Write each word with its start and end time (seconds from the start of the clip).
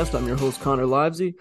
podcast. 0.00 0.16
I'm 0.16 0.26
your 0.26 0.36
host, 0.36 0.60
Connor 0.60 0.84
Livesay. 0.84 1.34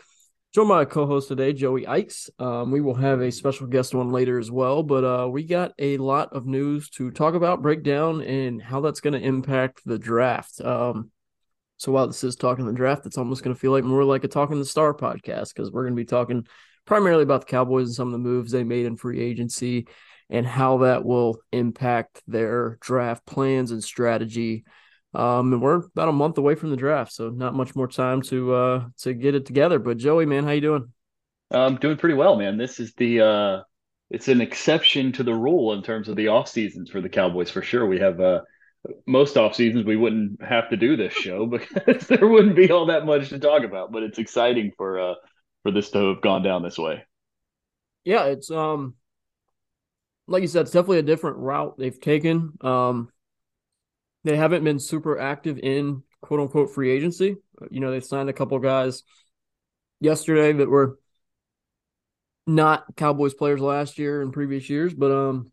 Joined 0.54 0.70
by 0.70 0.78
my 0.80 0.86
co-host 0.86 1.28
today, 1.28 1.54
Joey 1.54 1.86
Ickes. 1.86 2.30
Um, 2.42 2.72
we 2.72 2.82
will 2.82 2.96
have 2.96 3.22
a 3.22 3.32
special 3.32 3.68
guest 3.68 3.96
on 3.96 4.12
later 4.12 4.38
as 4.38 4.52
well, 4.52 4.84
but 4.84 5.04
uh, 5.04 5.30
we 5.30 5.44
got 5.44 5.72
a 5.80 5.98
lot 5.98 6.34
of 6.34 6.46
news 6.46 6.90
to 6.92 7.12
talk 7.12 7.36
about, 7.36 7.62
break 7.62 7.84
down, 7.84 8.22
and 8.22 8.62
how 8.62 8.82
that's 8.82 9.00
going 9.00 9.14
to 9.14 9.26
impact 9.26 9.82
the 9.86 9.98
draft. 9.98 10.60
Um, 10.60 11.12
so 11.78 11.94
while 11.94 12.08
this 12.08 12.24
is 12.24 12.36
Talking 12.36 12.66
the 12.66 12.74
Draft, 12.74 13.06
it's 13.06 13.18
almost 13.18 13.44
going 13.44 13.56
to 13.56 13.60
feel 13.60 13.72
like 13.72 13.86
more 13.86 14.04
like 14.04 14.26
a 14.26 14.28
Talking 14.28 14.60
the 14.60 14.66
Star 14.66 14.94
podcast 14.94 15.54
because 15.54 15.72
we're 15.72 15.84
going 15.84 15.96
to 15.96 16.02
be 16.02 16.06
talking 16.06 16.46
primarily 16.86 17.24
about 17.24 17.42
the 17.42 17.52
Cowboys 17.52 17.88
and 17.88 17.96
some 17.96 18.08
of 18.08 18.12
the 18.12 18.18
moves 18.18 18.52
they 18.52 18.66
made 18.66 18.86
in 18.86 18.98
free 18.98 19.22
agency 19.22 19.88
and 20.30 20.46
how 20.46 20.80
that 20.80 21.06
will 21.06 21.40
impact 21.54 22.22
their 22.28 22.78
draft 22.82 23.26
plans 23.26 23.72
and 23.72 23.84
strategy 23.84 24.66
um, 25.14 25.54
and 25.54 25.62
we're 25.62 25.76
about 25.76 26.10
a 26.10 26.14
month 26.14 26.38
away 26.38 26.56
from 26.56 26.70
the 26.70 26.78
draft, 26.78 27.12
so 27.12 27.30
not 27.30 27.56
much 27.56 27.76
more 27.76 27.88
time 27.88 28.22
to 28.24 28.54
uh 28.54 28.86
to 29.00 29.14
get 29.14 29.36
it 29.36 29.46
together. 29.46 29.80
But 29.80 29.98
Joey, 29.98 30.26
man, 30.26 30.44
how 30.44 30.52
you 30.52 30.62
doing? 30.62 30.94
I'm 31.52 31.78
doing 31.78 31.98
pretty 31.98 32.16
well, 32.16 32.36
man. 32.38 32.58
This 32.58 32.80
is 32.80 32.94
the 32.94 33.22
uh 33.22 33.64
it's 34.12 34.28
an 34.28 34.42
exception 34.42 35.12
to 35.14 35.24
the 35.24 35.34
rule 35.34 35.74
in 35.74 35.84
terms 35.84 36.10
of 36.10 36.16
the 36.16 36.28
off 36.28 36.48
seasons 36.48 36.90
for 36.90 37.02
the 37.02 37.10
Cowboys 37.10 37.50
for 37.50 37.62
sure. 37.62 37.88
We 37.88 38.00
have 38.00 38.20
uh 38.20 38.42
most 39.08 39.36
off 39.36 39.56
seasons 39.56 39.86
we 39.86 39.98
wouldn't 39.98 40.42
have 40.44 40.70
to 40.70 40.78
do 40.78 40.96
this 40.96 41.14
show 41.14 41.46
because 41.76 42.08
there 42.08 42.28
wouldn't 42.28 42.56
be 42.56 42.72
all 42.72 42.86
that 42.88 43.06
much 43.06 43.30
to 43.30 43.40
talk 43.40 43.64
about, 43.64 43.92
but 43.92 44.04
it's 44.04 44.20
exciting 44.20 44.72
for 44.78 45.00
uh 45.00 45.16
for 45.64 45.72
this 45.72 45.90
to 45.92 46.10
have 46.10 46.22
gone 46.22 46.44
down 46.44 46.62
this 46.62 46.78
way. 46.78 47.04
Yeah, 48.04 48.26
it's 48.26 48.52
um 48.52 48.94
like 50.28 50.44
you 50.44 50.48
said, 50.48 50.62
it's 50.62 50.72
definitely 50.72 51.00
a 51.00 51.04
different 51.04 51.38
route 51.38 51.80
they've 51.80 52.00
taken. 52.00 52.54
Um 52.62 53.10
they 54.24 54.36
haven't 54.36 54.64
been 54.64 54.80
super 54.80 55.20
active 55.20 55.60
in 55.60 56.04
quote 56.22 56.40
unquote 56.40 56.74
free 56.74 56.92
agency. 56.92 57.36
You 57.72 57.80
know, 57.80 57.92
they 57.92 58.00
signed 58.00 58.30
a 58.30 58.34
couple 58.34 58.58
guys 58.60 59.04
yesterday 60.00 60.54
that 60.54 60.70
were 60.70 61.00
not 62.48 62.96
Cowboys 62.96 63.34
players 63.34 63.62
last 63.62 64.00
year 64.00 64.22
and 64.22 64.34
previous 64.34 64.70
years, 64.70 64.94
but 64.94 65.12
um 65.12 65.52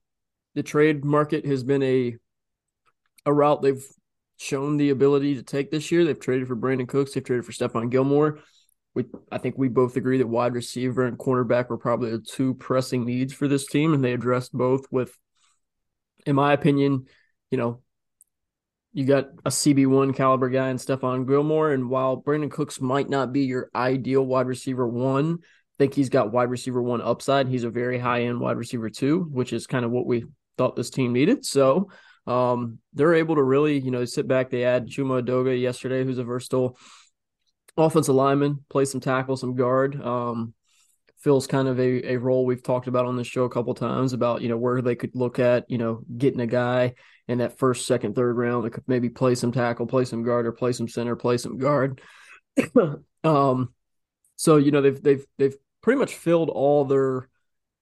the 0.55 0.63
trade 0.63 1.05
market 1.05 1.45
has 1.45 1.63
been 1.63 1.83
a 1.83 2.17
a 3.27 3.33
route 3.33 3.61
they've 3.61 3.87
shown 4.39 4.77
the 4.77 4.91
ability 4.91 5.35
to 5.35 5.43
take 5.43 5.71
this 5.71 5.91
year. 5.91 6.05
They've 6.05 6.19
traded 6.19 6.49
for 6.49 6.57
Brandin 6.57 6.89
Cooks, 6.89 7.13
they've 7.13 7.25
traded 7.25 7.45
for 7.45 7.53
Stephon 7.53 7.91
Gilmore. 7.91 8.39
We 8.95 9.05
I 9.31 9.39
think 9.39 9.57
we 9.59 9.69
both 9.69 9.97
agree 9.97 10.19
that 10.19 10.27
wide 10.27 10.55
receiver 10.55 11.05
and 11.05 11.19
cornerback 11.19 11.69
were 11.69 11.79
probably 11.79 12.11
the 12.11 12.21
two 12.21 12.55
pressing 12.55 13.05
needs 13.05 13.33
for 13.33 13.47
this 13.47 13.67
team, 13.67 13.93
and 13.93 14.03
they 14.03 14.15
addressed 14.15 14.53
both 14.53 14.87
with, 14.91 15.17
in 16.25 16.35
my 16.35 16.55
opinion, 16.55 17.07
you 17.51 17.59
know, 17.59 17.83
you 18.97 19.05
got 19.05 19.27
a 19.45 19.51
CB1 19.51 20.17
caliber 20.17 20.49
guy 20.49 20.71
and 20.71 20.79
Stephon 20.79 21.29
Gilmore. 21.29 21.71
And 21.71 21.91
while 21.91 22.23
Brandin 22.23 22.51
Cooks 22.51 22.81
might 22.81 23.11
not 23.11 23.31
be 23.31 23.43
your 23.43 23.69
ideal 23.75 24.25
wide 24.25 24.47
receiver 24.47 24.89
one, 24.89 25.41
I 25.43 25.77
think 25.79 25.93
he's 25.93 26.09
got 26.09 26.33
wide 26.33 26.49
receiver 26.49 26.81
one 26.83 27.03
upside. 27.03 27.47
He's 27.47 27.65
a 27.65 27.69
very 27.69 27.99
high 27.99 28.23
end 28.23 28.41
wide 28.41 28.57
receiver 28.57 28.89
two, 28.89 29.29
which 29.31 29.53
is 29.53 29.67
kind 29.67 29.85
of 29.85 29.91
what 29.91 30.07
we 30.07 30.25
thought 30.57 30.77
this 30.77 30.89
team 30.89 31.13
needed. 31.13 31.45
So 31.45 31.91
um, 32.27 32.79
they're 32.95 33.13
able 33.13 33.35
to 33.35 33.43
really, 33.43 33.79
you 33.79 33.91
know, 33.91 34.07
sit 34.07 34.27
back. 34.27 34.49
They 34.49 34.65
add 34.65 34.89
Chuma 34.89 35.23
Edoga 35.23 35.61
yesterday, 35.61 36.03
who's 36.03 36.17
a 36.17 36.25
versatile 36.25 36.79
offensive 37.77 38.15
lineman, 38.15 38.65
play 38.71 38.87
some 38.87 39.03
tackle, 39.03 39.37
some 39.37 39.57
guard. 39.57 40.01
Um, 40.01 40.55
fills 41.19 41.47
kind 41.47 41.69
of 41.69 41.79
a, 41.79 42.13
a 42.13 42.17
role 42.17 42.47
we've 42.47 42.63
talked 42.63 42.87
about 42.87 43.05
on 43.05 43.17
this 43.17 43.27
show 43.27 43.45
a 43.45 43.51
couple 43.51 43.75
times 43.75 44.15
about, 44.15 44.41
you 44.41 44.49
know, 44.49 44.57
where 44.57 44.81
they 44.81 44.95
could 44.95 45.15
look 45.15 45.39
at, 45.39 45.69
you 45.69 45.77
know, 45.77 46.01
getting 46.17 46.41
a 46.41 46.47
guy 46.47 46.95
in 47.29 47.39
that 47.39 47.59
first, 47.59 47.87
second, 47.87 48.15
third 48.15 48.37
round 48.37 48.65
that 48.65 48.71
could 48.71 48.85
maybe 48.87 49.09
play 49.09 49.35
some 49.35 49.53
tackle, 49.53 49.87
play 49.87 50.05
some 50.05 50.23
guard, 50.23 50.47
or 50.47 50.53
play 50.53 50.73
some 50.73 50.89
center, 50.89 51.17
play 51.17 51.39
some 51.39 51.59
guard. 51.59 52.01
um, 53.25 53.73
so 54.37 54.57
you 54.57 54.71
know 54.71 54.81
they've 54.81 55.03
they've 55.03 55.27
they've 55.39 55.57
pretty 55.83 55.99
much 55.99 56.15
filled 56.15 56.51
all 56.51 56.85
their 56.85 57.29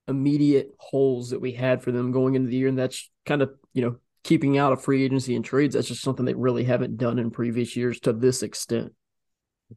immediate 0.06 0.70
holes 0.78 1.30
that 1.30 1.40
we 1.40 1.52
had 1.52 1.82
for 1.82 1.92
them 1.92 2.12
going 2.12 2.34
into 2.34 2.48
the 2.48 2.56
year, 2.56 2.68
and 2.68 2.78
that's 2.78 3.10
kind 3.26 3.42
of 3.42 3.52
you 3.72 3.82
know 3.82 3.96
keeping 4.22 4.56
out 4.56 4.72
of 4.72 4.82
free 4.82 5.04
agency 5.04 5.36
and 5.36 5.44
trades. 5.44 5.74
That's 5.74 5.88
just 5.88 6.02
something 6.02 6.24
they 6.24 6.34
really 6.34 6.64
haven't 6.64 6.96
done 6.96 7.18
in 7.18 7.30
previous 7.30 7.76
years 7.76 8.00
to 8.00 8.12
this 8.12 8.42
extent. 8.42 8.92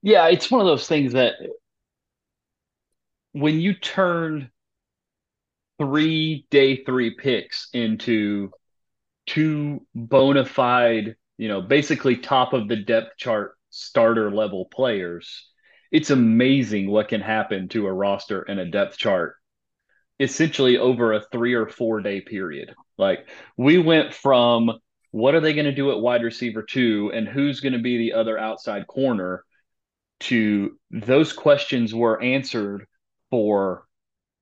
Yeah, 0.01 0.27
it's 0.27 0.49
one 0.49 0.61
of 0.61 0.67
those 0.67 0.87
things 0.87 1.13
that 1.13 1.33
when 3.33 3.59
you 3.59 3.73
turn 3.73 4.49
three 5.79 6.45
day 6.49 6.83
three 6.83 7.15
picks 7.15 7.69
into 7.73 8.51
two 9.27 9.85
bona 9.93 10.45
fide, 10.45 11.15
you 11.37 11.47
know, 11.47 11.61
basically 11.61 12.17
top 12.17 12.53
of 12.53 12.67
the 12.67 12.77
depth 12.77 13.17
chart 13.17 13.55
starter 13.69 14.31
level 14.31 14.65
players, 14.65 15.47
it's 15.91 16.09
amazing 16.09 16.89
what 16.89 17.09
can 17.09 17.21
happen 17.21 17.67
to 17.69 17.85
a 17.85 17.93
roster 17.93 18.41
and 18.41 18.59
a 18.59 18.69
depth 18.69 18.97
chart 18.97 19.35
essentially 20.19 20.77
over 20.77 21.13
a 21.13 21.21
three 21.31 21.53
or 21.53 21.67
four 21.67 22.01
day 22.01 22.21
period. 22.21 22.73
Like 22.97 23.27
we 23.55 23.77
went 23.77 24.13
from 24.13 24.71
what 25.11 25.35
are 25.35 25.39
they 25.39 25.53
going 25.53 25.65
to 25.65 25.71
do 25.71 25.91
at 25.91 25.99
wide 25.99 26.23
receiver 26.23 26.63
two 26.63 27.11
and 27.13 27.27
who's 27.27 27.59
going 27.59 27.73
to 27.73 27.79
be 27.79 27.97
the 27.97 28.13
other 28.13 28.37
outside 28.37 28.87
corner 28.87 29.43
to 30.19 30.77
those 30.89 31.33
questions 31.33 31.93
were 31.93 32.21
answered 32.21 32.87
for 33.29 33.85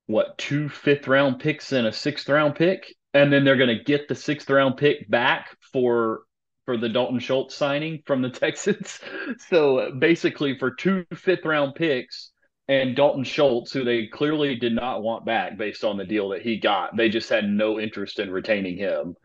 what 0.07 0.37
two 0.37 0.69
fifth 0.69 1.07
round 1.07 1.39
picks 1.39 1.71
and 1.71 1.87
a 1.87 1.91
sixth 1.91 2.29
round 2.29 2.55
pick 2.55 2.95
and 3.15 3.31
then 3.31 3.45
they're 3.45 3.55
going 3.55 3.75
to 3.75 3.83
get 3.83 4.07
the 4.07 4.13
sixth 4.13 4.49
round 4.49 4.77
pick 4.77 5.09
back 5.09 5.57
for 5.71 6.23
for 6.65 6.77
the 6.77 6.89
Dalton 6.89 7.19
Schultz 7.19 7.55
signing 7.55 8.03
from 8.05 8.21
the 8.21 8.29
Texans. 8.41 8.99
So 9.47 9.91
basically, 9.97 10.59
for 10.59 10.71
two 10.71 11.05
fifth 11.15 11.45
round 11.45 11.75
picks 11.75 12.31
and 12.67 12.95
Dalton 12.95 13.23
Schultz, 13.23 13.71
who 13.71 13.83
they 13.83 14.07
clearly 14.07 14.55
did 14.55 14.73
not 14.73 15.01
want 15.01 15.25
back 15.25 15.57
based 15.57 15.83
on 15.83 15.97
the 15.97 16.05
deal 16.05 16.29
that 16.29 16.41
he 16.41 16.59
got, 16.59 16.97
they 16.97 17.09
just 17.09 17.29
had 17.29 17.47
no 17.47 17.79
interest 17.79 18.19
in 18.19 18.31
retaining 18.31 18.77
him. 18.77 19.15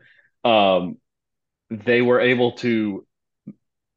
Um, 0.43 0.97
they 1.69 2.01
were 2.01 2.21
able 2.21 2.53
to 2.57 3.05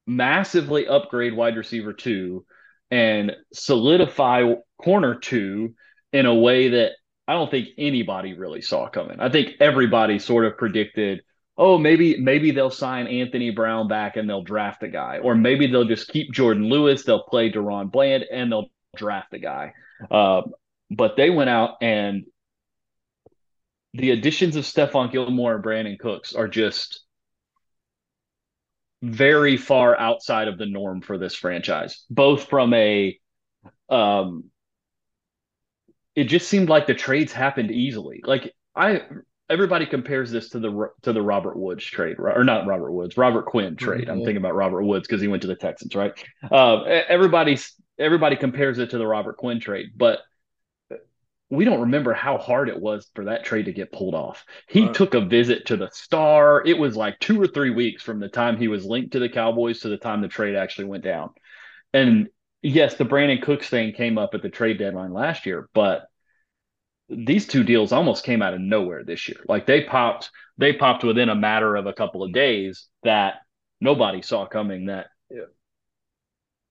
massively 0.06 0.88
upgrade 0.88 1.34
wide 1.34 1.56
receiver 1.56 1.92
two 1.92 2.44
and 2.90 3.32
solidify 3.52 4.54
corner 4.78 5.14
two 5.14 5.74
in 6.12 6.26
a 6.26 6.34
way 6.34 6.68
that 6.70 6.92
I 7.26 7.32
don't 7.32 7.50
think 7.50 7.68
anybody 7.78 8.34
really 8.34 8.60
saw 8.60 8.88
coming. 8.88 9.18
I 9.20 9.30
think 9.30 9.54
everybody 9.60 10.18
sort 10.18 10.44
of 10.44 10.58
predicted, 10.58 11.22
oh, 11.56 11.78
maybe 11.78 12.18
maybe 12.18 12.50
they'll 12.50 12.70
sign 12.70 13.06
Anthony 13.06 13.50
Brown 13.50 13.88
back 13.88 14.16
and 14.16 14.28
they'll 14.28 14.42
draft 14.42 14.82
a 14.82 14.88
guy, 14.88 15.18
or 15.18 15.34
maybe 15.34 15.66
they'll 15.66 15.86
just 15.86 16.08
keep 16.08 16.32
Jourdan 16.32 16.70
Lewis, 16.70 17.04
they'll 17.04 17.22
play 17.22 17.50
DaRon 17.50 17.90
Bland 17.90 18.24
and 18.30 18.52
they'll 18.52 18.70
draft 18.96 19.32
a 19.32 19.38
guy. 19.38 19.72
Uh, 20.10 20.42
but 20.90 21.16
they 21.16 21.30
went 21.30 21.50
out 21.50 21.76
and 21.80 22.24
the 23.94 24.10
additions 24.10 24.56
of 24.56 24.64
Stephon 24.64 25.10
Gilmore 25.10 25.54
and 25.54 25.64
Brandin 25.64 25.98
Cooks 25.98 26.34
are 26.34 26.48
just 26.48 27.04
very 29.02 29.56
far 29.56 29.98
outside 29.98 30.48
of 30.48 30.58
the 30.58 30.66
norm 30.66 31.00
for 31.00 31.16
this 31.16 31.34
franchise, 31.34 32.04
both 32.10 32.48
from 32.48 32.74
a 32.74 33.18
um 33.88 34.44
it 36.14 36.24
just 36.24 36.48
seemed 36.48 36.68
like 36.68 36.86
the 36.86 36.94
trades 36.94 37.32
happened 37.32 37.70
easily. 37.70 38.22
Like 38.24 38.54
I 38.74 39.02
everybody 39.50 39.86
compares 39.86 40.30
this 40.30 40.50
to 40.50 40.58
the 40.58 40.90
to 41.02 41.12
the 41.12 41.22
Robert 41.22 41.56
Woods 41.56 41.84
trade, 41.84 42.16
or 42.18 42.44
not 42.44 42.66
Robert 42.66 42.92
Woods, 42.92 43.16
Robert 43.16 43.46
Quinn 43.46 43.76
trade. 43.76 44.02
Mm-hmm. 44.02 44.10
I'm 44.10 44.18
thinking 44.18 44.38
about 44.38 44.54
Robert 44.54 44.82
Woods 44.82 45.06
because 45.06 45.20
he 45.20 45.28
went 45.28 45.42
to 45.42 45.48
the 45.48 45.56
Texans, 45.56 45.94
right? 45.94 46.12
Uh, 46.50 46.82
everybody's 46.82 47.72
everybody 47.98 48.36
compares 48.36 48.78
it 48.78 48.90
to 48.90 48.98
the 48.98 49.06
Robert 49.06 49.36
Quinn 49.36 49.60
trade, 49.60 49.90
but 49.96 50.20
we 51.50 51.64
don't 51.64 51.82
remember 51.82 52.12
how 52.12 52.38
hard 52.38 52.68
it 52.68 52.80
was 52.80 53.08
for 53.14 53.26
that 53.26 53.44
trade 53.44 53.66
to 53.66 53.72
get 53.72 53.92
pulled 53.92 54.14
off. 54.14 54.44
He 54.68 54.86
right. 54.86 54.94
took 54.94 55.14
a 55.14 55.20
visit 55.20 55.66
to 55.66 55.76
the 55.76 55.90
star. 55.92 56.62
It 56.66 56.78
was 56.78 56.96
like 56.96 57.18
two 57.20 57.40
or 57.40 57.46
three 57.46 57.70
weeks 57.70 58.02
from 58.02 58.18
the 58.18 58.28
time 58.28 58.56
he 58.56 58.68
was 58.68 58.84
linked 58.84 59.12
to 59.12 59.18
the 59.18 59.28
Cowboys 59.28 59.80
to 59.80 59.88
the 59.88 59.96
time 59.96 60.20
the 60.20 60.28
trade 60.28 60.56
actually 60.56 60.86
went 60.86 61.04
down. 61.04 61.30
And 61.92 62.28
yes, 62.64 62.96
the 62.96 63.04
Brandin 63.04 63.42
Cooks 63.42 63.68
thing 63.68 63.92
came 63.92 64.18
up 64.18 64.34
at 64.34 64.42
the 64.42 64.48
trade 64.48 64.78
deadline 64.78 65.12
last 65.12 65.46
year, 65.46 65.68
but 65.74 66.06
these 67.08 67.46
two 67.46 67.62
deals 67.62 67.92
almost 67.92 68.24
came 68.24 68.42
out 68.42 68.54
of 68.54 68.60
nowhere 68.60 69.04
this 69.04 69.28
year. 69.28 69.38
Like 69.48 69.66
they 69.66 69.84
popped, 69.84 70.30
they 70.58 70.72
popped 70.72 71.04
within 71.04 71.28
a 71.28 71.34
matter 71.34 71.76
of 71.76 71.86
a 71.86 71.92
couple 71.92 72.22
of 72.22 72.32
days 72.32 72.88
that 73.02 73.34
nobody 73.80 74.22
saw 74.22 74.46
coming. 74.46 74.86
That 74.86 75.06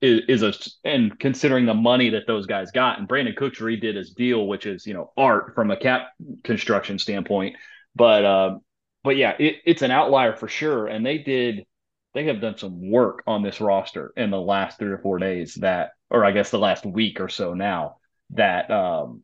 is, 0.04 0.20
is 0.28 0.42
a 0.42 0.52
and 0.88 1.18
considering 1.18 1.66
the 1.66 1.74
money 1.74 2.10
that 2.10 2.26
those 2.26 2.46
guys 2.46 2.70
got, 2.70 2.98
and 2.98 3.08
Brandin 3.08 3.36
Cooks 3.36 3.58
redid 3.58 3.96
his 3.96 4.10
deal, 4.10 4.46
which 4.46 4.66
is 4.66 4.86
you 4.86 4.94
know 4.94 5.12
art 5.16 5.54
from 5.54 5.70
a 5.70 5.76
cap 5.76 6.08
construction 6.42 6.98
standpoint. 6.98 7.56
But 7.96 8.24
uh, 8.24 8.58
but 9.02 9.16
yeah, 9.16 9.34
it, 9.38 9.56
it's 9.64 9.82
an 9.82 9.90
outlier 9.90 10.36
for 10.36 10.48
sure. 10.48 10.86
And 10.86 11.04
they 11.04 11.18
did 11.18 11.64
they 12.14 12.24
have 12.26 12.40
done 12.40 12.56
some 12.56 12.90
work 12.90 13.22
on 13.26 13.42
this 13.42 13.60
roster 13.60 14.12
in 14.16 14.30
the 14.30 14.40
last 14.40 14.78
three 14.78 14.92
or 14.92 14.98
four 14.98 15.18
days 15.18 15.54
that, 15.56 15.90
or 16.10 16.24
I 16.24 16.30
guess 16.30 16.50
the 16.50 16.58
last 16.58 16.86
week 16.86 17.20
or 17.20 17.28
so 17.28 17.54
now 17.54 17.96
that 18.30 18.70
um, 18.70 19.22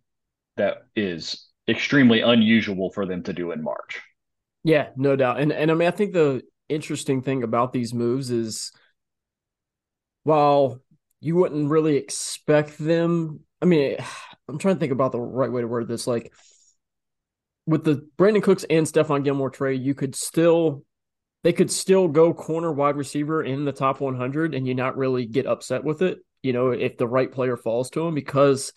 that 0.56 0.82
is 0.96 1.48
extremely 1.68 2.20
unusual 2.20 2.90
for 2.90 3.06
them 3.06 3.22
to 3.22 3.32
do 3.32 3.52
in 3.52 3.62
March. 3.62 4.02
Yeah, 4.64 4.88
no 4.96 5.16
doubt. 5.16 5.40
And 5.40 5.52
and 5.52 5.70
I 5.70 5.74
mean 5.74 5.88
I 5.88 5.92
think 5.92 6.12
the 6.12 6.42
interesting 6.68 7.22
thing 7.22 7.42
about 7.42 7.72
these 7.72 7.94
moves 7.94 8.30
is 8.30 8.72
while 10.24 10.80
you 11.20 11.36
wouldn't 11.36 11.70
really 11.70 11.96
expect 11.96 12.76
them, 12.76 13.40
I 13.62 13.66
mean 13.66 13.96
I'm 14.48 14.58
trying 14.58 14.74
to 14.74 14.80
think 14.80 14.92
about 14.92 15.12
the 15.12 15.20
right 15.20 15.52
way 15.52 15.60
to 15.60 15.68
word 15.68 15.86
this 15.86 16.08
like 16.08 16.32
with 17.66 17.84
the 17.84 18.08
Brandin 18.18 18.42
Cooks 18.42 18.64
and 18.68 18.84
Stephon 18.84 19.22
Gilmore 19.22 19.50
trade, 19.50 19.80
you 19.80 19.94
could 19.94 20.16
still 20.16 20.84
they 21.42 21.52
could 21.52 21.70
still 21.70 22.08
go 22.08 22.34
corner 22.34 22.72
wide 22.72 22.96
receiver 22.96 23.42
in 23.42 23.64
the 23.64 23.72
top 23.72 24.00
100 24.00 24.54
and 24.54 24.66
you 24.66 24.74
not 24.74 24.96
really 24.96 25.26
get 25.26 25.46
upset 25.46 25.84
with 25.84 26.02
it, 26.02 26.18
you 26.42 26.52
know, 26.52 26.70
if 26.70 26.96
the 26.96 27.08
right 27.08 27.30
player 27.30 27.56
falls 27.56 27.90
to 27.90 28.06
him 28.06 28.14
because 28.14 28.72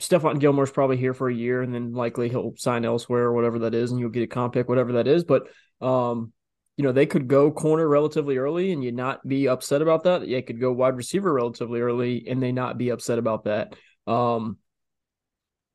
Stephon 0.00 0.40
Gilmore's 0.40 0.70
probably 0.70 0.96
here 0.96 1.14
for 1.14 1.28
a 1.28 1.34
year 1.34 1.62
and 1.62 1.74
then 1.74 1.92
likely 1.92 2.28
he'll 2.28 2.54
sign 2.56 2.84
elsewhere 2.84 3.24
or 3.24 3.32
whatever 3.32 3.60
that 3.60 3.74
is, 3.74 3.90
and 3.90 4.00
you'll 4.00 4.10
get 4.10 4.22
a 4.22 4.26
comp 4.26 4.54
pick, 4.54 4.68
whatever 4.68 4.92
that 4.92 5.06
is. 5.06 5.24
But 5.24 5.48
um, 5.80 6.32
you 6.76 6.82
know, 6.82 6.92
they 6.92 7.06
could 7.06 7.28
go 7.28 7.52
corner 7.52 7.88
relatively 7.88 8.36
early 8.36 8.72
and 8.72 8.82
you 8.82 8.90
not 8.90 9.26
be 9.26 9.48
upset 9.48 9.80
about 9.80 10.04
that. 10.04 10.22
They 10.22 10.42
could 10.42 10.60
go 10.60 10.72
wide 10.72 10.96
receiver 10.96 11.32
relatively 11.32 11.80
early 11.80 12.26
and 12.28 12.42
they 12.42 12.52
not 12.52 12.78
be 12.78 12.90
upset 12.90 13.18
about 13.18 13.44
that. 13.44 13.76
Um, 14.06 14.58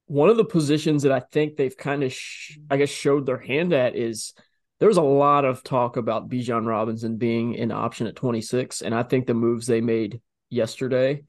one 0.07 0.29
of 0.29 0.37
the 0.37 0.45
positions 0.45 1.03
that 1.03 1.11
I 1.11 1.19
think 1.19 1.55
they've 1.55 1.75
kind 1.75 2.03
of, 2.03 2.11
sh- 2.11 2.57
I 2.69 2.77
guess, 2.77 2.89
showed 2.89 3.25
their 3.25 3.37
hand 3.37 3.71
at 3.71 3.95
is 3.95 4.33
there 4.79 4.87
was 4.87 4.97
a 4.97 5.01
lot 5.01 5.45
of 5.45 5.63
talk 5.63 5.97
about 5.97 6.29
Bijan 6.29 6.65
Robinson 6.65 7.17
being 7.17 7.57
an 7.57 7.71
option 7.71 8.07
at 8.07 8.15
26. 8.15 8.81
And 8.81 8.95
I 8.95 9.03
think 9.03 9.27
the 9.27 9.33
moves 9.33 9.67
they 9.67 9.81
made 9.81 10.21
yesterday, 10.49 11.23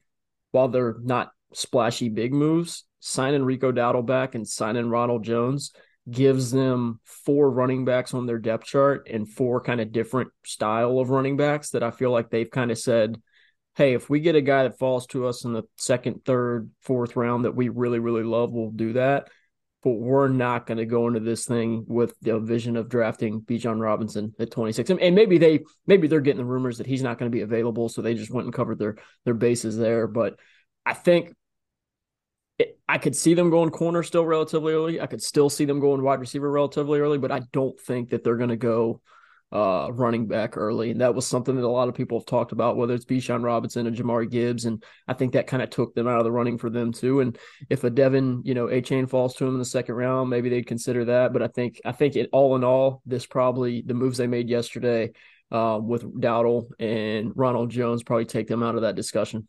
while 0.51 0.69
they're 0.69 0.95
not 1.01 1.31
splashy 1.53 2.09
big 2.09 2.33
moves, 2.33 2.85
signing 2.99 3.43
Rico 3.43 3.71
Dowdle 3.71 4.05
back 4.05 4.35
and 4.35 4.47
signing 4.47 4.89
Ronald 4.89 5.23
Jones 5.23 5.71
gives 6.09 6.49
them 6.49 6.99
four 7.03 7.51
running 7.51 7.85
backs 7.85 8.13
on 8.13 8.25
their 8.25 8.39
depth 8.39 8.65
chart 8.65 9.07
and 9.11 9.29
four 9.29 9.61
kind 9.61 9.79
of 9.79 9.91
different 9.91 10.31
style 10.43 10.99
of 10.99 11.09
running 11.09 11.37
backs 11.37 11.71
that 11.71 11.83
I 11.83 11.91
feel 11.91 12.11
like 12.11 12.29
they've 12.29 12.49
kind 12.49 12.71
of 12.71 12.77
said, 12.77 13.21
hey, 13.75 13.93
if 13.93 14.09
we 14.09 14.19
get 14.19 14.35
a 14.35 14.41
guy 14.41 14.63
that 14.63 14.79
falls 14.79 15.05
to 15.07 15.27
us 15.27 15.45
in 15.45 15.53
the 15.53 15.63
second, 15.77 16.25
third, 16.25 16.69
fourth 16.81 17.15
round 17.15 17.45
that 17.45 17.55
we 17.55 17.69
really, 17.69 17.99
really 17.99 18.23
love, 18.23 18.51
we'll 18.51 18.71
do 18.71 18.93
that. 18.93 19.29
But 19.83 19.93
we're 19.93 20.27
not 20.27 20.67
going 20.67 20.77
to 20.77 20.85
go 20.85 21.07
into 21.07 21.19
this 21.19 21.45
thing 21.45 21.85
with 21.87 22.13
the 22.21 22.39
vision 22.39 22.77
of 22.77 22.87
drafting 22.87 23.41
Bijan 23.41 23.81
Robinson 23.81 24.33
at 24.39 24.51
26. 24.51 24.91
And 24.91 25.15
maybe 25.15 25.39
they 25.39 25.61
maybe 25.87 26.07
they're 26.07 26.21
getting 26.21 26.37
the 26.37 26.45
rumors 26.45 26.77
that 26.77 26.87
he's 26.87 27.01
not 27.01 27.17
going 27.17 27.31
to 27.31 27.35
be 27.35 27.41
available, 27.41 27.89
so 27.89 28.01
they 28.01 28.13
just 28.13 28.31
went 28.31 28.45
and 28.45 28.53
covered 28.53 28.77
their 28.77 28.97
their 29.25 29.33
bases 29.33 29.77
there. 29.77 30.07
But 30.07 30.35
I 30.85 30.93
think 30.93 31.33
I 32.87 32.97
could 32.97 33.15
see 33.15 33.33
them 33.33 33.49
going 33.49 33.69
corner 33.69 34.03
still 34.03 34.25
relatively 34.25 34.73
early. 34.73 35.01
I 35.01 35.07
could 35.07 35.21
still 35.21 35.49
see 35.49 35.65
them 35.65 35.79
going 35.79 36.01
wide 36.01 36.19
receiver 36.19 36.49
relatively 36.49 36.99
early, 36.99 37.17
but 37.17 37.31
I 37.31 37.41
don't 37.51 37.79
think 37.79 38.09
that 38.09 38.23
they're 38.23 38.37
going 38.37 38.49
to 38.49 38.57
go 38.57 39.01
uh, 39.51 39.89
running 39.91 40.27
back 40.27 40.55
early. 40.55 40.91
And 40.91 41.01
that 41.01 41.13
was 41.13 41.27
something 41.27 41.55
that 41.55 41.63
a 41.63 41.67
lot 41.67 41.89
of 41.89 41.95
people 41.95 42.19
have 42.19 42.25
talked 42.25 42.51
about, 42.51 42.77
whether 42.77 42.93
it's 42.93 43.05
Bijan 43.05 43.43
Robinson 43.43 43.87
and 43.87 43.95
Jahmyr 43.95 44.29
Gibbs. 44.29 44.65
And 44.65 44.83
I 45.07 45.13
think 45.13 45.33
that 45.33 45.47
kind 45.47 45.61
of 45.61 45.69
took 45.69 45.93
them 45.93 46.07
out 46.07 46.19
of 46.19 46.23
the 46.23 46.31
running 46.31 46.57
for 46.57 46.69
them 46.69 46.93
too. 46.93 47.19
And 47.19 47.37
if 47.69 47.83
a 47.83 47.91
De'Von, 47.91 48.41
you 48.43 48.53
know, 48.53 48.67
Achane 48.67 49.09
falls 49.09 49.35
to 49.35 49.45
him 49.45 49.53
in 49.53 49.59
the 49.59 49.65
second 49.65 49.95
round, 49.95 50.29
maybe 50.29 50.49
they'd 50.49 50.67
consider 50.67 51.05
that. 51.05 51.33
But 51.33 51.41
I 51.41 51.47
think, 51.47 51.81
I 51.83 51.91
think 51.91 52.15
it 52.15 52.29
all 52.31 52.55
in 52.55 52.63
all, 52.63 53.01
this 53.05 53.25
probably 53.25 53.81
the 53.81 53.93
moves 53.93 54.17
they 54.17 54.27
made 54.27 54.49
yesterday 54.49 55.11
uh, 55.51 55.79
with 55.81 56.03
Dowdle 56.03 56.69
and 56.79 57.33
Ronald 57.35 57.71
Jones 57.71 58.03
probably 58.03 58.25
take 58.25 58.47
them 58.47 58.63
out 58.63 58.75
of 58.75 58.81
that 58.81 58.95
discussion. 58.95 59.47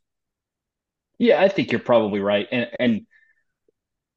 Yeah, 1.19 1.41
I 1.41 1.49
think 1.49 1.71
you're 1.71 1.81
probably 1.81 2.19
right. 2.19 2.49
And 2.51 2.69
and 2.81 3.07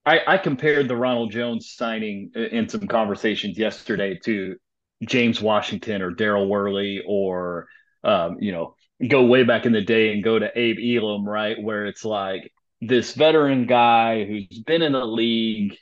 I, 0.07 0.21
I 0.25 0.37
compared 0.37 0.87
the 0.87 0.95
Ronald 0.95 1.31
Jones 1.31 1.73
signing 1.75 2.31
in 2.35 2.69
some 2.69 2.87
conversations 2.87 3.57
yesterday 3.57 4.19
to 4.23 4.55
James 5.03 5.41
Washington 5.41 6.01
or 6.01 6.11
Daryl 6.11 6.47
Worley 6.47 7.03
or 7.05 7.67
um, 8.05 8.37
you 8.39 8.51
know, 8.51 8.75
go 9.05 9.25
way 9.25 9.43
back 9.43 9.65
in 9.65 9.73
the 9.73 9.81
day 9.81 10.13
and 10.13 10.23
go 10.23 10.37
to 10.37 10.49
Abe 10.57 10.77
Elam, 10.97 11.27
right? 11.27 11.61
Where 11.61 11.85
it's 11.87 12.05
like 12.05 12.53
this 12.81 13.13
veteran 13.13 13.65
guy 13.65 14.25
who's 14.25 14.59
been 14.59 14.83
in 14.83 14.93
the 14.93 15.03
league, 15.03 15.75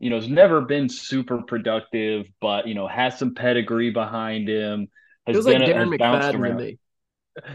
you 0.00 0.10
know, 0.10 0.16
has 0.16 0.28
never 0.28 0.62
been 0.62 0.88
super 0.88 1.42
productive, 1.42 2.26
but 2.40 2.66
you 2.66 2.74
know, 2.74 2.88
has 2.88 3.18
some 3.18 3.34
pedigree 3.34 3.90
behind 3.90 4.48
him. 4.48 4.88
Has 5.26 5.36
Feels 5.36 5.46
been 5.46 5.62
like 5.62 5.70
Darren 5.70 5.96
McFadden 5.96 6.32
to 6.32 6.54
me. 6.54 6.78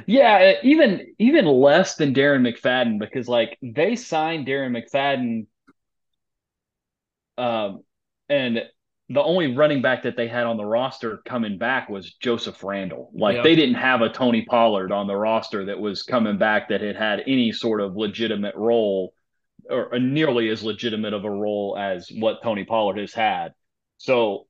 Yeah, 0.08 0.54
even 0.64 1.14
even 1.20 1.46
less 1.46 1.96
than 1.96 2.14
Darren 2.14 2.42
McFadden 2.42 3.00
because 3.00 3.28
like 3.28 3.58
they 3.62 3.96
signed 3.96 4.48
Darren 4.48 4.76
McFadden, 4.76 5.46
um, 7.38 7.84
and 8.28 8.64
the 9.10 9.24
only 9.24 9.56
running 9.56 9.82
back 9.82 10.04
that 10.04 10.16
they 10.16 10.28
had 10.28 10.46
on 10.46 10.56
the 10.56 10.66
roster 10.66 11.18
coming 11.26 11.58
back 11.58 11.90
was 11.90 12.14
Joseph 12.14 12.64
Randle. 12.64 13.10
Like 13.14 13.38
yeah. 13.38 13.44
they 13.44 13.56
didn't 13.56 13.76
have 13.76 14.02
a 14.02 14.10
Tony 14.10 14.46
Pollard 14.46 14.92
on 14.92 15.08
the 15.08 15.16
roster 15.16 15.66
that 15.66 15.80
was 15.80 16.04
coming 16.04 16.38
back 16.38 16.70
that 16.70 16.82
had 16.82 16.96
had 16.96 17.24
any 17.26 17.52
sort 17.52 17.82
of 17.82 17.96
legitimate 17.96 18.56
role 18.56 19.14
or 19.70 19.98
nearly 20.00 20.50
as 20.50 20.64
legitimate 20.64 21.14
of 21.14 21.26
a 21.26 21.30
role 21.30 21.76
as 21.78 22.12
what 22.18 22.44
Tony 22.44 22.66
Pollard 22.66 23.00
has 23.00 23.14
had. 23.14 23.54
So 23.98 24.48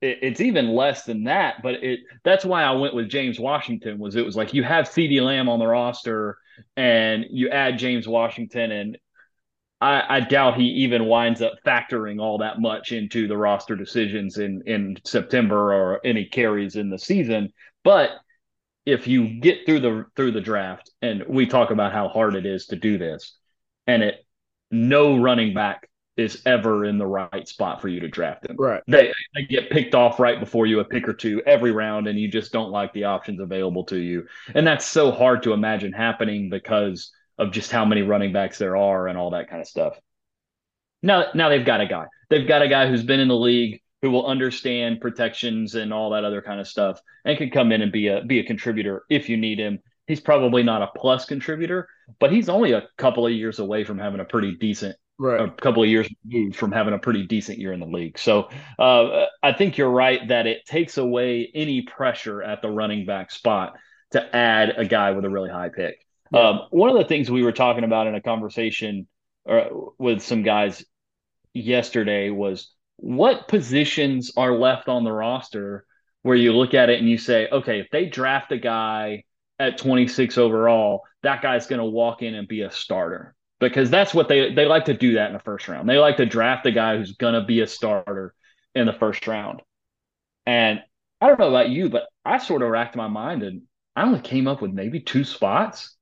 it, 0.00 0.18
it's 0.22 0.40
even 0.40 0.68
less 0.68 1.04
than 1.04 1.24
that. 1.24 1.62
But 1.62 1.82
it 1.82 2.00
that's 2.24 2.44
why 2.44 2.62
I 2.62 2.72
went 2.72 2.94
with 2.94 3.08
James 3.08 3.40
Washington. 3.40 3.98
Was 3.98 4.14
it 4.14 4.24
was 4.24 4.36
like 4.36 4.54
you 4.54 4.62
have 4.62 4.88
CeeDee 4.88 5.20
Lamb 5.20 5.48
on 5.48 5.58
the 5.58 5.66
roster, 5.66 6.38
and 6.76 7.26
you 7.30 7.48
add 7.48 7.78
James 7.78 8.06
Washington, 8.06 8.70
and 8.70 8.98
I, 9.80 10.16
I, 10.16 10.20
doubt 10.20 10.56
he 10.56 10.64
even 10.64 11.04
winds 11.04 11.42
up 11.42 11.52
factoring 11.66 12.20
all 12.20 12.38
that 12.38 12.60
much 12.60 12.92
into 12.92 13.28
the 13.28 13.36
roster 13.36 13.76
decisions 13.76 14.38
in 14.38 14.62
in 14.66 14.96
September 15.04 15.74
or 15.74 16.00
any 16.04 16.24
carries 16.24 16.76
in 16.76 16.88
the 16.88 16.98
season. 16.98 17.52
But 17.84 18.12
if 18.86 19.06
you 19.06 19.40
get 19.40 19.66
through 19.66 19.80
the 19.80 20.06
through 20.16 20.32
the 20.32 20.40
draft, 20.40 20.90
and 21.02 21.24
we 21.28 21.46
talk 21.46 21.70
about 21.70 21.92
how 21.92 22.08
hard 22.08 22.36
it 22.36 22.46
is 22.46 22.66
to 22.66 22.76
do 22.76 22.96
this, 22.96 23.36
and 23.86 24.02
it 24.02 24.24
no 24.70 25.18
running 25.18 25.52
back 25.52 25.88
is 26.16 26.40
ever 26.46 26.84
in 26.84 26.96
the 26.96 27.06
right 27.06 27.46
spot 27.46 27.80
for 27.80 27.88
you 27.88 28.00
to 28.00 28.08
draft 28.08 28.48
him. 28.48 28.56
Right. 28.58 28.82
They, 28.86 29.12
they 29.34 29.42
get 29.42 29.70
picked 29.70 29.94
off 29.94 30.18
right 30.18 30.40
before 30.40 30.66
you, 30.66 30.80
a 30.80 30.84
pick 30.84 31.06
or 31.06 31.12
two 31.12 31.42
every 31.44 31.72
round, 31.72 32.06
and 32.06 32.18
you 32.18 32.28
just 32.28 32.52
don't 32.52 32.70
like 32.70 32.92
the 32.94 33.04
options 33.04 33.38
available 33.38 33.84
to 33.84 33.98
you. 33.98 34.26
And 34.54 34.66
that's 34.66 34.86
so 34.86 35.10
hard 35.10 35.42
to 35.42 35.52
imagine 35.52 35.92
happening 35.92 36.48
because 36.48 37.12
of 37.38 37.52
just 37.52 37.70
how 37.70 37.84
many 37.84 38.02
running 38.02 38.32
backs 38.32 38.58
there 38.58 38.76
are 38.76 39.08
and 39.08 39.18
all 39.18 39.30
that 39.30 39.48
kind 39.48 39.60
of 39.60 39.68
stuff. 39.68 39.98
Now, 41.02 41.26
now 41.34 41.48
they've 41.48 41.64
got 41.64 41.80
a 41.80 41.86
guy. 41.86 42.06
They've 42.30 42.48
got 42.48 42.62
a 42.62 42.68
guy 42.68 42.88
who's 42.88 43.04
been 43.04 43.20
in 43.20 43.28
the 43.28 43.36
league 43.36 43.80
who 44.02 44.10
will 44.10 44.26
understand 44.26 45.00
protections 45.00 45.74
and 45.74 45.92
all 45.92 46.10
that 46.10 46.24
other 46.24 46.42
kind 46.42 46.60
of 46.60 46.68
stuff 46.68 47.00
and 47.24 47.38
can 47.38 47.50
come 47.50 47.72
in 47.72 47.82
and 47.82 47.92
be 47.92 48.08
a 48.08 48.22
be 48.22 48.40
a 48.40 48.44
contributor 48.44 49.04
if 49.10 49.28
you 49.28 49.36
need 49.36 49.58
him. 49.58 49.78
He's 50.06 50.20
probably 50.20 50.62
not 50.62 50.82
a 50.82 50.90
plus 50.96 51.24
contributor, 51.24 51.88
but 52.20 52.30
he's 52.30 52.48
only 52.48 52.72
a 52.72 52.88
couple 52.96 53.26
of 53.26 53.32
years 53.32 53.58
away 53.58 53.84
from 53.84 53.98
having 53.98 54.20
a 54.20 54.24
pretty 54.24 54.54
decent 54.56 54.96
right. 55.18 55.40
a 55.40 55.50
couple 55.50 55.82
of 55.82 55.88
years 55.88 56.08
removed 56.24 56.56
from 56.56 56.72
having 56.72 56.94
a 56.94 56.98
pretty 56.98 57.26
decent 57.26 57.58
year 57.58 57.72
in 57.72 57.80
the 57.80 57.86
league. 57.86 58.18
So 58.18 58.48
uh, 58.78 59.26
I 59.42 59.52
think 59.52 59.78
you're 59.78 59.90
right 59.90 60.26
that 60.28 60.46
it 60.46 60.64
takes 60.66 60.98
away 60.98 61.50
any 61.54 61.82
pressure 61.82 62.42
at 62.42 62.62
the 62.62 62.70
running 62.70 63.06
back 63.06 63.30
spot 63.30 63.76
to 64.12 64.36
add 64.36 64.74
a 64.76 64.84
guy 64.84 65.12
with 65.12 65.24
a 65.24 65.30
really 65.30 65.50
high 65.50 65.70
pick. 65.70 66.05
Yeah. 66.32 66.48
Um, 66.48 66.60
one 66.70 66.90
of 66.90 66.96
the 66.96 67.04
things 67.04 67.30
we 67.30 67.42
were 67.42 67.52
talking 67.52 67.84
about 67.84 68.06
in 68.06 68.14
a 68.14 68.20
conversation 68.20 69.06
uh, 69.48 69.66
with 69.98 70.22
some 70.22 70.42
guys 70.42 70.84
yesterday 71.54 72.30
was 72.30 72.72
what 72.96 73.48
positions 73.48 74.32
are 74.36 74.52
left 74.52 74.88
on 74.88 75.04
the 75.04 75.12
roster 75.12 75.84
where 76.22 76.36
you 76.36 76.52
look 76.52 76.74
at 76.74 76.90
it 76.90 76.98
and 76.98 77.08
you 77.08 77.18
say, 77.18 77.48
okay, 77.50 77.80
if 77.80 77.88
they 77.90 78.06
draft 78.06 78.50
a 78.52 78.58
guy 78.58 79.22
at 79.58 79.78
26 79.78 80.38
overall, 80.38 81.02
that 81.22 81.42
guy's 81.42 81.66
going 81.66 81.78
to 81.78 81.84
walk 81.84 82.22
in 82.22 82.34
and 82.34 82.48
be 82.48 82.62
a 82.62 82.70
starter 82.70 83.34
because 83.60 83.90
that's 83.90 84.12
what 84.12 84.28
they 84.28 84.52
they 84.52 84.66
like 84.66 84.86
to 84.86 84.94
do 84.94 85.14
that 85.14 85.28
in 85.28 85.32
the 85.32 85.40
first 85.40 85.68
round. 85.68 85.88
They 85.88 85.98
like 85.98 86.18
to 86.18 86.26
draft 86.26 86.66
a 86.66 86.72
guy 86.72 86.96
who's 86.96 87.12
going 87.12 87.34
to 87.34 87.44
be 87.44 87.60
a 87.60 87.66
starter 87.66 88.34
in 88.74 88.86
the 88.86 88.92
first 88.92 89.26
round. 89.26 89.62
And 90.44 90.80
I 91.20 91.28
don't 91.28 91.38
know 91.38 91.48
about 91.48 91.70
you, 91.70 91.88
but 91.88 92.06
I 92.24 92.38
sort 92.38 92.62
of 92.62 92.68
racked 92.68 92.96
my 92.96 93.08
mind 93.08 93.42
and 93.42 93.62
I 93.94 94.02
only 94.02 94.20
came 94.20 94.46
up 94.46 94.60
with 94.60 94.72
maybe 94.72 95.00
two 95.00 95.24
spots. 95.24 95.95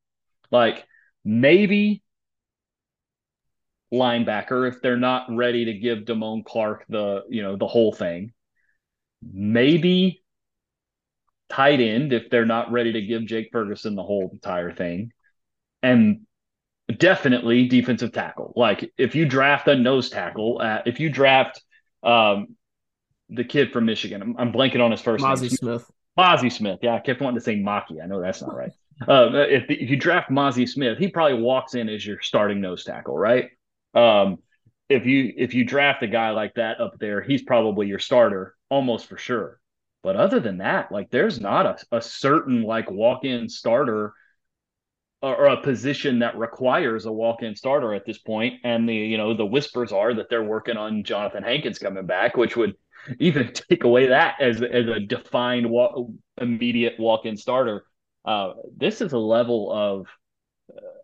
Like 0.54 0.84
maybe 1.24 2.00
linebacker 3.92 4.68
if 4.68 4.80
they're 4.80 4.96
not 4.96 5.26
ready 5.28 5.64
to 5.64 5.74
give 5.74 6.04
Damone 6.04 6.44
Clark 6.44 6.84
the, 6.88 7.22
you 7.28 7.42
know, 7.42 7.56
the 7.56 7.66
whole 7.66 7.92
thing. 7.92 8.32
Maybe 9.20 10.22
tight 11.48 11.80
end 11.80 12.12
if 12.12 12.30
they're 12.30 12.46
not 12.46 12.70
ready 12.70 12.92
to 12.92 13.02
give 13.02 13.26
Jake 13.26 13.48
Ferguson 13.50 13.96
the 13.96 14.04
whole 14.04 14.30
entire 14.32 14.70
thing. 14.72 15.10
And 15.82 16.20
definitely 16.98 17.66
defensive 17.66 18.12
tackle. 18.12 18.52
Like 18.54 18.92
if 18.96 19.16
you 19.16 19.26
draft 19.26 19.66
a 19.66 19.74
nose 19.74 20.08
tackle, 20.08 20.60
uh, 20.60 20.82
if 20.86 21.00
you 21.00 21.10
draft 21.10 21.60
um, 22.04 22.54
the 23.28 23.42
kid 23.42 23.72
from 23.72 23.86
Michigan, 23.86 24.22
I'm, 24.22 24.36
I'm 24.38 24.52
blanking 24.52 24.80
on 24.80 24.92
his 24.92 25.00
first 25.00 25.24
Mazi 25.24 25.40
name. 25.42 25.50
Smith. 25.50 25.90
Mazi 26.16 26.52
Smith. 26.52 26.78
Yeah, 26.80 26.94
I 26.94 27.00
kept 27.00 27.20
wanting 27.20 27.40
to 27.40 27.44
say 27.44 27.56
Maki. 27.56 28.00
I 28.00 28.06
know 28.06 28.20
that's 28.20 28.40
not 28.40 28.54
right. 28.54 28.70
Uh, 29.00 29.30
if, 29.32 29.64
if 29.68 29.90
you 29.90 29.96
draft 29.96 30.30
Mazi 30.30 30.68
Smith, 30.68 30.98
he 30.98 31.08
probably 31.08 31.40
walks 31.40 31.74
in 31.74 31.88
as 31.88 32.06
your 32.06 32.20
starting 32.20 32.60
nose 32.60 32.84
tackle, 32.84 33.16
right? 33.16 33.50
Um, 33.94 34.38
if 34.88 35.06
you 35.06 35.32
if 35.36 35.54
you 35.54 35.64
draft 35.64 36.02
a 36.02 36.06
guy 36.06 36.30
like 36.30 36.54
that 36.54 36.80
up 36.80 36.98
there, 36.98 37.22
he's 37.22 37.42
probably 37.42 37.86
your 37.86 37.98
starter 37.98 38.54
almost 38.68 39.06
for 39.06 39.16
sure. 39.16 39.60
But 40.02 40.16
other 40.16 40.40
than 40.40 40.58
that, 40.58 40.92
like 40.92 41.10
there's 41.10 41.40
not 41.40 41.66
a, 41.66 41.96
a 41.96 42.02
certain 42.02 42.62
like 42.62 42.90
walk-in 42.90 43.48
starter 43.48 44.12
or 45.22 45.46
a 45.46 45.62
position 45.62 46.18
that 46.18 46.36
requires 46.36 47.06
a 47.06 47.12
walk-in 47.12 47.56
starter 47.56 47.94
at 47.94 48.04
this 48.04 48.18
point. 48.18 48.60
And 48.62 48.86
the 48.88 48.94
you 48.94 49.16
know 49.16 49.34
the 49.34 49.46
whispers 49.46 49.92
are 49.92 50.12
that 50.14 50.28
they're 50.28 50.44
working 50.44 50.76
on 50.76 51.02
Johnathan 51.02 51.44
Hankins 51.44 51.78
coming 51.78 52.06
back, 52.06 52.36
which 52.36 52.56
would 52.56 52.74
even 53.18 53.52
take 53.70 53.84
away 53.84 54.08
that 54.08 54.36
as 54.40 54.60
as 54.60 54.86
a 54.86 55.00
defined 55.00 55.68
walk, 55.70 56.10
immediate 56.40 56.94
walk-in 56.98 57.36
starter. 57.36 57.84
Uh, 58.24 58.54
this 58.76 59.00
is 59.00 59.12
a 59.12 59.18
level 59.18 59.70
of 59.72 60.06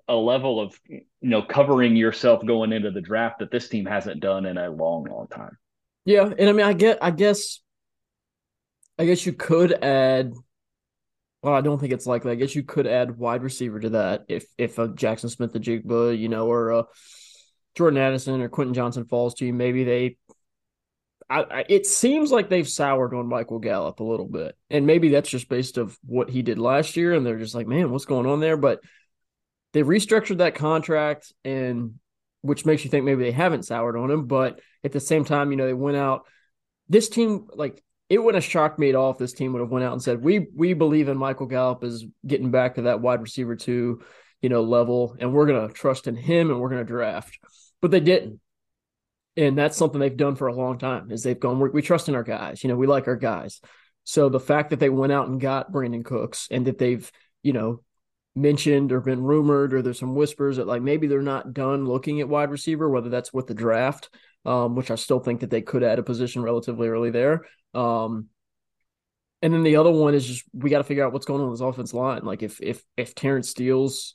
a 0.08 0.14
level 0.14 0.60
of 0.60 0.78
you 0.88 1.02
know 1.20 1.42
covering 1.42 1.96
yourself 1.96 2.44
going 2.44 2.72
into 2.72 2.90
the 2.90 3.00
draft 3.00 3.40
that 3.40 3.50
this 3.50 3.68
team 3.68 3.86
hasn't 3.86 4.20
done 4.20 4.46
in 4.46 4.56
a 4.56 4.70
long, 4.70 5.04
long 5.04 5.28
time. 5.28 5.56
Yeah, 6.04 6.30
and 6.36 6.48
I 6.48 6.52
mean, 6.52 6.66
I 6.66 6.72
get, 6.72 6.98
I 7.02 7.10
guess, 7.10 7.60
I 8.98 9.04
guess 9.04 9.24
you 9.26 9.32
could 9.32 9.72
add 9.84 10.32
well, 11.42 11.54
I 11.54 11.62
don't 11.62 11.78
think 11.78 11.92
it's 11.92 12.06
likely. 12.06 12.32
I 12.32 12.34
guess 12.34 12.54
you 12.54 12.62
could 12.62 12.86
add 12.86 13.16
wide 13.16 13.42
receiver 13.42 13.80
to 13.80 13.90
that 13.90 14.24
if 14.28 14.44
if 14.58 14.78
a 14.78 14.88
Jaxon 14.88 15.30
Smith-Njigba, 15.30 16.18
you 16.18 16.28
know, 16.28 16.46
or 16.46 16.70
a 16.70 16.84
Jordan 17.74 17.98
Addison 17.98 18.42
or 18.42 18.48
Quentin 18.48 18.74
Johnston 18.74 19.06
falls 19.06 19.34
to 19.34 19.46
you. 19.46 19.52
Maybe 19.52 19.84
they. 19.84 20.16
I, 21.30 21.42
I, 21.42 21.64
it 21.68 21.86
seems 21.86 22.32
like 22.32 22.48
they've 22.48 22.68
soured 22.68 23.14
on 23.14 23.28
Michael 23.28 23.60
Gallup 23.60 24.00
a 24.00 24.04
little 24.04 24.26
bit, 24.26 24.56
and 24.68 24.84
maybe 24.84 25.10
that's 25.10 25.30
just 25.30 25.48
based 25.48 25.78
of 25.78 25.96
what 26.04 26.28
he 26.28 26.42
did 26.42 26.58
last 26.58 26.96
year, 26.96 27.14
and 27.14 27.24
they're 27.24 27.38
just 27.38 27.54
like, 27.54 27.68
man, 27.68 27.90
what's 27.90 28.04
going 28.04 28.26
on 28.26 28.40
there? 28.40 28.56
But 28.56 28.80
they 29.72 29.84
restructured 29.84 30.38
that 30.38 30.56
contract, 30.56 31.32
and 31.44 31.94
which 32.42 32.66
makes 32.66 32.84
you 32.84 32.90
think 32.90 33.04
maybe 33.04 33.22
they 33.22 33.30
haven't 33.30 33.64
soured 33.64 33.96
on 33.96 34.10
him. 34.10 34.26
But 34.26 34.60
at 34.82 34.90
the 34.90 34.98
same 34.98 35.24
time, 35.24 35.52
you 35.52 35.56
know, 35.56 35.66
they 35.66 35.72
went 35.72 35.96
out. 35.96 36.26
This 36.88 37.08
team, 37.08 37.46
like 37.54 37.80
it 38.08 38.18
wouldn't 38.18 38.42
have 38.42 38.50
shocked 38.50 38.80
me 38.80 38.88
at 38.88 38.96
all 38.96 39.12
if 39.12 39.18
this 39.18 39.32
team 39.32 39.52
would 39.52 39.60
have 39.60 39.70
went 39.70 39.84
out 39.84 39.92
and 39.92 40.02
said 40.02 40.20
we 40.20 40.48
we 40.56 40.74
believe 40.74 41.08
in 41.08 41.16
Michael 41.16 41.46
Gallup 41.46 41.84
as 41.84 42.04
getting 42.26 42.50
back 42.50 42.74
to 42.74 42.82
that 42.82 43.00
wide 43.00 43.22
receiver 43.22 43.54
two, 43.54 44.02
you 44.42 44.48
know, 44.48 44.62
level, 44.62 45.16
and 45.20 45.32
we're 45.32 45.46
gonna 45.46 45.72
trust 45.72 46.08
in 46.08 46.16
him 46.16 46.50
and 46.50 46.60
we're 46.60 46.70
gonna 46.70 46.82
draft. 46.82 47.38
But 47.80 47.92
they 47.92 48.00
didn't, 48.00 48.40
and 49.36 49.56
that's 49.56 49.76
something 49.76 50.00
they've 50.00 50.16
done 50.16 50.36
for 50.36 50.48
a 50.48 50.54
long 50.54 50.78
time. 50.78 51.10
Is 51.10 51.22
they've 51.22 51.38
gone 51.38 51.60
we, 51.72 51.82
trust 51.82 52.08
in 52.08 52.14
our 52.14 52.22
guys, 52.22 52.62
you 52.62 52.68
know, 52.68 52.76
we 52.76 52.86
like 52.86 53.08
our 53.08 53.16
guys. 53.16 53.60
So 54.04 54.28
the 54.28 54.40
fact 54.40 54.70
that 54.70 54.80
they 54.80 54.88
went 54.88 55.12
out 55.12 55.28
and 55.28 55.40
got 55.40 55.72
brandin 55.72 56.04
Cooks 56.04 56.48
and 56.50 56.66
that 56.66 56.78
they've 56.78 57.10
you 57.42 57.52
know 57.52 57.82
mentioned 58.34 58.92
or 58.92 59.00
been 59.00 59.22
rumored 59.22 59.74
or 59.74 59.82
there's 59.82 59.98
some 59.98 60.14
whispers 60.14 60.56
that 60.56 60.66
like 60.66 60.82
maybe 60.82 61.06
they're 61.06 61.22
not 61.22 61.52
done 61.52 61.86
looking 61.86 62.20
at 62.20 62.28
wide 62.28 62.50
receiver, 62.50 62.88
whether 62.88 63.08
that's 63.08 63.32
with 63.32 63.46
the 63.46 63.54
draft, 63.54 64.10
um, 64.44 64.76
which 64.76 64.90
I 64.90 64.94
still 64.94 65.20
think 65.20 65.40
that 65.40 65.50
they 65.50 65.62
could 65.62 65.82
add 65.82 65.98
a 65.98 66.02
position 66.02 66.42
relatively 66.42 66.88
early 66.88 67.10
there. 67.10 67.44
Um, 67.74 68.26
and 69.42 69.52
then 69.52 69.62
the 69.62 69.76
other 69.76 69.90
one 69.90 70.14
is 70.14 70.26
just 70.26 70.44
we 70.52 70.70
got 70.70 70.78
to 70.78 70.84
figure 70.84 71.04
out 71.04 71.12
what's 71.12 71.26
going 71.26 71.40
on 71.40 71.50
with 71.50 71.58
this 71.58 71.66
offense 71.66 71.94
line. 71.94 72.24
Like 72.24 72.42
if 72.42 72.60
if 72.60 72.84
if 72.96 73.14
Terence 73.14 73.50
Steele's, 73.50 74.14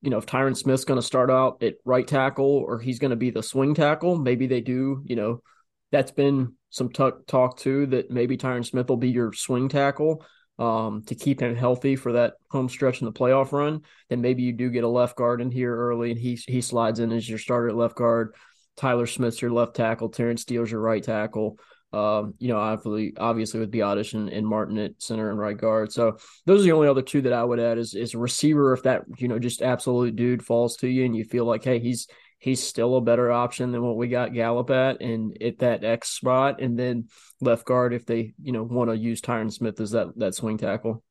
you 0.00 0.10
know, 0.10 0.18
if 0.18 0.26
Tyron 0.26 0.56
Smith's 0.56 0.84
going 0.84 1.00
to 1.00 1.06
start 1.06 1.30
out 1.30 1.62
at 1.62 1.74
right 1.84 2.06
tackle 2.06 2.46
or 2.46 2.78
he's 2.78 2.98
going 2.98 3.10
to 3.10 3.16
be 3.16 3.30
the 3.30 3.42
swing 3.42 3.74
tackle, 3.74 4.16
maybe 4.16 4.46
they 4.46 4.60
do. 4.60 5.02
You 5.04 5.16
know, 5.16 5.42
that's 5.90 6.12
been 6.12 6.54
some 6.70 6.90
t- 6.90 7.10
talk 7.26 7.58
too 7.58 7.86
that 7.86 8.10
maybe 8.10 8.36
Tyron 8.36 8.64
Smith 8.64 8.88
will 8.88 8.96
be 8.96 9.10
your 9.10 9.32
swing 9.32 9.68
tackle 9.68 10.24
um, 10.58 11.02
to 11.06 11.14
keep 11.14 11.40
him 11.40 11.56
healthy 11.56 11.96
for 11.96 12.12
that 12.12 12.34
home 12.50 12.68
stretch 12.68 13.00
in 13.00 13.06
the 13.06 13.12
playoff 13.12 13.52
run. 13.52 13.82
Then 14.08 14.20
maybe 14.20 14.42
you 14.42 14.52
do 14.52 14.70
get 14.70 14.84
a 14.84 14.88
left 14.88 15.16
guard 15.16 15.40
in 15.40 15.50
here 15.50 15.74
early 15.74 16.10
and 16.10 16.20
he 16.20 16.38
he 16.46 16.60
slides 16.60 17.00
in 17.00 17.12
as 17.12 17.28
your 17.28 17.38
starter 17.38 17.68
at 17.68 17.76
left 17.76 17.96
guard. 17.96 18.34
Tyler 18.76 19.06
Smith's 19.06 19.42
your 19.42 19.50
left 19.50 19.74
tackle. 19.74 20.08
Terence 20.08 20.42
Steele's 20.42 20.70
your 20.70 20.80
right 20.80 21.02
tackle. 21.02 21.58
Um, 21.92 22.34
you 22.38 22.48
know, 22.48 22.58
obviously, 22.58 23.14
obviously 23.16 23.60
with 23.60 23.72
Biadasz 23.72 24.12
and, 24.12 24.28
and 24.28 24.46
Martin 24.46 24.78
at 24.78 25.00
center 25.00 25.30
and 25.30 25.38
right 25.38 25.56
guard. 25.56 25.90
So 25.90 26.18
those 26.44 26.60
are 26.60 26.64
the 26.64 26.72
only 26.72 26.88
other 26.88 27.02
two 27.02 27.22
that 27.22 27.32
I 27.32 27.42
would 27.42 27.60
add 27.60 27.78
is 27.78 27.94
is 27.94 28.14
receiver. 28.14 28.74
If 28.74 28.82
that 28.82 29.04
you 29.16 29.28
know 29.28 29.38
just 29.38 29.62
absolute 29.62 30.16
dude 30.16 30.44
falls 30.44 30.76
to 30.78 30.88
you 30.88 31.04
and 31.04 31.16
you 31.16 31.24
feel 31.24 31.44
like, 31.44 31.64
hey, 31.64 31.78
he's 31.78 32.06
he's 32.38 32.62
still 32.62 32.96
a 32.96 33.00
better 33.00 33.32
option 33.32 33.72
than 33.72 33.82
what 33.82 33.96
we 33.96 34.08
got 34.08 34.34
Gallup 34.34 34.70
at 34.70 35.00
and 35.00 35.40
at 35.42 35.58
that 35.58 35.82
X 35.82 36.10
spot, 36.10 36.60
and 36.60 36.78
then 36.78 37.08
left 37.40 37.64
guard 37.64 37.94
if 37.94 38.04
they 38.04 38.34
you 38.42 38.52
know 38.52 38.62
want 38.62 38.90
to 38.90 38.96
use 38.96 39.20
Tyron 39.20 39.52
Smith 39.52 39.80
as 39.80 39.92
that 39.92 40.08
that 40.16 40.34
swing 40.34 40.58
tackle. 40.58 41.02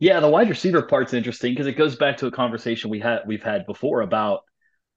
Yeah, 0.00 0.18
the 0.18 0.28
wide 0.28 0.48
receiver 0.48 0.82
part's 0.82 1.14
interesting 1.14 1.52
because 1.52 1.68
it 1.68 1.78
goes 1.78 1.94
back 1.94 2.16
to 2.16 2.26
a 2.26 2.30
conversation 2.30 2.90
we 2.90 2.98
had 2.98 3.20
we've 3.26 3.42
had 3.42 3.64
before 3.64 4.00
about 4.00 4.40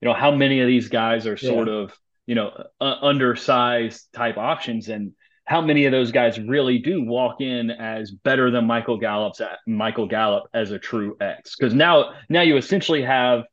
you 0.01 0.07
know 0.07 0.13
how 0.13 0.31
many 0.31 0.59
of 0.59 0.67
these 0.67 0.89
guys 0.89 1.27
are 1.27 1.37
sort 1.37 1.67
yeah. 1.67 1.73
of 1.75 1.99
you 2.27 2.35
know, 2.35 2.51
uh, 2.79 2.95
undersized 3.01 4.13
type 4.13 4.37
options 4.37 4.89
and 4.89 5.13
how 5.45 5.61
many 5.61 5.85
of 5.85 5.93
those 5.93 6.11
guys 6.11 6.37
really 6.37 6.77
do 6.77 7.03
walk 7.05 7.39
in 7.39 7.71
as 7.71 8.11
better 8.11 8.51
than 8.51 8.67
Michael 8.67 8.97
Gallup's 8.97 9.39
at 9.39 9.59
Michael 9.65 10.07
Gallup 10.07 10.43
as 10.53 10.71
a 10.71 10.77
true 10.77 11.15
X. 11.21 11.55
Because 11.55 11.73
now 11.73 12.11
now 12.27 12.41
you 12.41 12.57
essentially 12.57 13.01
have 13.01 13.45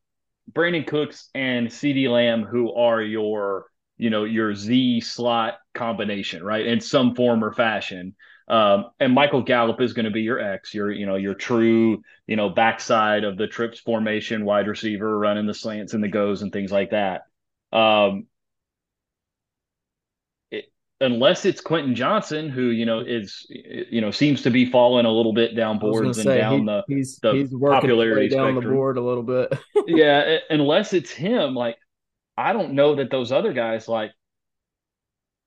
Brandin 0.53 0.87
Cooks 0.87 1.31
and 1.35 1.69
CeeDee 1.69 2.11
Lamb 2.11 2.43
who 2.43 2.75
are 2.75 3.01
your, 3.01 3.67
you 3.97 4.11
know, 4.11 4.25
your 4.25 4.57
Z 4.57 5.03
slot 5.03 5.59
combination, 5.73 6.43
right? 6.43 6.67
In 6.67 6.81
some 6.81 7.15
form 7.15 7.45
or 7.45 7.53
fashion. 7.53 8.17
Um, 8.49 8.87
and 8.99 9.15
Michael 9.15 9.43
Gallup 9.43 9.81
is 9.81 9.93
going 9.93 10.05
to 10.05 10.11
be 10.11 10.23
your 10.23 10.41
X, 10.41 10.75
your, 10.75 10.91
you 10.91 11.07
know, 11.07 11.15
your 11.15 11.35
true, 11.35 12.03
you 12.27 12.37
know, 12.37 12.51
backside 12.51 13.23
of 13.23 13.39
the 13.39 13.47
trips 13.47 13.79
formation, 13.79 14.45
wide 14.45 14.67
receiver, 14.67 15.17
running 15.17 15.47
the 15.47 15.55
slants 15.55 15.95
and 15.95 16.03
the 16.03 16.09
goes 16.09 16.43
and 16.43 16.53
things 16.53 16.73
like 16.73 16.91
that. 16.91 17.23
Um, 17.73 18.27
unless 21.01 21.45
it's 21.45 21.61
Quentin 21.61 21.95
Johnston, 21.95 22.49
who 22.49 22.67
you 22.67 22.87
know 22.87 23.01
is 23.01 23.47
you 23.49 24.01
know 24.01 24.11
seems 24.11 24.43
to 24.43 24.51
be 24.51 24.67
falling 24.67 25.07
a 25.07 25.11
little 25.11 25.33
bit 25.33 25.57
down 25.57 25.79
boards 25.79 26.19
and 26.19 26.27
say, 26.27 26.39
down 26.39 26.61
he, 26.61 26.65
the 26.67 26.85
he's, 26.89 27.19
the 27.19 27.33
he's 27.33 27.51
popularity 27.51 28.29
down 28.29 28.55
spectrum. 28.55 28.65
the 28.65 28.71
board 28.71 28.97
a 28.97 29.03
little 29.03 29.23
bit. 29.23 29.59
yeah, 29.87 30.39
unless 30.51 30.93
it's 30.93 31.11
him, 31.11 31.55
like 31.55 31.77
I 32.37 32.53
don't 32.53 32.75
know 32.75 32.97
that 32.97 33.11
those 33.11 33.33
other 33.33 33.53
guys 33.53 33.89
like. 33.89 34.13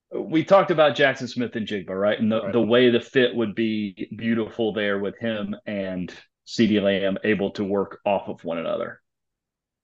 We 0.09 0.45
talked 0.45 0.71
about 0.71 0.95
Jaxon 0.95 1.27
Smith-Njigba, 1.27 1.89
right? 1.89 2.17
And 2.17 2.31
the, 2.31 2.41
right. 2.41 2.53
the 2.53 2.61
way 2.61 2.89
the 2.89 3.01
fit 3.01 3.35
would 3.35 3.53
be 3.55 4.09
beautiful 4.15 4.71
there 4.71 4.99
with 4.99 5.19
him 5.19 5.53
and 5.65 6.13
CeeDee 6.47 6.81
Lamb 6.81 7.17
able 7.25 7.51
to 7.51 7.65
work 7.65 7.99
off 8.05 8.29
of 8.29 8.41
one 8.45 8.57
another. 8.57 9.01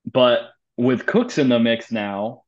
But 0.09 0.51
with 0.77 1.05
Cooks 1.05 1.39
in 1.39 1.49
the 1.49 1.59
mix 1.59 1.91
now, 1.91 2.42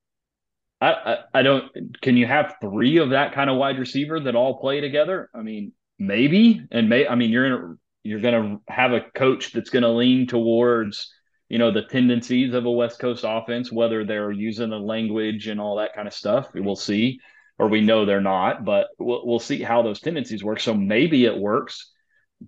I, 0.81 1.17
I, 1.33 1.41
don't. 1.41 1.71
Can 2.01 2.17
you 2.17 2.27
have 2.27 2.55
three 2.61 2.97
of 2.97 3.11
that 3.11 3.33
kind 3.33 3.49
of 3.49 3.57
wide 3.57 3.79
receiver 3.79 4.19
that 4.19 4.35
all 4.35 4.59
play 4.59 4.81
together? 4.81 5.29
I 5.33 5.41
mean, 5.41 5.71
maybe. 5.97 6.61
And 6.69 6.89
may 6.89 7.07
I 7.07 7.15
mean, 7.15 7.31
you're 7.31 7.45
in 7.45 7.77
you're 8.03 8.21
going 8.21 8.59
to 8.67 8.71
have 8.71 8.91
a 8.91 9.01
coach 9.01 9.51
that's 9.51 9.71
going 9.71 9.83
to 9.83 9.89
lean 9.89 10.27
towards 10.27 11.11
you 11.49 11.57
know 11.57 11.71
the 11.71 11.83
tendencies 11.83 12.53
of 12.53 12.65
a 12.65 12.71
West 12.71 12.99
Coast 12.99 13.23
offense, 13.27 13.71
whether 13.71 14.03
they're 14.03 14.31
using 14.31 14.69
the 14.69 14.77
language 14.79 15.47
and 15.47 15.59
all 15.59 15.77
that 15.77 15.93
kind 15.95 16.07
of 16.07 16.13
stuff. 16.13 16.49
We'll 16.53 16.75
see, 16.75 17.19
or 17.57 17.67
we 17.67 17.81
know 17.81 18.05
they're 18.05 18.21
not, 18.21 18.65
but 18.65 18.87
we'll 18.99 19.25
we'll 19.25 19.39
see 19.39 19.61
how 19.61 19.81
those 19.81 20.01
tendencies 20.01 20.43
work. 20.43 20.59
So 20.59 20.73
maybe 20.73 21.25
it 21.25 21.37
works, 21.37 21.91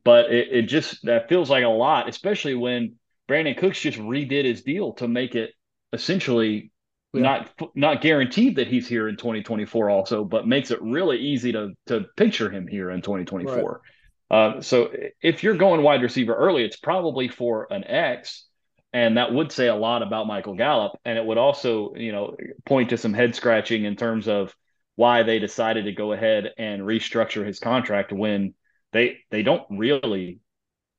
but 0.03 0.31
it, 0.31 0.47
it 0.51 0.61
just 0.63 1.03
that 1.03 1.29
feels 1.29 1.49
like 1.49 1.63
a 1.63 1.69
lot, 1.69 2.09
especially 2.09 2.55
when 2.55 2.95
Brandin 3.29 3.57
Cooks 3.57 3.79
just 3.79 3.97
redid 3.97 4.45
his 4.45 4.63
deal 4.63 4.93
to 4.93 5.07
make 5.07 5.35
it 5.35 5.51
essentially 5.93 6.71
yeah. 7.13 7.21
not 7.21 7.51
not 7.75 8.01
guaranteed 8.01 8.57
that 8.57 8.67
he's 8.67 8.87
here 8.87 9.07
in 9.07 9.15
2024 9.15 9.89
also 9.89 10.23
but 10.23 10.47
makes 10.47 10.71
it 10.71 10.81
really 10.81 11.17
easy 11.17 11.51
to 11.51 11.71
to 11.85 12.05
picture 12.15 12.49
him 12.49 12.67
here 12.67 12.91
in 12.91 13.01
2024 13.01 13.81
right. 14.31 14.37
uh, 14.37 14.61
so 14.61 14.91
if 15.21 15.43
you're 15.43 15.55
going 15.55 15.81
wide 15.83 16.01
receiver 16.01 16.35
early 16.35 16.63
it's 16.63 16.77
probably 16.77 17.27
for 17.27 17.67
an 17.71 17.83
x 17.83 18.45
and 18.93 19.17
that 19.17 19.33
would 19.33 19.51
say 19.51 19.67
a 19.67 19.75
lot 19.75 20.01
about 20.01 20.27
Michael 20.27 20.55
Gallup 20.55 20.93
and 21.05 21.17
it 21.17 21.25
would 21.25 21.37
also 21.37 21.93
you 21.95 22.11
know 22.11 22.35
point 22.65 22.89
to 22.89 22.97
some 22.97 23.13
head 23.13 23.35
scratching 23.35 23.83
in 23.83 23.95
terms 23.95 24.27
of 24.27 24.55
why 24.95 25.23
they 25.23 25.39
decided 25.39 25.85
to 25.85 25.91
go 25.91 26.13
ahead 26.13 26.51
and 26.57 26.81
restructure 26.81 27.45
his 27.45 27.59
contract 27.59 28.11
when 28.11 28.53
they 28.93 29.19
they 29.29 29.43
don't 29.43 29.63
really 29.69 30.39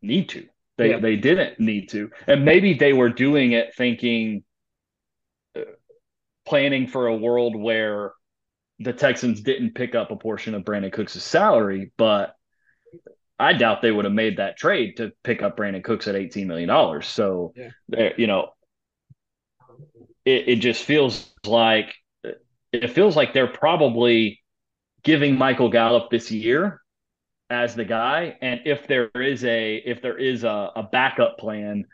need 0.02 0.28
to 0.28 0.46
they 0.76 0.90
yeah. 0.90 1.00
they 1.00 1.16
didn't 1.16 1.58
need 1.58 1.88
to 1.88 2.10
and 2.26 2.44
maybe 2.44 2.74
they 2.74 2.92
were 2.92 3.08
doing 3.08 3.52
it 3.52 3.74
thinking 3.74 4.44
planning 6.48 6.86
for 6.86 7.06
a 7.06 7.16
world 7.16 7.54
where 7.56 8.12
the 8.80 8.92
Texans 8.92 9.40
didn't 9.40 9.74
pick 9.74 9.94
up 9.94 10.10
a 10.10 10.16
portion 10.16 10.54
of 10.54 10.62
Brandin 10.62 10.92
Cooks' 10.92 11.22
salary, 11.22 11.92
but 11.96 12.34
I 13.38 13.52
doubt 13.52 13.82
they 13.82 13.90
would 13.90 14.04
have 14.04 14.14
made 14.14 14.38
that 14.38 14.56
trade 14.56 14.96
to 14.96 15.12
pick 15.22 15.42
up 15.42 15.56
Brandin 15.56 15.84
Cooks 15.84 16.08
at 16.08 16.14
$18 16.14 16.46
million. 16.46 17.02
So, 17.02 17.52
yeah. 17.56 18.10
you 18.16 18.26
know, 18.26 18.50
it, 20.24 20.48
it 20.48 20.56
just 20.56 20.84
feels 20.84 21.32
like 21.44 21.94
it 22.72 22.90
feels 22.90 23.16
like 23.16 23.32
they're 23.32 23.46
probably 23.46 24.42
giving 25.02 25.38
Michael 25.38 25.70
Gallup 25.70 26.10
this 26.10 26.30
year 26.30 26.80
as 27.50 27.74
the 27.74 27.84
guy. 27.84 28.36
And 28.42 28.60
if 28.64 28.86
there 28.86 29.10
is 29.14 29.44
a 29.44 29.76
if 29.76 30.02
there 30.02 30.18
is 30.18 30.44
a, 30.44 30.70
a 30.76 30.82
backup 30.82 31.38
plan 31.38 31.86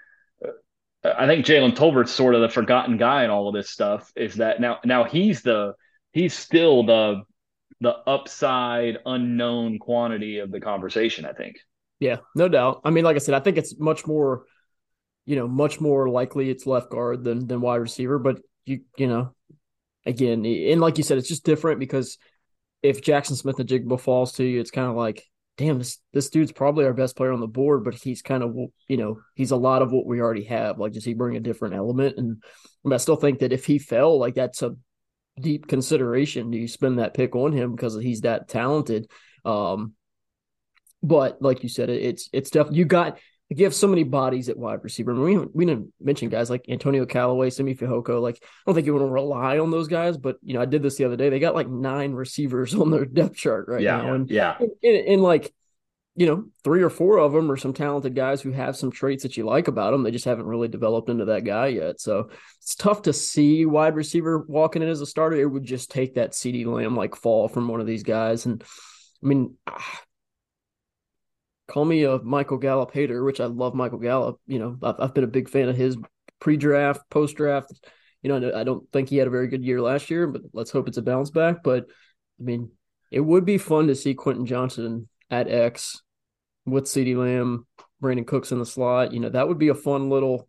I 1.04 1.26
think 1.26 1.44
Jalen 1.44 1.76
Tolbert's 1.76 2.12
sort 2.12 2.34
of 2.34 2.40
the 2.40 2.48
forgotten 2.48 2.96
guy 2.96 3.24
in 3.24 3.30
all 3.30 3.48
of 3.48 3.54
this 3.54 3.70
stuff. 3.70 4.10
Is 4.16 4.36
that 4.36 4.60
now? 4.60 4.78
Now 4.84 5.04
he's 5.04 5.42
the 5.42 5.74
he's 6.12 6.34
still 6.34 6.84
the 6.84 7.22
the 7.80 7.94
upside 8.06 8.98
unknown 9.04 9.78
quantity 9.78 10.38
of 10.38 10.50
the 10.50 10.60
conversation. 10.60 11.26
I 11.26 11.32
think. 11.32 11.56
Yeah, 12.00 12.18
no 12.34 12.48
doubt. 12.48 12.80
I 12.84 12.90
mean, 12.90 13.04
like 13.04 13.16
I 13.16 13.18
said, 13.18 13.34
I 13.34 13.40
think 13.40 13.58
it's 13.58 13.78
much 13.78 14.06
more, 14.06 14.44
you 15.26 15.36
know, 15.36 15.46
much 15.46 15.80
more 15.80 16.08
likely 16.08 16.50
it's 16.50 16.66
left 16.66 16.90
guard 16.90 17.22
than 17.22 17.46
than 17.46 17.60
wide 17.60 17.76
receiver. 17.76 18.18
But 18.18 18.40
you 18.64 18.80
you 18.96 19.06
know, 19.06 19.34
again, 20.06 20.46
and 20.46 20.80
like 20.80 20.96
you 20.96 21.04
said, 21.04 21.18
it's 21.18 21.28
just 21.28 21.44
different 21.44 21.80
because 21.80 22.16
if 22.82 23.02
Jaxon 23.02 23.36
Smith-Njigba 23.36 23.98
falls 24.00 24.32
to 24.34 24.44
you, 24.44 24.60
it's 24.60 24.70
kind 24.70 24.88
of 24.88 24.96
like 24.96 25.22
damn, 25.56 25.78
this 25.78 25.98
this 26.12 26.30
dude's 26.30 26.52
probably 26.52 26.84
our 26.84 26.92
best 26.92 27.16
player 27.16 27.32
on 27.32 27.40
the 27.40 27.46
board, 27.46 27.84
but 27.84 27.94
he's 27.94 28.22
kind 28.22 28.42
of 28.42 28.56
you 28.88 28.96
know 28.96 29.20
he's 29.34 29.50
a 29.50 29.56
lot 29.56 29.82
of 29.82 29.92
what 29.92 30.06
we 30.06 30.20
already 30.20 30.44
have. 30.44 30.78
Like, 30.78 30.92
does 30.92 31.04
he 31.04 31.14
bring 31.14 31.36
a 31.36 31.40
different 31.40 31.74
element? 31.74 32.16
And 32.18 32.42
I, 32.42 32.88
mean, 32.88 32.94
I 32.94 32.98
still 32.98 33.16
think 33.16 33.40
that 33.40 33.52
if 33.52 33.64
he 33.64 33.78
fell, 33.78 34.18
like 34.18 34.34
that's 34.34 34.62
a 34.62 34.76
deep 35.40 35.66
consideration. 35.66 36.50
Do 36.50 36.58
you 36.58 36.68
spend 36.68 36.98
that 36.98 37.14
pick 37.14 37.34
on 37.34 37.52
him 37.52 37.74
because 37.74 38.00
he's 38.00 38.22
that 38.22 38.48
talented? 38.48 39.10
Um, 39.44 39.94
but 41.02 41.40
like 41.42 41.62
you 41.62 41.68
said, 41.68 41.90
it, 41.90 42.02
it's 42.02 42.28
it's 42.32 42.50
definitely 42.50 42.78
you 42.78 42.84
got 42.86 43.18
you 43.50 43.64
have 43.64 43.74
so 43.74 43.86
many 43.86 44.04
bodies 44.04 44.48
at 44.48 44.56
wide 44.56 44.82
receiver. 44.82 45.12
I 45.12 45.16
mean, 45.16 45.40
we, 45.40 45.46
we 45.52 45.66
didn't 45.66 45.92
mention 46.00 46.28
guys 46.28 46.50
like 46.50 46.64
Antonio 46.68 47.04
Callaway, 47.04 47.50
Simi 47.50 47.74
Fehoko. 47.74 48.20
Like, 48.20 48.38
I 48.42 48.46
don't 48.66 48.74
think 48.74 48.86
you 48.86 48.94
want 48.94 49.06
to 49.06 49.12
rely 49.12 49.58
on 49.58 49.70
those 49.70 49.88
guys, 49.88 50.16
but 50.16 50.36
you 50.42 50.54
know, 50.54 50.62
I 50.62 50.64
did 50.64 50.82
this 50.82 50.96
the 50.96 51.04
other 51.04 51.16
day. 51.16 51.28
They 51.28 51.38
got 51.38 51.54
like 51.54 51.68
nine 51.68 52.12
receivers 52.12 52.74
on 52.74 52.90
their 52.90 53.04
depth 53.04 53.36
chart 53.36 53.68
right 53.68 53.82
yeah, 53.82 53.98
now, 53.98 54.14
and 54.14 54.30
yeah, 54.30 54.56
and, 54.58 54.70
and, 54.82 55.08
and, 55.08 55.22
like 55.22 55.52
you 56.16 56.26
know, 56.26 56.44
three 56.62 56.82
or 56.82 56.90
four 56.90 57.18
of 57.18 57.32
them 57.32 57.50
are 57.50 57.56
some 57.56 57.72
talented 57.72 58.14
guys 58.14 58.40
who 58.40 58.52
have 58.52 58.76
some 58.76 58.92
traits 58.92 59.24
that 59.24 59.36
you 59.36 59.44
like 59.44 59.66
about 59.66 59.90
them. 59.90 60.04
They 60.04 60.12
just 60.12 60.24
haven't 60.24 60.46
really 60.46 60.68
developed 60.68 61.08
into 61.08 61.24
that 61.24 61.44
guy 61.44 61.66
yet. 61.66 62.00
So 62.00 62.30
it's 62.62 62.76
tough 62.76 63.02
to 63.02 63.12
see 63.12 63.66
wide 63.66 63.96
receiver 63.96 64.44
walking 64.46 64.80
in 64.80 64.88
as 64.88 65.00
a 65.00 65.06
starter. 65.06 65.36
It 65.36 65.46
would 65.46 65.64
just 65.64 65.90
take 65.90 66.14
that 66.14 66.30
CeeDee 66.30 66.66
Lamb 66.66 66.96
like 66.96 67.16
fall 67.16 67.48
from 67.48 67.66
one 67.66 67.80
of 67.80 67.86
these 67.86 68.04
guys, 68.04 68.46
and 68.46 68.62
I 69.22 69.26
mean. 69.26 69.56
Ah, 69.66 70.02
call 71.66 71.84
me 71.84 72.04
a 72.04 72.18
Michael 72.18 72.58
Gallup 72.58 72.92
hater, 72.92 73.24
which 73.24 73.40
I 73.40 73.46
love 73.46 73.74
Michael 73.74 73.98
Gallup. 73.98 74.40
You 74.46 74.58
know, 74.58 74.78
I've, 74.82 74.96
I've 74.98 75.14
been 75.14 75.24
a 75.24 75.28
big 75.28 75.48
fan 75.48 75.68
of 75.68 75.76
his 75.76 75.96
pre-draft, 76.40 77.08
post-draft. 77.10 77.72
You 78.22 78.28
know, 78.28 78.52
I 78.54 78.64
don't 78.64 78.90
think 78.92 79.08
he 79.08 79.16
had 79.16 79.28
a 79.28 79.30
very 79.30 79.48
good 79.48 79.64
year 79.64 79.80
last 79.80 80.10
year, 80.10 80.26
but 80.26 80.42
let's 80.52 80.70
hope 80.70 80.88
it's 80.88 80.96
a 80.96 81.02
bounce 81.02 81.30
back. 81.30 81.62
But 81.62 81.84
I 82.40 82.42
mean, 82.42 82.70
it 83.10 83.20
would 83.20 83.44
be 83.44 83.58
fun 83.58 83.88
to 83.88 83.94
see 83.94 84.14
Quentin 84.14 84.46
Johnston 84.46 85.08
at 85.30 85.48
X 85.48 86.02
with 86.66 86.84
CeeDee 86.84 87.16
Lamb, 87.16 87.66
Brandin 88.02 88.26
Cooks 88.26 88.50
in 88.50 88.58
the 88.58 88.66
slot. 88.66 89.12
You 89.12 89.20
know, 89.20 89.28
that 89.28 89.46
would 89.46 89.58
be 89.58 89.68
a 89.68 89.74
fun 89.74 90.10
little. 90.10 90.48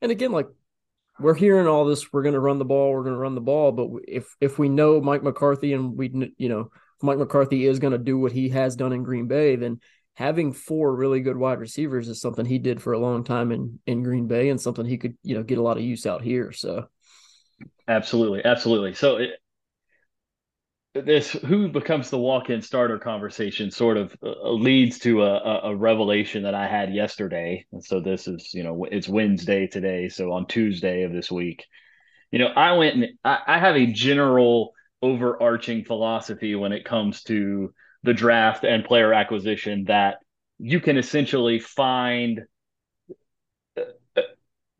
And 0.00 0.12
again, 0.12 0.32
like 0.32 0.46
we're 1.18 1.34
hearing 1.34 1.66
all 1.66 1.84
this, 1.84 2.12
we're 2.12 2.22
going 2.22 2.34
to 2.34 2.40
run 2.40 2.58
the 2.58 2.64
ball, 2.64 2.92
we're 2.92 3.02
going 3.02 3.14
to 3.14 3.20
run 3.20 3.34
the 3.34 3.40
ball. 3.40 3.72
But 3.72 3.88
if 4.06 4.34
if 4.40 4.58
we 4.58 4.68
know 4.68 5.00
Mike 5.00 5.22
McCarthy 5.22 5.72
and 5.72 5.96
we, 5.96 6.32
you 6.38 6.48
know, 6.48 6.70
Mike 7.02 7.18
McCarthy 7.18 7.66
is 7.66 7.78
going 7.78 7.92
to 7.92 7.98
do 7.98 8.18
what 8.18 8.32
he 8.32 8.50
has 8.50 8.76
done 8.76 8.92
in 8.92 9.02
Green 9.02 9.26
Bay, 9.26 9.56
then 9.56 9.80
having 10.20 10.52
four 10.52 10.94
really 10.94 11.20
good 11.20 11.38
wide 11.38 11.58
receivers 11.58 12.06
is 12.06 12.20
something 12.20 12.44
he 12.44 12.58
did 12.58 12.82
for 12.82 12.92
a 12.92 12.98
long 12.98 13.24
time 13.24 13.50
in 13.50 13.80
in 13.86 14.02
Green 14.02 14.28
Bay 14.28 14.50
and 14.50 14.60
something 14.60 14.84
he 14.84 14.98
could 14.98 15.16
you 15.22 15.34
know 15.34 15.42
get 15.42 15.56
a 15.56 15.62
lot 15.62 15.78
of 15.78 15.82
use 15.82 16.04
out 16.04 16.22
here. 16.22 16.52
So 16.52 16.84
absolutely, 17.88 18.44
absolutely. 18.44 18.92
So 18.92 19.16
it, 19.16 19.30
this 20.92 21.30
who 21.30 21.68
becomes 21.68 22.10
the 22.10 22.18
walk-in 22.18 22.60
starter 22.60 22.98
conversation 22.98 23.70
sort 23.70 23.96
of 23.96 24.14
uh, 24.22 24.50
leads 24.50 24.98
to 24.98 25.22
a, 25.22 25.60
a, 25.70 25.76
revelation 25.76 26.42
that 26.42 26.54
I 26.54 26.66
had 26.66 26.92
yesterday. 26.92 27.64
And 27.72 27.82
so 27.82 28.00
this 28.00 28.28
is 28.28 28.52
you 28.52 28.62
know 28.62 28.84
it's 28.90 29.08
Wednesday 29.08 29.68
today, 29.68 30.10
so 30.10 30.32
on 30.32 30.46
Tuesday 30.46 31.04
of 31.04 31.12
this 31.12 31.30
week, 31.30 31.64
you 32.30 32.38
know 32.38 32.48
I 32.48 32.72
went 32.74 32.96
and 32.96 33.06
I, 33.24 33.38
I 33.46 33.58
have 33.58 33.76
a 33.76 33.86
general 33.86 34.74
overarching 35.00 35.82
philosophy 35.86 36.54
when 36.56 36.72
it 36.72 36.84
comes 36.84 37.22
to 37.22 37.72
the 38.02 38.14
draft 38.14 38.64
and 38.64 38.84
player 38.84 39.12
acquisition 39.12 39.84
that 39.84 40.18
you 40.58 40.80
can 40.80 40.96
essentially 40.98 41.58
find 41.58 42.42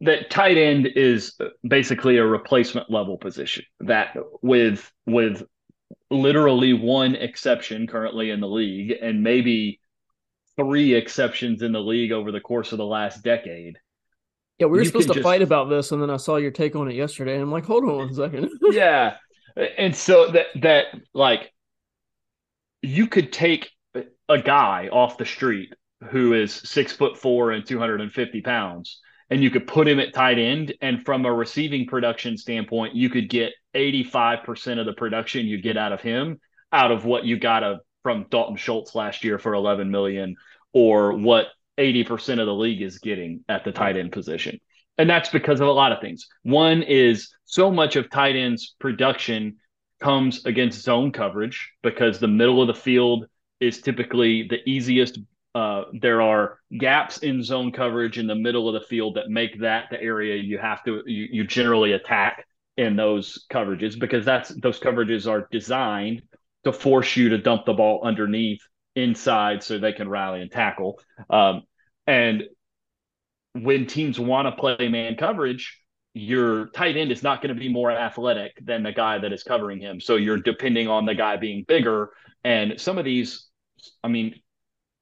that 0.03 0.31
tight 0.31 0.57
end 0.57 0.87
is 0.97 1.39
basically 1.67 2.17
a 2.17 2.25
replacement 2.25 2.91
level 2.91 3.19
position 3.19 3.65
that 3.81 4.17
with 4.43 4.91
with 5.07 5.43
literally 6.11 6.73
one 6.73 7.15
exception 7.15 7.87
currently 7.87 8.31
in 8.31 8.41
the 8.41 8.49
league 8.49 8.93
and 9.03 9.23
maybe 9.23 9.81
three 10.57 10.95
exceptions 10.95 11.63
in 11.63 11.73
the 11.73 11.81
league 11.81 12.13
over 12.13 12.33
the 12.33 12.41
course 12.41 12.73
of 12.73 12.79
the 12.79 12.85
last 12.85 13.23
decade 13.23 13.77
yeah 14.59 14.67
we 14.67 14.79
were 14.79 14.85
supposed 14.85 15.09
to 15.09 15.15
just, 15.15 15.25
fight 15.25 15.43
about 15.43 15.69
this 15.69 15.93
and 15.93 16.01
then 16.03 16.11
i 16.11 16.17
saw 16.17 16.37
your 16.37 16.51
take 16.51 16.75
on 16.75 16.91
it 16.91 16.95
yesterday 16.95 17.35
and 17.35 17.43
i'm 17.43 17.53
like 17.53 17.65
hold 17.65 17.85
on 17.85 17.97
one 17.97 18.15
second. 18.15 18.51
Yeah. 18.71 19.17
And 19.77 19.95
so 19.95 20.31
that 20.31 20.47
that 20.63 20.87
like 21.13 21.53
you 22.83 23.07
could 23.07 23.33
take 23.33 23.71
a 24.29 24.41
guy 24.41 24.89
off 24.93 25.19
the 25.19 25.27
street 25.27 25.75
who 26.11 26.35
is 26.35 26.53
six 26.53 26.93
foot 26.93 27.19
four 27.19 27.51
and 27.51 27.67
250 27.67 28.41
pounds 28.41 29.01
and 29.29 29.43
you 29.43 29.51
could 29.51 29.67
put 29.67 29.87
him 29.87 30.01
at 30.01 30.15
tight 30.15 30.39
end 30.39 30.75
and 30.81 31.05
from 31.05 31.25
a 31.27 31.33
receiving 31.33 31.87
production 31.87 32.37
standpoint 32.37 32.95
you 32.95 33.11
could 33.11 33.29
get 33.29 33.53
85% 33.75 34.79
of 34.79 34.87
the 34.87 34.93
production 34.93 35.47
you 35.47 35.61
get 35.61 35.77
out 35.77 35.93
of 35.93 36.01
him 36.01 36.41
out 36.73 36.93
of 36.93 37.05
what 37.05 37.25
you 37.25 37.39
got 37.39 37.63
a, 37.63 37.81
from 38.03 38.27
Dalton 38.31 38.57
Schultz 38.57 38.95
last 38.95 39.25
year 39.25 39.39
for 39.39 39.55
11 39.55 39.91
million 39.91 40.37
or 40.73 41.17
what 41.17 41.47
80% 41.79 42.41
of 42.41 42.47
the 42.47 42.55
league 42.55 42.83
is 42.83 42.99
getting 42.99 43.45
at 43.49 43.65
the 43.65 43.73
tight 43.73 43.97
end 43.97 44.13
position. 44.13 44.61
And 44.99 45.09
that's 45.09 45.31
because 45.31 45.61
of 45.61 45.69
a 45.69 45.73
lot 45.73 45.93
of 45.93 46.01
things. 46.01 46.29
One 46.43 46.83
is 46.83 47.35
so 47.45 47.71
much 47.71 47.97
of 47.97 48.11
tight 48.11 48.37
ends 48.37 48.75
production 48.79 49.57
comes 50.01 50.45
against 50.47 50.83
zone 50.83 51.13
coverage 51.13 51.73
because 51.83 52.19
the 52.19 52.29
middle 52.29 52.61
of 52.61 52.69
the 52.69 52.75
field 52.75 53.27
is 53.61 53.81
typically 53.81 54.47
the 54.49 54.59
easiest. 54.69 55.19
Uh, 55.55 55.83
there 56.01 56.23
are 56.23 56.59
gaps 56.79 57.19
in 57.19 57.43
zone 57.43 57.73
coverage 57.73 58.19
in 58.19 58.27
the 58.27 58.35
middle 58.35 58.69
of 58.69 58.81
the 58.81 58.87
field 58.87 59.17
that 59.17 59.29
make 59.29 59.61
that 59.61 59.87
the 59.91 60.01
area 60.01 60.37
you 60.37 60.59
have 60.59 60.83
to 60.85 61.03
you, 61.07 61.29
you 61.31 61.45
generally 61.45 61.93
attack 61.93 62.47
in 62.77 62.97
those 62.97 63.47
coverages 63.53 63.99
because 63.99 64.25
that's 64.25 64.49
those 64.61 64.79
coverages 64.79 65.29
are 65.29 65.49
designed 65.51 66.23
to 66.65 66.73
force 66.73 67.17
you 67.17 67.31
to 67.31 67.39
dump 67.39 67.67
the 67.67 67.73
ball 67.73 68.01
underneath 68.05 68.61
inside 68.95 69.63
so 69.63 69.79
they 69.79 69.93
can 69.93 70.09
rally 70.09 70.41
and 70.41 70.51
tackle. 70.51 71.01
Um, 71.29 71.63
and 72.07 72.45
when 73.55 73.87
teams 73.87 74.21
want 74.21 74.47
to 74.47 74.61
play 74.61 74.89
man 74.89 75.17
coverage, 75.17 75.80
your 76.15 76.67
tight 76.69 76.97
end 76.97 77.13
is 77.13 77.23
not 77.23 77.41
going 77.43 77.55
to 77.55 77.61
be 77.61 77.69
more 77.69 77.91
athletic 77.91 78.59
than 78.65 78.83
the 78.83 78.93
guy 78.93 79.19
that 79.19 79.33
is 79.33 79.43
covering 79.43 79.81
him. 79.81 80.01
So 80.01 80.17
you're 80.17 80.39
depending 80.39 80.89
on 80.89 81.07
the 81.07 81.15
guy 81.15 81.37
being 81.37 81.65
bigger. 81.67 82.11
And 82.43 82.81
some 82.81 82.99
of 82.99 83.05
these, 83.05 83.47
I 84.03 84.09
mean, 84.09 84.35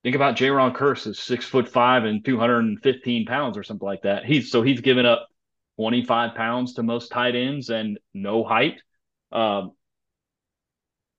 Think 0.05 0.15
about 0.15 0.37
Jayron 0.37 0.75
Kearse 0.75 1.07
is 1.07 1.19
six 1.19 1.45
foot 1.45 1.69
five 1.69 2.05
and 2.05 2.25
215 2.25 3.27
pounds 3.27 3.59
or 3.59 3.63
something 3.63 3.87
like 3.87 4.03
that. 4.03 4.25
He's 4.25 4.51
so 4.51 4.63
he's 4.63 4.81
given 4.81 5.07
up 5.07 5.29
25 5.77 6.35
pounds 6.35 6.75
to 6.75 6.83
most 6.83 7.11
tight 7.11 7.35
ends 7.35 7.69
and 7.69 7.99
no 8.15 8.45
height. 8.45 8.81
Um, 9.33 9.73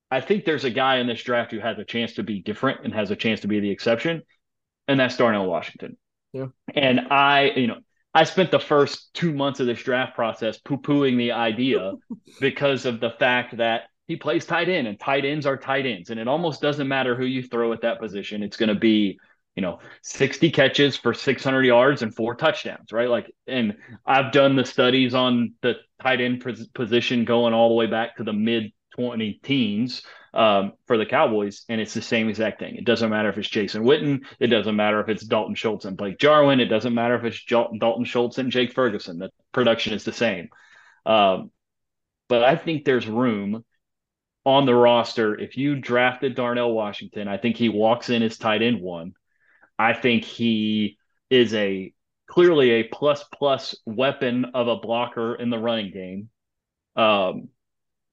I 0.10 0.22
think 0.22 0.46
there's 0.46 0.64
a 0.64 0.70
guy 0.70 0.98
in 0.98 1.08
this 1.08 1.22
draft 1.22 1.52
who 1.52 1.60
has 1.60 1.78
a 1.78 1.84
chance 1.84 2.14
to 2.14 2.24
be 2.24 2.42
different 2.42 2.84
and 2.84 2.94
has 2.94 3.12
a 3.12 3.16
chance 3.16 3.42
to 3.42 3.48
be 3.48 3.60
the 3.60 3.70
exception, 3.70 4.24
and 4.88 5.00
that's 5.00 5.18
Darnell 5.18 5.46
Washington. 5.46 5.98
Yeah. 6.34 6.48
And 6.74 7.02
I, 7.12 7.52
you 7.56 7.68
know, 7.68 7.80
I 8.14 8.24
spent 8.24 8.52
the 8.52 8.60
first 8.60 9.14
two 9.14 9.34
months 9.34 9.60
of 9.60 9.68
this 9.68 9.82
draft 9.84 10.16
process 10.16 10.58
poo 10.58 10.78
pooing 10.78 11.18
the 11.18 11.32
idea 11.32 11.94
because 12.42 12.86
of 12.86 13.00
the 13.00 13.12
fact 13.12 13.58
that 13.58 13.84
he 14.08 14.16
plays 14.16 14.46
tight 14.46 14.70
end 14.70 14.88
and 14.88 15.00
tight 15.00 15.26
ends 15.26 15.46
are 15.46 15.58
tight 15.58 15.86
ends. 15.86 16.10
And 16.10 16.20
it 16.20 16.28
almost 16.28 16.62
doesn't 16.62 16.88
matter 16.88 17.16
who 17.16 17.26
you 17.26 17.44
throw 17.44 17.72
at 17.74 17.82
that 17.82 18.00
position. 18.00 18.42
It's 18.42 18.58
going 18.58 18.70
to 18.70 18.80
be, 18.80 19.20
you 19.56 19.62
know, 19.62 19.80
60 20.02 20.50
catches 20.50 20.98
for 20.98 21.14
600 21.14 21.64
yards 21.64 22.02
and 22.02 22.16
four 22.16 22.34
touchdowns, 22.34 22.92
right? 22.92 23.10
Like, 23.10 23.32
and 23.46 23.78
I've 24.08 24.32
done 24.32 24.56
the 24.56 24.66
studies 24.66 25.14
on 25.14 25.54
the 25.62 25.76
tight 26.02 26.22
end 26.22 26.44
position 26.74 27.24
going 27.24 27.54
all 27.54 27.70
the 27.70 27.76
way 27.76 27.86
back 27.86 28.18
to 28.18 28.24
the 28.24 28.34
mid 28.34 28.72
20 28.96 29.40
teens 29.44 30.02
um, 30.34 30.74
for 30.88 30.98
the 30.98 31.06
Cowboys, 31.06 31.64
and 31.70 31.82
it's 31.82 31.94
the 31.94 32.02
same 32.02 32.30
exact 32.30 32.60
thing. 32.60 32.76
It 32.76 32.86
doesn't 32.86 33.10
matter 33.10 33.30
if 33.30 33.38
it's 33.38 33.50
Jason 33.50 33.84
Witten, 33.84 34.26
it 34.40 34.48
doesn't 34.48 34.76
matter 34.76 35.00
if 35.00 35.10
it's 35.10 35.24
Dalton 35.24 35.56
Schultz 35.56 35.86
and 35.86 35.98
Blake 35.98 36.20
Jarwin, 36.20 36.60
it 36.60 36.66
doesn't 36.66 36.94
matter 36.94 37.16
if 37.16 37.24
it's 37.24 37.44
Dalton 37.46 38.06
Schultz 38.06 38.38
and 38.38 38.52
Jake 38.52 38.74
Ferguson. 38.74 39.20
The 39.20 39.32
production 39.52 39.94
is 39.94 40.04
the 40.04 40.14
same. 40.14 40.50
Um, 41.06 41.52
but 42.28 42.44
I 42.44 42.56
think 42.56 42.86
there's 42.86 43.08
room 43.08 43.66
on 44.46 44.66
the 44.66 44.76
roster. 44.76 45.38
If 45.38 45.58
you 45.58 45.76
drafted 45.76 46.36
Darnell 46.36 46.72
Washington, 46.72 47.28
I 47.28 47.38
think 47.38 47.58
he 47.58 47.70
walks 47.70 48.10
in 48.10 48.24
as 48.24 48.38
tight 48.38 48.62
end 48.62 48.82
one. 48.82 49.14
I 49.78 49.94
think 49.94 50.24
he 50.24 50.98
is 51.30 51.54
a 51.54 51.94
clearly 52.28 52.72
a 52.72 52.84
plus 52.84 53.24
plus 53.34 53.76
weapon 53.86 54.46
of 54.54 54.68
a 54.68 54.78
blocker 54.78 55.36
in 55.36 55.50
the 55.50 55.58
running 55.58 55.92
game. 55.92 56.30
Um, 56.96 57.50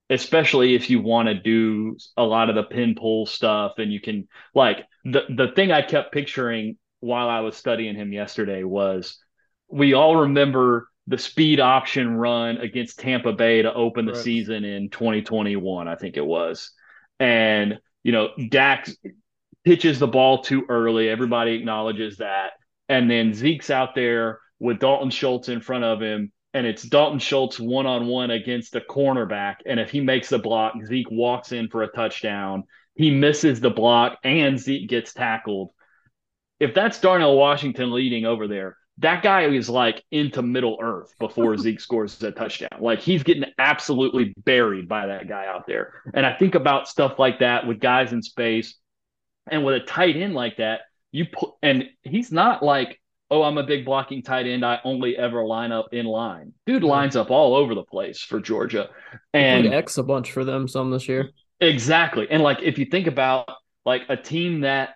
especially 0.09 0.75
if 0.75 0.88
you 0.88 1.01
want 1.01 1.29
to 1.29 1.35
do 1.35 1.97
a 2.16 2.23
lot 2.23 2.49
of 2.49 2.55
the 2.55 2.62
pin 2.62 2.95
pull 2.95 3.27
stuff 3.27 3.75
and 3.79 3.92
you 3.92 4.01
can 4.01 4.29
like 4.55 4.87
the 5.05 5.23
the 5.29 5.53
thing 5.55 5.73
I 5.73 5.83
kept 5.83 6.12
picturing 6.12 6.77
while 7.01 7.29
I 7.29 7.40
was 7.40 7.57
studying 7.57 7.97
him 7.97 8.12
yesterday 8.12 8.62
was 8.62 9.19
we 9.69 9.95
all 9.95 10.16
remember 10.16 10.88
the 11.09 11.19
speed 11.19 11.61
option 11.61 12.16
run 12.16 12.59
against 12.59 12.99
Tampa 13.01 13.33
Bay 13.33 13.62
to 13.62 13.73
open 13.73 14.07
the 14.07 14.12
right. 14.12 14.23
season 14.23 14.64
in 14.64 14.90
2021 14.90 15.88
I 15.88 15.97
think 15.97 16.16
it 16.16 16.27
was 16.27 16.73
and 17.19 17.79
you 18.05 18.12
know 18.12 18.31
Dak 18.49 18.88
pitches 19.64 19.99
the 19.99 20.07
ball 20.07 20.42
too 20.42 20.64
early 20.69 21.09
everybody 21.09 21.53
acknowledges 21.53 22.19
that 22.19 22.53
and 22.88 23.11
then 23.11 23.35
Zeke's 23.35 23.71
out 23.71 23.97
there 23.97 24.38
with 24.61 24.79
Dalton 24.79 25.11
Schultz 25.11 25.49
in 25.49 25.61
front 25.61 25.85
of 25.85 26.01
him 26.01 26.33
and 26.57 26.66
it's 26.66 26.85
Dalton 26.85 27.19
Schultz 27.19 27.61
one 27.61 27.85
on 27.85 28.07
one 28.07 28.31
against 28.31 28.75
a 28.77 28.81
cornerback. 28.81 29.57
And 29.66 29.79
if 29.79 29.90
he 29.90 30.01
makes 30.01 30.31
the 30.31 30.38
block, 30.38 30.73
Zeke 30.87 31.11
walks 31.11 31.53
in 31.53 31.69
for 31.69 31.83
a 31.83 31.88
touchdown. 31.88 32.64
He 32.95 33.11
misses 33.11 33.61
the 33.61 33.69
block 33.69 34.19
and 34.25 34.59
Zeke 34.59 34.88
gets 34.88 35.12
tackled. 35.12 35.73
If 36.59 36.73
that's 36.73 36.99
Darnell 36.99 37.37
Washington 37.37 37.92
leading 37.92 38.25
over 38.25 38.49
there, 38.49 38.79
that 38.99 39.23
guy 39.23 39.42
is 39.42 39.69
like 39.69 40.03
into 40.11 40.40
middle 40.40 40.79
earth 40.81 41.12
before 41.21 41.55
Zeke 41.59 41.79
scores 41.79 42.23
a 42.23 42.33
touchdown. 42.33 42.81
Like 42.81 43.01
he's 43.01 43.23
getting 43.23 43.45
absolutely 43.59 44.33
buried 44.38 44.88
by 44.88 45.09
that 45.09 45.29
guy 45.29 45.45
out 45.47 45.66
there. 45.66 45.92
And 46.14 46.25
I 46.25 46.38
think 46.38 46.55
about 46.55 46.88
stuff 46.88 47.19
like 47.19 47.40
that 47.40 47.66
with 47.66 47.81
guys 47.81 48.14
in 48.14 48.23
space 48.23 48.77
and 49.47 49.62
with 49.62 49.75
a 49.75 49.85
tight 49.85 50.16
end 50.16 50.33
like 50.33 50.57
that, 50.57 50.81
you 51.12 51.27
put, 51.31 51.51
and 51.62 51.85
he's 52.03 52.33
not 52.33 52.62
like 52.62 52.99
oh, 53.31 53.43
I'm 53.43 53.59
a 53.59 53.62
big 53.62 53.85
blocking 53.85 54.23
tight 54.23 54.47
end. 54.47 54.65
I 54.65 54.79
only 54.85 55.17
ever 55.17 55.45
line 55.45 55.73
up 55.73 55.93
in 55.93 56.07
line. 56.07 56.53
Dude 56.67 56.85
lines 56.85 57.17
up 57.17 57.31
all 57.31 57.55
over 57.55 57.75
the 57.75 57.83
place 57.83 58.21
for 58.21 58.41
Georgia. 58.41 58.89
And 59.33 59.67
X 59.73 59.99
a 59.99 60.03
bunch 60.03 60.33
for 60.33 60.45
them 60.45 60.69
some 60.69 60.91
this 60.91 61.09
year. 61.09 61.31
Exactly. 61.61 62.27
And 62.31 62.43
like 62.43 62.62
if 62.62 62.79
you 62.79 62.85
think 62.85 63.07
about 63.07 63.49
like 63.85 64.03
a 64.09 64.17
team 64.17 64.61
that 64.61 64.91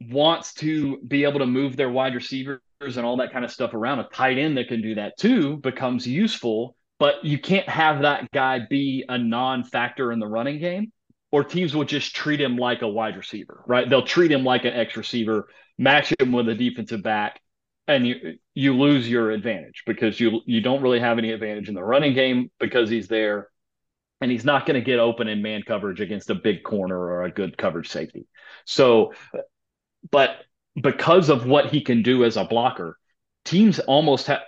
wants 0.00 0.54
to 0.54 0.98
be 0.98 1.24
able 1.24 1.38
to 1.38 1.46
move 1.46 1.76
their 1.76 1.90
wide 1.90 2.14
receivers 2.14 2.60
and 2.80 3.06
all 3.06 3.16
that 3.18 3.32
kind 3.32 3.44
of 3.44 3.50
stuff 3.50 3.74
around, 3.74 4.00
a 4.00 4.08
tight 4.12 4.38
end 4.38 4.58
that 4.58 4.68
can 4.68 4.82
do 4.82 4.94
that 4.96 5.16
too 5.18 5.56
becomes 5.58 6.06
useful. 6.06 6.76
But 6.98 7.24
you 7.24 7.38
can't 7.38 7.68
have 7.68 8.02
that 8.02 8.30
guy 8.32 8.60
be 8.70 9.04
a 9.08 9.18
non-factor 9.18 10.12
in 10.12 10.18
the 10.18 10.26
running 10.26 10.58
game 10.58 10.92
or 11.36 11.44
teams 11.44 11.76
will 11.76 11.84
just 11.84 12.16
treat 12.16 12.40
him 12.40 12.56
like 12.56 12.80
a 12.80 12.88
wide 12.88 13.14
receiver, 13.14 13.62
right? 13.66 13.90
They'll 13.90 14.06
treat 14.06 14.32
him 14.32 14.42
like 14.42 14.64
an 14.64 14.72
X 14.72 14.96
receiver, 14.96 15.48
match 15.76 16.10
him 16.18 16.32
with 16.32 16.48
a 16.48 16.54
defensive 16.54 17.02
back, 17.02 17.42
and 17.86 18.06
you 18.06 18.38
you 18.54 18.74
lose 18.74 19.06
your 19.06 19.30
advantage 19.30 19.82
because 19.84 20.18
you 20.18 20.40
you 20.46 20.62
don't 20.62 20.80
really 20.80 20.98
have 20.98 21.18
any 21.18 21.32
advantage 21.32 21.68
in 21.68 21.74
the 21.74 21.84
running 21.84 22.14
game 22.14 22.50
because 22.58 22.88
he's 22.88 23.08
there, 23.08 23.50
and 24.22 24.30
he's 24.30 24.46
not 24.46 24.64
going 24.64 24.76
to 24.76 24.80
get 24.80 24.98
open 24.98 25.28
in 25.28 25.42
man 25.42 25.60
coverage 25.62 26.00
against 26.00 26.30
a 26.30 26.34
big 26.34 26.62
corner 26.62 26.98
or 26.98 27.24
a 27.24 27.30
good 27.30 27.58
coverage 27.58 27.90
safety. 27.90 28.26
So, 28.64 29.12
but 30.10 30.38
because 30.80 31.28
of 31.28 31.44
what 31.44 31.66
he 31.66 31.82
can 31.82 32.02
do 32.02 32.24
as 32.24 32.38
a 32.38 32.44
blocker, 32.44 32.96
teams 33.44 33.78
almost 33.78 34.28
have 34.28 34.40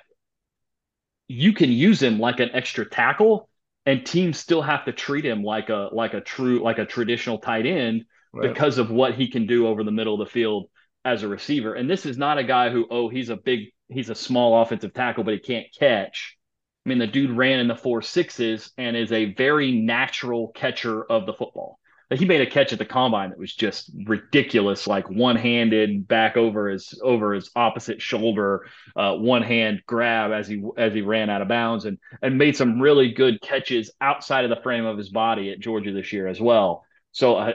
you 1.26 1.52
can 1.52 1.70
use 1.70 2.02
him 2.02 2.18
like 2.18 2.40
an 2.40 2.48
extra 2.54 2.88
tackle 2.88 3.47
and 3.88 4.04
teams 4.04 4.38
still 4.38 4.60
have 4.60 4.84
to 4.84 4.92
treat 4.92 5.24
him 5.24 5.42
like 5.42 5.70
a 5.70 5.88
like 5.92 6.12
a 6.12 6.20
true 6.20 6.62
like 6.62 6.76
a 6.78 6.84
traditional 6.84 7.38
tight 7.38 7.64
end 7.64 8.04
right. 8.34 8.52
because 8.52 8.76
of 8.76 8.90
what 8.90 9.14
he 9.14 9.30
can 9.30 9.46
do 9.46 9.66
over 9.66 9.82
the 9.82 9.90
middle 9.90 10.20
of 10.20 10.28
the 10.28 10.30
field 10.30 10.68
as 11.06 11.22
a 11.22 11.28
receiver. 11.28 11.72
And 11.72 11.88
this 11.88 12.04
is 12.04 12.18
not 12.18 12.36
a 12.36 12.44
guy 12.44 12.68
who 12.68 12.86
oh 12.90 13.08
he's 13.08 13.30
a 13.30 13.36
big 13.36 13.70
he's 13.88 14.10
a 14.10 14.14
small 14.14 14.60
offensive 14.60 14.92
tackle 14.92 15.24
but 15.24 15.32
he 15.32 15.40
can't 15.40 15.66
catch. 15.78 16.36
I 16.84 16.90
mean 16.90 16.98
the 16.98 17.06
dude 17.06 17.30
ran 17.30 17.60
in 17.60 17.68
the 17.68 17.74
four 17.74 18.02
sixes 18.02 18.72
and 18.76 18.94
is 18.94 19.10
a 19.10 19.32
very 19.32 19.72
natural 19.72 20.48
catcher 20.48 21.02
of 21.02 21.24
the 21.24 21.32
football 21.32 21.78
he 22.10 22.24
made 22.24 22.40
a 22.40 22.46
catch 22.46 22.72
at 22.72 22.78
the 22.78 22.86
combine 22.86 23.30
that 23.30 23.38
was 23.38 23.54
just 23.54 23.90
ridiculous, 24.06 24.86
like 24.86 25.10
one 25.10 25.36
handed 25.36 26.08
back 26.08 26.36
over 26.36 26.68
his 26.68 26.98
over 27.02 27.34
his 27.34 27.50
opposite 27.54 28.00
shoulder, 28.00 28.66
uh, 28.96 29.14
one 29.14 29.42
hand 29.42 29.82
grab 29.86 30.32
as 30.32 30.48
he 30.48 30.62
as 30.78 30.94
he 30.94 31.02
ran 31.02 31.28
out 31.28 31.42
of 31.42 31.48
bounds, 31.48 31.84
and 31.84 31.98
and 32.22 32.38
made 32.38 32.56
some 32.56 32.80
really 32.80 33.12
good 33.12 33.40
catches 33.42 33.90
outside 34.00 34.44
of 34.44 34.50
the 34.50 34.62
frame 34.62 34.86
of 34.86 34.96
his 34.96 35.10
body 35.10 35.50
at 35.50 35.60
Georgia 35.60 35.92
this 35.92 36.12
year 36.12 36.26
as 36.26 36.40
well. 36.40 36.84
So 37.12 37.36
uh, 37.36 37.52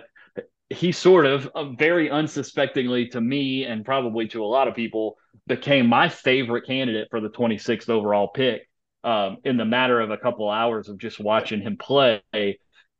he 0.70 0.92
sort 0.92 1.26
of 1.26 1.48
uh, 1.56 1.66
very 1.72 2.10
unsuspectingly 2.10 3.08
to 3.10 3.22
me 3.22 3.66
and 3.66 3.86
probably 3.86 4.28
to 4.30 4.44
a 4.44 4.46
lot 4.46 4.68
of 4.68 4.76
people 4.76 5.18
became 5.48 5.88
my 5.88 6.10
favorite 6.10 6.66
candidate 6.66 7.08
for 7.10 7.20
the 7.20 7.30
26th 7.30 7.90
overall 7.90 8.28
pick 8.28 8.70
um, 9.04 9.38
in 9.44 9.58
the 9.58 9.66
matter 9.66 10.00
of 10.00 10.12
a 10.12 10.18
couple 10.18 10.50
hours 10.50 10.90
of 10.90 10.98
just 10.98 11.20
watching 11.20 11.62
him 11.62 11.78
play. 11.78 12.22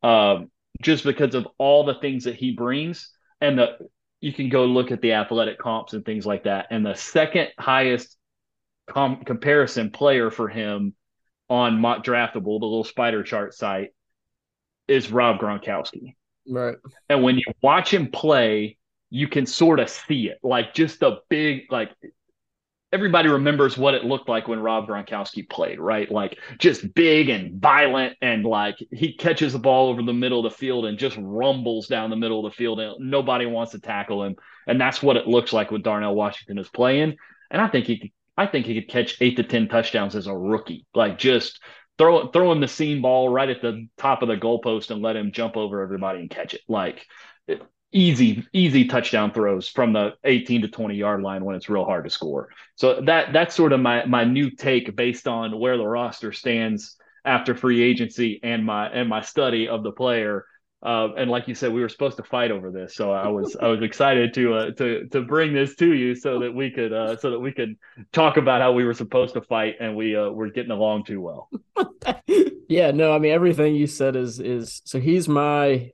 Um, 0.02 0.52
just 0.82 1.04
because 1.04 1.36
of 1.36 1.48
all 1.58 1.84
the 1.84 1.96
things 1.96 2.26
that 2.26 2.36
he 2.36 2.52
brings 2.52 3.10
and 3.42 3.58
the 3.58 3.78
you 4.22 4.32
can 4.32 4.48
go 4.48 4.66
look 4.66 4.92
at 4.92 5.02
the 5.02 5.14
athletic 5.14 5.60
comps 5.60 5.94
and 5.94 6.06
things 6.06 6.26
like 6.26 6.46
that. 6.46 6.68
And 6.72 6.86
the 6.86 6.96
second 6.96 7.50
highest 7.60 8.18
com- 8.88 9.24
comparison 9.26 9.92
player 9.92 10.32
for 10.32 10.48
him 10.48 10.96
on 11.50 11.80
mock 11.80 12.06
draftable 12.06 12.60
the 12.60 12.66
little 12.66 12.86
spider 12.86 13.22
chart 13.22 13.54
site 13.54 13.90
is 14.88 15.12
rob 15.12 15.40
gronkowski. 15.40 16.16
Right. 16.48 16.78
And 17.10 17.22
when 17.22 17.38
you 17.38 17.44
watch 17.62 17.94
him 17.94 18.12
play 18.12 18.78
you 19.14 19.28
can 19.28 19.46
sort 19.46 19.80
of 19.80 19.90
see 19.90 20.28
it. 20.28 20.40
Like 20.42 20.74
just 20.74 21.00
the 21.00 21.20
big 21.30 21.72
like 21.72 21.92
everybody 22.94 23.28
remembers 23.28 23.78
what 23.78 23.96
it 23.96 24.06
looked 24.06 24.30
like 24.30 24.48
when 24.48 24.60
Rob 24.60 24.88
Gronkowski 24.88 25.50
played, 25.50 25.80
right? 25.80 26.10
Like 26.10 26.38
just 26.60 26.94
big 26.94 27.28
and 27.30 27.60
violent, 27.60 28.16
and 28.22 28.46
like 28.46 28.78
he 28.92 29.18
catches 29.18 29.54
the 29.54 29.60
ball 29.60 29.90
over 29.90 30.02
the 30.02 30.14
middle 30.14 30.46
of 30.46 30.52
the 30.52 30.58
field 30.58 30.86
and 30.86 30.98
just 30.98 31.18
rumbles 31.20 31.88
down 31.88 32.10
the 32.10 32.16
middle 32.16 32.46
of 32.46 32.52
the 32.52 32.56
field, 32.56 32.80
and 32.80 33.10
nobody 33.12 33.46
wants 33.46 33.74
to 33.74 33.80
tackle 33.80 34.24
him. 34.24 34.36
And 34.68 34.80
that's 34.80 35.04
what 35.04 35.18
it 35.18 35.28
looks 35.28 35.52
like 35.52 35.72
when 35.72 35.82
Darnell 35.82 36.16
Washington 36.16 36.60
is 36.60 36.70
playing. 36.70 37.18
And 37.52 37.62
I 37.62 37.68
think 37.68 37.88
he 37.88 38.00
could, 38.00 38.12
I 38.38 38.48
think 38.48 38.66
he 38.66 38.80
could 38.80 38.90
catch 38.90 39.18
eight 39.20 39.36
to 39.38 39.44
ten 39.44 39.68
touchdowns 39.68 40.16
as 40.16 40.28
a 40.28 40.38
rookie, 40.38 40.86
like 40.94 41.18
just. 41.18 41.60
Throw, 42.00 42.30
throw 42.30 42.52
him 42.52 42.60
the 42.60 42.68
seam 42.68 43.04
ball 43.04 43.30
right 43.30 43.48
at 43.48 43.62
the 43.62 43.88
top 44.00 44.24
of 44.24 44.28
the 44.28 44.36
goalpost 44.36 44.90
and 44.90 45.04
let 45.04 45.16
him 45.16 45.32
jump 45.32 45.56
over 45.56 45.84
everybody 45.84 46.22
and 46.22 46.30
catch 46.30 46.56
it. 46.56 46.62
Like 46.68 47.06
easy 47.94 48.46
easy 48.54 48.86
touchdown 48.86 49.32
throws 49.32 49.70
from 49.70 49.94
the 49.94 50.14
18 50.24 50.64
to 50.64 50.68
20 50.68 50.96
yard 50.96 51.22
line 51.22 51.46
when 51.46 51.56
it's 51.56 51.70
real 51.70 51.86
hard 51.86 52.04
to 52.04 52.10
score. 52.10 52.50
So 52.76 53.02
that 53.02 53.32
that's 53.34 53.56
sort 53.56 53.72
of 53.72 53.80
my 53.80 54.06
my 54.06 54.24
new 54.24 54.50
take 54.50 54.96
based 54.96 55.28
on 55.28 55.58
where 55.60 55.78
the 55.78 55.88
roster 55.88 56.32
stands 56.32 56.98
after 57.24 57.56
free 57.56 57.82
agency 57.82 58.40
and 58.44 58.66
my 58.66 58.88
and 58.88 59.08
my 59.08 59.22
study 59.22 59.68
of 59.68 59.84
the 59.84 59.92
player. 59.92 60.46
Uh, 60.82 61.14
and 61.16 61.32
like 61.32 61.48
you 61.48 61.56
said, 61.56 61.72
we 61.72 61.80
were 61.80 61.88
supposed 61.88 62.18
to 62.18 62.24
fight 62.24 62.52
over 62.52 62.70
this, 62.70 62.94
so 62.94 63.14
I 63.14 63.30
was 63.30 63.56
I 63.56 63.68
was 63.68 63.82
excited 63.82 64.34
to 64.34 64.54
uh, 64.54 64.72
to 64.72 65.08
to 65.14 65.22
bring 65.22 65.54
this 65.54 65.76
to 65.76 65.94
you 65.94 66.14
so 66.14 66.40
that 66.40 66.54
we 66.54 66.72
could 66.72 66.92
uh, 66.92 67.16
so 67.16 67.32
that 67.32 67.40
we 67.40 67.54
could 67.54 67.78
talk 68.12 68.36
about 68.36 68.60
how 68.60 68.74
we 68.74 68.84
were 68.84 68.94
supposed 68.94 69.36
to 69.36 69.42
fight 69.42 69.76
and 69.80 69.96
we 69.96 70.18
uh, 70.18 70.28
were 70.30 70.50
getting 70.50 70.72
along 70.72 71.06
too 71.06 71.22
well. 71.22 71.50
yeah, 72.68 72.92
no, 72.92 73.14
I 73.14 73.20
mean 73.20 73.32
everything 73.32 73.76
you 73.76 73.88
said 73.88 74.18
is 74.18 74.42
is 74.42 74.82
so 74.84 75.00
he's 75.00 75.30
my 75.30 75.92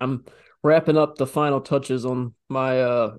I'm 0.00 0.24
wrapping 0.64 0.96
up 0.96 1.16
the 1.16 1.26
final 1.26 1.60
touches 1.60 2.04
on 2.04 2.34
my 2.48 2.80
uh 2.80 3.16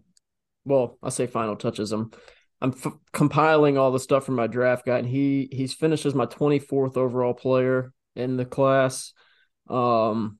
well, 0.65 0.97
I 1.01 1.09
say 1.09 1.27
final 1.27 1.55
touches. 1.55 1.91
I'm 1.91 2.11
I'm 2.59 2.71
f- 2.71 2.93
compiling 3.13 3.77
all 3.77 3.91
the 3.91 3.99
stuff 3.99 4.25
from 4.25 4.35
my 4.35 4.47
draft 4.47 4.85
guide, 4.85 4.99
and 4.99 5.07
he 5.07 5.47
he's 5.51 5.73
finished 5.73 6.05
as 6.05 6.15
my 6.15 6.25
24th 6.25 6.97
overall 6.97 7.35
player 7.35 7.93
in 8.15 8.35
the 8.35 8.45
class. 8.45 9.13
Um, 9.69 10.39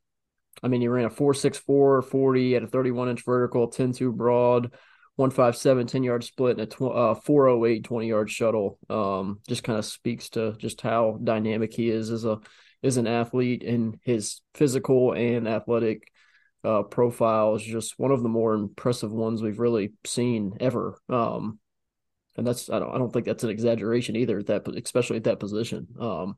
I 0.63 0.67
mean, 0.67 0.81
he 0.81 0.87
ran 0.87 1.05
a 1.05 1.09
4.64 1.09 2.05
40 2.05 2.55
at 2.55 2.63
a 2.63 2.67
31 2.67 3.09
inch 3.09 3.23
vertical, 3.23 3.67
10 3.67 3.91
2 3.93 4.11
broad, 4.11 4.71
157 5.15 5.85
10 5.85 6.03
yard 6.03 6.23
split, 6.23 6.57
and 6.59 6.61
a 6.61 6.65
tw- 6.65 6.95
uh, 6.95 7.13
408 7.13 7.83
20 7.83 8.07
yard 8.07 8.31
shuttle. 8.31 8.79
Um, 8.89 9.41
just 9.47 9.63
kind 9.63 9.77
of 9.77 9.85
speaks 9.85 10.29
to 10.29 10.53
just 10.57 10.81
how 10.81 11.19
dynamic 11.23 11.73
he 11.73 11.89
is 11.89 12.09
as 12.09 12.25
a 12.25 12.39
as 12.83 12.97
an 12.97 13.05
athlete 13.05 13.63
and 13.63 13.99
his 14.03 14.41
physical 14.55 15.13
and 15.13 15.47
athletic 15.47 16.11
uh, 16.65 16.83
profile 16.83 17.55
is 17.55 17.63
just 17.63 17.97
one 17.97 18.11
of 18.11 18.23
the 18.23 18.29
more 18.29 18.53
impressive 18.53 19.11
ones 19.11 19.41
we've 19.41 19.59
really 19.59 19.93
seen 20.05 20.57
ever. 20.59 20.97
Um, 21.09 21.59
and 22.37 22.45
that's 22.45 22.69
I 22.69 22.79
don't 22.79 22.93
I 22.93 22.97
don't 22.97 23.11
think 23.11 23.25
that's 23.25 23.43
an 23.43 23.49
exaggeration 23.49 24.15
either. 24.15 24.39
at 24.39 24.47
That 24.47 24.67
especially 24.83 25.17
at 25.17 25.25
that 25.25 25.39
position. 25.39 25.87
Um, 25.99 26.37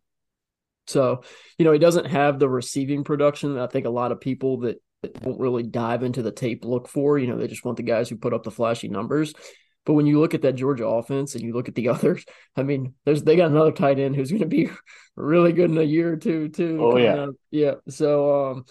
so 0.86 1.24
you 1.58 1.66
know 1.66 1.72
he 1.72 1.80
doesn't 1.80 2.06
have 2.06 2.40
the 2.40 2.50
receiving 2.50 3.04
production 3.04 3.56
that 3.56 3.63
I 3.63 3.68
think 3.68 3.86
a 3.86 3.92
lot 3.92 4.12
of 4.12 4.22
people 4.22 4.60
that, 4.62 4.82
that 5.02 5.22
don't 5.22 5.40
really 5.40 5.63
dive 5.63 6.04
into 6.04 6.22
the 6.22 6.32
tape 6.32 6.66
look 6.66 6.88
for. 6.88 7.18
You 7.18 7.28
know 7.28 7.38
they 7.38 7.48
just 7.48 7.66
want 7.66 7.78
the 7.78 7.84
guys 7.84 8.10
who 8.10 8.18
put 8.18 8.34
up 8.34 8.44
the 8.44 8.52
flashy 8.52 8.90
numbers. 8.90 9.34
But 9.86 9.94
when 9.94 10.06
you 10.06 10.20
look 10.20 10.34
at 10.34 10.42
that 10.42 10.56
Georgia 10.58 10.86
offense 10.86 11.34
and 11.34 11.44
you 11.44 11.54
look 11.54 11.70
at 11.70 11.76
the 11.76 11.90
others, 11.90 12.26
I 12.56 12.63
mean, 12.63 12.94
there's 13.06 13.24
they 13.24 13.36
got 13.36 13.52
another 13.52 13.72
tight 13.72 14.00
end 14.00 14.16
who's 14.16 14.30
going 14.30 14.42
to 14.42 14.48
be 14.48 14.70
really 15.16 15.54
good 15.54 15.72
in 15.72 15.78
a 15.78 15.84
year 15.84 16.13
or 16.13 16.18
two 16.18 16.50
too. 16.50 16.78
Oh 16.82 16.98
yeah, 16.98 17.28
yeah. 17.50 17.76
So 17.90 18.52
um, 18.52 18.66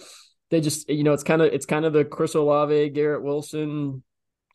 they 0.50 0.60
just 0.60 0.88
you 0.88 1.04
know 1.04 1.12
it's 1.12 1.22
kind 1.22 1.42
of 1.42 1.52
it's 1.52 1.66
kind 1.66 1.84
of 1.84 1.92
the 1.92 2.04
Chris 2.04 2.34
Olave, 2.34 2.90
Garrett 2.90 3.22
Wilson 3.22 4.02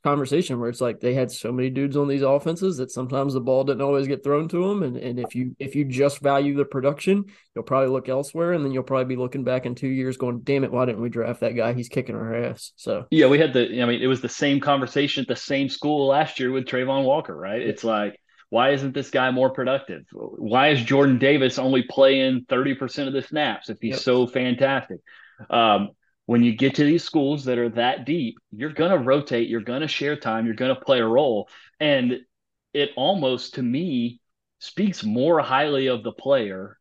conversation 0.03 0.59
where 0.59 0.69
it's 0.69 0.81
like 0.81 0.99
they 0.99 1.13
had 1.13 1.31
so 1.31 1.51
many 1.51 1.69
dudes 1.69 1.95
on 1.95 2.07
these 2.07 2.23
offenses 2.23 2.77
that 2.77 2.89
sometimes 2.89 3.33
the 3.33 3.39
ball 3.39 3.63
didn't 3.63 3.83
always 3.83 4.07
get 4.07 4.23
thrown 4.23 4.47
to 4.47 4.67
them 4.67 4.81
and, 4.81 4.97
and 4.97 5.19
if 5.19 5.35
you 5.35 5.55
if 5.59 5.75
you 5.75 5.85
just 5.85 6.19
value 6.21 6.55
the 6.55 6.65
production 6.65 7.23
you'll 7.53 7.63
probably 7.63 7.89
look 7.89 8.09
elsewhere 8.09 8.53
and 8.53 8.65
then 8.65 8.71
you'll 8.71 8.81
probably 8.81 9.05
be 9.05 9.19
looking 9.19 9.43
back 9.43 9.65
in 9.65 9.75
two 9.75 9.87
years 9.87 10.17
going 10.17 10.39
damn 10.39 10.63
it 10.63 10.71
why 10.71 10.85
didn't 10.85 11.01
we 11.01 11.09
draft 11.09 11.41
that 11.41 11.55
guy? 11.55 11.73
He's 11.73 11.89
kicking 11.89 12.15
our 12.15 12.35
ass. 12.35 12.71
So 12.77 13.05
yeah 13.11 13.27
we 13.27 13.37
had 13.37 13.53
the 13.53 13.81
i 13.81 13.85
mean 13.85 14.01
it 14.01 14.07
was 14.07 14.21
the 14.21 14.29
same 14.29 14.59
conversation 14.59 15.21
at 15.21 15.27
the 15.27 15.35
same 15.35 15.69
school 15.69 16.07
last 16.07 16.39
year 16.39 16.51
with 16.51 16.65
Travon 16.65 17.03
Walker 17.03 17.35
right? 17.35 17.61
It's 17.61 17.83
like 17.83 18.19
why 18.49 18.71
isn't 18.71 18.93
this 18.93 19.11
guy 19.11 19.31
more 19.31 19.51
productive? 19.51 20.03
Why 20.11 20.69
is 20.69 20.81
Jordan 20.81 21.19
Davis 21.19 21.57
only 21.57 21.83
playing 21.83 22.45
30% 22.49 23.07
of 23.07 23.13
the 23.13 23.21
snaps 23.21 23.69
if 23.69 23.77
he's 23.79 23.91
yep. 23.91 24.01
so 24.01 24.27
fantastic 24.27 24.99
um, 25.49 25.89
when 26.25 26.43
you 26.43 26.55
get 26.55 26.75
to 26.75 26.83
these 26.83 27.03
schools 27.03 27.45
that 27.45 27.57
are 27.57 27.69
that 27.69 28.05
deep, 28.05 28.37
you're 28.51 28.73
going 28.73 28.91
to 28.91 28.97
rotate, 28.97 29.49
you're 29.49 29.61
going 29.61 29.81
to 29.81 29.87
share 29.87 30.15
time, 30.15 30.45
you're 30.45 30.55
going 30.55 30.73
to 30.73 30.81
play 30.81 30.99
a 30.99 31.05
role. 31.05 31.49
And 31.79 32.19
it 32.73 32.91
almost 32.95 33.55
to 33.55 33.63
me 33.63 34.21
speaks 34.59 35.03
more 35.03 35.39
highly 35.39 35.87
of 35.87 36.03
the 36.03 36.11
player 36.11 36.77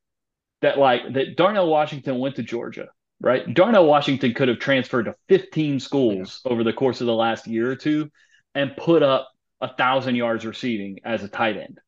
that 0.60 0.78
like 0.78 1.14
that 1.14 1.36
Darnell 1.36 1.68
Washington 1.68 2.18
went 2.18 2.36
to 2.36 2.42
Georgia, 2.42 2.88
right? 3.20 3.52
Darnell 3.52 3.86
Washington 3.86 4.34
could 4.34 4.48
have 4.48 4.58
transferred 4.58 5.06
to 5.06 5.14
15 5.28 5.80
schools 5.80 6.42
yeah. 6.44 6.52
over 6.52 6.62
the 6.62 6.72
course 6.72 7.00
of 7.00 7.06
the 7.06 7.14
last 7.14 7.46
year 7.46 7.70
or 7.70 7.76
two 7.76 8.10
and 8.54 8.76
put 8.76 9.02
up 9.02 9.30
a 9.60 9.74
thousand 9.74 10.16
yards 10.16 10.44
receiving 10.44 10.98
as 11.04 11.22
a 11.22 11.28
tight 11.28 11.56
end. 11.56 11.80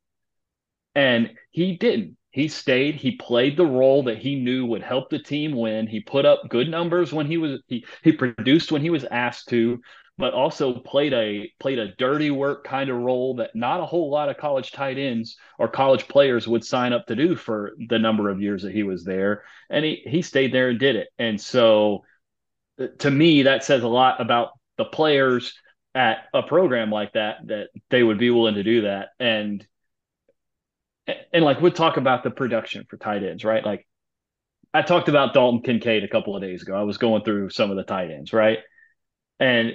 And 0.95 1.33
he 1.51 1.77
didn't 1.77 2.17
he 2.33 2.49
stayed 2.49 2.97
he 2.97 3.17
played 3.17 3.57
the 3.57 3.67
role 3.67 4.03
that 4.05 4.19
he 4.19 4.35
knew 4.35 4.67
would 4.67 4.83
help 4.83 5.11
the 5.11 5.19
team 5.19 5.53
win. 5.53 5.87
He 5.87 6.01
put 6.01 6.27
up 6.27 6.49
good 6.49 6.69
numbers 6.69 7.13
when 7.13 7.27
he 7.27 7.37
was 7.37 7.61
he, 7.69 7.85
he 8.03 8.13
produced 8.13 8.73
when 8.73 8.83
he 8.83 8.91
was 8.91 9.05
asked 9.05 9.49
to 9.51 9.81
but 10.19 10.35
also 10.35 10.79
played 10.79 11.13
a 11.13 11.51
played 11.59 11.79
a 11.79 11.95
dirty 11.97 12.31
work 12.31 12.65
kind 12.65 12.91
of 12.91 12.97
role 12.97 13.37
that 13.37 13.55
not 13.55 13.81
a 13.81 13.87
whole 13.87 14.11
lot 14.11 14.29
of 14.29 14.37
college 14.37 14.73
tight 14.73 14.99
ends 14.99 15.37
or 15.59 15.69
college 15.69 16.07
players 16.07 16.47
would 16.47 16.65
sign 16.65 16.93
up 16.93 17.07
to 17.07 17.17
do 17.17 17.35
for 17.35 17.73
the 17.89 17.99
number 17.99 18.29
of 18.29 18.41
years 18.41 18.63
that 18.63 18.73
he 18.73 18.83
was 18.83 19.05
there. 19.05 19.45
And 19.71 19.85
he 19.85 20.03
he 20.07 20.23
stayed 20.23 20.53
there 20.53 20.69
and 20.69 20.79
did 20.79 20.97
it. 20.97 21.09
And 21.19 21.41
so 21.41 22.05
uh, 22.79 22.89
to 22.99 23.11
me 23.11 23.45
that 23.45 23.65
says 23.65 23.83
a 23.83 23.89
lot 23.89 24.21
about 24.21 24.51
the 24.77 24.85
players 24.85 25.55
at 25.95 26.25
a 26.33 26.43
program 26.43 26.91
like 26.91 27.13
that 27.15 27.39
that 27.47 27.69
they 27.91 28.03
would 28.03 28.19
be 28.19 28.31
willing 28.31 28.55
to 28.55 28.63
do 28.63 28.83
that. 28.83 29.09
And 29.19 29.67
and 31.07 31.45
like 31.45 31.61
we'll 31.61 31.73
talk 31.73 31.97
about 31.97 32.23
the 32.23 32.31
production 32.31 32.85
for 32.89 32.97
tight 32.97 33.23
ends, 33.23 33.45
right? 33.45 33.65
Like 33.65 33.87
I 34.75 34.83
talked 34.83 35.09
about 35.09 35.35
Dalton 35.35 35.63
Kincaid 35.63 36.05
a 36.05 36.09
couple 36.09 36.37
of 36.37 36.43
days 36.43 36.63
ago. 36.63 36.75
I 36.75 36.83
was 36.83 36.99
going 36.99 37.25
through 37.25 37.51
some 37.51 37.71
of 37.71 37.77
the 37.77 37.83
tight 37.83 38.11
ends, 38.11 38.33
right? 38.33 38.59
And 39.41 39.73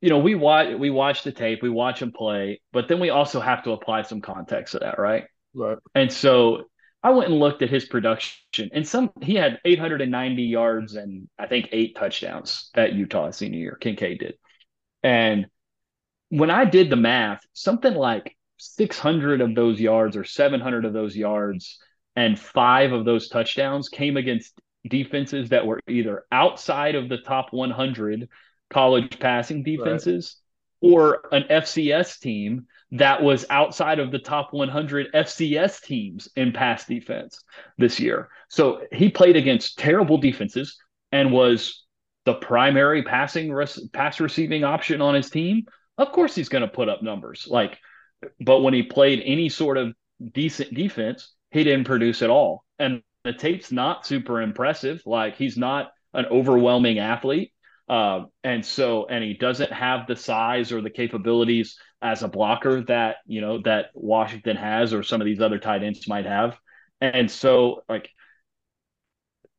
you 0.00 0.08
know, 0.08 0.18
we 0.18 0.34
watch 0.34 0.74
we 0.78 0.90
watch 0.90 1.22
the 1.22 1.32
tape, 1.32 1.62
we 1.62 1.70
watch 1.70 2.02
him 2.02 2.12
play, 2.12 2.60
but 2.72 2.88
then 2.88 3.00
we 3.00 3.10
also 3.10 3.40
have 3.40 3.62
to 3.64 3.72
apply 3.72 4.02
some 4.02 4.20
context 4.20 4.72
to 4.72 4.80
that, 4.80 4.98
right? 4.98 5.24
Right. 5.54 5.78
And 5.94 6.12
so 6.12 6.64
I 7.02 7.10
went 7.10 7.30
and 7.30 7.38
looked 7.38 7.62
at 7.62 7.70
his 7.70 7.84
production, 7.84 8.70
and 8.72 8.86
some 8.86 9.10
he 9.20 9.34
had 9.34 9.58
890 9.64 10.42
yards 10.44 10.94
and 10.94 11.28
I 11.38 11.46
think 11.46 11.68
eight 11.72 11.96
touchdowns 11.96 12.70
at 12.74 12.94
Utah 12.94 13.30
senior 13.30 13.58
year. 13.58 13.78
Kincaid 13.80 14.20
did, 14.20 14.34
and 15.02 15.46
when 16.30 16.50
I 16.50 16.64
did 16.64 16.88
the 16.88 16.96
math, 16.96 17.40
something 17.52 17.94
like 17.94 18.36
600 18.62 19.40
of 19.40 19.54
those 19.54 19.80
yards 19.80 20.16
or 20.16 20.24
700 20.24 20.84
of 20.84 20.92
those 20.92 21.16
yards 21.16 21.78
and 22.16 22.38
five 22.38 22.92
of 22.92 23.04
those 23.04 23.28
touchdowns 23.28 23.88
came 23.88 24.16
against 24.16 24.60
defenses 24.88 25.50
that 25.50 25.66
were 25.66 25.80
either 25.88 26.24
outside 26.30 26.94
of 26.94 27.08
the 27.08 27.18
top 27.18 27.52
100 27.52 28.28
college 28.70 29.18
passing 29.18 29.62
defenses 29.62 30.36
right. 30.82 30.90
or 30.90 31.28
an 31.32 31.44
FCS 31.50 32.18
team 32.20 32.66
that 32.92 33.22
was 33.22 33.46
outside 33.48 33.98
of 33.98 34.10
the 34.10 34.18
top 34.18 34.52
100 34.52 35.12
FCS 35.12 35.82
teams 35.82 36.28
in 36.36 36.52
pass 36.52 36.84
defense 36.84 37.42
this 37.78 37.98
year. 37.98 38.28
So 38.48 38.82
he 38.92 39.08
played 39.08 39.36
against 39.36 39.78
terrible 39.78 40.18
defenses 40.18 40.76
and 41.10 41.32
was 41.32 41.84
the 42.26 42.34
primary 42.34 43.02
passing 43.02 43.54
pass 43.92 44.20
receiving 44.20 44.62
option 44.62 45.00
on 45.00 45.14
his 45.14 45.30
team. 45.30 45.64
Of 45.98 46.12
course 46.12 46.34
he's 46.34 46.48
going 46.48 46.62
to 46.62 46.68
put 46.68 46.88
up 46.88 47.02
numbers. 47.02 47.46
Like 47.48 47.78
but 48.40 48.60
when 48.60 48.74
he 48.74 48.82
played 48.82 49.22
any 49.24 49.48
sort 49.48 49.78
of 49.78 49.94
decent 50.32 50.74
defense, 50.74 51.34
he 51.50 51.64
didn't 51.64 51.84
produce 51.84 52.22
at 52.22 52.30
all. 52.30 52.64
And 52.78 53.02
the 53.24 53.32
tape's 53.32 53.72
not 53.72 54.06
super 54.06 54.40
impressive. 54.40 55.02
Like 55.06 55.36
he's 55.36 55.56
not 55.56 55.90
an 56.14 56.26
overwhelming 56.26 56.98
athlete. 56.98 57.52
Uh, 57.88 58.24
and 58.42 58.64
so, 58.64 59.06
and 59.06 59.22
he 59.22 59.34
doesn't 59.34 59.72
have 59.72 60.06
the 60.06 60.16
size 60.16 60.72
or 60.72 60.80
the 60.80 60.90
capabilities 60.90 61.76
as 62.00 62.22
a 62.22 62.28
blocker 62.28 62.82
that, 62.84 63.16
you 63.26 63.40
know, 63.40 63.60
that 63.62 63.86
Washington 63.94 64.56
has 64.56 64.94
or 64.94 65.02
some 65.02 65.20
of 65.20 65.24
these 65.26 65.40
other 65.40 65.58
tight 65.58 65.82
ends 65.82 66.08
might 66.08 66.26
have. 66.26 66.58
And 67.00 67.30
so, 67.30 67.82
like, 67.88 68.08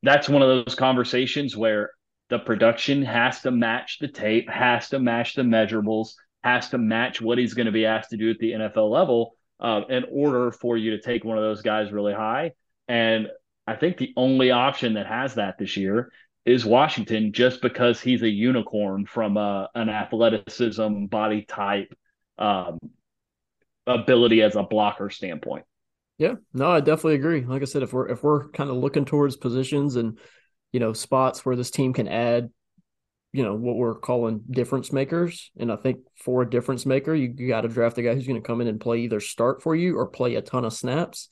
that's 0.02 0.30
one 0.30 0.42
of 0.42 0.66
those 0.66 0.76
conversations 0.76 1.56
where 1.56 1.92
the 2.30 2.40
production 2.40 3.04
has 3.04 3.42
to 3.42 3.52
match 3.52 4.00
the 4.00 4.08
tape, 4.08 4.50
has 4.50 4.90
to 4.90 5.00
match 5.00 5.36
the 5.36 5.44
measurables, 5.44 6.14
has 6.44 6.70
to 6.70 6.78
match 6.78 7.22
what 7.22 7.38
he's 7.38 7.54
going 7.54 7.66
to 7.66 7.72
be 7.72 7.86
asked 7.86 8.10
to 8.12 8.18
do 8.18 8.30
at 8.32 8.40
the 8.40 8.52
NFL 8.52 8.92
level 8.92 9.36
uh, 9.60 9.82
in 9.90 10.06
order 10.12 10.52
for 10.52 10.78
you 10.78 10.92
to 10.92 11.02
take 11.02 11.24
one 11.24 11.38
of 11.38 11.44
those 11.44 11.62
guys 11.62 11.92
really 11.92 12.14
high. 12.14 12.52
And 12.88 13.28
I 13.66 13.76
think 13.76 13.98
the 13.98 14.14
only 14.18 14.52
option 14.52 14.96
that 14.96 15.08
has 15.08 15.36
that 15.36 15.58
this 15.58 15.78
year 15.78 16.12
is 16.46 16.66
Washington, 16.66 17.32
just 17.32 17.62
because 17.62 18.02
he's 18.02 18.22
a 18.22 18.30
unicorn 18.30 19.06
from 19.06 19.38
uh, 19.38 19.68
an 19.76 19.90
athleticism, 19.90 21.06
body 21.06 21.44
type, 21.44 21.94
um, 22.38 22.80
ability 23.88 24.42
as 24.42 24.56
a 24.56 24.64
blocker 24.64 25.10
standpoint. 25.10 25.64
Yeah, 26.18 26.36
no, 26.54 26.70
I 26.70 26.80
definitely 26.80 27.16
agree. 27.16 27.42
Like 27.42 27.62
I 27.62 27.66
said, 27.66 27.84
if 27.84 27.94
we're 27.94 28.10
if 28.10 28.24
we're 28.24 28.50
kind 28.50 28.70
of 28.70 28.76
looking 28.78 29.06
towards 29.06 29.36
positions 29.36 29.96
and 29.96 30.20
you 30.72 30.80
know 30.80 30.94
spots 30.94 31.46
where 31.46 31.56
this 31.56 31.72
team 31.72 31.94
can 31.94 32.08
add 32.08 32.50
you 33.34 33.44
know 33.44 33.56
what 33.56 33.76
we're 33.76 33.96
calling 33.96 34.44
difference 34.50 34.94
makers. 34.94 35.52
And 35.60 35.72
i 35.72 35.76
think 35.76 36.00
for 36.16 36.44
a 36.44 36.50
difference 36.50 36.86
maker 36.86 37.14
you, 37.14 37.34
you 37.36 37.48
got 37.50 37.62
to 37.62 37.68
draft 37.68 37.98
a 37.98 38.04
guy 38.04 38.14
who's 38.14 38.28
going 38.28 38.42
to 38.42 38.48
come 38.48 38.62
in 38.62 38.68
and 38.68 38.80
play 38.80 39.00
either 39.00 39.20
start 39.20 39.62
for 39.62 39.76
you 39.76 39.98
or 39.98 40.08
play 40.08 40.36
a 40.36 40.42
ton 40.42 40.64
of 40.64 40.72
snaps. 40.72 41.28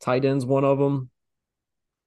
Tight 0.00 0.24
ends 0.24 0.46
one 0.46 0.64
of 0.64 0.78
them 0.78 1.10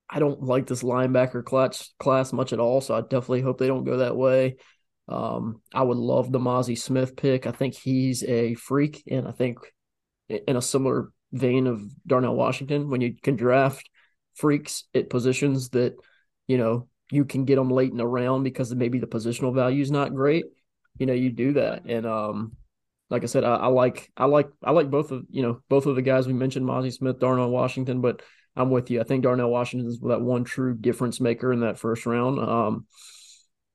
i 0.09 0.19
don't 0.19 0.43
like 0.43 0.67
this 0.67 0.83
linebacker 0.83 1.43
class 1.43 1.91
class 1.99 2.31
much 2.31 2.53
at 2.53 2.59
all 2.59 2.79
so 2.79 2.93
i 2.93 3.01
definitely 3.01 3.41
hope 3.41 3.57
they 3.57 3.67
don't 3.67 3.83
go 3.83 3.97
that 3.97 4.15
way. 4.15 4.55
Um, 5.09 5.61
i 5.73 5.81
would 5.81 5.97
love 5.97 6.31
the 6.31 6.39
Mazi 6.39 6.77
smith 6.77 7.17
pick. 7.17 7.45
I 7.45 7.51
think 7.51 7.75
he's 7.75 8.23
a 8.23 8.53
freak 8.53 9.03
and 9.09 9.27
i 9.27 9.31
think 9.31 9.57
in 10.29 10.55
a 10.55 10.61
similar 10.61 11.09
vein 11.31 11.65
of 11.65 11.81
darnell 12.05 12.35
washington 12.35 12.89
when 12.89 13.01
you 13.01 13.15
can 13.21 13.35
draft 13.35 13.89
freaks 14.35 14.83
at 14.93 15.09
positions 15.09 15.69
that 15.69 15.95
you 16.47 16.57
know 16.57 16.87
you 17.13 17.25
can 17.25 17.45
get 17.45 17.55
them 17.55 17.69
late 17.69 17.91
in 17.91 17.97
the 17.97 18.07
round 18.07 18.43
because 18.43 18.73
maybe 18.73 18.99
the 18.99 19.07
positional 19.07 19.53
value 19.53 19.81
is 19.81 19.91
not 19.91 20.15
great, 20.15 20.45
you 20.97 21.05
know, 21.05 21.13
you 21.13 21.29
do 21.29 21.53
that. 21.53 21.85
And 21.85 22.05
um, 22.05 22.53
like 23.09 23.23
I 23.23 23.27
said, 23.27 23.43
I, 23.43 23.55
I, 23.55 23.67
like 23.67 24.11
I 24.17 24.25
like 24.25 24.49
I 24.63 24.71
like 24.71 24.89
both 24.89 25.11
of 25.11 25.23
you 25.29 25.43
know 25.43 25.61
both 25.69 25.85
of 25.85 25.95
the 25.95 26.01
guys 26.01 26.25
we 26.25 26.33
mentioned, 26.33 26.65
Mazi 26.65 26.91
Smith, 26.91 27.19
Darnell 27.19 27.51
Washington, 27.51 28.01
but 28.01 28.23
I'm 28.55 28.71
with 28.71 28.89
you. 28.89 28.99
I 28.99 29.03
think 29.03 29.23
Darnell 29.23 29.49
Washington 29.49 29.87
is 29.87 29.99
that 29.99 30.21
one 30.21 30.43
true 30.43 30.75
difference 30.75 31.21
maker 31.21 31.53
in 31.53 31.59
that 31.59 31.77
first 31.77 32.05
round. 32.05 32.39
Um, 32.39 32.85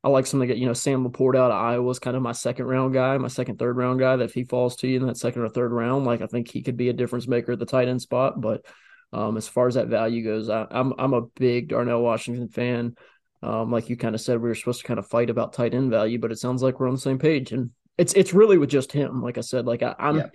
I 0.02 0.08
like 0.08 0.26
some 0.26 0.42
of 0.42 0.48
the 0.48 0.58
you 0.58 0.66
know 0.66 0.72
Sam 0.72 1.08
Laporta 1.08 1.36
out 1.36 1.52
of 1.52 1.62
Iowa 1.62 1.90
is 1.90 2.00
kind 2.00 2.16
of 2.16 2.22
my 2.22 2.32
second 2.32 2.66
round 2.66 2.92
guy, 2.92 3.16
my 3.18 3.28
second 3.28 3.58
third 3.60 3.76
round 3.76 4.00
guy. 4.00 4.16
That 4.16 4.24
if 4.24 4.34
he 4.34 4.42
falls 4.42 4.74
to 4.76 4.88
you 4.88 4.96
in 4.96 5.06
that 5.06 5.16
second 5.16 5.42
or 5.42 5.48
third 5.48 5.70
round, 5.72 6.04
like 6.04 6.22
I 6.22 6.26
think 6.26 6.50
he 6.50 6.62
could 6.62 6.76
be 6.76 6.88
a 6.88 6.92
difference 6.92 7.28
maker 7.28 7.52
at 7.52 7.60
the 7.60 7.66
tight 7.66 7.86
end 7.86 8.02
spot. 8.02 8.40
But 8.40 8.64
um, 9.12 9.36
as 9.36 9.48
far 9.48 9.68
as 9.68 9.74
that 9.74 9.88
value 9.88 10.22
goes, 10.22 10.50
I, 10.50 10.66
I'm, 10.70 10.92
I'm 10.98 11.14
a 11.14 11.22
big 11.22 11.68
Darnell 11.68 12.02
Washington 12.02 12.48
fan. 12.48 12.94
Um, 13.42 13.70
like 13.70 13.88
you 13.88 13.96
kind 13.96 14.14
of 14.14 14.20
said, 14.20 14.40
we 14.40 14.48
were 14.48 14.54
supposed 14.54 14.80
to 14.80 14.86
kind 14.86 14.98
of 14.98 15.06
fight 15.06 15.30
about 15.30 15.52
tight 15.52 15.74
end 15.74 15.90
value, 15.90 16.18
but 16.18 16.32
it 16.32 16.38
sounds 16.38 16.62
like 16.62 16.80
we're 16.80 16.88
on 16.88 16.94
the 16.94 17.00
same 17.00 17.18
page. 17.18 17.52
And 17.52 17.70
it's 17.96 18.12
it's 18.14 18.34
really 18.34 18.58
with 18.58 18.70
just 18.70 18.92
him. 18.92 19.22
Like 19.22 19.38
I 19.38 19.42
said, 19.42 19.66
like 19.66 19.82
I, 19.82 19.94
am 19.98 20.16
yeah. 20.16 20.26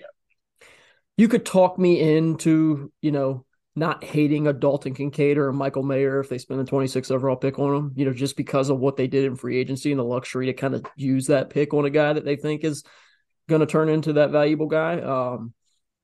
You 1.15 1.27
could 1.27 1.45
talk 1.45 1.77
me 1.77 1.99
into 1.99 2.91
you 3.01 3.11
know 3.11 3.45
not 3.75 4.03
hating 4.03 4.47
a 4.47 4.53
Dalton 4.53 4.93
Kincaid 4.93 5.37
or 5.37 5.49
a 5.49 5.53
Michael 5.53 5.83
Mayer 5.83 6.19
if 6.19 6.29
they 6.29 6.37
spend 6.37 6.61
a 6.61 6.63
26 6.63 7.09
overall 7.09 7.35
pick 7.35 7.57
on 7.57 7.75
him, 7.75 7.91
you 7.95 8.05
know, 8.05 8.13
just 8.13 8.37
because 8.37 8.69
of 8.69 8.79
what 8.79 8.97
they 8.97 9.07
did 9.07 9.25
in 9.25 9.35
free 9.35 9.57
agency 9.57 9.91
and 9.91 9.99
the 9.99 10.03
luxury 10.03 10.45
to 10.45 10.53
kind 10.53 10.75
of 10.75 10.85
use 10.95 11.27
that 11.27 11.49
pick 11.49 11.73
on 11.73 11.85
a 11.85 11.89
guy 11.89 12.13
that 12.13 12.23
they 12.23 12.35
think 12.35 12.63
is 12.63 12.83
going 13.49 13.61
to 13.61 13.65
turn 13.65 13.89
into 13.89 14.13
that 14.13 14.29
valuable 14.29 14.67
guy. 14.67 15.01
Um, 15.01 15.53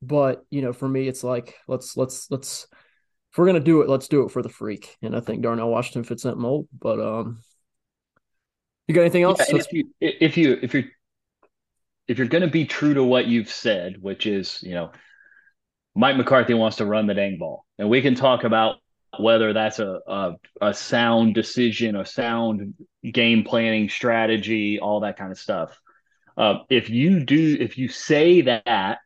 but 0.02 0.46
you 0.50 0.62
know, 0.62 0.74
for 0.74 0.88
me, 0.88 1.08
it's 1.08 1.24
like 1.24 1.56
let's 1.68 1.96
let's 1.96 2.32
let's 2.32 2.68
if 3.32 3.38
we're 3.38 3.46
gonna 3.46 3.60
do 3.60 3.82
it, 3.82 3.90
let's 3.90 4.08
do 4.08 4.24
it 4.24 4.32
for 4.32 4.42
the 4.42 4.50
freak. 4.50 4.98
And 5.02 5.16
I 5.16 5.20
think 5.20 5.42
Darnell 5.42 5.70
Washington 5.70 6.04
fits 6.04 6.24
that 6.24 6.38
mold. 6.38 6.68
But 6.78 7.00
um, 7.00 7.42
you 8.88 8.96
got 8.96 9.02
anything 9.02 9.24
else? 9.24 9.40
Yeah, 9.40 9.58
if 9.58 9.72
you 9.72 9.90
if 10.00 10.38
you 10.38 10.60
if 10.62 10.74
you're 10.74 10.86
if 12.08 12.18
you're 12.18 12.28
going 12.28 12.42
to 12.42 12.50
be 12.50 12.66
true 12.66 12.96
to 12.96 13.04
what 13.04 13.28
you've 13.28 13.52
said, 13.52 14.02
which 14.02 14.26
is 14.26 14.60
you 14.64 14.74
know 14.74 14.92
Mike 15.96 16.18
McCarthy 16.18 16.56
wants 16.56 16.78
to 16.78 16.86
run 16.86 17.06
the 17.06 17.14
dang 17.14 17.38
ball, 17.38 17.66
and 17.78 17.90
we 17.90 18.02
can 18.02 18.16
talk 18.16 18.44
about 18.44 18.78
whether 19.20 19.54
that's 19.54 19.78
a 19.78 20.00
a, 20.08 20.34
a 20.62 20.74
sound 20.74 21.36
decision, 21.36 21.96
a 21.96 22.06
sound 22.06 22.74
game 23.04 23.44
planning 23.44 23.90
strategy, 23.90 24.80
all 24.80 25.02
that 25.02 25.18
kind 25.18 25.32
of 25.32 25.38
stuff. 25.38 25.80
Uh, 26.36 26.60
if 26.70 26.90
you 26.90 27.24
do, 27.24 27.58
if 27.60 27.78
you 27.78 27.90
say 27.90 28.42
that, 28.42 28.98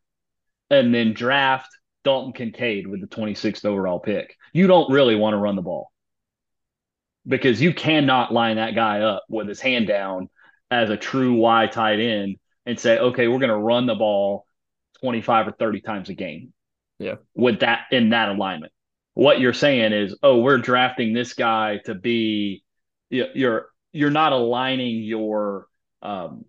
and 0.69 0.95
then 0.95 1.13
draft 1.13 1.69
Dalton 2.03 2.33
Kincaid 2.33 2.87
with 2.87 3.01
the 3.01 3.07
26th 3.07 3.65
overall 3.65 3.99
pick, 3.99 4.35
you 4.53 4.67
don't 4.67 4.91
really 4.91 5.15
want 5.15 5.33
to 5.33 5.37
run 5.37 5.55
the 5.55 5.61
ball 5.61 5.91
because 7.27 7.61
you 7.61 7.73
cannot 7.73 8.33
line 8.33 8.57
that 8.57 8.75
guy 8.75 9.01
up 9.01 9.23
with 9.29 9.47
his 9.47 9.61
hand 9.61 9.87
down 9.87 10.29
as 10.69 10.89
a 10.89 10.97
true 10.97 11.33
Y 11.33 11.67
tight 11.67 11.99
end 11.99 12.37
and 12.65 12.79
say, 12.79 12.97
okay, 12.97 13.27
we're 13.27 13.39
going 13.39 13.49
to 13.49 13.57
run 13.57 13.85
the 13.85 13.95
ball 13.95 14.45
25 15.01 15.47
or 15.49 15.51
30 15.51 15.81
times 15.81 16.09
a 16.09 16.13
game. 16.13 16.53
Yeah. 16.99 17.15
With 17.35 17.61
that 17.61 17.85
in 17.91 18.09
that 18.09 18.29
alignment. 18.29 18.71
What 19.15 19.39
you're 19.39 19.53
saying 19.53 19.93
is, 19.93 20.17
oh, 20.23 20.39
we're 20.39 20.57
drafting 20.57 21.13
this 21.13 21.33
guy 21.33 21.79
to 21.85 21.93
be 21.93 22.63
you're 23.09 23.67
you're 23.91 24.09
not 24.09 24.33
aligning 24.33 25.03
your 25.03 25.67
um 26.01 26.45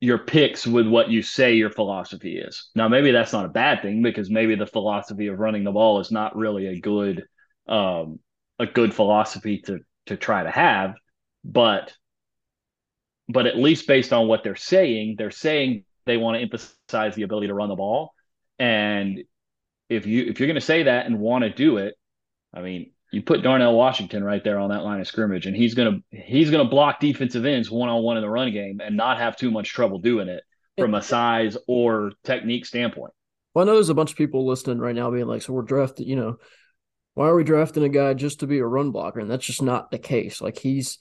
your 0.00 0.18
picks 0.18 0.66
with 0.66 0.88
what 0.88 1.10
you 1.10 1.22
say 1.22 1.54
your 1.54 1.70
philosophy 1.70 2.38
is. 2.38 2.70
Now 2.74 2.88
maybe 2.88 3.10
that's 3.10 3.32
not 3.32 3.44
a 3.44 3.50
bad 3.50 3.82
thing 3.82 4.02
because 4.02 4.30
maybe 4.30 4.54
the 4.54 4.66
philosophy 4.66 5.26
of 5.26 5.38
running 5.38 5.64
the 5.64 5.72
ball 5.72 6.00
is 6.00 6.10
not 6.10 6.36
really 6.36 6.66
a 6.66 6.80
good 6.80 7.24
um 7.68 8.18
a 8.58 8.66
good 8.66 8.94
philosophy 8.94 9.58
to 9.66 9.80
to 10.06 10.16
try 10.16 10.42
to 10.42 10.50
have, 10.50 10.94
but 11.44 11.92
but 13.28 13.46
at 13.46 13.56
least 13.56 13.86
based 13.86 14.12
on 14.12 14.26
what 14.26 14.42
they're 14.42 14.56
saying, 14.56 15.14
they're 15.16 15.30
saying 15.30 15.84
they 16.06 16.16
want 16.16 16.36
to 16.36 16.42
emphasize 16.42 17.14
the 17.14 17.22
ability 17.22 17.46
to 17.46 17.54
run 17.54 17.68
the 17.68 17.76
ball. 17.76 18.12
And 18.58 19.22
if 19.88 20.06
you 20.06 20.24
if 20.24 20.40
you're 20.40 20.46
going 20.46 20.54
to 20.54 20.60
say 20.60 20.84
that 20.84 21.06
and 21.06 21.20
want 21.20 21.44
to 21.44 21.50
do 21.50 21.76
it, 21.76 21.94
I 22.54 22.62
mean, 22.62 22.92
you 23.12 23.22
put 23.22 23.42
Darnell 23.42 23.74
Washington 23.74 24.22
right 24.22 24.42
there 24.42 24.58
on 24.58 24.70
that 24.70 24.84
line 24.84 25.00
of 25.00 25.06
scrimmage, 25.06 25.46
and 25.46 25.56
he's 25.56 25.74
gonna 25.74 25.98
he's 26.10 26.50
gonna 26.50 26.68
block 26.68 27.00
defensive 27.00 27.44
ends 27.44 27.70
one 27.70 27.88
on 27.88 28.02
one 28.02 28.16
in 28.16 28.22
the 28.22 28.30
run 28.30 28.52
game 28.52 28.80
and 28.82 28.96
not 28.96 29.18
have 29.18 29.36
too 29.36 29.50
much 29.50 29.70
trouble 29.70 29.98
doing 29.98 30.28
it 30.28 30.42
from 30.78 30.94
a 30.94 31.02
size 31.02 31.56
or 31.66 32.12
technique 32.24 32.66
standpoint. 32.66 33.12
Well, 33.54 33.64
I 33.64 33.66
know 33.66 33.74
there's 33.74 33.88
a 33.88 33.94
bunch 33.94 34.12
of 34.12 34.16
people 34.16 34.46
listening 34.46 34.78
right 34.78 34.94
now 34.94 35.10
being 35.10 35.26
like, 35.26 35.42
"So 35.42 35.52
we're 35.52 35.62
drafting, 35.62 36.06
you 36.06 36.16
know, 36.16 36.36
why 37.14 37.26
are 37.26 37.34
we 37.34 37.44
drafting 37.44 37.82
a 37.82 37.88
guy 37.88 38.14
just 38.14 38.40
to 38.40 38.46
be 38.46 38.58
a 38.58 38.66
run 38.66 38.92
blocker?" 38.92 39.20
And 39.20 39.30
that's 39.30 39.46
just 39.46 39.62
not 39.62 39.90
the 39.90 39.98
case. 39.98 40.40
Like 40.40 40.58
he's 40.58 40.98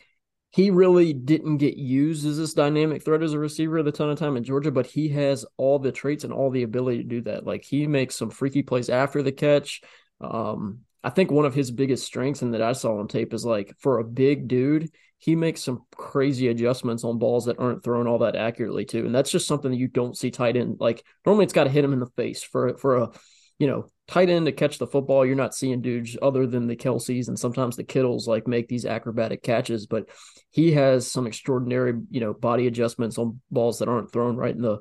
he 0.51 0.71
really 0.71 1.13
didn't 1.13 1.57
get 1.57 1.77
used 1.77 2.25
as 2.25 2.37
this 2.37 2.55
dynamic 2.55 3.05
threat 3.05 3.21
as 3.21 3.33
a 3.33 3.39
receiver 3.39 3.77
a 3.77 3.91
ton 3.91 4.09
of 4.09 4.17
time 4.17 4.35
in 4.35 4.43
Georgia, 4.43 4.71
but 4.71 4.87
he 4.87 5.09
has 5.09 5.45
all 5.57 5.77
the 5.77 5.91
traits 5.91 6.23
and 6.23 6.33
all 6.33 6.49
the 6.49 6.63
ability 6.63 6.97
to 6.97 7.03
do 7.03 7.21
that. 7.21 7.45
Like 7.45 7.63
he 7.63 7.85
makes 7.85 8.15
some 8.15 8.31
freaky 8.31 8.63
plays 8.63 8.89
after 8.89 9.21
the 9.21 9.31
catch. 9.31 9.81
Um, 10.19 10.79
I 11.03 11.09
think 11.09 11.31
one 11.31 11.45
of 11.45 11.53
his 11.53 11.71
biggest 11.71 12.05
strengths 12.05 12.41
and 12.41 12.53
that 12.53 12.61
I 12.61 12.73
saw 12.73 12.99
on 12.99 13.07
tape 13.07 13.33
is 13.33 13.45
like 13.45 13.73
for 13.79 13.99
a 13.99 14.03
big 14.03 14.47
dude, 14.47 14.89
he 15.17 15.35
makes 15.35 15.61
some 15.61 15.83
crazy 15.95 16.47
adjustments 16.47 17.03
on 17.03 17.19
balls 17.19 17.45
that 17.45 17.59
aren't 17.59 17.83
thrown 17.83 18.07
all 18.07 18.19
that 18.19 18.35
accurately 18.35 18.85
too. 18.85 19.05
And 19.05 19.13
that's 19.13 19.31
just 19.31 19.47
something 19.47 19.71
that 19.71 19.77
you 19.77 19.87
don't 19.87 20.17
see 20.17 20.31
tight 20.31 20.57
end. 20.57 20.77
Like 20.79 21.03
normally 21.25 21.43
it's 21.43 21.53
got 21.53 21.65
to 21.65 21.69
hit 21.69 21.83
him 21.83 21.93
in 21.93 21.99
the 21.99 22.07
face 22.17 22.43
for 22.43 22.77
for 22.77 22.97
a 22.97 23.11
you 23.59 23.67
know 23.67 23.85
tight 24.07 24.29
end 24.29 24.45
to 24.45 24.51
catch 24.51 24.77
the 24.77 24.87
football. 24.87 25.25
You're 25.25 25.35
not 25.35 25.53
seeing 25.53 25.81
dudes 25.81 26.17
other 26.21 26.47
than 26.47 26.67
the 26.67 26.75
Kelces 26.75 27.27
and 27.27 27.37
sometimes 27.37 27.75
the 27.75 27.83
Kittles 27.83 28.27
like 28.27 28.47
make 28.47 28.67
these 28.67 28.85
acrobatic 28.85 29.43
catches, 29.43 29.87
but 29.87 30.09
he 30.51 30.71
has 30.73 31.09
some 31.09 31.27
extraordinary 31.27 31.93
you 32.09 32.21
know 32.21 32.33
body 32.33 32.67
adjustments 32.67 33.17
on 33.17 33.41
balls 33.51 33.79
that 33.79 33.89
aren't 33.89 34.11
thrown 34.11 34.37
right 34.37 34.55
in 34.55 34.61
the 34.61 34.79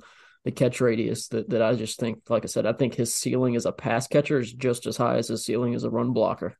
the 0.48 0.52
catch 0.52 0.80
radius 0.80 1.28
that, 1.28 1.50
that 1.50 1.60
I 1.60 1.74
just 1.74 2.00
think, 2.00 2.30
like 2.30 2.42
I 2.42 2.46
said, 2.46 2.64
I 2.64 2.72
think 2.72 2.94
his 2.94 3.14
ceiling 3.14 3.54
as 3.54 3.66
a 3.66 3.72
pass 3.72 4.06
catcher 4.06 4.38
is 4.38 4.50
just 4.50 4.86
as 4.86 4.96
high 4.96 5.18
as 5.18 5.28
his 5.28 5.44
ceiling 5.44 5.74
as 5.74 5.84
a 5.84 5.90
run 5.90 6.14
blocker. 6.14 6.56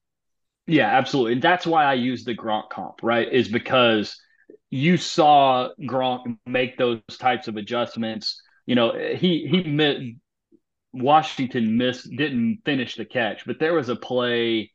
Yeah, 0.67 0.89
absolutely. 0.89 1.33
And 1.33 1.43
that's 1.43 1.67
why 1.67 1.87
I 1.87 1.95
use 1.95 2.23
the 2.23 2.37
Gronk 2.37 2.69
comp, 2.69 2.97
right? 3.03 3.33
Is 3.33 3.49
because 3.49 4.21
you 4.69 4.99
saw 4.99 5.71
Gronk 5.81 6.37
make 6.45 6.77
those 6.77 7.01
types 7.19 7.49
of 7.49 7.57
adjustments. 7.57 8.43
You 8.67 8.75
know, 8.75 8.93
he 8.93 9.49
he 9.51 10.19
Washington 10.93 11.79
missed 11.79 12.11
didn't 12.15 12.61
finish 12.67 12.95
the 12.97 13.07
catch, 13.07 13.47
but 13.47 13.59
there 13.59 13.73
was 13.73 13.89
a 13.89 13.97
play 13.97 14.71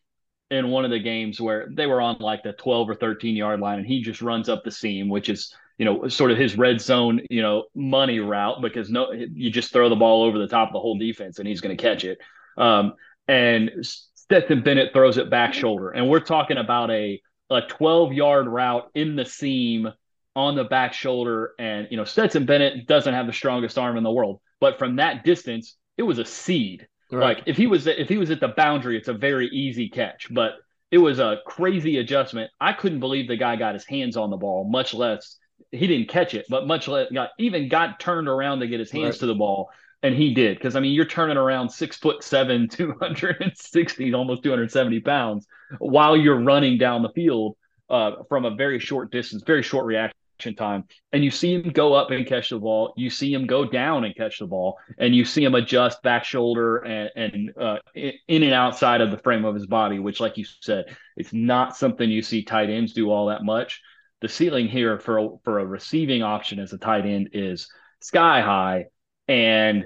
in 0.50 0.70
one 0.70 0.86
of 0.86 0.92
the 0.92 1.00
games 1.00 1.40
where 1.40 1.68
they 1.72 1.86
were 1.86 2.02
on 2.02 2.18
like 2.20 2.42
the 2.42 2.54
12 2.54 2.90
or 2.90 2.96
13 2.96 3.36
yard 3.36 3.60
line 3.60 3.78
and 3.78 3.88
he 3.88 4.02
just 4.02 4.24
runs 4.24 4.50
up 4.50 4.64
the 4.64 4.72
seam, 4.72 5.08
which 5.08 5.30
is 5.30 5.54
you 5.78 5.86
know, 5.86 6.08
sort 6.08 6.32
of 6.32 6.38
his 6.38 6.58
red 6.58 6.80
zone, 6.82 7.22
you 7.30 7.42
know, 7.42 7.66
money 7.76 8.20
route 8.20 8.62
because 8.62 8.90
no, 8.90 9.12
you 9.12 9.50
just 9.50 9.74
throw 9.74 9.90
the 9.90 9.96
ball 9.96 10.24
over 10.24 10.38
the 10.38 10.48
top 10.48 10.70
of 10.70 10.74
the 10.74 10.80
whole 10.80 10.98
defense 10.98 11.40
and 11.40 11.48
he's 11.48 11.62
going 11.62 11.76
to 11.76 11.82
catch 11.82 12.04
it. 12.04 12.20
Um, 12.58 12.94
and 13.28 13.72
Stetson 13.82 14.62
Bennett 14.62 14.94
throws 14.94 15.18
it 15.18 15.30
back 15.30 15.54
shoulder, 15.54 15.92
and 15.92 16.10
we're 16.10 16.20
talking 16.20 16.58
about 16.58 16.92
a 16.92 17.22
a 17.50 17.62
12 17.62 18.14
yard 18.14 18.48
route 18.48 18.90
in 18.96 19.16
the 19.16 19.26
seam 19.26 19.92
on 20.36 20.56
the 20.56 20.64
back 20.64 20.94
shoulder. 20.94 21.54
And 21.60 21.88
you 21.92 21.98
know, 21.98 22.06
Stetson 22.06 22.46
Bennett 22.46 22.88
doesn't 22.88 23.14
have 23.14 23.28
the 23.28 23.34
strongest 23.34 23.78
arm 23.78 23.98
in 23.98 24.04
the 24.04 24.12
world, 24.12 24.40
but 24.60 24.80
from 24.80 24.98
that 24.98 25.24
distance, 25.24 25.76
it 25.98 26.04
was 26.04 26.20
a 26.20 26.26
seed. 26.26 26.88
Right. 27.12 27.38
Like 27.38 27.44
if 27.48 27.58
he 27.58 27.68
was 27.68 27.86
if 27.88 28.10
he 28.10 28.18
was 28.18 28.32
at 28.32 28.40
the 28.40 28.48
boundary, 28.50 28.98
it's 28.98 29.08
a 29.08 29.14
very 29.14 29.48
easy 29.50 29.90
catch, 29.90 30.28
but 30.32 30.54
it 30.90 30.98
was 30.98 31.20
a 31.20 31.38
crazy 31.46 31.98
adjustment. 31.98 32.52
I 32.60 32.74
couldn't 32.74 33.00
believe 33.00 33.28
the 33.28 33.36
guy 33.36 33.56
got 33.56 33.74
his 33.74 33.86
hands 33.86 34.18
on 34.18 34.30
the 34.30 34.38
ball, 34.38 34.64
much 34.64 34.94
less 34.94 35.38
he 35.72 35.88
didn't 35.88 36.10
catch 36.10 36.34
it, 36.34 36.46
but 36.50 36.68
much 36.68 36.88
less 36.88 37.12
got 37.12 37.32
even 37.38 37.70
got 37.70 38.00
turned 38.00 38.28
around 38.28 38.60
to 38.60 38.68
get 38.68 38.80
his 38.80 38.92
hands 38.92 39.16
right. 39.16 39.20
to 39.22 39.26
the 39.28 39.36
ball, 39.36 39.70
and 40.02 40.16
he 40.16 40.34
did. 40.34 40.58
Because 40.58 40.76
I 40.76 40.80
mean, 40.80 40.94
you're 40.94 41.06
turning 41.06 41.38
around 41.38 41.70
six 41.70 41.98
foot 41.98 42.24
seven, 42.24 42.68
two 42.72 42.94
hundred 43.00 43.42
and 43.42 43.58
sixty, 43.58 44.14
almost 44.14 44.44
two 44.44 44.50
hundred 44.50 44.72
seventy 44.72 45.00
pounds, 45.00 45.48
while 45.80 46.16
you're 46.16 46.42
running 46.42 46.78
down 46.78 47.02
the 47.02 47.10
field 47.10 47.58
uh, 47.90 48.24
from 48.30 48.46
a 48.46 48.56
very 48.56 48.80
short 48.80 49.12
distance, 49.12 49.44
very 49.44 49.64
short 49.64 49.86
reaction 49.86 50.14
time, 50.58 50.84
and 51.14 51.24
you 51.24 51.32
see 51.32 51.54
him 51.54 51.72
go 51.72 51.94
up 51.94 52.12
and 52.12 52.28
catch 52.28 52.50
the 52.50 52.60
ball. 52.60 52.94
You 52.98 53.10
see 53.10 53.34
him 53.34 53.48
go 53.48 53.64
down 53.64 54.04
and 54.04 54.14
catch 54.16 54.40
the 54.40 54.48
ball, 54.48 54.78
and 54.98 55.16
you 55.16 55.24
see 55.24 55.44
him 55.44 55.56
adjust 55.56 56.02
back 56.04 56.26
shoulder 56.26 56.78
and, 56.78 57.12
and 57.16 57.58
uh, 57.58 57.78
in 57.96 58.44
and 58.44 58.54
outside 58.54 59.00
of 59.00 59.10
the 59.10 59.18
frame 59.18 59.46
of 59.46 59.56
his 59.56 59.68
body, 59.68 60.00
which, 60.00 60.20
like 60.20 60.38
you 60.38 60.46
said, 60.62 60.96
it's 61.16 61.32
not 61.32 61.78
something 61.78 62.10
you 62.10 62.22
see 62.22 62.44
tight 62.44 62.70
ends 62.70 62.94
do 62.94 63.10
all 63.10 63.28
that 63.28 63.44
much 63.44 63.82
the 64.24 64.30
ceiling 64.30 64.70
here 64.70 64.98
for 65.00 65.18
a, 65.18 65.30
for 65.44 65.60
a 65.60 65.66
receiving 65.66 66.24
option 66.24 66.58
as 66.58 66.72
a 66.72 66.78
tight 66.78 67.06
end 67.06 67.32
is 67.34 67.68
sky 68.00 68.40
high, 68.40 68.86
and 69.28 69.86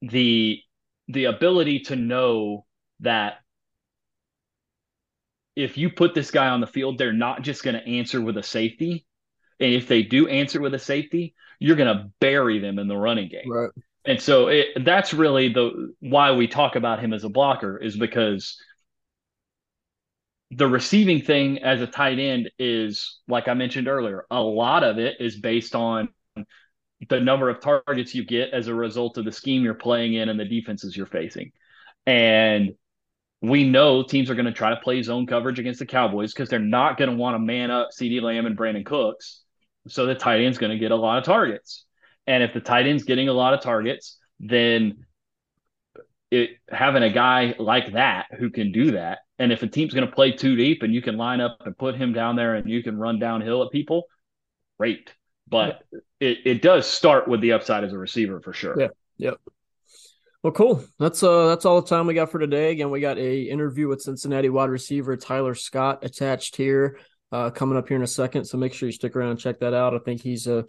the 0.00 0.58
the 1.08 1.26
ability 1.26 1.80
to 1.80 1.96
know 1.96 2.64
that 3.00 3.34
if 5.54 5.76
you 5.76 5.90
put 5.90 6.14
this 6.14 6.30
guy 6.30 6.48
on 6.48 6.62
the 6.62 6.66
field, 6.66 6.96
they're 6.96 7.12
not 7.12 7.42
just 7.42 7.62
going 7.62 7.76
to 7.76 7.86
answer 7.86 8.22
with 8.22 8.38
a 8.38 8.42
safety. 8.42 9.04
And 9.60 9.74
if 9.74 9.86
they 9.86 10.02
do 10.02 10.28
answer 10.28 10.62
with 10.62 10.72
a 10.72 10.78
safety, 10.78 11.34
you're 11.58 11.76
going 11.76 11.94
to 11.94 12.10
bury 12.20 12.58
them 12.58 12.78
in 12.78 12.88
the 12.88 12.96
running 12.96 13.28
game. 13.28 13.50
Right. 13.50 13.70
And 14.06 14.20
so 14.20 14.48
it, 14.48 14.68
that's 14.82 15.12
really 15.12 15.50
the 15.52 15.92
why 16.00 16.32
we 16.32 16.48
talk 16.48 16.74
about 16.74 17.00
him 17.00 17.12
as 17.12 17.24
a 17.24 17.28
blocker 17.28 17.76
is 17.76 17.98
because 17.98 18.58
the 20.50 20.68
receiving 20.68 21.22
thing 21.22 21.58
as 21.58 21.80
a 21.80 21.86
tight 21.86 22.18
end 22.18 22.50
is, 22.58 23.18
like 23.26 23.48
I 23.48 23.54
mentioned 23.54 23.88
earlier, 23.88 24.26
a 24.30 24.40
lot 24.40 24.84
of 24.84 24.98
it 24.98 25.16
is 25.20 25.36
based 25.40 25.74
on 25.74 26.08
the 27.08 27.20
number 27.20 27.50
of 27.50 27.60
targets 27.60 28.14
you 28.14 28.24
get 28.24 28.50
as 28.50 28.68
a 28.68 28.74
result 28.74 29.18
of 29.18 29.24
the 29.24 29.32
scheme 29.32 29.64
you're 29.64 29.74
playing 29.74 30.14
in 30.14 30.28
and 30.28 30.38
the 30.38 30.44
defenses 30.44 30.96
you're 30.96 31.06
facing. 31.06 31.52
And 32.06 32.74
we 33.42 33.68
know 33.68 34.02
teams 34.02 34.30
are 34.30 34.34
going 34.34 34.46
to 34.46 34.52
try 34.52 34.70
to 34.70 34.80
play 34.80 35.02
zone 35.02 35.26
coverage 35.26 35.58
against 35.58 35.80
the 35.80 35.86
Cowboys 35.86 36.32
because 36.32 36.48
they're 36.48 36.58
not 36.58 36.96
going 36.96 37.10
to 37.10 37.16
want 37.16 37.34
to 37.34 37.38
man 37.38 37.70
up 37.70 37.90
CeeDee 37.90 38.22
Lamb 38.22 38.46
and 38.46 38.56
Brandin 38.56 38.86
Cooks. 38.86 39.42
So 39.88 40.06
the 40.06 40.14
tight 40.14 40.40
end's 40.40 40.58
going 40.58 40.72
to 40.72 40.78
get 40.78 40.90
a 40.90 40.96
lot 40.96 41.18
of 41.18 41.24
targets. 41.24 41.84
And 42.26 42.42
if 42.42 42.54
the 42.54 42.60
tight 42.60 42.86
end's 42.86 43.04
getting 43.04 43.28
a 43.28 43.32
lot 43.32 43.54
of 43.54 43.60
targets, 43.60 44.18
then 44.40 45.05
it, 46.30 46.50
having 46.68 47.02
a 47.02 47.10
guy 47.10 47.54
like 47.58 47.92
that 47.92 48.26
who 48.38 48.50
can 48.50 48.72
do 48.72 48.92
that, 48.92 49.20
and 49.38 49.52
if 49.52 49.62
a 49.62 49.66
team's 49.66 49.94
going 49.94 50.06
to 50.06 50.14
play 50.14 50.32
too 50.32 50.56
deep 50.56 50.82
and 50.82 50.94
you 50.94 51.02
can 51.02 51.16
line 51.16 51.40
up 51.40 51.58
and 51.64 51.76
put 51.76 51.94
him 51.96 52.12
down 52.12 52.36
there 52.36 52.54
and 52.54 52.68
you 52.68 52.82
can 52.82 52.96
run 52.98 53.18
downhill 53.18 53.62
at 53.62 53.70
people, 53.70 54.04
great. 54.78 55.12
But 55.48 55.82
it, 56.18 56.38
it 56.44 56.62
does 56.62 56.86
start 56.86 57.28
with 57.28 57.40
the 57.40 57.52
upside 57.52 57.84
as 57.84 57.92
a 57.92 57.98
receiver 57.98 58.40
for 58.40 58.52
sure. 58.52 58.74
Yeah. 58.78 58.88
Yep. 59.18 59.40
Well, 60.42 60.52
cool. 60.52 60.84
That's 60.98 61.22
uh 61.22 61.48
that's 61.48 61.64
all 61.64 61.80
the 61.80 61.88
time 61.88 62.06
we 62.06 62.14
got 62.14 62.30
for 62.30 62.38
today. 62.38 62.70
Again, 62.72 62.90
we 62.90 63.00
got 63.00 63.18
a 63.18 63.42
interview 63.42 63.88
with 63.88 64.00
Cincinnati 64.00 64.48
wide 64.48 64.70
receiver 64.70 65.16
Tyler 65.16 65.54
Scott 65.54 66.04
attached 66.04 66.56
here, 66.56 66.98
uh, 67.32 67.50
coming 67.50 67.76
up 67.76 67.88
here 67.88 67.96
in 67.96 68.02
a 68.02 68.08
second. 68.08 68.44
So 68.44 68.56
make 68.56 68.72
sure 68.72 68.88
you 68.88 68.92
stick 68.92 69.16
around 69.16 69.30
and 69.30 69.38
check 69.38 69.60
that 69.60 69.74
out. 69.74 69.94
I 69.94 69.98
think 69.98 70.20
he's 70.20 70.46
a. 70.46 70.64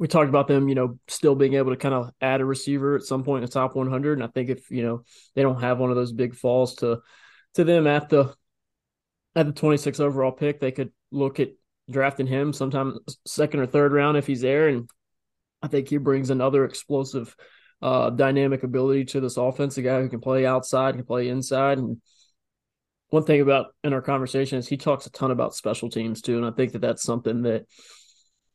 We 0.00 0.08
talked 0.08 0.30
about 0.30 0.48
them, 0.48 0.68
you 0.68 0.74
know, 0.74 0.98
still 1.06 1.36
being 1.36 1.54
able 1.54 1.70
to 1.70 1.76
kind 1.76 1.94
of 1.94 2.10
add 2.20 2.40
a 2.40 2.44
receiver 2.44 2.96
at 2.96 3.02
some 3.02 3.22
point 3.22 3.44
in 3.44 3.46
the 3.46 3.52
top 3.52 3.76
100. 3.76 4.14
And 4.14 4.24
I 4.24 4.28
think 4.28 4.48
if 4.48 4.70
you 4.70 4.82
know 4.82 5.04
they 5.36 5.42
don't 5.42 5.60
have 5.60 5.78
one 5.78 5.90
of 5.90 5.96
those 5.96 6.12
big 6.12 6.34
falls 6.34 6.74
to 6.76 7.02
to 7.54 7.64
them 7.64 7.86
at 7.86 8.08
the 8.08 8.34
at 9.36 9.46
the 9.46 9.52
26 9.52 10.00
overall 10.00 10.32
pick, 10.32 10.58
they 10.58 10.72
could 10.72 10.90
look 11.12 11.38
at 11.38 11.50
drafting 11.90 12.26
him 12.26 12.52
sometime 12.52 12.98
second 13.26 13.60
or 13.60 13.66
third 13.66 13.92
round 13.92 14.16
if 14.16 14.26
he's 14.26 14.40
there. 14.40 14.68
And 14.68 14.88
I 15.62 15.68
think 15.68 15.88
he 15.88 15.98
brings 15.98 16.30
another 16.30 16.64
explosive 16.64 17.36
uh, 17.82 18.10
dynamic 18.10 18.62
ability 18.62 19.04
to 19.06 19.20
this 19.20 19.36
offense. 19.36 19.76
A 19.76 19.82
guy 19.82 20.00
who 20.00 20.08
can 20.08 20.20
play 20.20 20.46
outside, 20.46 20.94
can 20.96 21.04
play 21.04 21.28
inside. 21.28 21.78
And 21.78 22.00
one 23.10 23.24
thing 23.24 23.40
about 23.40 23.74
in 23.84 23.92
our 23.92 24.02
conversation 24.02 24.58
is 24.58 24.68
he 24.68 24.76
talks 24.76 25.06
a 25.06 25.10
ton 25.10 25.30
about 25.30 25.54
special 25.54 25.90
teams 25.90 26.22
too, 26.22 26.36
and 26.36 26.46
I 26.46 26.52
think 26.52 26.72
that 26.72 26.80
that's 26.80 27.02
something 27.02 27.42
that 27.42 27.66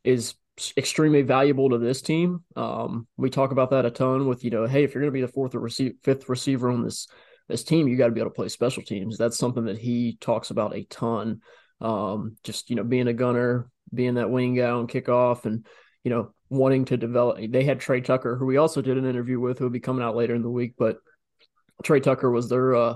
is 0.03 0.35
extremely 0.77 1.21
valuable 1.21 1.69
to 1.69 1.77
this 1.77 2.01
team. 2.01 2.43
Um, 2.55 3.07
we 3.17 3.29
talk 3.29 3.51
about 3.51 3.71
that 3.71 3.85
a 3.85 3.91
ton 3.91 4.27
with 4.27 4.43
you 4.43 4.51
know, 4.51 4.65
hey, 4.65 4.83
if 4.83 4.93
you're 4.93 5.01
going 5.01 5.11
to 5.11 5.17
be 5.17 5.21
the 5.21 5.27
fourth 5.27 5.55
or 5.55 5.67
fifth 5.69 6.29
receiver 6.29 6.69
on 6.69 6.83
this 6.83 7.07
this 7.47 7.63
team, 7.63 7.87
you 7.87 7.97
got 7.97 8.07
to 8.07 8.11
be 8.11 8.21
able 8.21 8.31
to 8.31 8.35
play 8.35 8.49
special 8.49 8.83
teams. 8.83 9.17
That's 9.17 9.37
something 9.37 9.65
that 9.65 9.77
he 9.77 10.17
talks 10.19 10.49
about 10.49 10.75
a 10.75 10.83
ton. 10.85 11.41
Um, 11.81 12.37
just 12.43 12.69
you 12.69 12.75
know, 12.75 12.83
being 12.83 13.07
a 13.07 13.13
gunner, 13.13 13.69
being 13.93 14.15
that 14.15 14.29
wing 14.29 14.55
guy 14.55 14.69
on 14.69 14.87
kickoff, 14.87 15.45
and 15.45 15.65
you 16.03 16.09
know, 16.09 16.33
wanting 16.49 16.85
to 16.85 16.97
develop. 16.97 17.39
They 17.49 17.63
had 17.63 17.79
Trey 17.79 18.01
Tucker, 18.01 18.35
who 18.35 18.45
we 18.45 18.57
also 18.57 18.81
did 18.81 18.97
an 18.97 19.05
interview 19.05 19.39
with, 19.39 19.59
who 19.59 19.65
will 19.65 19.71
be 19.71 19.79
coming 19.79 20.03
out 20.03 20.15
later 20.15 20.35
in 20.35 20.41
the 20.41 20.49
week. 20.49 20.75
But 20.77 20.97
Trey 21.83 21.99
Tucker 21.99 22.31
was 22.31 22.49
their 22.49 22.75
uh, 22.75 22.95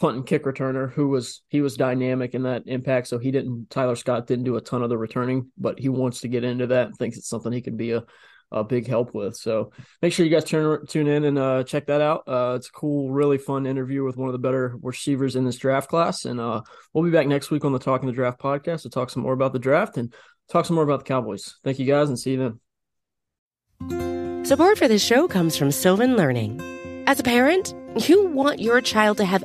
punt 0.00 0.16
and 0.16 0.26
kick 0.26 0.44
returner, 0.44 0.90
who 0.92 1.08
was 1.08 1.42
he 1.48 1.60
was 1.60 1.76
dynamic 1.76 2.34
in 2.34 2.42
that 2.42 2.64
impact. 2.66 3.06
So 3.08 3.18
he 3.18 3.30
didn't. 3.30 3.70
Tyler 3.70 3.96
Scott 3.96 4.26
didn't 4.26 4.44
do 4.44 4.56
a 4.56 4.60
ton 4.60 4.82
of 4.82 4.88
the 4.88 4.98
returning, 4.98 5.52
but 5.56 5.78
he 5.78 5.88
wants 5.88 6.22
to 6.22 6.28
get 6.28 6.42
into 6.42 6.68
that 6.68 6.86
and 6.88 6.96
thinks 6.96 7.18
it's 7.18 7.28
something 7.28 7.52
he 7.52 7.60
can 7.60 7.76
be 7.76 7.92
a 7.92 8.04
a 8.52 8.64
big 8.64 8.86
help 8.86 9.14
with. 9.14 9.36
So 9.36 9.70
make 10.02 10.12
sure 10.12 10.26
you 10.26 10.32
guys 10.32 10.44
turn 10.44 10.84
tune 10.86 11.06
in 11.06 11.24
and 11.24 11.38
uh, 11.38 11.62
check 11.64 11.86
that 11.86 12.00
out. 12.00 12.24
Uh, 12.26 12.54
it's 12.56 12.68
a 12.68 12.72
cool, 12.72 13.10
really 13.10 13.38
fun 13.38 13.66
interview 13.66 14.04
with 14.04 14.16
one 14.16 14.28
of 14.28 14.32
the 14.32 14.38
better 14.38 14.76
receivers 14.82 15.36
in 15.36 15.44
this 15.44 15.56
draft 15.56 15.88
class. 15.88 16.24
And 16.24 16.40
uh, 16.40 16.62
we'll 16.92 17.04
be 17.04 17.10
back 17.10 17.26
next 17.28 17.50
week 17.50 17.64
on 17.64 17.72
the 17.72 17.78
Talking 17.78 18.08
the 18.08 18.12
Draft 18.12 18.40
podcast 18.40 18.82
to 18.82 18.90
talk 18.90 19.10
some 19.10 19.22
more 19.22 19.34
about 19.34 19.52
the 19.52 19.58
draft 19.58 19.96
and 19.96 20.12
talk 20.50 20.66
some 20.66 20.74
more 20.74 20.84
about 20.84 21.00
the 21.00 21.04
Cowboys. 21.04 21.56
Thank 21.62 21.78
you 21.78 21.86
guys 21.86 22.08
and 22.08 22.18
see 22.18 22.32
you 22.32 22.58
then. 23.80 24.44
Support 24.44 24.78
for 24.78 24.88
this 24.88 25.04
show 25.04 25.28
comes 25.28 25.56
from 25.56 25.70
Sylvan 25.70 26.16
Learning. 26.16 26.60
As 27.06 27.20
a 27.20 27.22
parent, 27.22 27.72
you 28.08 28.26
want 28.26 28.60
your 28.60 28.80
child 28.80 29.18
to 29.18 29.24
have 29.24 29.44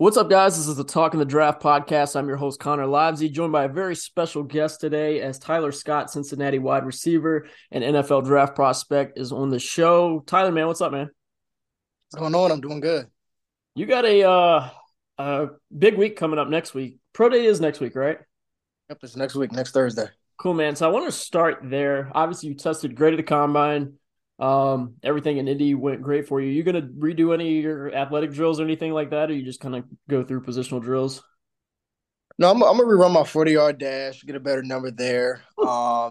What's 0.00 0.16
up, 0.16 0.30
guys? 0.30 0.56
This 0.56 0.66
is 0.66 0.76
the 0.76 0.82
Talkin' 0.84 1.18
the 1.18 1.26
Draft 1.26 1.60
podcast. 1.60 2.16
I'm 2.16 2.26
your 2.26 2.38
host, 2.38 2.58
Connor 2.58 2.86
Livesay, 2.86 3.30
joined 3.30 3.52
by 3.52 3.64
a 3.64 3.68
very 3.68 3.94
special 3.94 4.42
guest 4.42 4.80
today 4.80 5.20
as 5.20 5.38
Tyler 5.38 5.72
Scott, 5.72 6.10
Cincinnati 6.10 6.58
wide 6.58 6.86
receiver 6.86 7.46
and 7.70 7.84
NFL 7.84 8.24
draft 8.24 8.54
prospect, 8.54 9.18
is 9.18 9.30
on 9.30 9.50
the 9.50 9.58
show. 9.58 10.24
Tyler, 10.26 10.52
man, 10.52 10.68
what's 10.68 10.80
up, 10.80 10.90
man? 10.90 11.10
What's 12.08 12.18
going 12.18 12.34
on? 12.34 12.50
I'm 12.50 12.62
doing 12.62 12.80
good. 12.80 13.08
You 13.74 13.84
got 13.84 14.06
a 14.06 14.26
uh, 14.26 14.70
a 15.18 15.48
big 15.76 15.98
week 15.98 16.16
coming 16.16 16.38
up 16.38 16.48
next 16.48 16.72
week. 16.72 16.96
Pro 17.12 17.28
Day 17.28 17.44
is 17.44 17.60
next 17.60 17.78
week, 17.80 17.94
right? 17.94 18.16
Yep, 18.88 19.00
it's 19.02 19.16
next 19.16 19.34
week, 19.34 19.52
next 19.52 19.72
Thursday. 19.72 20.06
Cool, 20.38 20.54
man. 20.54 20.76
So 20.76 20.88
I 20.88 20.92
want 20.92 21.04
to 21.04 21.12
start 21.12 21.58
there. 21.64 22.10
Obviously, 22.14 22.48
you 22.48 22.54
tested 22.54 22.94
great 22.94 23.12
at 23.12 23.18
the 23.18 23.22
combine. 23.22 23.98
Um, 24.40 24.94
everything 25.02 25.36
in 25.36 25.48
Indy 25.48 25.74
went 25.74 26.00
great 26.00 26.26
for 26.26 26.40
you. 26.40 26.48
You 26.48 26.62
gonna 26.62 26.82
redo 26.82 27.34
any 27.34 27.58
of 27.58 27.64
your 27.64 27.94
athletic 27.94 28.32
drills 28.32 28.58
or 28.58 28.64
anything 28.64 28.92
like 28.92 29.10
that, 29.10 29.30
or 29.30 29.34
you 29.34 29.44
just 29.44 29.60
kind 29.60 29.76
of 29.76 29.84
go 30.08 30.24
through 30.24 30.42
positional 30.42 30.82
drills? 30.82 31.22
No, 32.38 32.50
I'm, 32.50 32.62
I'm 32.62 32.78
gonna 32.78 32.88
rerun 32.88 33.12
my 33.12 33.24
40 33.24 33.52
yard 33.52 33.78
dash, 33.78 34.24
get 34.24 34.36
a 34.36 34.40
better 34.40 34.62
number 34.62 34.90
there. 34.90 35.42
Um, 35.60 36.10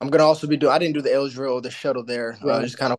I'm 0.00 0.08
gonna 0.08 0.24
also 0.24 0.46
be 0.46 0.56
doing. 0.56 0.72
I 0.72 0.78
didn't 0.78 0.94
do 0.94 1.02
the 1.02 1.12
L 1.12 1.28
drill, 1.28 1.60
the 1.60 1.70
shuttle 1.70 2.04
there. 2.04 2.38
Right. 2.42 2.56
Uh, 2.56 2.62
just 2.62 2.78
kind 2.78 2.92
of, 2.92 2.98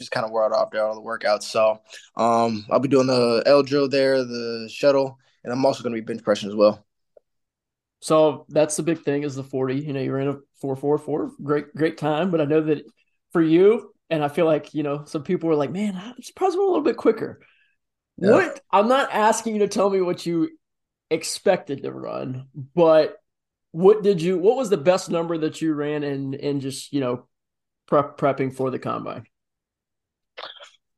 just 0.00 0.10
kind 0.10 0.24
of 0.24 0.32
wore 0.32 0.46
it 0.46 0.52
off 0.52 0.70
there 0.70 0.84
all 0.84 0.94
the 0.94 1.00
workouts. 1.00 1.44
So, 1.44 1.80
um, 2.16 2.66
I'll 2.70 2.80
be 2.80 2.88
doing 2.88 3.06
the 3.06 3.42
L 3.46 3.62
drill 3.62 3.88
there, 3.88 4.24
the 4.24 4.68
shuttle, 4.72 5.18
and 5.44 5.52
I'm 5.52 5.64
also 5.64 5.82
gonna 5.82 5.94
be 5.94 6.00
bench 6.00 6.22
pressing 6.22 6.48
as 6.48 6.54
well. 6.54 6.84
So 8.00 8.46
that's 8.48 8.76
the 8.76 8.82
big 8.82 9.00
thing 9.00 9.22
is 9.22 9.34
the 9.34 9.44
40. 9.44 9.76
You 9.76 9.92
know, 9.92 10.00
you're 10.00 10.20
in 10.20 10.28
a 10.28 10.38
444, 10.60 11.32
great, 11.42 11.74
great 11.74 11.98
time. 11.98 12.30
But 12.30 12.40
I 12.40 12.44
know 12.44 12.62
that 12.62 12.82
for 13.32 13.42
you. 13.42 13.94
And 14.08 14.24
I 14.24 14.28
feel 14.28 14.46
like, 14.46 14.74
you 14.74 14.82
know, 14.82 15.04
some 15.04 15.22
people 15.22 15.48
were 15.48 15.54
like, 15.54 15.70
man, 15.70 15.96
I'm 15.96 16.20
surprised 16.22 16.56
we're 16.56 16.64
a 16.64 16.66
little 16.66 16.82
bit 16.82 16.96
quicker. 16.96 17.40
Yeah. 18.16 18.32
What 18.32 18.60
I'm 18.70 18.88
not 18.88 19.12
asking 19.12 19.54
you 19.54 19.60
to 19.60 19.68
tell 19.68 19.88
me 19.88 20.00
what 20.00 20.26
you 20.26 20.50
expected 21.10 21.82
to 21.82 21.92
run, 21.92 22.48
but 22.74 23.16
what 23.72 24.02
did 24.02 24.20
you 24.20 24.38
what 24.38 24.56
was 24.56 24.68
the 24.68 24.76
best 24.76 25.10
number 25.10 25.38
that 25.38 25.62
you 25.62 25.74
ran 25.74 26.02
in 26.02 26.34
in 26.34 26.60
just, 26.60 26.92
you 26.92 27.00
know, 27.00 27.28
prep 27.86 28.18
prepping 28.18 28.54
for 28.54 28.70
the 28.70 28.78
combine? 28.78 29.26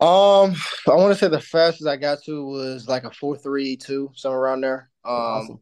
Um, 0.00 0.56
I 0.88 0.96
want 0.96 1.12
to 1.12 1.14
say 1.14 1.28
the 1.28 1.38
fastest 1.38 1.86
I 1.86 1.96
got 1.96 2.24
to 2.24 2.44
was 2.44 2.88
like 2.88 3.04
a 3.04 3.10
four 3.12 3.36
three 3.36 3.76
two, 3.76 4.10
somewhere 4.14 4.40
around 4.40 4.62
there. 4.62 4.90
Um, 5.04 5.14
awesome. 5.14 5.60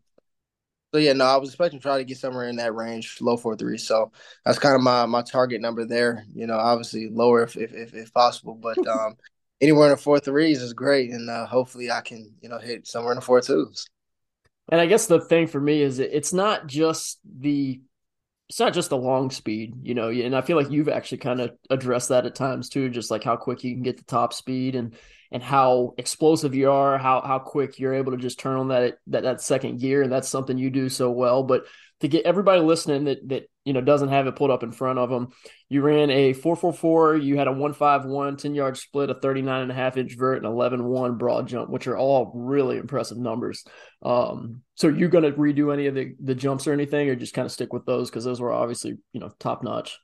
So 0.93 0.99
yeah, 0.99 1.13
no, 1.13 1.25
I 1.25 1.37
was 1.37 1.51
expecting 1.51 1.79
to 1.79 1.83
try 1.83 1.99
to 1.99 2.05
get 2.05 2.19
somewhere 2.19 2.49
in 2.49 2.57
that 2.57 2.75
range, 2.75 3.19
low 3.21 3.37
four 3.37 3.57
three. 3.57 3.79
So 3.79 4.11
that's 4.45 4.59
kind 4.59 4.75
of 4.75 4.83
my 4.83 5.07
my 5.07 5.23
target 5.23 5.61
number 5.61 5.85
there. 5.85 6.25
You 6.35 6.47
know, 6.47 6.57
obviously 6.57 7.09
lower 7.09 7.43
if 7.43 7.57
if 7.57 7.73
if, 7.73 7.95
if 7.95 8.13
possible, 8.13 8.55
but 8.55 8.79
um, 8.89 9.17
anywhere 9.61 9.87
in 9.87 9.93
the 9.93 9.97
four 9.97 10.19
threes 10.19 10.63
is 10.63 10.73
great, 10.73 11.11
and 11.11 11.31
uh, 11.31 11.47
hopefully 11.47 11.91
I 11.91 12.01
can 12.01 12.35
you 12.41 12.49
know 12.49 12.59
hit 12.59 12.87
somewhere 12.87 13.13
in 13.13 13.17
the 13.17 13.25
four 13.25 13.41
twos. 13.41 13.87
And 14.71 14.81
I 14.81 14.87
guess 14.87 15.07
the 15.07 15.21
thing 15.21 15.47
for 15.47 15.61
me 15.61 15.83
is 15.83 15.99
it's 15.99 16.33
not 16.33 16.67
just 16.67 17.21
the 17.25 17.81
it's 18.49 18.59
not 18.59 18.75
just 18.75 18.91
the 18.91 18.97
long 18.97 19.31
speed, 19.31 19.75
you 19.83 19.95
know, 19.95 20.09
and 20.09 20.35
I 20.35 20.41
feel 20.41 20.57
like 20.57 20.73
you've 20.73 20.89
actually 20.89 21.19
kind 21.19 21.41
of 21.41 21.53
addressed 21.71 22.09
that 22.09 22.27
at 22.27 22.35
times 22.35 22.69
too, 22.69 22.89
just 22.89 23.09
like 23.09 23.23
how 23.23 23.37
quick 23.37 23.63
you 23.63 23.75
can 23.75 23.85
get 23.85 23.97
the 23.97 24.03
top 24.03 24.33
speed 24.33 24.75
and 24.75 24.97
and 25.33 25.43
how 25.43 25.95
explosive 25.97 26.55
you 26.55 26.71
are, 26.71 26.99
how 26.99 27.21
how 27.21 27.39
quick 27.39 27.79
you're 27.79 27.95
able 27.95 28.13
to 28.13 28.19
just 28.19 28.39
turn 28.39 28.57
on 28.57 28.69
that 28.69 28.99
that 29.09 29.23
that 29.23 29.41
second 29.41 29.81
gear, 29.81 30.03
and 30.03 30.13
that's 30.13 30.29
something 30.29 30.59
you 30.59 30.71
do 30.71 30.89
so 30.89 31.11
well. 31.11 31.43
But 31.43 31.65
to 32.01 32.09
get 32.09 32.25
everybody 32.25 32.61
listening 32.63 33.05
that 33.05 33.29
that 33.29 33.45
you 33.65 33.73
know 33.73 33.81
doesn't 33.81 34.09
have 34.09 34.27
it 34.27 34.35
pulled 34.35 34.51
up 34.51 34.63
in 34.63 34.73
front 34.73 34.99
of 34.99 35.11
them, 35.11 35.29
you 35.69 35.83
ran 35.83 36.11
a 36.11 36.33
444, 36.33 37.17
you 37.17 37.37
had 37.37 37.47
a 37.47 37.53
151, 37.53 38.37
10 38.37 38.55
yard 38.55 38.77
split, 38.77 39.11
a 39.11 39.15
39 39.15 39.63
and 39.63 39.71
a 39.71 39.75
half 39.75 39.97
inch 39.97 40.17
vert, 40.17 40.39
and 40.39 40.47
11 40.47 40.83
1 40.83 41.19
broad 41.19 41.47
jump, 41.47 41.71
which 41.71 41.87
are 41.87 41.97
all 41.97 42.33
really 42.35 42.79
impressive 42.79 43.19
numbers. 43.19 43.65
Um, 44.03 44.63
so 44.75 44.89
you're 44.89 45.11
going 45.11 45.25
to 45.25 45.33
redo 45.33 45.73
any 45.73 45.87
of 45.87 45.95
the, 45.95 46.15
the 46.21 46.35
jumps 46.35 46.67
or 46.67 46.73
anything, 46.73 47.09
or 47.09 47.15
just 47.15 47.35
kind 47.35 47.47
of 47.47 47.53
stick 47.53 47.73
with 47.73 47.85
those 47.85 48.11
because 48.11 48.25
those 48.25 48.41
were 48.41 48.53
obviously, 48.53 48.99
you 49.13 49.21
know, 49.21 49.31
top 49.39 49.63
notch. 49.63 49.99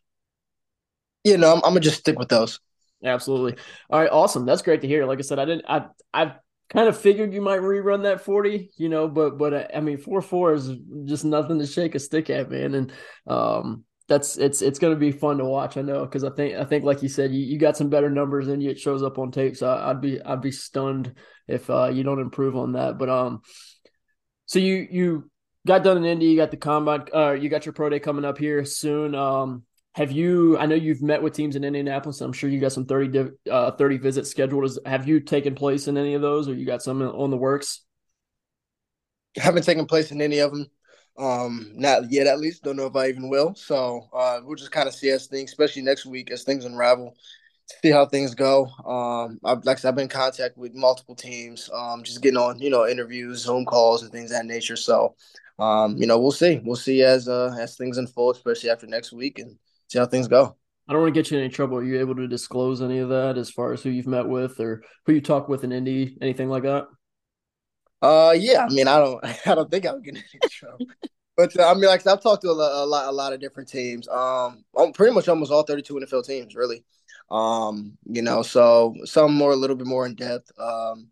Yeah, 1.24 1.36
no, 1.36 1.50
I'm, 1.50 1.56
I'm, 1.56 1.70
gonna 1.70 1.80
just 1.80 1.98
stick 1.98 2.18
with 2.20 2.28
those. 2.28 2.60
Absolutely. 3.04 3.56
All 3.90 4.00
right, 4.00 4.10
awesome. 4.10 4.46
That's 4.46 4.62
great 4.62 4.80
to 4.80 4.88
hear. 4.88 5.04
Like 5.06 5.18
I 5.18 5.22
said, 5.22 5.38
I 5.38 5.44
didn't, 5.44 5.64
I, 5.68 5.86
I 6.12 6.34
kind 6.70 6.88
of 6.88 6.98
figured 6.98 7.32
you 7.32 7.40
might 7.40 7.60
rerun 7.60 8.02
that 8.04 8.22
40, 8.22 8.70
you 8.76 8.88
know, 8.88 9.06
but, 9.08 9.38
but 9.38 9.74
I 9.76 9.80
mean, 9.80 9.98
four, 9.98 10.22
four 10.22 10.54
is 10.54 10.70
just 11.04 11.24
nothing 11.24 11.58
to 11.58 11.66
shake 11.66 11.94
a 11.94 11.98
stick 11.98 12.30
at, 12.30 12.50
man. 12.50 12.74
And, 12.74 12.92
um, 13.26 13.84
that's 14.08 14.38
it's 14.38 14.62
it's 14.62 14.78
going 14.78 14.94
to 14.94 15.00
be 15.00 15.10
fun 15.10 15.38
to 15.38 15.44
watch. 15.44 15.76
I 15.76 15.82
know 15.82 16.04
because 16.04 16.22
I 16.22 16.30
think 16.30 16.54
I 16.54 16.64
think 16.64 16.84
like 16.84 17.02
you 17.02 17.08
said, 17.08 17.32
you, 17.32 17.40
you 17.44 17.58
got 17.58 17.76
some 17.76 17.88
better 17.90 18.08
numbers 18.08 18.46
and 18.46 18.62
it 18.62 18.78
shows 18.78 19.02
up 19.02 19.18
on 19.18 19.32
tape. 19.32 19.56
So 19.56 19.68
I'd 19.68 20.00
be 20.00 20.22
I'd 20.22 20.40
be 20.40 20.52
stunned 20.52 21.12
if 21.48 21.68
uh, 21.68 21.88
you 21.88 22.04
don't 22.04 22.20
improve 22.20 22.54
on 22.54 22.74
that. 22.74 22.98
But 22.98 23.08
um, 23.08 23.42
so 24.46 24.58
you 24.58 24.86
you 24.90 25.30
got 25.66 25.82
done 25.82 25.96
in 25.98 26.04
Indy, 26.04 26.26
you 26.26 26.36
got 26.36 26.50
the 26.50 26.56
combine, 26.56 27.04
uh, 27.12 27.32
you 27.32 27.48
got 27.48 27.66
your 27.66 27.72
pro 27.72 27.88
day 27.88 27.98
coming 27.98 28.24
up 28.24 28.38
here 28.38 28.64
soon. 28.64 29.14
Um, 29.14 29.64
have 29.96 30.12
you? 30.12 30.58
I 30.58 30.66
know 30.66 30.74
you've 30.74 31.00
met 31.00 31.22
with 31.22 31.32
teams 31.32 31.56
in 31.56 31.64
Indianapolis. 31.64 32.20
I'm 32.20 32.32
sure 32.32 32.50
you 32.50 32.60
got 32.60 32.72
some 32.72 32.84
30 32.84 33.30
uh, 33.50 33.70
30 33.72 33.96
visits 33.96 34.30
scheduled. 34.30 34.66
Is, 34.66 34.78
have 34.84 35.08
you 35.08 35.20
taken 35.20 35.54
place 35.54 35.88
in 35.88 35.96
any 35.96 36.12
of 36.12 36.20
those, 36.20 36.48
or 36.48 36.54
you 36.54 36.66
got 36.66 36.82
some 36.82 37.00
on 37.00 37.30
the 37.30 37.36
works? 37.36 37.80
haven't 39.36 39.64
taken 39.64 39.86
place 39.86 40.12
in 40.12 40.20
any 40.20 40.38
of 40.38 40.52
them. 40.52 40.66
Um, 41.18 41.72
not 41.74 42.10
yet, 42.12 42.26
at 42.26 42.40
least. 42.40 42.62
Don't 42.62 42.76
know 42.76 42.86
if 42.86 42.94
I 42.94 43.08
even 43.08 43.30
will. 43.30 43.54
So 43.54 44.06
uh, 44.12 44.40
we'll 44.44 44.56
just 44.56 44.70
kind 44.70 44.86
of 44.86 44.94
see 44.94 45.08
as 45.10 45.26
things, 45.28 45.50
especially 45.50 45.80
next 45.80 46.04
week, 46.04 46.30
as 46.30 46.42
things 46.42 46.66
unravel, 46.66 47.16
see 47.82 47.90
how 47.90 48.04
things 48.04 48.34
go. 48.34 48.66
Um, 48.84 49.40
I've, 49.44 49.64
like 49.64 49.78
I 49.78 49.80
said, 49.80 49.88
I've 49.88 49.94
been 49.94 50.02
in 50.04 50.08
contact 50.08 50.58
with 50.58 50.74
multiple 50.74 51.14
teams, 51.14 51.70
um, 51.72 52.02
just 52.02 52.20
getting 52.20 52.36
on, 52.36 52.58
you 52.58 52.68
know, 52.68 52.86
interviews, 52.86 53.44
Zoom 53.44 53.64
calls, 53.64 54.02
and 54.02 54.12
things 54.12 54.30
that 54.30 54.44
nature. 54.44 54.76
So, 54.76 55.14
um, 55.58 55.96
you 55.96 56.06
know, 56.06 56.18
we'll 56.18 56.32
see. 56.32 56.60
We'll 56.62 56.76
see 56.76 57.02
as 57.02 57.28
uh, 57.28 57.56
as 57.58 57.76
things 57.76 57.96
unfold, 57.96 58.36
especially 58.36 58.68
after 58.68 58.86
next 58.86 59.12
week, 59.12 59.38
and 59.38 59.56
see 59.88 59.98
how 59.98 60.06
things 60.06 60.28
go. 60.28 60.56
I 60.88 60.92
don't 60.92 61.02
want 61.02 61.14
to 61.14 61.20
get 61.20 61.30
you 61.30 61.38
in 61.38 61.44
any 61.44 61.52
trouble. 61.52 61.78
Are 61.78 61.84
you 61.84 61.98
able 61.98 62.14
to 62.14 62.28
disclose 62.28 62.80
any 62.80 62.98
of 62.98 63.08
that 63.08 63.36
as 63.36 63.50
far 63.50 63.72
as 63.72 63.82
who 63.82 63.90
you've 63.90 64.06
met 64.06 64.28
with 64.28 64.60
or 64.60 64.82
who 65.04 65.14
you 65.14 65.20
talk 65.20 65.48
with 65.48 65.64
in 65.64 65.72
Indy, 65.72 66.16
anything 66.20 66.48
like 66.48 66.62
that? 66.62 66.86
Uh, 68.00 68.34
yeah. 68.38 68.66
I 68.70 68.72
mean, 68.72 68.86
I 68.86 68.98
don't, 68.98 69.24
I 69.46 69.54
don't 69.54 69.70
think 69.70 69.86
I'll 69.86 70.00
get 70.00 70.16
in 70.16 70.22
trouble. 70.50 70.86
but 71.36 71.58
uh, 71.58 71.68
I 71.68 71.74
mean, 71.74 71.86
like 71.86 72.06
I've 72.06 72.22
talked 72.22 72.42
to 72.42 72.50
a 72.50 72.52
lot, 72.52 72.84
a 72.84 72.86
lot, 72.86 73.08
a 73.08 73.12
lot 73.12 73.32
of 73.32 73.40
different 73.40 73.68
teams. 73.68 74.06
Um, 74.08 74.64
pretty 74.94 75.12
much 75.12 75.28
almost 75.28 75.50
all 75.50 75.64
32 75.64 75.94
NFL 75.94 76.24
teams, 76.24 76.54
really. 76.54 76.84
Um, 77.30 77.98
you 78.04 78.22
know, 78.22 78.42
so 78.42 78.94
some 79.04 79.34
more, 79.34 79.50
a 79.50 79.56
little 79.56 79.74
bit 79.74 79.88
more 79.88 80.06
in 80.06 80.14
depth. 80.14 80.52
Um, 80.56 81.08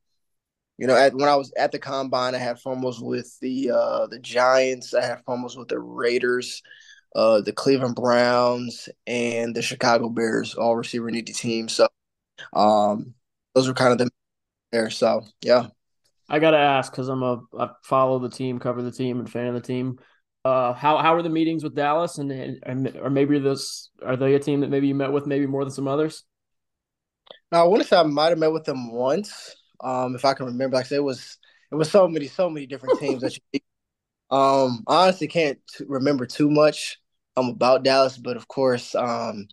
you 0.79 0.87
know, 0.87 0.97
at, 0.97 1.15
when 1.15 1.29
I 1.29 1.37
was 1.37 1.53
at 1.57 1.73
the 1.73 1.79
combine, 1.79 2.35
I 2.35 2.39
had 2.39 2.61
formals 2.61 3.01
with 3.01 3.39
the 3.41 3.71
uh 3.71 4.07
the 4.09 4.19
Giants. 4.19 4.93
I 4.93 5.05
had 5.05 5.25
formals 5.25 5.57
with 5.57 5.69
the 5.69 5.79
Raiders, 5.79 6.63
uh, 7.15 7.41
the 7.41 7.53
Cleveland 7.53 7.95
Browns, 7.95 8.89
and 9.07 9.55
the 9.55 9.63
Chicago 9.63 10.09
Bears, 10.09 10.55
all 10.55 10.77
receiver 10.77 11.11
needy 11.11 11.33
teams. 11.33 11.73
So, 11.73 11.89
um, 12.53 13.15
those 13.55 13.69
were 13.69 13.75
kind 13.75 13.93
of 13.93 13.99
the 13.99 14.11
there. 14.73 14.91
So, 14.91 15.25
yeah. 15.41 15.69
I 16.29 16.39
gotta 16.39 16.57
ask 16.57 16.91
because 16.91 17.09
I'm 17.09 17.23
a 17.23 17.43
I 17.59 17.71
follow 17.83 18.19
the 18.19 18.31
team, 18.31 18.59
cover 18.59 18.83
the 18.83 18.91
team, 18.91 19.21
and 19.21 19.31
fan 19.31 19.49
of 19.49 19.55
the 19.55 19.61
team. 19.61 19.99
Uh, 20.45 20.73
how 20.73 20.99
how 20.99 21.15
are 21.15 21.23
the 21.23 21.29
meetings 21.29 21.63
with 21.63 21.75
Dallas, 21.75 22.19
and, 22.19 22.31
and 22.63 22.97
or 23.01 23.11
maybe 23.11 23.39
this 23.39 23.91
are 24.05 24.17
they 24.17 24.35
a 24.35 24.39
team 24.39 24.61
that 24.61 24.71
maybe 24.71 24.89
you 24.89 24.95
met 24.95 25.13
with 25.13 25.27
maybe 25.27 25.47
more 25.47 25.65
than 25.65 25.73
some 25.73 25.89
others? 25.89 26.25
Now, 27.53 27.65
I 27.65 27.69
want 27.69 27.83
to 27.83 27.89
say 27.89 27.97
I 27.97 28.03
might 28.03 28.31
have 28.31 28.39
met 28.39 28.53
with 28.53 28.65
them 28.65 28.93
once, 28.93 29.57
um, 29.81 30.15
if 30.15 30.25
I 30.25 30.35
can 30.35 30.47
remember. 30.47 30.77
Like 30.77 30.87
I 30.87 30.89
said, 30.89 30.97
it 30.97 31.05
was 31.05 31.39
it 31.71 31.77
was 31.77 31.91
so 31.91 32.09
many 32.09 32.27
so 32.27 32.51
many 32.51 32.67
different 32.67 32.99
teams 32.99 33.23
that 33.23 33.37
you. 33.37 33.61
Um, 34.31 34.83
I 34.89 35.05
honestly 35.05 35.29
can't 35.29 35.59
t- 35.69 35.85
remember 35.87 36.27
too 36.27 36.51
much 36.51 36.99
um 37.37 37.49
about 37.49 37.85
Dallas, 37.85 38.19
but 38.19 38.37
of 38.37 38.49
course, 38.49 38.95
um, 38.95 39.49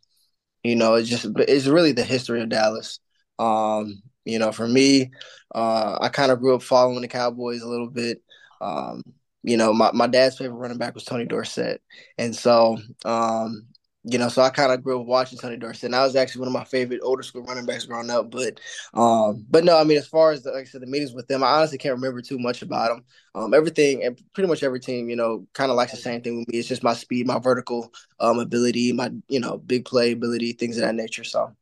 you 0.64 0.76
know, 0.76 0.96
it's 0.96 1.10
just 1.10 1.26
it's 1.40 1.68
really 1.68 1.92
the 1.92 2.04
history 2.04 2.42
of 2.42 2.50
Dallas. 2.50 3.00
Um, 3.40 4.02
you 4.26 4.40
know, 4.40 4.52
for 4.52 4.68
me, 4.68 5.12
uh, 5.56 5.98
I 6.02 6.10
kind 6.10 6.32
of 6.32 6.40
grew 6.40 6.56
up 6.56 6.64
following 6.64 7.02
the 7.02 7.08
Cowboys 7.08 7.62
a 7.62 7.68
little 7.70 7.90
bit. 7.90 8.22
Um, 8.62 9.04
you 9.44 9.58
know, 9.58 9.74
my, 9.74 9.92
my 9.94 10.08
dad's 10.08 10.38
favorite 10.38 10.58
running 10.58 10.78
back 10.78 10.94
was 10.94 11.04
Tony 11.04 11.26
Dorsett. 11.26 11.82
And 12.20 12.36
so, 12.36 12.78
um, 13.06 13.66
you 14.04 14.18
know, 14.18 14.30
so 14.30 14.42
I 14.42 14.50
kind 14.50 14.72
of 14.72 14.84
grew 14.84 15.00
up 15.00 15.06
watching 15.06 15.38
Tony 15.38 15.58
Dorsett. 15.58 15.86
And 15.86 15.96
I 15.96 16.04
was 16.04 16.16
actually 16.16 16.40
one 16.40 16.48
of 16.48 16.54
my 16.54 16.64
favorite 16.64 17.02
older 17.04 17.22
school 17.22 17.44
running 17.44 17.66
backs 17.66 17.86
growing 17.86 18.10
up. 18.10 18.32
But, 18.32 18.60
um, 18.94 19.46
but 19.50 19.64
no, 19.64 19.78
I 19.78 19.84
mean, 19.84 19.98
as 19.98 20.08
far 20.08 20.32
as 20.32 20.42
the, 20.42 20.52
like 20.52 20.62
I 20.62 20.66
said, 20.66 20.82
the 20.82 20.88
meetings 20.88 21.14
with 21.14 21.28
them, 21.28 21.44
I 21.44 21.58
honestly 21.58 21.78
can't 21.78 21.96
remember 21.96 22.22
too 22.22 22.40
much 22.40 22.64
about 22.64 22.90
them. 22.90 23.06
Um, 23.36 23.54
everything 23.54 24.04
and 24.04 24.20
pretty 24.34 24.48
much 24.48 24.64
every 24.64 24.80
team, 24.80 25.10
you 25.10 25.16
know, 25.16 25.46
kind 25.54 25.70
of 25.70 25.78
likes 25.78 25.92
the 25.92 25.98
same 25.98 26.22
thing 26.22 26.40
with 26.40 26.48
me. 26.48 26.58
It's 26.58 26.68
just 26.68 26.84
my 26.84 26.94
speed, 26.94 27.28
my 27.28 27.40
vertical 27.40 27.94
um 28.20 28.40
ability, 28.40 28.92
my 28.92 29.12
you 29.28 29.40
know 29.40 29.58
big 29.58 29.86
play 29.86 30.12
ability, 30.14 30.54
things 30.54 30.78
of 30.78 30.82
that 30.82 30.96
nature. 30.96 31.24
So 31.24 31.56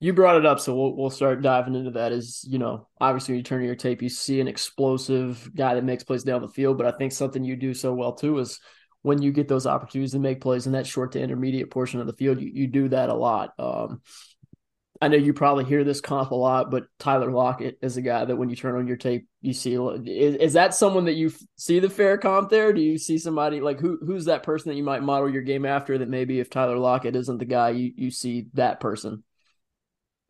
you 0.00 0.12
brought 0.12 0.36
it 0.36 0.46
up, 0.46 0.60
so 0.60 0.74
we'll 0.74 0.94
we'll 0.96 1.10
start 1.10 1.42
diving 1.42 1.74
into 1.74 1.92
that. 1.92 2.12
Is 2.12 2.44
you 2.48 2.58
know, 2.58 2.88
obviously 3.00 3.32
when 3.32 3.38
you 3.38 3.42
turn 3.42 3.64
your 3.64 3.74
tape, 3.74 4.02
you 4.02 4.08
see 4.08 4.40
an 4.40 4.48
explosive 4.48 5.50
guy 5.54 5.74
that 5.74 5.84
makes 5.84 6.04
plays 6.04 6.24
down 6.24 6.42
the 6.42 6.48
field. 6.48 6.78
But 6.78 6.86
I 6.86 6.96
think 6.96 7.12
something 7.12 7.42
you 7.42 7.56
do 7.56 7.74
so 7.74 7.92
well 7.94 8.12
too 8.12 8.38
is 8.38 8.60
when 9.04 9.20
you 9.20 9.32
get 9.32 9.48
those 9.48 9.66
opportunities 9.66 10.12
to 10.12 10.18
make 10.18 10.40
plays 10.40 10.64
in 10.64 10.72
that 10.72 10.86
short 10.86 11.12
to 11.12 11.20
intermediate 11.20 11.70
portion 11.70 12.00
of 12.00 12.06
the 12.06 12.14
field, 12.14 12.40
you, 12.40 12.50
you 12.50 12.66
do 12.66 12.88
that 12.88 13.10
a 13.10 13.14
lot. 13.14 13.52
Um, 13.58 14.00
I 14.98 15.08
know 15.08 15.18
you 15.18 15.34
probably 15.34 15.66
hear 15.66 15.84
this 15.84 16.00
comp 16.00 16.30
a 16.30 16.34
lot, 16.34 16.70
but 16.70 16.86
Tyler 16.98 17.30
Lockett 17.30 17.76
is 17.82 17.98
a 17.98 18.02
guy 18.02 18.24
that 18.24 18.36
when 18.36 18.48
you 18.48 18.56
turn 18.56 18.76
on 18.76 18.86
your 18.86 18.96
tape, 18.96 19.28
you 19.42 19.52
see. 19.52 19.74
Is, 19.74 20.36
is 20.36 20.52
that 20.54 20.72
someone 20.72 21.04
that 21.04 21.16
you 21.16 21.30
see 21.56 21.80
the 21.80 21.90
fair 21.90 22.16
comp 22.16 22.48
there? 22.48 22.72
Do 22.72 22.80
you 22.80 22.96
see 22.96 23.18
somebody 23.18 23.60
like 23.60 23.78
who 23.78 23.98
who's 24.00 24.24
that 24.24 24.42
person 24.42 24.70
that 24.70 24.76
you 24.76 24.84
might 24.84 25.02
model 25.02 25.28
your 25.28 25.42
game 25.42 25.66
after? 25.66 25.98
That 25.98 26.08
maybe 26.08 26.40
if 26.40 26.48
Tyler 26.48 26.78
Lockett 26.78 27.14
isn't 27.14 27.36
the 27.36 27.44
guy, 27.44 27.70
you 27.70 27.92
you 27.94 28.10
see 28.10 28.46
that 28.54 28.80
person. 28.80 29.22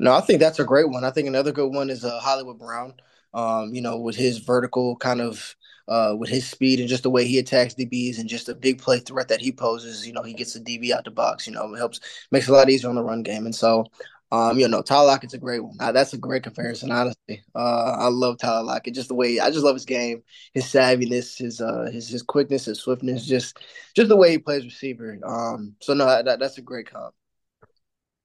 No, 0.00 0.12
I 0.12 0.20
think 0.20 0.40
that's 0.40 0.58
a 0.58 0.64
great 0.64 0.90
one. 0.90 1.04
I 1.04 1.12
think 1.12 1.28
another 1.28 1.52
good 1.52 1.72
one 1.72 1.90
is 1.90 2.04
uh, 2.04 2.18
Hollywood 2.18 2.58
Brown. 2.58 2.94
Um, 3.32 3.72
you 3.72 3.82
know, 3.82 3.98
with 3.98 4.16
his 4.16 4.38
vertical 4.38 4.96
kind 4.96 5.20
of, 5.20 5.54
uh, 5.88 6.14
with 6.18 6.30
his 6.30 6.48
speed 6.48 6.80
and 6.80 6.88
just 6.88 7.02
the 7.02 7.10
way 7.10 7.26
he 7.26 7.38
attacks 7.38 7.74
DBs 7.74 8.18
and 8.18 8.28
just 8.28 8.48
a 8.48 8.54
big 8.54 8.80
play 8.80 8.98
threat 8.98 9.28
that 9.28 9.40
he 9.40 9.52
poses. 9.52 10.06
You 10.06 10.12
know, 10.12 10.22
he 10.22 10.34
gets 10.34 10.54
the 10.54 10.60
DB 10.60 10.92
out 10.92 11.04
the 11.04 11.10
box. 11.10 11.46
You 11.46 11.52
know, 11.52 11.74
it 11.74 11.78
helps 11.78 12.00
makes 12.30 12.48
it 12.48 12.52
a 12.52 12.54
lot 12.54 12.70
easier 12.70 12.90
on 12.90 12.96
the 12.96 13.02
run 13.04 13.22
game. 13.22 13.46
And 13.46 13.54
so, 13.54 13.84
um, 14.32 14.58
you 14.58 14.66
know, 14.68 14.82
Tyler 14.82 15.06
Lockett's 15.06 15.34
a 15.34 15.38
great 15.38 15.62
one. 15.62 15.76
Uh, 15.78 15.92
that's 15.92 16.12
a 16.12 16.18
great 16.18 16.42
comparison, 16.42 16.90
honestly. 16.90 17.42
Uh, 17.54 17.96
I 17.98 18.08
love 18.08 18.38
Tyler 18.38 18.64
Lockett. 18.64 18.94
Just 18.94 19.08
the 19.08 19.14
way 19.14 19.40
I 19.40 19.50
just 19.50 19.64
love 19.64 19.76
his 19.76 19.84
game, 19.84 20.22
his 20.52 20.64
savviness, 20.64 21.38
his 21.38 21.60
uh, 21.60 21.88
his 21.92 22.08
his 22.08 22.22
quickness, 22.22 22.64
his 22.64 22.80
swiftness, 22.80 23.26
just 23.26 23.58
just 23.94 24.08
the 24.08 24.16
way 24.16 24.30
he 24.30 24.38
plays 24.38 24.64
receiver. 24.64 25.18
Um, 25.24 25.74
so 25.80 25.94
no, 25.94 26.06
that, 26.06 26.38
that's 26.38 26.58
a 26.58 26.62
great 26.62 26.90
comp 26.90 27.14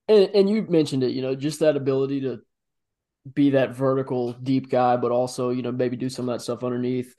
and, 0.09 0.31
and 0.33 0.49
you 0.49 0.63
mentioned 0.63 1.03
it, 1.03 1.11
you 1.11 1.21
know, 1.21 1.35
just 1.35 1.59
that 1.59 1.77
ability 1.77 2.21
to 2.21 2.39
be 3.31 3.51
that 3.51 3.75
vertical 3.75 4.33
deep 4.33 4.69
guy, 4.69 4.97
but 4.97 5.11
also, 5.11 5.51
you 5.51 5.61
know, 5.61 5.71
maybe 5.71 5.95
do 5.95 6.09
some 6.09 6.27
of 6.27 6.35
that 6.35 6.41
stuff 6.41 6.63
underneath. 6.63 7.15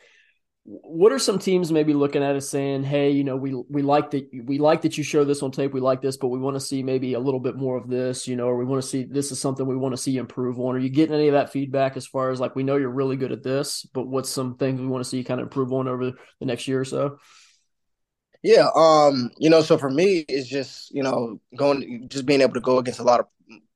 What 0.65 1.11
are 1.11 1.19
some 1.19 1.39
teams 1.39 1.73
maybe 1.73 1.95
looking 1.95 2.23
at 2.23 2.37
us 2.37 2.49
saying, 2.49 2.85
"Hey, 2.85 3.11
you 3.11 3.25
know, 3.25 3.37
we 3.37 3.55
we 3.55 3.83
like 3.83 4.11
that 4.11 4.29
we 4.45 4.59
like 4.59 4.83
that 4.83 4.99
you 4.99 5.03
show 5.03 5.25
this 5.25 5.43
on 5.43 5.51
tape. 5.51 5.73
We 5.73 5.81
like 5.81 6.03
this, 6.03 6.17
but 6.19 6.29
we 6.29 6.39
want 6.39 6.55
to 6.57 6.61
see 6.61 6.83
maybe 6.83 7.15
a 7.15 7.19
little 7.21 7.41
bit 7.41 7.57
more 7.57 7.79
of 7.79 7.89
this, 7.89 8.29
you 8.29 8.37
know, 8.37 8.47
or 8.47 8.57
we 8.57 8.67
want 8.67 8.83
to 8.83 8.89
see 8.89 9.05
this 9.05 9.33
is 9.33 9.41
something 9.41 9.67
we 9.67 9.77
want 9.77 9.95
to 9.95 10.03
see 10.03 10.19
improve 10.19 10.61
on." 10.61 10.77
Are 10.77 10.79
you 10.79 10.91
getting 10.91 11.15
any 11.15 11.29
of 11.29 11.33
that 11.33 11.51
feedback 11.51 11.97
as 11.97 12.07
far 12.07 12.31
as 12.31 12.41
like 12.41 12.55
we 12.55 12.63
know 12.63 12.77
you're 12.77 12.91
really 12.91 13.17
good 13.17 13.33
at 13.33 13.43
this, 13.43 13.87
but 13.95 14.07
what's 14.07 14.29
some 14.29 14.57
things 14.57 14.81
we 14.81 14.87
want 14.87 15.03
to 15.03 15.09
see 15.09 15.25
kind 15.25 15.41
of 15.41 15.47
improve 15.47 15.73
on 15.73 15.89
over 15.89 16.13
the 16.41 16.47
next 16.47 16.69
year 16.69 16.81
or 16.81 16.85
so? 16.85 17.19
Yeah, 18.43 18.69
um, 18.75 19.31
you 19.39 19.51
know, 19.51 19.63
so 19.63 19.77
for 19.79 19.91
me, 19.91 20.25
it's 20.29 20.49
just 20.49 20.95
you 20.95 21.03
know 21.03 21.41
going, 21.57 22.09
just 22.09 22.27
being 22.27 22.43
able 22.43 22.55
to 22.55 22.61
go 22.61 22.79
against 22.79 23.01
a 23.01 23.05
lot 23.05 23.21
of 23.21 23.27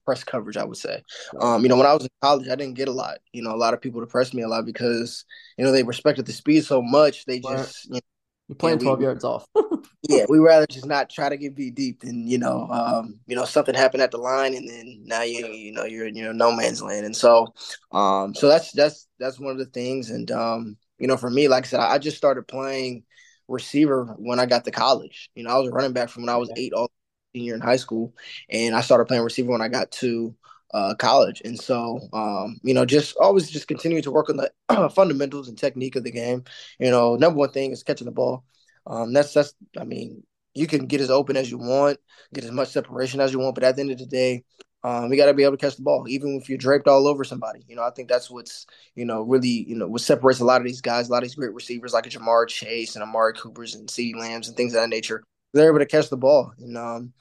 press 0.05 0.25
coverage. 0.25 0.57
I 0.57 0.65
would 0.65 0.77
say, 0.77 1.03
um, 1.41 1.63
you 1.63 1.69
know, 1.69 1.77
when 1.77 1.87
I 1.87 1.95
was 1.95 2.05
in 2.05 2.11
college, 2.23 2.49
I 2.49 2.55
didn't 2.55 2.75
get 2.75 2.89
a 2.89 2.93
lot. 2.93 3.19
You 3.33 3.43
know, 3.43 3.55
a 3.55 3.57
lot 3.57 3.75
of 3.75 3.81
people 3.81 4.01
to 4.01 4.07
press 4.07 4.35
me 4.35 4.43
a 4.43 4.49
lot 4.49 4.67
because 4.67 5.25
you 5.59 5.65
know 5.65 5.73
they 5.73 5.83
respected 5.83 6.27
the 6.27 6.33
speed 6.33 6.65
so 6.65 6.83
much. 6.83 7.25
They 7.25 7.41
just 7.41 7.87
you 7.87 7.95
know, 7.95 8.01
you're 8.49 8.57
playing 8.57 8.79
yeah, 8.79 8.85
12 8.85 8.99
we, 8.99 9.05
yards 9.05 9.25
off. 9.25 9.47
yeah, 10.09 10.27
we 10.29 10.39
rather 10.39 10.67
just 10.67 10.87
not 10.87 11.09
try 11.09 11.29
to 11.29 11.37
get 11.37 11.55
beat 11.55 11.75
deep 11.75 12.01
than, 12.01 12.27
you 12.27 12.37
know, 12.37 12.69
um, 12.71 13.19
you 13.27 13.35
know, 13.35 13.45
something 13.45 13.75
happened 13.75 14.03
at 14.03 14.11
the 14.11 14.19
line 14.19 14.55
and 14.55 14.69
then 14.69 15.03
now 15.05 15.23
you 15.23 15.47
you 15.47 15.73
know, 15.73 15.85
you're 15.85 16.09
you 16.09 16.23
know, 16.23 16.33
no 16.33 16.53
man's 16.53 16.83
land. 16.83 17.07
And 17.07 17.17
so 17.17 17.47
um 17.93 18.35
so 18.35 18.49
that's 18.49 18.73
that's 18.73 19.09
that's 19.19 19.41
one 19.41 19.53
of 19.53 19.59
the 19.59 19.67
things. 19.67 20.11
And 20.11 20.31
um, 20.31 20.77
you 20.99 21.07
know, 21.07 21.17
for 21.17 21.31
me, 21.31 21.49
like 21.49 21.65
I 21.65 21.69
said, 21.69 21.81
I 21.81 21.99
just 21.99 22.17
started 22.17 22.47
playing 22.47 23.05
receiver 23.49 24.15
when 24.19 24.39
I 24.39 24.47
got 24.47 24.65
to 24.65 24.71
college. 24.71 25.31
You 25.35 25.45
know, 25.45 25.51
I 25.51 25.59
was 25.59 25.69
a 25.69 25.73
running 25.73 25.93
back 25.93 26.11
from 26.11 26.23
when 26.25 26.35
I 26.35 26.37
was 26.37 26.51
eight 26.57 26.73
all 26.73 26.91
year 27.35 27.55
in 27.55 27.61
high 27.61 27.77
school. 27.77 28.15
And 28.49 28.75
I 28.75 28.81
started 28.81 29.07
playing 29.07 29.23
receiver 29.23 29.51
when 29.51 29.63
I 29.63 29.69
got 29.69 29.91
to 29.93 30.35
uh, 30.73 30.95
college. 30.97 31.41
And 31.45 31.59
so, 31.59 32.01
um, 32.13 32.59
you 32.63 32.75
know, 32.75 32.85
just 32.85 33.17
always 33.17 33.51
just 33.51 33.69
continue 33.69 34.03
to 34.03 34.11
work 34.11 34.29
on 34.29 34.37
the 34.37 34.91
fundamentals 34.95 35.49
and 35.49 35.57
technique 35.57 35.97
of 35.97 36.05
the 36.05 36.11
game. 36.11 36.45
You 36.79 36.91
know, 36.91 37.17
number 37.17 37.39
one 37.39 37.51
thing 37.51 37.71
is 37.71 37.83
catching 37.83 38.07
the 38.07 38.13
ball. 38.13 38.45
Um, 38.87 39.13
that's 39.13 39.33
that's. 39.33 39.55
I 39.79 39.85
mean, 39.85 40.25
you 40.53 40.67
can 40.67 40.87
get 40.87 41.01
as 41.01 41.11
open 41.11 41.37
as 41.37 41.51
you 41.51 41.59
want, 41.59 41.99
get 42.35 42.45
as 42.45 42.51
much 42.51 42.69
separation 42.69 43.21
as 43.21 43.33
you 43.33 43.39
want, 43.39 43.55
but 43.55 43.65
at 43.65 43.77
the 43.77 43.83
end 43.83 43.93
of 43.93 43.99
the 43.99 44.07
day, 44.07 44.45
um, 44.83 45.11
you 45.11 45.17
got 45.17 45.27
to 45.27 45.35
be 45.35 45.45
able 45.45 45.57
to 45.57 45.65
catch 45.65 45.77
the 45.77 45.83
ball, 45.83 46.07
even 46.09 46.39
if 46.41 46.49
you're 46.49 46.59
draped 46.59 46.89
all 46.89 47.09
over 47.09 47.25
somebody. 47.25 47.65
You 47.67 47.77
know, 47.77 47.83
I 47.83 47.91
think 47.91 48.09
that's 48.09 48.31
what's 48.31 48.67
you 48.95 49.05
know 49.05 49.23
really 49.23 49.49
you 49.49 49.77
know 49.77 49.89
what 49.89 50.03
separates 50.03 50.41
a 50.41 50.45
lot 50.45 50.61
of 50.61 50.67
these 50.67 50.83
guys, 50.83 51.09
a 51.09 51.13
lot 51.13 51.19
of 51.19 51.25
these 51.25 51.35
great 51.37 51.55
receivers 51.55 51.95
like 51.95 52.07
a 52.07 52.11
Ja'Marr 52.11 52.49
Chase 52.49 52.95
and 52.95 53.03
Amari 53.03 53.33
Cooper's 53.35 53.75
and 53.75 53.89
CeeDee 53.89 54.17
Lambs 54.17 54.49
and 54.49 54.57
things 54.57 54.75
of 54.75 54.81
that 54.81 54.91
nature. 54.91 55.23
They're 55.55 55.69
able 55.69 55.79
to 55.79 55.87
catch 55.87 56.11
the 56.11 56.17
ball, 56.17 56.53
and 56.59 56.77
um, 56.77 57.13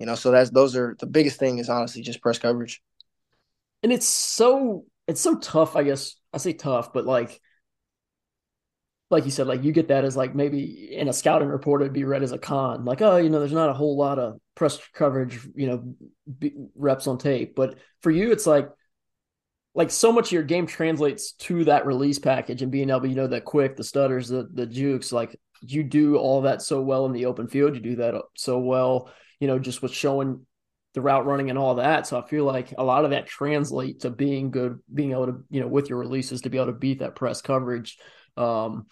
you 0.00 0.06
know, 0.06 0.16
so 0.16 0.32
that's 0.32 0.50
those 0.50 0.74
are 0.74 0.96
the 0.98 1.06
biggest 1.06 1.38
thing 1.38 1.58
is 1.58 1.68
honestly 1.68 2.02
just 2.02 2.20
press 2.20 2.40
coverage 2.40 2.82
and 3.82 3.92
it's 3.92 4.06
so 4.06 4.84
it's 5.06 5.20
so 5.20 5.38
tough. 5.38 5.76
I 5.76 5.82
guess 5.82 6.16
I 6.32 6.38
say 6.38 6.52
tough, 6.52 6.92
but 6.92 7.06
like 7.06 7.40
like 9.10 9.24
you 9.24 9.30
said, 9.30 9.48
like 9.48 9.64
you 9.64 9.72
get 9.72 9.88
that 9.88 10.04
as 10.04 10.16
like 10.16 10.34
maybe 10.34 10.94
in 10.94 11.08
a 11.08 11.12
scouting 11.12 11.48
report 11.48 11.80
it'd 11.80 11.92
be 11.92 12.04
read 12.04 12.22
as 12.22 12.32
a 12.32 12.38
con, 12.38 12.84
like 12.84 13.02
oh, 13.02 13.16
you 13.16 13.30
know, 13.30 13.40
there's 13.40 13.52
not 13.52 13.70
a 13.70 13.74
whole 13.74 13.96
lot 13.96 14.18
of 14.18 14.40
press 14.54 14.78
coverage, 14.94 15.40
you 15.54 15.66
know, 15.66 15.94
reps 16.74 17.06
on 17.06 17.18
tape. 17.18 17.54
But 17.54 17.78
for 18.02 18.10
you, 18.10 18.30
it's 18.32 18.46
like 18.46 18.68
like 19.74 19.90
so 19.90 20.12
much 20.12 20.28
of 20.28 20.32
your 20.32 20.42
game 20.42 20.66
translates 20.66 21.32
to 21.32 21.64
that 21.64 21.86
release 21.86 22.18
package 22.18 22.62
and 22.62 22.72
being 22.72 22.90
able, 22.90 23.06
you 23.06 23.14
know, 23.14 23.28
that 23.28 23.44
quick, 23.44 23.76
the 23.76 23.84
stutters, 23.84 24.28
the 24.28 24.48
the 24.52 24.66
jukes, 24.66 25.12
like 25.12 25.36
you 25.62 25.82
do 25.82 26.16
all 26.16 26.42
that 26.42 26.62
so 26.62 26.80
well 26.80 27.06
in 27.06 27.12
the 27.12 27.26
open 27.26 27.48
field. 27.48 27.74
You 27.74 27.80
do 27.80 27.96
that 27.96 28.14
so 28.36 28.58
well, 28.58 29.10
you 29.40 29.48
know, 29.48 29.58
just 29.58 29.82
with 29.82 29.92
showing 29.92 30.46
the 30.94 31.00
route 31.00 31.26
running 31.26 31.50
and 31.50 31.58
all 31.58 31.76
that. 31.76 32.06
So 32.06 32.18
I 32.18 32.26
feel 32.26 32.44
like 32.44 32.74
a 32.76 32.84
lot 32.84 33.04
of 33.04 33.10
that 33.10 33.26
translate 33.26 34.00
to 34.00 34.10
being 34.10 34.50
good, 34.50 34.80
being 34.92 35.12
able 35.12 35.26
to, 35.26 35.44
you 35.50 35.60
know, 35.60 35.68
with 35.68 35.88
your 35.88 35.98
releases 35.98 36.42
to 36.42 36.50
be 36.50 36.58
able 36.58 36.66
to 36.66 36.78
beat 36.78 36.98
that 36.98 37.14
press 37.14 37.40
coverage. 37.40 37.96
Um, 38.36 38.86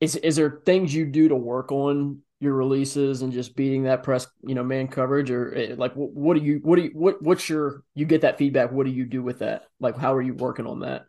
is 0.00 0.16
is 0.16 0.36
there 0.36 0.62
things 0.64 0.94
you 0.94 1.06
do 1.06 1.28
to 1.28 1.36
work 1.36 1.72
on 1.72 2.22
your 2.40 2.54
releases 2.54 3.22
and 3.22 3.32
just 3.32 3.56
beating 3.56 3.82
that 3.82 4.04
press, 4.04 4.26
you 4.42 4.54
know, 4.54 4.62
man 4.62 4.88
coverage, 4.88 5.30
or 5.30 5.54
eh, 5.56 5.74
like 5.76 5.96
what, 5.96 6.12
what 6.12 6.36
do 6.36 6.42
you, 6.42 6.60
what 6.62 6.76
do 6.76 6.82
you, 6.82 6.90
what 6.94 7.20
what's 7.20 7.48
your, 7.48 7.82
you 7.94 8.06
get 8.06 8.20
that 8.20 8.38
feedback? 8.38 8.70
What 8.70 8.86
do 8.86 8.92
you 8.92 9.04
do 9.04 9.22
with 9.22 9.40
that? 9.40 9.64
Like, 9.80 9.98
how 9.98 10.14
are 10.14 10.22
you 10.22 10.34
working 10.34 10.66
on 10.66 10.80
that? 10.80 11.02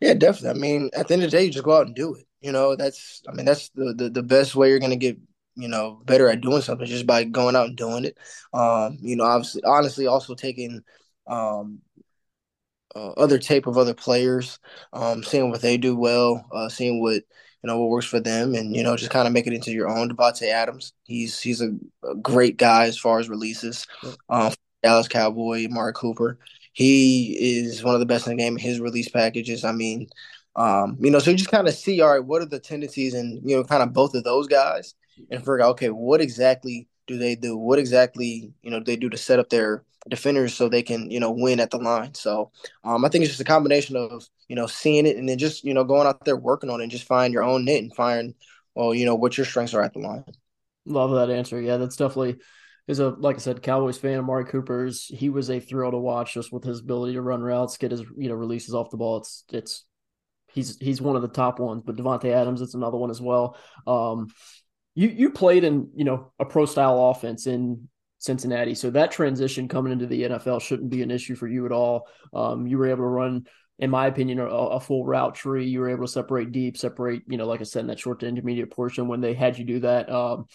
Yeah, 0.00 0.14
definitely. 0.14 0.58
I 0.58 0.60
mean, 0.60 0.90
at 0.94 1.08
the 1.08 1.14
end 1.14 1.24
of 1.24 1.30
the 1.30 1.36
day, 1.36 1.44
you 1.44 1.50
just 1.50 1.64
go 1.64 1.76
out 1.76 1.86
and 1.86 1.94
do 1.94 2.14
it. 2.14 2.26
You 2.40 2.52
know, 2.52 2.74
that's, 2.74 3.22
I 3.28 3.32
mean, 3.32 3.44
that's 3.44 3.68
the 3.70 3.94
the, 3.96 4.10
the 4.10 4.22
best 4.22 4.56
way 4.56 4.70
you're 4.70 4.78
going 4.78 4.90
to 4.90 4.96
get 4.96 5.18
you 5.58 5.68
know, 5.68 6.00
better 6.04 6.28
at 6.28 6.40
doing 6.40 6.62
something 6.62 6.86
just 6.86 7.06
by 7.06 7.24
going 7.24 7.56
out 7.56 7.66
and 7.66 7.76
doing 7.76 8.04
it. 8.04 8.16
Um, 8.52 8.98
you 9.00 9.16
know, 9.16 9.24
obviously, 9.24 9.62
honestly, 9.64 10.06
also 10.06 10.34
taking 10.34 10.82
um, 11.26 11.80
uh, 12.94 13.10
other 13.10 13.38
tape 13.38 13.66
of 13.66 13.76
other 13.76 13.94
players, 13.94 14.58
um, 14.92 15.22
seeing 15.22 15.50
what 15.50 15.60
they 15.60 15.76
do 15.76 15.96
well, 15.96 16.46
uh, 16.52 16.68
seeing 16.68 17.02
what 17.02 17.14
you 17.14 17.66
know 17.66 17.78
what 17.78 17.90
works 17.90 18.06
for 18.06 18.20
them, 18.20 18.54
and 18.54 18.74
you 18.74 18.82
know, 18.82 18.96
just 18.96 19.10
kind 19.10 19.26
of 19.26 19.32
make 19.32 19.46
it 19.46 19.52
into 19.52 19.72
your 19.72 19.88
own. 19.88 20.08
Davante 20.08 20.48
Adams, 20.48 20.92
he's 21.04 21.40
he's 21.40 21.60
a, 21.60 21.70
a, 22.08 22.14
great 22.16 22.56
guy 22.56 22.86
as 22.86 22.96
far 22.96 23.18
as 23.18 23.28
releases. 23.28 23.86
Um, 24.28 24.52
Dallas 24.82 25.08
Cowboy, 25.08 25.66
Amari 25.66 25.92
Cooper, 25.92 26.38
he 26.72 27.36
is 27.40 27.82
one 27.82 27.94
of 27.94 28.00
the 28.00 28.06
best 28.06 28.28
in 28.28 28.36
the 28.36 28.42
game. 28.42 28.56
His 28.56 28.78
release 28.78 29.08
packages, 29.08 29.64
I 29.64 29.72
mean, 29.72 30.08
um, 30.54 30.96
you 31.00 31.10
know, 31.10 31.18
so 31.18 31.30
you 31.30 31.36
just 31.36 31.50
kind 31.50 31.68
of 31.68 31.74
see, 31.74 32.00
all 32.00 32.10
right, 32.12 32.24
what 32.24 32.42
are 32.42 32.46
the 32.46 32.60
tendencies 32.60 33.14
and 33.14 33.40
you 33.48 33.56
know, 33.56 33.64
kind 33.64 33.82
of 33.82 33.92
both 33.92 34.14
of 34.14 34.24
those 34.24 34.46
guys, 34.46 34.94
and 35.30 35.40
figure 35.40 35.62
out, 35.62 35.70
okay, 35.70 35.88
what 35.88 36.20
exactly 36.20 36.88
do 37.06 37.18
they 37.18 37.34
do? 37.34 37.56
What 37.56 37.78
exactly, 37.78 38.52
you 38.62 38.70
know, 38.70 38.80
they 38.80 38.96
do 38.96 39.08
to 39.08 39.16
set 39.16 39.38
up 39.38 39.48
their 39.48 39.84
defenders 40.08 40.54
so 40.54 40.68
they 40.68 40.82
can, 40.82 41.10
you 41.10 41.20
know, 41.20 41.30
win 41.30 41.60
at 41.60 41.70
the 41.70 41.78
line. 41.78 42.14
So 42.14 42.50
um, 42.84 43.04
I 43.04 43.08
think 43.08 43.22
it's 43.22 43.32
just 43.32 43.40
a 43.40 43.44
combination 43.44 43.96
of, 43.96 44.26
you 44.48 44.56
know, 44.56 44.66
seeing 44.66 45.06
it 45.06 45.16
and 45.16 45.28
then 45.28 45.38
just, 45.38 45.64
you 45.64 45.74
know, 45.74 45.84
going 45.84 46.06
out 46.06 46.24
there 46.24 46.36
working 46.36 46.70
on 46.70 46.80
it 46.80 46.84
and 46.84 46.92
just 46.92 47.06
find 47.06 47.32
your 47.32 47.42
own 47.42 47.64
knit 47.64 47.82
and 47.82 47.94
find, 47.94 48.34
well, 48.74 48.94
you 48.94 49.04
know, 49.06 49.14
what 49.14 49.36
your 49.36 49.44
strengths 49.44 49.74
are 49.74 49.82
at 49.82 49.92
the 49.92 50.00
line. 50.00 50.24
Love 50.84 51.10
that 51.12 51.30
answer. 51.34 51.60
Yeah, 51.60 51.76
that's 51.76 51.96
definitely 51.96 52.38
is 52.86 53.00
a 53.00 53.10
like 53.10 53.36
I 53.36 53.40
said, 53.40 53.62
Cowboys 53.62 53.98
fan. 53.98 54.18
Amari 54.18 54.46
Cooper's 54.46 55.04
he 55.04 55.28
was 55.28 55.50
a 55.50 55.60
thrill 55.60 55.90
to 55.90 55.98
watch 55.98 56.34
just 56.34 56.52
with 56.52 56.64
his 56.64 56.80
ability 56.80 57.12
to 57.12 57.20
run 57.22 57.42
routes, 57.42 57.76
get 57.76 57.90
his 57.90 58.00
you 58.16 58.28
know 58.28 58.34
releases 58.34 58.74
off 58.74 58.90
the 58.90 58.96
ball. 58.96 59.18
It's 59.18 59.44
it's 59.52 59.84
he's 60.52 60.78
he's 60.78 61.02
one 61.02 61.14
of 61.14 61.22
the 61.22 61.28
top 61.28 61.60
ones. 61.60 61.82
But 61.84 61.96
Davante 61.96 62.32
Adams, 62.32 62.62
it's 62.62 62.74
another 62.74 62.96
one 62.96 63.10
as 63.10 63.20
well. 63.20 63.58
Um, 63.86 64.28
you 64.98 65.10
you 65.10 65.30
played 65.30 65.62
in 65.62 65.90
you 65.94 66.04
know 66.04 66.32
a 66.40 66.44
pro 66.44 66.66
style 66.66 67.10
offense 67.10 67.46
in 67.46 67.88
Cincinnati, 68.18 68.74
so 68.74 68.90
that 68.90 69.12
transition 69.12 69.68
coming 69.68 69.92
into 69.92 70.08
the 70.08 70.24
NFL 70.24 70.60
shouldn't 70.60 70.90
be 70.90 71.02
an 71.02 71.12
issue 71.12 71.36
for 71.36 71.46
you 71.46 71.66
at 71.66 71.70
all. 71.70 72.08
Um, 72.34 72.66
you 72.66 72.78
were 72.78 72.88
able 72.88 73.04
to 73.04 73.08
run, 73.08 73.46
in 73.78 73.90
my 73.90 74.08
opinion, 74.08 74.40
a, 74.40 74.46
a, 74.46 74.80
full 74.80 75.04
route 75.04 75.36
tree. 75.36 75.68
You 75.68 75.78
were 75.78 75.90
able 75.90 76.04
to 76.04 76.12
separate 76.12 76.50
deep, 76.50 76.76
separate 76.76 77.22
you 77.28 77.36
know, 77.36 77.46
like 77.46 77.60
I 77.60 77.64
said, 77.64 77.82
in 77.82 77.86
that 77.86 78.00
short 78.00 78.18
to 78.20 78.26
intermediate 78.26 78.72
portion 78.72 79.06
when 79.06 79.20
they 79.20 79.34
had 79.34 79.56
you 79.56 79.64
do 79.64 79.78
that. 79.80 80.10
Um, 80.10 80.46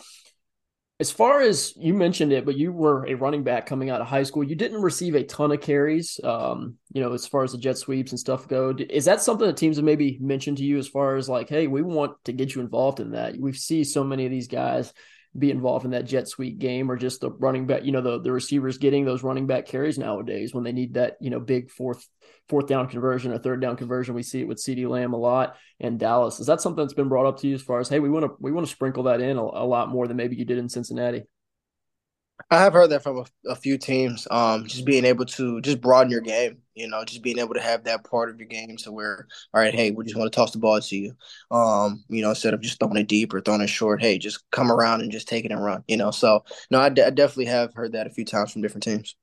as 1.00 1.12
far 1.12 1.42
as 1.42 1.74
you 1.76 1.94
mentioned 1.94 2.32
it, 2.32 2.46
but 2.46 2.56
you 2.56 2.72
were 2.72 3.06
a 3.08 3.16
running 3.16 3.44
back 3.44 3.66
coming 3.66 3.90
out 3.90 4.00
of 4.00 4.08
high 4.08 4.24
school. 4.24 4.44
You 4.44 4.56
didn't 4.56 4.82
receive 4.82 5.16
a 5.16 5.24
ton 5.24 5.52
of 5.52 5.60
carries, 5.60 6.20
um, 6.24 6.76
you 6.94 7.02
know, 7.02 7.14
as 7.14 7.26
far 7.26 7.44
as 7.44 7.52
the 7.52 7.58
jet 7.58 7.78
sweeps 7.78 8.12
and 8.12 8.20
stuff 8.20 8.48
go. 8.48 8.76
Is 8.90 9.06
that 9.06 9.22
something 9.22 9.48
that 9.48 9.58
teams 9.58 9.78
have 9.78 9.86
maybe 9.86 10.20
mentioned 10.22 10.58
to 10.58 10.64
you 10.64 10.78
as 10.78 10.88
far 10.88 11.16
as 11.16 11.28
like, 11.28 11.50
hey, 11.50 11.68
we 11.68 11.82
want 11.82 12.24
to 12.26 12.32
get 12.32 12.54
you 12.54 12.62
involved 12.62 13.00
in 13.00 13.12
that? 13.12 13.36
We 13.38 13.54
see 13.54 13.84
so 13.84 14.04
many 14.04 14.26
of 14.26 14.32
these 14.32 14.48
guys 14.48 14.94
be 15.38 15.50
involved 15.50 15.86
in 15.86 15.92
that 15.92 16.06
jet 16.06 16.28
sweep 16.28 16.60
game 16.60 16.92
or 16.92 16.96
just 16.96 17.22
the 17.22 17.32
running 17.32 17.66
back, 17.66 17.84
you 17.84 17.92
know, 17.92 18.02
the, 18.02 18.22
the 18.22 18.32
receivers 18.32 18.78
getting 18.78 19.04
those 19.04 19.24
running 19.24 19.48
back 19.48 19.66
carries 19.66 19.98
nowadays 19.98 20.54
when 20.54 20.64
they 20.64 20.72
need 20.72 20.94
that, 20.94 21.18
you 21.20 21.30
know, 21.30 21.40
big 21.40 21.72
fourth 21.72 22.08
fourth 22.50 22.68
down 22.68 22.88
conversion 22.88 23.32
or 23.32 23.40
third 23.40 23.60
down 23.60 23.76
conversion. 23.76 24.14
We 24.14 24.24
see 24.24 24.42
it 24.42 24.48
with 24.48 24.64
CeeDee 24.64 24.88
Lamb 24.88 25.14
a 25.14 25.18
lot 25.18 25.56
and 25.80 26.00
Dallas. 26.00 26.40
Is 26.40 26.48
that 26.48 26.62
something 26.62 26.84
that's 26.84 26.94
been 26.94 27.10
brought 27.10 27.26
up 27.26 27.40
to 27.40 27.48
you 27.48 27.56
as 27.56 27.64
far 27.64 27.80
as, 27.80 27.90
hey, 27.90 28.00
we 28.00 28.10
want 28.10 28.26
to 28.26 28.36
we 28.40 28.52
want 28.52 28.68
to 28.68 28.72
sprinkle 28.72 29.04
that 29.04 29.22
in 29.22 29.38
a, 29.38 29.42
a 29.42 29.66
lot 29.66 29.90
more 29.90 30.08
than 30.08 30.18
maybe 30.18 30.36
you 30.36 30.46
did 30.46 30.60
in 30.60 30.70
Cincinnati? 30.70 31.24
I 32.50 32.60
have 32.60 32.74
heard 32.74 32.92
that 32.92 33.04
from 33.04 33.18
a, 33.18 33.26
a, 33.50 33.56
few 33.56 33.78
teams. 33.78 34.28
Um, 34.30 34.68
just 34.68 34.86
being 34.86 35.06
able 35.06 35.26
to 35.26 35.62
just 35.62 35.82
broaden 35.82 36.12
your 36.12 36.22
game, 36.22 36.60
you 36.76 36.88
know, 36.88 37.04
just 37.04 37.24
being 37.24 37.40
able 37.40 37.54
to 37.56 37.62
have 37.62 37.86
that 37.86 38.04
part 38.04 38.30
of 38.30 38.38
your 38.40 38.48
game 38.48 38.78
to 38.78 38.92
where, 38.92 39.28
all 39.54 39.62
right, 39.62 39.74
hey, 39.74 39.92
we 39.92 40.04
just 40.04 40.16
want 40.16 40.32
to 40.32 40.36
toss 40.36 40.52
the 40.52 40.60
ball 40.60 40.80
to 40.80 40.96
you. 40.96 41.16
Um, 41.52 42.04
you 42.10 42.22
know, 42.22 42.30
instead 42.30 42.54
of 42.54 42.62
just 42.62 42.80
throwing 42.80 42.98
it 42.98 43.08
deep 43.08 43.34
or 43.34 43.42
throwing 43.42 43.62
it 43.62 43.68
short, 43.68 44.02
hey, 44.02 44.18
just 44.18 44.44
come 44.52 44.72
around 44.72 45.02
and 45.02 45.12
just 45.12 45.28
take 45.28 45.46
it 45.46 45.52
and 45.52 45.64
run. 45.64 45.84
You 45.88 45.98
know, 45.98 46.12
so 46.12 46.44
no, 46.70 46.80
I, 46.80 46.90
d- 46.90 47.02
I 47.02 47.10
definitely 47.10 47.46
have 47.46 47.74
heard 47.74 47.94
that 47.94 48.08
a 48.08 48.12
few 48.12 48.26
times 48.26 48.52
from 48.52 48.62
different 48.62 48.84
teams. 48.84 49.16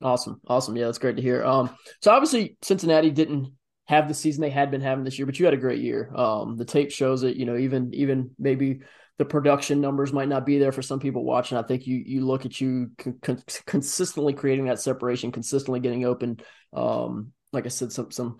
Awesome, 0.00 0.40
awesome. 0.46 0.76
Yeah, 0.76 0.86
that's 0.86 0.98
great 0.98 1.16
to 1.16 1.22
hear. 1.22 1.44
Um, 1.44 1.70
so 2.00 2.12
obviously 2.12 2.56
Cincinnati 2.62 3.10
didn't 3.10 3.52
have 3.86 4.06
the 4.06 4.14
season 4.14 4.42
they 4.42 4.50
had 4.50 4.70
been 4.70 4.80
having 4.80 5.04
this 5.04 5.18
year, 5.18 5.26
but 5.26 5.38
you 5.38 5.44
had 5.44 5.54
a 5.54 5.58
great 5.58 5.80
year. 5.80 6.12
Um, 6.14 6.56
the 6.56 6.64
tape 6.64 6.90
shows 6.90 7.22
it. 7.22 7.36
You 7.36 7.46
know, 7.46 7.56
even 7.56 7.92
even 7.94 8.30
maybe 8.38 8.80
the 9.18 9.24
production 9.24 9.80
numbers 9.80 10.12
might 10.12 10.28
not 10.28 10.46
be 10.46 10.58
there 10.58 10.72
for 10.72 10.80
some 10.80 11.00
people 11.00 11.24
watching. 11.24 11.58
I 11.58 11.62
think 11.62 11.86
you 11.86 11.96
you 11.96 12.24
look 12.24 12.46
at 12.46 12.60
you 12.60 12.92
con- 13.22 13.42
consistently 13.66 14.32
creating 14.32 14.66
that 14.66 14.80
separation, 14.80 15.32
consistently 15.32 15.80
getting 15.80 16.04
open. 16.04 16.40
Um, 16.72 17.32
like 17.52 17.66
I 17.66 17.68
said, 17.68 17.92
some 17.92 18.12
some 18.12 18.38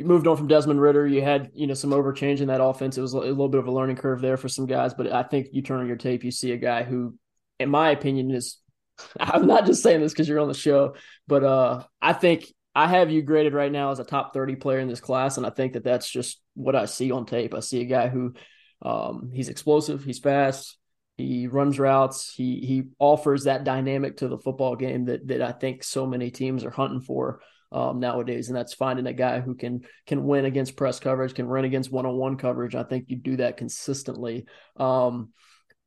you 0.00 0.06
moved 0.06 0.26
on 0.26 0.36
from 0.36 0.48
Desmond 0.48 0.80
Ridder. 0.80 1.06
You 1.06 1.22
had 1.22 1.50
you 1.54 1.68
know 1.68 1.74
some 1.74 1.90
overchange 1.90 2.40
in 2.40 2.48
that 2.48 2.62
offense. 2.62 2.98
It 2.98 3.02
was 3.02 3.12
a 3.12 3.18
little 3.18 3.48
bit 3.48 3.60
of 3.60 3.68
a 3.68 3.72
learning 3.72 3.96
curve 3.96 4.20
there 4.20 4.36
for 4.36 4.48
some 4.48 4.66
guys, 4.66 4.92
but 4.92 5.12
I 5.12 5.22
think 5.22 5.48
you 5.52 5.62
turn 5.62 5.80
on 5.80 5.86
your 5.86 5.96
tape, 5.96 6.24
you 6.24 6.32
see 6.32 6.50
a 6.50 6.56
guy 6.56 6.82
who, 6.82 7.16
in 7.58 7.70
my 7.70 7.90
opinion, 7.90 8.30
is. 8.30 8.58
I'm 9.20 9.46
not 9.46 9.64
just 9.64 9.84
saying 9.84 10.00
this 10.00 10.12
because 10.12 10.28
you're 10.28 10.40
on 10.40 10.48
the 10.48 10.54
show, 10.54 10.96
but 11.28 11.44
uh, 11.44 11.84
I 12.02 12.12
think 12.14 12.52
I 12.74 12.88
have 12.88 13.12
you 13.12 13.22
graded 13.22 13.54
right 13.54 13.70
now 13.70 13.92
as 13.92 14.00
a 14.00 14.04
top 14.04 14.34
30 14.34 14.56
player 14.56 14.80
in 14.80 14.88
this 14.88 14.98
class, 14.98 15.36
and 15.36 15.46
I 15.46 15.50
think 15.50 15.74
that 15.74 15.84
that's 15.84 16.10
just 16.10 16.40
what 16.54 16.74
I 16.74 16.86
see 16.86 17.12
on 17.12 17.24
tape. 17.24 17.54
I 17.54 17.60
see 17.60 17.80
a 17.80 17.84
guy 17.84 18.08
who 18.08 18.34
um, 18.82 19.30
he's 19.32 19.48
explosive. 19.48 20.04
He's 20.04 20.18
fast. 20.18 20.76
He 21.16 21.48
runs 21.48 21.78
routes. 21.78 22.32
He 22.32 22.60
he 22.60 22.84
offers 22.98 23.44
that 23.44 23.64
dynamic 23.64 24.18
to 24.18 24.28
the 24.28 24.38
football 24.38 24.76
game 24.76 25.06
that 25.06 25.26
that 25.28 25.42
I 25.42 25.52
think 25.52 25.82
so 25.82 26.06
many 26.06 26.30
teams 26.30 26.64
are 26.64 26.70
hunting 26.70 27.00
for 27.00 27.40
um, 27.72 27.98
nowadays, 27.98 28.48
and 28.48 28.56
that's 28.56 28.74
finding 28.74 29.06
a 29.06 29.12
guy 29.12 29.40
who 29.40 29.54
can 29.54 29.84
can 30.06 30.24
win 30.24 30.44
against 30.44 30.76
press 30.76 31.00
coverage, 31.00 31.34
can 31.34 31.48
run 31.48 31.64
against 31.64 31.90
one 31.90 32.06
on 32.06 32.16
one 32.16 32.36
coverage. 32.36 32.74
I 32.74 32.84
think 32.84 33.06
you 33.08 33.16
do 33.16 33.36
that 33.38 33.56
consistently. 33.56 34.46
Um, 34.76 35.32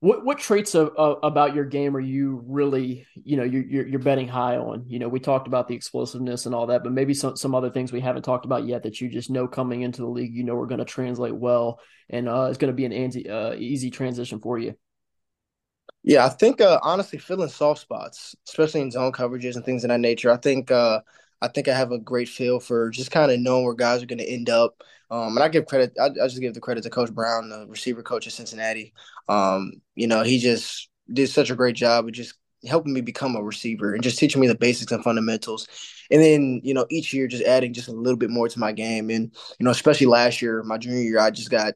what 0.02 0.26
what 0.26 0.40
traits 0.40 0.76
of, 0.76 0.92
of, 0.98 1.20
about 1.24 1.56
your 1.56 1.64
game 1.64 1.96
are 1.96 2.02
you 2.02 2.44
really 2.48 3.06
you 3.24 3.38
know 3.38 3.44
you're, 3.44 3.64
you're, 3.64 3.88
you're 3.88 4.00
betting 4.00 4.28
high 4.28 4.58
on? 4.58 4.84
You 4.88 5.00
know, 5.00 5.08
we 5.08 5.20
talked 5.20 5.48
about 5.48 5.68
the 5.68 5.76
explosiveness 5.76 6.46
and 6.46 6.54
all 6.54 6.68
that, 6.68 6.84
but 6.84 6.92
maybe 6.92 7.14
some 7.14 7.38
some 7.38 7.56
other 7.56 7.70
things 7.70 7.92
we 7.92 8.02
haven't 8.02 8.24
talked 8.24 8.46
about 8.46 8.66
yet 8.66 8.84
that 8.84 9.00
you 9.00 9.10
just 9.10 9.30
know 9.30 9.48
coming 9.48 9.84
into 9.84 10.02
the 10.02 10.08
league, 10.08 10.36
you 10.36 10.44
know, 10.44 10.58
are 10.58 10.66
going 10.66 10.80
to 10.80 10.86
translate 10.86 11.36
well 11.36 11.80
and 12.12 12.28
uh, 12.28 12.48
it's 12.50 12.58
going 12.58 12.72
to 12.72 12.76
be 12.76 12.86
an 12.86 12.94
easy 12.94 13.30
uh, 13.30 13.54
easy 13.54 13.90
transition 13.90 14.40
for 14.40 14.60
you. 14.60 14.76
Yeah, 16.04 16.26
I 16.26 16.30
think 16.30 16.62
uh, 16.62 16.80
honestly, 16.82 17.20
filling 17.20 17.50
soft 17.50 17.82
spots, 17.82 18.36
especially 18.48 18.82
in 18.82 18.92
zone 18.92 19.12
coverages 19.12 19.56
and 19.56 19.64
things 19.64 19.84
of 19.84 19.90
that 19.90 20.00
nature. 20.00 20.32
I 20.32 20.38
think 20.38 20.72
uh, 20.72 21.02
I 21.42 21.48
think 21.48 21.68
I 21.68 21.76
have 21.76 21.92
a 21.92 22.00
great 22.00 22.28
feel 22.28 22.60
for 22.60 22.90
just 22.90 23.12
kind 23.12 23.32
of 23.32 23.40
knowing 23.40 23.66
where 23.66 23.74
guys 23.74 24.04
are 24.04 24.08
going 24.08 24.20
to 24.20 24.30
end 24.30 24.50
up. 24.50 24.84
Um, 25.12 25.36
and 25.36 25.44
I 25.44 25.50
give 25.50 25.66
credit, 25.66 25.94
I, 26.00 26.06
I, 26.06 26.28
just 26.28 26.40
give 26.40 26.54
the 26.54 26.62
credit 26.62 26.84
to 26.84 26.90
Coach 26.90 27.14
Brown, 27.14 27.50
the 27.50 27.68
receiver 27.68 28.02
coach 28.02 28.28
at 28.28 28.34
Cincinnati. 28.34 28.94
Um, 29.28 29.74
you 29.94 30.08
know, 30.08 30.24
he 30.24 30.40
just 30.40 30.90
did 31.12 31.28
such 31.28 31.50
a 31.50 31.56
great 31.56 31.76
job 31.76 32.06
of 32.06 32.14
just 32.14 32.36
helping 32.66 32.94
me 32.94 33.02
become 33.02 33.36
a 33.36 33.44
receiver 33.44 33.94
and 33.94 34.04
just 34.04 34.18
teaching 34.18 34.40
me 34.40 34.48
the 34.48 34.56
basics 34.56 34.92
and 34.94 35.04
fundamentals. 35.04 35.68
And 36.10 36.22
then, 36.22 36.62
you 36.64 36.74
know, 36.74 36.86
each 36.90 37.14
year 37.14 37.28
just 37.28 37.44
adding 37.44 37.74
just 37.74 37.90
a 37.90 37.94
little 37.94 38.18
bit 38.18 38.30
more 38.30 38.48
to 38.48 38.60
my 38.60 38.72
game. 38.72 39.10
And, 39.10 39.36
you 39.60 39.66
know, 39.66 39.72
especially 39.72 40.08
last 40.08 40.42
year, 40.42 40.64
my 40.64 40.78
junior 40.78 41.02
year, 41.02 41.20
I 41.20 41.30
just 41.30 41.52
got 41.52 41.74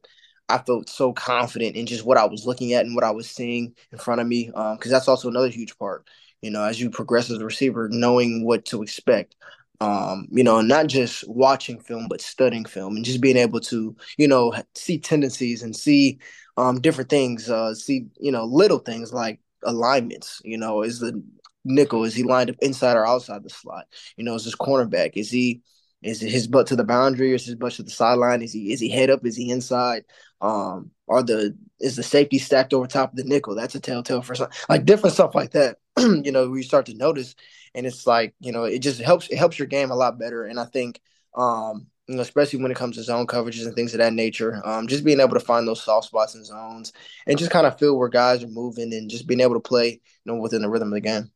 I 0.48 0.60
felt 0.60 0.88
so 0.88 1.12
confident 1.12 1.76
in 1.76 1.88
just 1.88 2.06
what 2.06 2.18
I 2.18 2.26
was 2.26 2.46
looking 2.46 2.74
at 2.74 2.86
and 2.86 2.96
what 2.96 3.04
I 3.04 3.12
was 3.12 3.30
seeing 3.30 3.74
in 3.92 3.98
front 3.98 4.22
of 4.22 4.28
me. 4.28 4.46
Because 4.46 4.72
um, 4.74 4.92
that's 4.92 5.08
also 5.08 5.28
another 5.28 5.50
huge 5.50 5.78
part. 5.78 6.08
You 6.42 6.52
know, 6.52 6.64
as 6.64 6.80
you 6.80 6.90
progress 6.90 7.32
as 7.32 7.40
a 7.40 7.46
receiver, 7.46 7.90
knowing 7.92 8.46
what 8.46 8.66
to 8.66 8.84
expect 8.84 9.36
um, 9.82 10.28
you 10.32 10.44
know, 10.44 10.62
not 10.62 10.88
just 10.88 11.28
watching 11.28 11.80
film, 11.80 12.08
but 12.10 12.22
studying 12.22 12.66
film 12.66 12.96
and 12.96 13.06
just 13.06 13.22
being 13.22 13.38
able 13.38 13.60
to, 13.62 13.96
you 14.18 14.28
know, 14.28 14.54
see 14.76 14.98
tendencies 14.98 15.64
and 15.64 15.76
see 15.76 16.20
um, 16.58 16.80
different 16.80 17.10
things, 17.10 17.50
uh, 17.50 17.74
see, 17.74 18.08
you 18.20 18.32
know, 18.32 18.46
little 18.46 18.80
things 18.80 19.12
like 19.14 19.40
alignments, 19.64 20.42
you 20.46 20.58
know, 20.58 20.82
is 20.82 21.00
the 21.00 21.22
nickel, 21.66 22.04
is 22.04 22.16
he 22.16 22.24
lined 22.24 22.50
up 22.50 22.56
inside 22.62 22.96
or 22.96 23.06
outside 23.06 23.44
the 23.44 23.50
slot? 23.50 23.86
You 24.16 24.24
know, 24.24 24.36
is 24.36 24.46
this 24.46 24.56
cornerback, 24.56 25.12
is 25.16 25.30
he, 25.30 25.62
is 26.02 26.22
his 26.22 26.48
butt 26.48 26.68
to 26.68 26.76
the 26.76 26.84
boundary 26.84 27.32
or 27.32 27.36
is 27.36 27.46
his 27.46 27.56
butt 27.56 27.74
to 27.74 27.84
the 27.84 27.90
sideline? 27.90 28.42
Is 28.42 28.54
he, 28.54 28.72
is 28.72 28.80
he 28.80 28.90
head 28.90 29.10
up? 29.10 29.26
Is 29.26 29.36
he 29.36 29.50
inside? 29.50 30.04
Um, 30.40 30.92
are 31.08 31.24
the, 31.24 31.56
is 31.80 31.96
the 31.96 32.04
safety 32.04 32.40
stacked 32.40 32.74
over 32.74 32.88
top 32.88 33.12
of 33.12 33.18
the 33.18 33.24
nickel? 33.24 33.56
That's 33.56 33.76
a 33.76 33.80
telltale 33.80 34.22
for 34.22 34.36
some, 34.36 34.50
like 34.70 34.86
different 34.86 35.14
stuff 35.14 35.36
like 35.36 35.52
that, 35.52 35.78
you 35.98 36.32
know, 36.32 36.50
we 36.50 36.64
start 36.64 36.86
to 36.88 36.94
notice 36.94 37.36
and 37.76 37.86
it's 37.86 38.08
like 38.08 38.34
you 38.40 38.52
know 38.52 38.64
it 38.64 38.80
just 38.80 39.02
helps 39.02 39.28
it 39.28 39.38
helps 39.38 39.60
your 39.60 39.68
game 39.68 39.92
a 39.92 39.96
lot 39.96 40.18
better. 40.18 40.46
And 40.46 40.60
I 40.60 40.66
think 40.66 41.00
um, 41.36 41.88
you 42.08 42.16
know, 42.16 42.22
especially 42.22 42.62
when 42.62 42.72
it 42.72 42.78
comes 42.78 42.96
to 42.96 43.04
zone 43.04 43.28
coverages 43.28 43.66
and 43.66 43.76
things 43.76 43.94
of 43.94 44.00
that 44.00 44.14
nature. 44.14 44.62
Um, 44.64 44.88
just 44.88 45.04
being 45.04 45.20
able 45.20 45.34
to 45.34 45.40
find 45.40 45.68
those 45.68 45.84
soft 45.84 46.08
spots 46.08 46.36
and 46.36 46.46
zones 46.46 46.94
and 47.28 47.38
just 47.38 47.52
kind 47.52 47.68
of 47.68 47.78
feel 47.78 47.98
where 47.98 48.08
guys 48.08 48.44
are 48.44 48.48
moving 48.48 48.94
and 48.94 49.10
just 49.10 49.28
being 49.28 49.42
able 49.42 49.56
to 49.56 49.60
play, 49.60 49.90
you 49.90 50.00
know, 50.26 50.36
within 50.36 50.62
the 50.62 50.70
rhythm 50.70 50.88
of 50.90 50.94
the 50.94 51.02
game. 51.02 51.30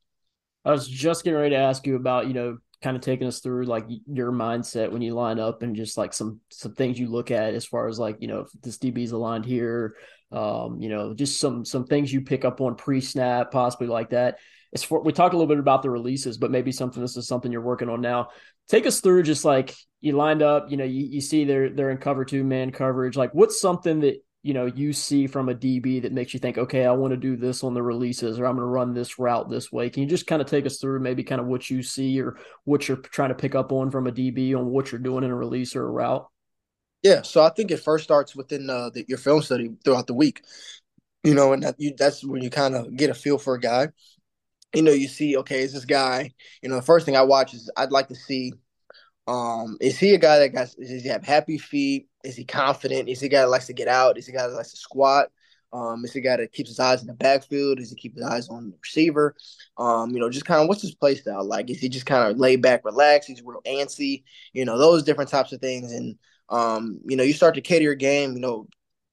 I 0.64 0.72
was 0.72 0.88
just 0.88 1.24
getting 1.24 1.40
ready 1.40 1.56
to 1.56 1.62
ask 1.62 1.86
you 1.86 1.96
about, 1.96 2.28
you 2.28 2.34
know, 2.34 2.58
kind 2.82 2.96
of 2.96 3.02
taking 3.02 3.28
us 3.28 3.40
through 3.40 3.66
like 3.66 3.86
your 4.08 4.32
mindset 4.32 4.92
when 4.92 5.02
you 5.02 5.14
line 5.14 5.40
up 5.40 5.64
and 5.64 5.76
just 5.76 5.98
like 5.98 6.14
some 6.14 6.40
some 6.50 6.74
things 6.74 7.00
you 7.00 7.08
look 7.08 7.32
at 7.32 7.54
as 7.54 7.66
far 7.66 7.88
as 7.88 8.00
like, 8.00 8.18
you 8.20 8.28
know, 8.28 8.42
if 8.42 8.48
this 8.62 8.78
DB's 8.78 9.12
aligned 9.12 9.46
here, 9.46 9.96
um, 10.32 10.80
you 10.80 10.90
know, 10.90 11.14
just 11.14 11.40
some 11.40 11.66
some 11.66 11.86
things 11.86 12.12
you 12.12 12.22
pick 12.22 12.46
up 12.46 12.62
on 12.62 12.76
pre-snap, 12.76 13.52
possibly 13.52 13.88
like 13.88 14.12
that 14.12 14.38
as 14.74 14.84
for 14.84 15.02
we 15.02 15.12
talked 15.12 15.34
a 15.34 15.38
little 15.38 15.48
bit 15.48 15.60
about 15.60 15.82
the 15.82 15.90
releases, 15.90 16.38
but 16.38 16.52
maybe 16.52 16.72
something 16.72 17.02
this 17.02 17.18
is 17.18 17.28
something 17.28 17.52
you're 17.52 17.62
working 17.62 17.90
on 17.90 18.02
now. 18.02 18.30
Take 18.68 18.86
us 18.86 19.02
through 19.02 19.24
just 19.24 19.44
like 19.44 19.76
you 20.02 20.14
lined 20.14 20.42
up, 20.42 20.70
you 20.70 20.78
know, 20.78 20.84
you, 20.84 21.06
you 21.06 21.22
see 21.22 21.44
they're 21.44 21.70
they're 21.70 21.90
in 21.90 21.98
cover 21.98 22.24
two 22.24 22.44
man 22.44 22.72
coverage. 22.72 23.18
Like 23.18 23.34
what's 23.34 23.60
something 23.60 24.02
that 24.02 24.24
you 24.44 24.54
know 24.54 24.66
you 24.66 24.94
see 24.94 25.28
from 25.28 25.50
a 25.50 25.56
DB 25.56 26.02
that 26.02 26.14
makes 26.14 26.34
you 26.34 26.40
think, 26.40 26.58
okay, 26.58 26.86
I 26.86 26.92
want 26.92 27.12
to 27.12 27.18
do 27.18 27.36
this 27.36 27.64
on 27.64 27.74
the 27.74 27.84
releases, 27.84 28.40
or 28.40 28.46
I'm 28.46 28.56
going 28.56 28.66
to 28.66 28.72
run 28.72 28.94
this 28.94 29.20
route 29.20 29.50
this 29.50 29.72
way. 29.72 29.90
Can 29.90 30.04
you 30.04 30.10
just 30.10 30.28
kind 30.28 30.42
of 30.42 30.48
take 30.48 30.66
us 30.66 30.78
through 30.78 31.00
maybe 31.00 31.24
kind 31.24 31.42
of 31.42 31.48
what 31.48 31.70
you 31.70 31.84
see 31.84 32.22
or 32.22 32.38
what 32.64 32.88
you're 32.88 32.98
trying 32.98 33.30
to 33.30 33.36
pick 33.36 33.56
up 33.56 33.72
on 33.72 33.92
from 33.92 34.08
a 34.08 34.12
DB 34.12 34.56
on 34.56 34.68
what 34.68 34.92
you're 34.92 35.00
doing 35.00 35.24
in 35.24 35.32
a 35.32 35.36
release 35.36 35.76
or 35.76 35.86
a 35.86 35.92
route? 35.92 36.28
Yeah, 37.04 37.22
so 37.22 37.44
I 37.44 37.50
think 37.50 37.72
it 37.72 37.78
first 37.78 38.04
starts 38.04 38.36
within 38.36 38.70
uh, 38.70 38.90
the, 38.90 39.06
your 39.08 39.18
film 39.18 39.42
study 39.42 39.70
throughout 39.84 40.08
the 40.08 40.14
week. 40.14 40.44
You 41.24 41.34
know, 41.34 41.52
and 41.52 41.64
that 41.64 41.76
you, 41.78 41.94
that's 41.98 42.24
when 42.24 42.42
you 42.42 42.50
kind 42.50 42.76
of 42.76 42.96
get 42.96 43.10
a 43.10 43.14
feel 43.14 43.38
for 43.38 43.54
a 43.54 43.60
guy 43.60 43.90
you 44.74 44.82
know, 44.82 44.92
you 44.92 45.08
see, 45.08 45.38
okay, 45.38 45.62
is 45.62 45.74
this 45.74 45.86
guy, 45.86 46.32
you 46.62 46.70
know, 46.70 46.76
the 46.76 46.82
first 46.82 47.06
thing 47.06 47.16
I 47.16 47.24
watch 47.24 47.54
is 47.54 47.72
I'd 47.76 47.92
like 47.92 48.10
to 48.10 48.16
see, 48.16 48.54
um, 49.28 49.78
is 49.82 49.98
he 49.98 50.14
a 50.14 50.20
guy 50.20 50.40
that 50.40 50.50
got, 50.50 50.70
does 50.80 51.04
he 51.04 51.10
have 51.10 51.24
happy 51.24 51.58
feet? 51.58 52.08
Is 52.24 52.36
he 52.36 52.44
confident? 52.44 53.10
Is 53.10 53.22
he 53.22 53.30
guy 53.30 53.42
that 53.42 53.50
likes 53.50 53.68
to 53.68 53.74
get 53.74 53.88
out? 53.88 54.18
Is 54.18 54.26
he 54.26 54.34
guy 54.34 54.48
that 54.48 54.54
likes 54.54 54.72
to 54.72 54.78
squat? 54.78 55.30
Um, 55.72 56.04
is 56.04 56.14
he 56.14 56.22
guy 56.22 56.38
that 56.38 56.52
keeps 56.52 56.70
his 56.70 56.80
eyes 56.80 57.02
in 57.02 57.08
the 57.08 57.14
backfield? 57.14 57.78
Does 57.78 57.92
he 57.92 57.96
keep 57.96 58.16
his 58.16 58.26
eyes 58.26 58.50
on 58.50 58.72
the 58.72 58.78
receiver? 58.82 59.36
Um, 59.78 60.12
you 60.12 60.20
know, 60.20 60.30
just 60.30 60.46
kind 60.46 60.62
of 60.62 60.68
what's 60.68 60.82
his 60.82 60.96
play 60.96 61.16
style 61.16 61.46
like? 61.46 61.70
Is 61.70 61.80
he 61.80 61.90
just 61.90 62.06
kind 62.06 62.30
of 62.30 62.38
laid 62.38 62.62
back, 62.62 62.84
relaxed? 62.84 63.30
He's 63.30 63.44
real 63.44 63.62
antsy, 63.66 64.24
you 64.54 64.66
know, 64.66 64.78
those 64.78 65.04
different 65.04 65.30
types 65.30 65.52
of 65.52 65.62
things. 65.62 65.92
And, 65.92 66.18
um, 66.50 67.00
you 67.06 67.16
know, 67.16 67.24
you 67.24 67.34
start 67.34 67.56
to 67.56 67.62
cater 67.62 67.84
your 67.84 67.96
game, 67.96 68.34
you 68.34 68.40
know, 68.40 68.68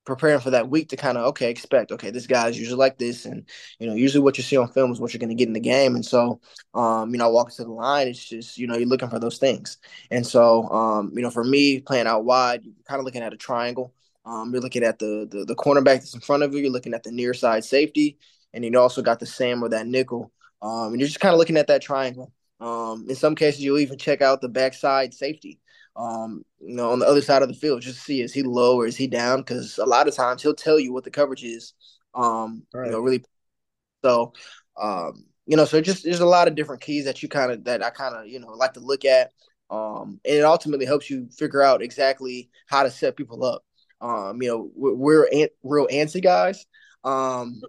preparing 0.06 0.40
for 0.40 0.50
that 0.50 0.70
week 0.70 0.88
to 0.88 0.96
kind 0.96 1.18
of 1.18 1.24
okay 1.26 1.50
expect 1.50 1.90
okay 1.92 2.10
this 2.10 2.26
guy's 2.26 2.58
usually 2.58 2.78
like 2.78 2.96
this 2.96 3.26
and 3.26 3.44
you 3.78 3.86
know 3.86 3.94
usually 3.94 4.22
what 4.22 4.38
you 4.38 4.44
see 4.44 4.56
on 4.56 4.68
film 4.68 4.92
is 4.92 5.00
what 5.00 5.12
you're 5.12 5.18
going 5.18 5.28
to 5.28 5.34
get 5.34 5.48
in 5.48 5.52
the 5.52 5.60
game 5.60 5.96
and 5.96 6.06
so 6.06 6.40
um 6.74 7.10
you 7.12 7.18
know 7.18 7.28
walking 7.28 7.54
to 7.54 7.64
the 7.64 7.70
line 7.70 8.06
it's 8.08 8.24
just 8.24 8.56
you 8.56 8.66
know 8.66 8.76
you're 8.76 8.88
looking 8.88 9.10
for 9.10 9.18
those 9.18 9.38
things. 9.38 9.78
And 10.10 10.26
so 10.26 10.68
um 10.70 11.12
you 11.14 11.22
know 11.22 11.30
for 11.30 11.44
me 11.44 11.80
playing 11.80 12.06
out 12.06 12.24
wide 12.24 12.64
you're 12.64 12.74
kind 12.88 13.00
of 13.00 13.04
looking 13.04 13.22
at 13.22 13.34
a 13.34 13.36
triangle. 13.36 13.92
Um 14.24 14.52
you're 14.52 14.62
looking 14.62 14.84
at 14.84 14.98
the, 14.98 15.26
the 15.46 15.56
cornerback 15.56 15.98
that's 15.98 16.14
in 16.14 16.20
front 16.20 16.44
of 16.44 16.54
you 16.54 16.60
you're 16.60 16.70
looking 16.70 16.94
at 16.94 17.02
the 17.02 17.10
near 17.10 17.34
side 17.34 17.64
safety 17.64 18.18
and 18.54 18.64
you 18.64 18.78
also 18.78 19.02
got 19.02 19.18
the 19.18 19.26
sam 19.26 19.62
or 19.62 19.68
that 19.70 19.86
nickel. 19.86 20.32
Um 20.62 20.92
and 20.92 21.00
you're 21.00 21.08
just 21.08 21.20
kind 21.20 21.32
of 21.32 21.38
looking 21.38 21.56
at 21.56 21.66
that 21.66 21.82
triangle. 21.82 22.32
Um 22.60 23.06
in 23.08 23.16
some 23.16 23.34
cases 23.34 23.60
you'll 23.60 23.78
even 23.78 23.98
check 23.98 24.22
out 24.22 24.40
the 24.40 24.48
backside 24.48 25.12
safety 25.14 25.58
um, 25.96 26.44
you 26.60 26.74
know, 26.74 26.92
on 26.92 26.98
the 26.98 27.06
other 27.06 27.22
side 27.22 27.42
of 27.42 27.48
the 27.48 27.54
field, 27.54 27.82
just 27.82 28.02
see 28.02 28.20
is 28.20 28.32
he 28.32 28.42
low 28.42 28.76
or 28.76 28.86
is 28.86 28.96
he 28.96 29.06
down? 29.06 29.38
Because 29.38 29.78
a 29.78 29.86
lot 29.86 30.08
of 30.08 30.14
times 30.14 30.42
he'll 30.42 30.54
tell 30.54 30.78
you 30.78 30.92
what 30.92 31.04
the 31.04 31.10
coverage 31.10 31.44
is. 31.44 31.74
Um, 32.14 32.64
right. 32.74 32.86
you 32.86 32.92
know, 32.92 33.00
really. 33.00 33.24
So, 34.04 34.32
um, 34.80 35.24
you 35.46 35.56
know, 35.56 35.64
so 35.64 35.80
just 35.80 36.04
there's 36.04 36.20
a 36.20 36.26
lot 36.26 36.48
of 36.48 36.54
different 36.54 36.82
keys 36.82 37.04
that 37.06 37.22
you 37.22 37.28
kind 37.28 37.50
of 37.50 37.64
that 37.64 37.82
I 37.82 37.90
kind 37.90 38.14
of 38.14 38.26
you 38.26 38.40
know 38.40 38.48
like 38.48 38.74
to 38.74 38.80
look 38.80 39.04
at. 39.04 39.32
Um, 39.70 40.20
and 40.24 40.36
it 40.36 40.44
ultimately 40.44 40.86
helps 40.86 41.10
you 41.10 41.28
figure 41.36 41.62
out 41.62 41.82
exactly 41.82 42.50
how 42.66 42.82
to 42.82 42.90
set 42.90 43.16
people 43.16 43.44
up. 43.44 43.64
Um, 44.00 44.40
you 44.40 44.48
know, 44.48 44.70
we're, 44.76 44.94
we're 44.94 45.48
real 45.64 45.88
antsy 45.88 46.22
guys. 46.22 46.66
Um, 47.02 47.62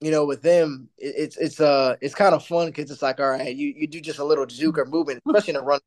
you 0.00 0.10
know, 0.10 0.24
with 0.24 0.42
them, 0.42 0.88
it, 0.96 1.14
it's 1.16 1.36
it's 1.36 1.60
uh 1.60 1.96
it's 2.00 2.14
kind 2.14 2.34
of 2.34 2.46
fun 2.46 2.68
because 2.68 2.90
it's 2.90 3.02
like, 3.02 3.18
all 3.20 3.30
right, 3.30 3.54
you 3.54 3.74
you 3.76 3.88
do 3.88 4.00
just 4.00 4.20
a 4.20 4.24
little 4.24 4.46
juke 4.46 4.78
or 4.78 4.84
movement, 4.84 5.22
especially 5.26 5.54
in 5.54 5.60
a 5.60 5.62
run 5.62 5.80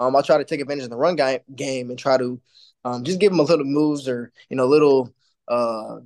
um, 0.00 0.16
I'll 0.16 0.22
try 0.22 0.38
to 0.38 0.44
take 0.44 0.60
advantage 0.60 0.84
of 0.84 0.90
the 0.90 0.96
run 0.96 1.14
guy 1.14 1.40
game 1.54 1.90
and 1.90 1.98
try 1.98 2.16
to 2.16 2.40
um, 2.84 3.04
just 3.04 3.20
give 3.20 3.30
them 3.30 3.40
a 3.40 3.44
little 3.44 3.64
moves 3.64 4.08
or 4.08 4.32
you 4.48 4.56
know 4.56 4.66
little 4.66 5.14
uh, 5.46 5.98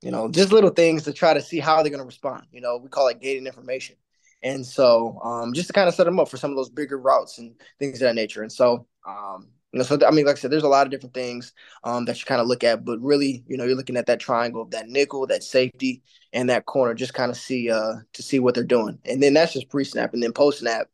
you 0.00 0.10
know 0.10 0.30
just 0.30 0.52
little 0.52 0.70
things 0.70 1.02
to 1.02 1.12
try 1.12 1.34
to 1.34 1.42
see 1.42 1.58
how 1.58 1.82
they're 1.82 1.90
going 1.90 1.98
to 1.98 2.06
respond. 2.06 2.46
You 2.52 2.60
know, 2.60 2.78
we 2.78 2.88
call 2.88 3.08
it 3.08 3.20
gating 3.20 3.46
information, 3.46 3.96
and 4.42 4.64
so 4.64 5.20
um, 5.22 5.52
just 5.52 5.66
to 5.66 5.72
kind 5.72 5.88
of 5.88 5.94
set 5.94 6.04
them 6.04 6.20
up 6.20 6.28
for 6.28 6.36
some 6.36 6.50
of 6.50 6.56
those 6.56 6.70
bigger 6.70 6.98
routes 6.98 7.38
and 7.38 7.54
things 7.78 8.00
of 8.00 8.06
that 8.08 8.14
nature. 8.14 8.42
And 8.42 8.52
so 8.52 8.86
um, 9.06 9.48
you 9.74 9.78
know, 9.78 9.84
so 9.84 9.98
I 10.06 10.12
mean, 10.12 10.24
like 10.24 10.36
I 10.36 10.38
said, 10.38 10.52
there's 10.52 10.62
a 10.62 10.68
lot 10.68 10.86
of 10.86 10.92
different 10.92 11.14
things 11.14 11.52
um, 11.82 12.04
that 12.04 12.20
you 12.20 12.24
kind 12.26 12.40
of 12.40 12.46
look 12.46 12.62
at, 12.62 12.84
but 12.84 13.00
really, 13.00 13.42
you 13.48 13.56
know, 13.56 13.64
you're 13.64 13.74
looking 13.74 13.96
at 13.96 14.06
that 14.06 14.20
triangle 14.20 14.62
of 14.62 14.70
that 14.70 14.88
nickel, 14.88 15.26
that 15.26 15.42
safety, 15.42 16.00
and 16.32 16.48
that 16.48 16.66
corner, 16.66 16.94
just 16.94 17.12
kind 17.12 17.28
of 17.28 17.36
see 17.36 17.72
uh 17.72 17.94
to 18.12 18.22
see 18.22 18.38
what 18.38 18.54
they're 18.54 18.62
doing, 18.62 19.00
and 19.04 19.20
then 19.20 19.34
that's 19.34 19.52
just 19.52 19.68
pre-snap, 19.68 20.14
and 20.14 20.22
then 20.22 20.32
post-snap, 20.32 20.86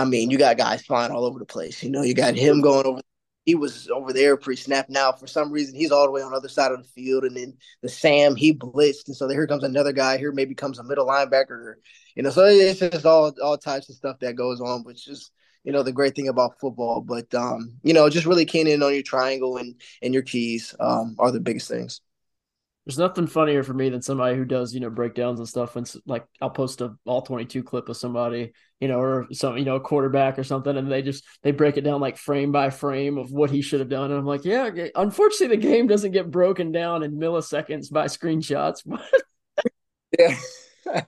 I 0.00 0.04
mean, 0.06 0.30
you 0.30 0.38
got 0.38 0.56
guys 0.56 0.82
flying 0.82 1.12
all 1.12 1.26
over 1.26 1.38
the 1.38 1.44
place. 1.44 1.82
You 1.82 1.90
know, 1.90 2.02
you 2.02 2.14
got 2.14 2.34
him 2.34 2.62
going 2.62 2.86
over. 2.86 3.00
He 3.44 3.54
was 3.54 3.88
over 3.88 4.12
there 4.12 4.36
pre-snap. 4.36 4.88
Now, 4.88 5.12
for 5.12 5.26
some 5.26 5.52
reason, 5.52 5.74
he's 5.74 5.90
all 5.90 6.06
the 6.06 6.10
way 6.10 6.22
on 6.22 6.30
the 6.30 6.38
other 6.38 6.48
side 6.48 6.72
of 6.72 6.82
the 6.82 6.88
field, 6.88 7.24
and 7.24 7.36
then 7.36 7.56
the 7.82 7.88
Sam 7.88 8.34
he 8.34 8.54
blitzed, 8.54 9.08
and 9.08 9.16
so 9.16 9.28
here 9.28 9.46
comes 9.46 9.62
another 9.62 9.92
guy. 9.92 10.16
Here 10.16 10.32
maybe 10.32 10.54
comes 10.54 10.78
a 10.78 10.84
middle 10.84 11.06
linebacker. 11.06 11.74
You 12.14 12.22
know, 12.22 12.30
so 12.30 12.46
it's 12.46 12.80
just 12.80 13.04
all 13.04 13.34
all 13.42 13.58
types 13.58 13.90
of 13.90 13.96
stuff 13.96 14.18
that 14.20 14.36
goes 14.36 14.60
on, 14.60 14.84
which 14.84 15.06
is 15.06 15.30
you 15.64 15.72
know 15.72 15.82
the 15.82 15.92
great 15.92 16.14
thing 16.16 16.28
about 16.28 16.58
football. 16.60 17.02
But 17.02 17.34
um, 17.34 17.74
you 17.82 17.92
know, 17.92 18.08
just 18.08 18.26
really 18.26 18.46
keying 18.46 18.68
in 18.68 18.82
on 18.82 18.94
your 18.94 19.02
triangle 19.02 19.58
and 19.58 19.78
and 20.00 20.14
your 20.14 20.22
keys 20.22 20.74
um, 20.80 21.16
are 21.18 21.30
the 21.30 21.40
biggest 21.40 21.68
things 21.68 22.00
there's 22.86 22.98
nothing 22.98 23.26
funnier 23.26 23.62
for 23.62 23.74
me 23.74 23.88
than 23.88 24.02
somebody 24.02 24.36
who 24.36 24.44
does 24.44 24.74
you 24.74 24.80
know 24.80 24.90
breakdowns 24.90 25.38
and 25.38 25.48
stuff 25.48 25.74
when 25.74 25.84
like 26.06 26.24
i'll 26.40 26.50
post 26.50 26.80
a 26.80 26.94
all 27.04 27.22
22 27.22 27.62
clip 27.62 27.88
of 27.88 27.96
somebody 27.96 28.52
you 28.80 28.88
know 28.88 29.00
or 29.00 29.26
some 29.32 29.58
you 29.58 29.64
know 29.64 29.76
a 29.76 29.80
quarterback 29.80 30.38
or 30.38 30.44
something 30.44 30.76
and 30.76 30.90
they 30.90 31.02
just 31.02 31.24
they 31.42 31.52
break 31.52 31.76
it 31.76 31.82
down 31.82 32.00
like 32.00 32.16
frame 32.16 32.52
by 32.52 32.70
frame 32.70 33.18
of 33.18 33.30
what 33.30 33.50
he 33.50 33.62
should 33.62 33.80
have 33.80 33.88
done 33.88 34.10
and 34.10 34.18
i'm 34.18 34.26
like 34.26 34.44
yeah 34.44 34.70
unfortunately 34.96 35.56
the 35.56 35.62
game 35.62 35.86
doesn't 35.86 36.12
get 36.12 36.30
broken 36.30 36.72
down 36.72 37.02
in 37.02 37.12
milliseconds 37.12 37.92
by 37.92 38.06
screenshots 38.06 38.82
yeah 40.18 40.36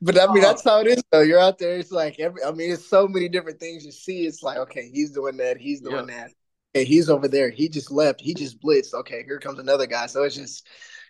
but 0.00 0.18
I 0.18 0.32
mean, 0.32 0.42
that's 0.42 0.64
how 0.64 0.80
it 0.80 0.86
is, 0.86 1.02
though. 1.10 1.20
You're 1.20 1.40
out 1.40 1.58
there. 1.58 1.76
It's 1.76 1.92
like 1.92 2.18
every. 2.18 2.42
I 2.42 2.52
mean, 2.52 2.70
it's 2.70 2.88
so 2.88 3.06
many 3.06 3.28
different 3.28 3.60
things 3.60 3.84
you 3.84 3.92
see. 3.92 4.26
It's 4.26 4.42
like, 4.42 4.58
okay, 4.58 4.90
he's 4.92 5.10
doing 5.10 5.36
that. 5.38 5.58
He's 5.58 5.80
doing 5.80 6.08
yeah. 6.08 6.24
that. 6.24 6.30
Hey, 6.74 6.84
he's 6.84 7.10
over 7.10 7.28
there. 7.28 7.50
He 7.50 7.68
just 7.68 7.90
left. 7.90 8.20
He 8.20 8.34
just 8.34 8.60
blitzed. 8.62 8.94
Okay, 8.94 9.24
here 9.26 9.38
comes 9.38 9.58
another 9.58 9.86
guy. 9.86 10.06
So 10.06 10.22
it's 10.22 10.36
just, 10.36 10.66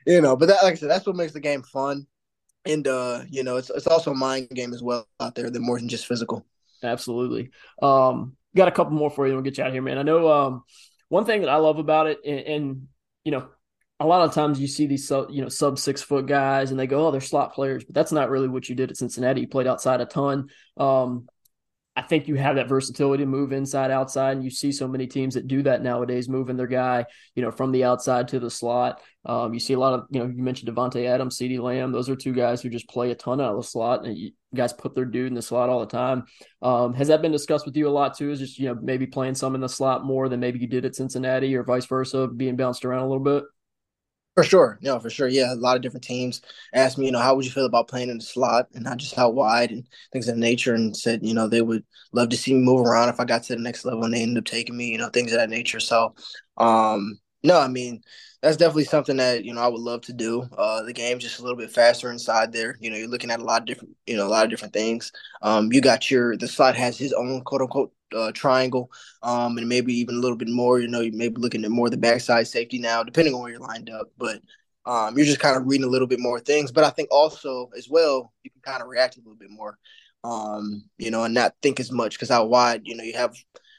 you 0.07 0.21
know, 0.21 0.37
but 0.37 0.47
that, 0.47 0.63
like 0.63 0.73
I 0.73 0.77
said, 0.77 0.91
that's 0.91 1.07
what 1.07 1.17
makes 1.17 1.33
the 1.33 1.41
game 1.41 1.63
fun. 1.63 2.07
And 2.67 2.87
uh, 2.87 3.23
you 3.29 3.43
know, 3.43 3.57
it's 3.57 3.71
it's 3.71 3.87
also 3.87 4.11
a 4.13 4.15
mind 4.15 4.51
game 4.51 4.75
as 4.75 4.83
well 4.83 5.07
out 5.19 5.35
there. 5.35 5.51
Than 5.51 5.63
more 5.63 5.79
than 5.79 5.89
just 5.89 6.07
physical. 6.07 6.47
Absolutely. 6.83 7.51
Um, 7.83 8.37
got 8.55 8.69
a 8.69 8.73
couple 8.73 8.93
more 8.93 9.11
for 9.11 9.27
you. 9.27 9.35
We'll 9.35 9.43
get 9.43 9.59
you 9.59 9.65
out 9.65 9.73
here, 9.73 9.83
man. 9.83 9.99
I 9.99 10.03
know 10.03 10.31
um, 10.31 10.65
one 11.09 11.25
thing 11.25 11.43
that 11.43 11.51
I 11.51 11.57
love 11.57 11.79
about 11.79 12.07
it, 12.07 12.19
and, 12.25 12.41
and 12.41 12.89
you 13.25 13.33
know, 13.33 13.49
a 13.99 14.07
lot 14.07 14.27
of 14.27 14.35
times 14.35 14.61
you 14.61 14.67
see 14.67 14.87
these 14.87 15.07
sub, 15.07 15.31
you 15.31 15.43
know, 15.43 15.49
sub 15.49 15.79
six 15.79 16.03
foot 16.03 16.27
guys, 16.27 16.71
and 16.71 16.79
they 16.79 16.87
go, 16.87 17.07
"Oh, 17.07 17.11
they're 17.11 17.21
slot 17.21 17.55
players," 17.55 17.85
but 17.85 17.95
that's 17.95 18.13
not 18.13 18.31
really 18.31 18.49
what 18.49 18.69
you 18.69 18.75
did 18.75 18.91
at 18.91 18.97
Cincinnati. 18.97 19.43
You 19.43 19.49
played 19.49 19.67
outside 19.67 20.01
a 20.01 20.07
ton. 20.07 20.49
Um, 20.77 21.29
I 21.97 22.03
think 22.03 22.29
you 22.29 22.37
have 22.37 22.57
that 22.57 22.69
versatility 22.69 23.25
to 23.25 23.29
move 23.29 23.53
inside, 23.53 23.91
outside, 23.91 24.37
and 24.37 24.45
you 24.45 24.51
see 24.51 24.71
so 24.71 24.87
many 24.87 25.09
teams 25.09 25.35
that 25.35 25.49
do 25.49 25.63
that 25.65 25.83
nowadays, 25.83 26.29
moving 26.29 26.57
their 26.57 26.69
guy, 26.69 27.05
you 27.35 27.43
know, 27.43 27.51
from 27.51 27.73
the 27.73 27.83
outside 27.83 28.29
to 28.29 28.39
the 28.39 28.51
slot. 28.51 29.01
Um, 29.25 29.53
you 29.53 29.61
see 29.61 29.75
a 29.75 29.79
lot 29.79 29.95
of, 29.95 30.07
you 30.11 30.21
know, 30.21 30.27
you 30.27 30.43
mentioned 30.43 30.71
Davante 30.71 31.05
Adams, 31.07 31.37
CeeDee 31.37 31.61
Lamb; 31.61 31.91
those 31.91 32.09
are 32.09 32.15
two 32.15 32.33
guys 32.33 32.63
who 32.63 32.71
just 32.71 32.89
play 32.89 33.11
a 33.11 33.15
ton 33.17 33.41
out 33.41 33.51
of 33.51 33.57
the 33.57 33.67
slot, 33.67 34.07
and 34.07 34.17
you 34.17 34.31
guys 34.55 34.73
put 34.73 34.95
their 34.95 35.05
dude 35.05 35.27
in 35.27 35.35
the 35.35 35.43
slot 35.43 35.69
all 35.69 35.81
the 35.81 35.87
time. 35.87 36.25
Um, 36.63 36.95
has 36.95 37.09
that 37.09 37.23
been 37.23 37.33
discussed 37.33 37.67
with 37.67 37.77
you 37.77 37.89
a 37.89 37.91
lot 37.91 38.17
too? 38.17 38.31
Is 38.31 38.39
just 38.39 38.59
you 38.59 38.69
know 38.69 38.79
maybe 38.81 39.07
playing 39.07 39.35
some 39.35 39.57
in 39.57 39.61
the 39.61 39.69
slot 39.69 40.05
more 40.05 40.29
than 40.29 40.41
maybe 40.41 40.61
you 40.61 40.69
did 40.69 40.85
at 40.85 40.95
Cincinnati, 40.95 41.55
or 41.57 41.65
vice 41.65 41.87
versa, 41.87 42.29
being 42.29 42.57
bounced 42.57 42.85
around 42.85 43.03
a 43.03 43.09
little 43.09 43.25
bit? 43.25 43.45
For 44.35 44.45
sure. 44.45 44.79
No, 44.81 44.99
for 45.01 45.11
sure. 45.11 45.29
Yeah. 45.29 45.53
A 45.53 45.57
lot 45.57 45.77
of 45.77 45.83
different 45.83 46.05
teams 46.05 46.41
asked 46.73 46.97
me, 46.97 47.07
you 47.07 47.13
know, 47.13 47.19
how 47.19 47.35
would 47.35 47.45
you 47.45 47.51
feel 47.51 47.67
about 47.67 47.89
playing 47.89 48.09
in 48.11 48.19
the 48.19 48.25
slot 48.25 48.69
and 48.75 48.85
not 48.85 48.97
just 48.99 49.15
how 49.15 49.29
wide 49.29 49.71
and 49.71 49.87
things 50.13 50.29
of 50.29 50.37
nature 50.37 50.75
and 50.75 50.97
said, 50.97 51.21
you 51.27 51.35
know, 51.35 51.49
they 51.49 51.61
would 51.63 51.85
love 52.13 52.29
to 52.31 52.37
see 52.37 52.55
me 52.55 52.61
move 52.61 52.87
around 52.87 53.09
if 53.09 53.21
I 53.21 53.25
got 53.25 53.43
to 53.45 53.57
the 53.57 53.61
next 53.63 53.85
level 53.85 54.05
and 54.05 54.15
they 54.15 54.23
ended 54.23 54.39
up 54.39 54.45
taking 54.45 54.77
me, 54.77 54.87
you 54.93 54.99
know, 54.99 55.09
things 55.09 55.33
of 55.33 55.39
that 55.39 55.51
nature. 55.51 55.81
So 55.81 56.15
um 56.57 57.19
no, 57.43 57.59
I 57.59 57.69
mean, 57.69 58.03
that's 58.43 58.57
definitely 58.59 58.85
something 58.85 59.17
that 59.17 59.45
you 59.45 59.55
know 59.55 59.63
I 59.63 59.69
would 59.69 59.81
love 59.81 60.03
to 60.03 60.13
do. 60.13 60.43
Uh, 60.57 60.83
the 60.83 60.93
game's 60.93 61.23
just 61.23 61.39
a 61.39 61.43
little 61.43 61.57
bit 61.57 61.71
faster 61.73 62.11
inside 62.11 62.53
there. 62.53 62.77
You 62.81 62.91
know, 62.91 62.97
you're 62.99 63.09
looking 63.09 63.31
at 63.31 63.41
a 63.41 63.45
lot 63.45 63.63
of 63.63 63.67
different, 63.67 63.97
you 64.07 64.17
know, 64.17 64.27
a 64.27 64.29
lot 64.29 64.45
of 64.45 64.51
different 64.51 64.75
things. 64.75 65.11
Um, 65.41 65.73
you 65.73 65.81
got 65.81 66.11
your 66.11 66.37
the 66.37 66.47
slot 66.49 66.77
has 66.77 66.99
his 66.99 67.15
own 67.15 67.41
quote 67.43 67.63
unquote 67.63 67.93
uh, 68.15 68.33
triangle, 68.33 68.91
um, 69.23 69.59
and 69.59 69.69
maybe 69.69 69.95
even 69.95 70.17
a 70.17 70.19
little 70.19 70.37
bit 70.37 70.49
more. 70.49 70.81
You 70.81 70.89
know, 70.89 71.01
you 71.01 71.13
may 71.13 71.29
be 71.29 71.41
looking 71.41 71.65
at 71.65 71.71
more 71.71 71.91
the 71.91 71.97
backside 71.97 72.49
safety 72.49 72.79
now, 72.79 73.03
depending 73.03 73.35
on 73.35 73.41
where 73.41 73.51
you're 73.51 73.61
lined 73.61 73.91
up. 73.91 74.09
But 74.19 74.41
um, 74.87 75.17
you're 75.17 75.27
just 75.27 75.41
kind 75.41 75.57
of 75.57 75.67
reading 75.67 75.87
a 75.87 75.91
little 75.91 76.09
bit 76.09 76.21
more 76.21 76.41
things. 76.41 76.73
But 76.73 76.85
I 76.85 76.91
think 76.91 77.09
also 77.11 77.71
as 77.77 77.89
well, 77.89 78.33
you 78.43 78.51
can 78.51 78.63
kind 78.63 78.83
of 78.83 78.89
react 78.89 79.17
a 79.17 79.21
little 79.21 79.37
bit 79.37 79.51
more, 79.51 79.79
um, 80.25 80.85
you 80.99 81.11
know, 81.11 81.25
and 81.25 81.35
not 81.35 81.55
think 81.63 81.81
as 81.81 81.93
much 81.93 82.15
because 82.15 82.29
how 82.31 82.45
wide, 82.47 82.83
you 82.85 82.97
know, 82.97 83.05
you 83.05 83.15
have 83.15 83.35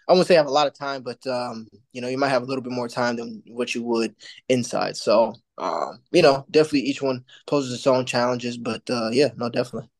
I 0.08 0.14
won't 0.14 0.28
say 0.28 0.36
have 0.36 0.48
a 0.48 0.52
lot 0.52 0.68
of 0.68 0.74
time, 0.74 1.04
but 1.04 1.26
um, 1.28 1.68
you 1.94 2.02
know, 2.02 2.08
you 2.08 2.18
might 2.18 2.30
have 2.30 2.44
a 2.44 2.46
little 2.46 2.64
bit 2.64 2.74
more 2.74 2.90
time 2.90 3.16
than 3.16 3.44
what 3.48 3.76
you 3.76 3.84
would 3.84 4.16
inside. 4.50 4.98
So, 4.98 5.36
um, 5.58 6.00
you 6.12 6.22
know, 6.22 6.46
definitely 6.52 6.82
each 6.82 7.02
one 7.02 7.24
poses 7.48 7.74
its 7.74 7.88
own 7.88 8.06
challenges, 8.06 8.58
but 8.58 8.82
uh, 8.90 9.10
yeah, 9.12 9.30
no, 9.38 9.50
definitely. 9.50 9.91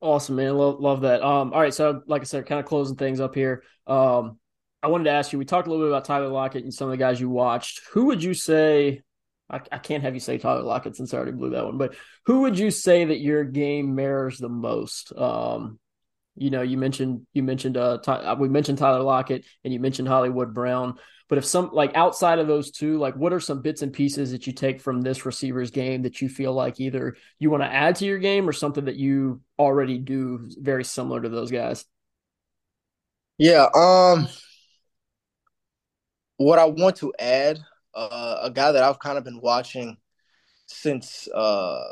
Awesome, 0.00 0.36
man. 0.36 0.56
Love, 0.56 0.80
love 0.80 1.00
that. 1.02 1.22
Um, 1.22 1.52
all 1.52 1.60
right, 1.60 1.72
so 1.72 2.02
like 2.06 2.20
I 2.22 2.24
said, 2.24 2.46
kind 2.46 2.60
of 2.60 2.66
closing 2.66 2.96
things 2.96 3.18
up 3.20 3.34
here. 3.34 3.62
Um, 3.86 4.38
I 4.82 4.88
wanted 4.88 5.04
to 5.04 5.10
ask 5.10 5.32
you. 5.32 5.38
We 5.38 5.44
talked 5.44 5.66
a 5.66 5.70
little 5.70 5.86
bit 5.86 5.90
about 5.90 6.04
Tyler 6.04 6.28
Lockett 6.28 6.64
and 6.64 6.72
some 6.72 6.88
of 6.88 6.92
the 6.92 6.98
guys 6.98 7.20
you 7.20 7.30
watched. 7.30 7.80
Who 7.92 8.06
would 8.06 8.22
you 8.22 8.34
say? 8.34 9.02
I, 9.48 9.60
I 9.72 9.78
can't 9.78 10.02
have 10.02 10.14
you 10.14 10.20
say 10.20 10.38
Tyler 10.38 10.62
Lockett 10.62 10.96
since 10.96 11.14
I 11.14 11.16
already 11.16 11.32
blew 11.32 11.50
that 11.50 11.64
one. 11.64 11.78
But 11.78 11.96
who 12.26 12.42
would 12.42 12.58
you 12.58 12.70
say 12.70 13.06
that 13.06 13.20
your 13.20 13.44
game 13.44 13.94
mirrors 13.94 14.38
the 14.38 14.48
most? 14.48 15.12
Um, 15.16 15.78
you 16.36 16.50
know, 16.50 16.62
you 16.62 16.76
mentioned 16.76 17.26
you 17.32 17.42
mentioned 17.42 17.76
uh, 17.76 17.98
Ty, 17.98 18.16
uh, 18.16 18.34
we 18.36 18.48
mentioned 18.48 18.78
Tyler 18.78 19.02
Lockett 19.02 19.46
and 19.64 19.72
you 19.72 19.80
mentioned 19.80 20.08
Hollywood 20.08 20.52
Brown. 20.52 20.98
But 21.28 21.38
if 21.38 21.44
some 21.44 21.70
like 21.72 21.96
outside 21.96 22.38
of 22.38 22.46
those 22.46 22.70
two, 22.70 22.98
like 22.98 23.14
what 23.16 23.32
are 23.32 23.40
some 23.40 23.62
bits 23.62 23.82
and 23.82 23.92
pieces 23.92 24.30
that 24.30 24.46
you 24.46 24.52
take 24.52 24.80
from 24.80 25.00
this 25.00 25.26
receiver's 25.26 25.70
game 25.70 26.02
that 26.02 26.20
you 26.20 26.28
feel 26.28 26.52
like 26.52 26.80
either 26.80 27.16
you 27.38 27.50
want 27.50 27.62
to 27.62 27.72
add 27.72 27.96
to 27.96 28.04
your 28.04 28.18
game 28.18 28.48
or 28.48 28.52
something 28.52 28.84
that 28.84 28.96
you 28.96 29.40
already 29.58 29.98
do 29.98 30.48
very 30.58 30.84
similar 30.84 31.20
to 31.20 31.28
those 31.28 31.50
guys? 31.50 31.84
Yeah, 33.38 33.66
um 33.74 34.28
what 36.38 36.58
I 36.58 36.66
want 36.66 36.96
to 36.96 37.12
add, 37.18 37.58
uh, 37.94 38.38
a 38.42 38.50
guy 38.50 38.72
that 38.72 38.82
I've 38.84 38.98
kind 38.98 39.18
of 39.18 39.24
been 39.24 39.40
watching 39.40 39.96
since 40.66 41.28
uh 41.34 41.82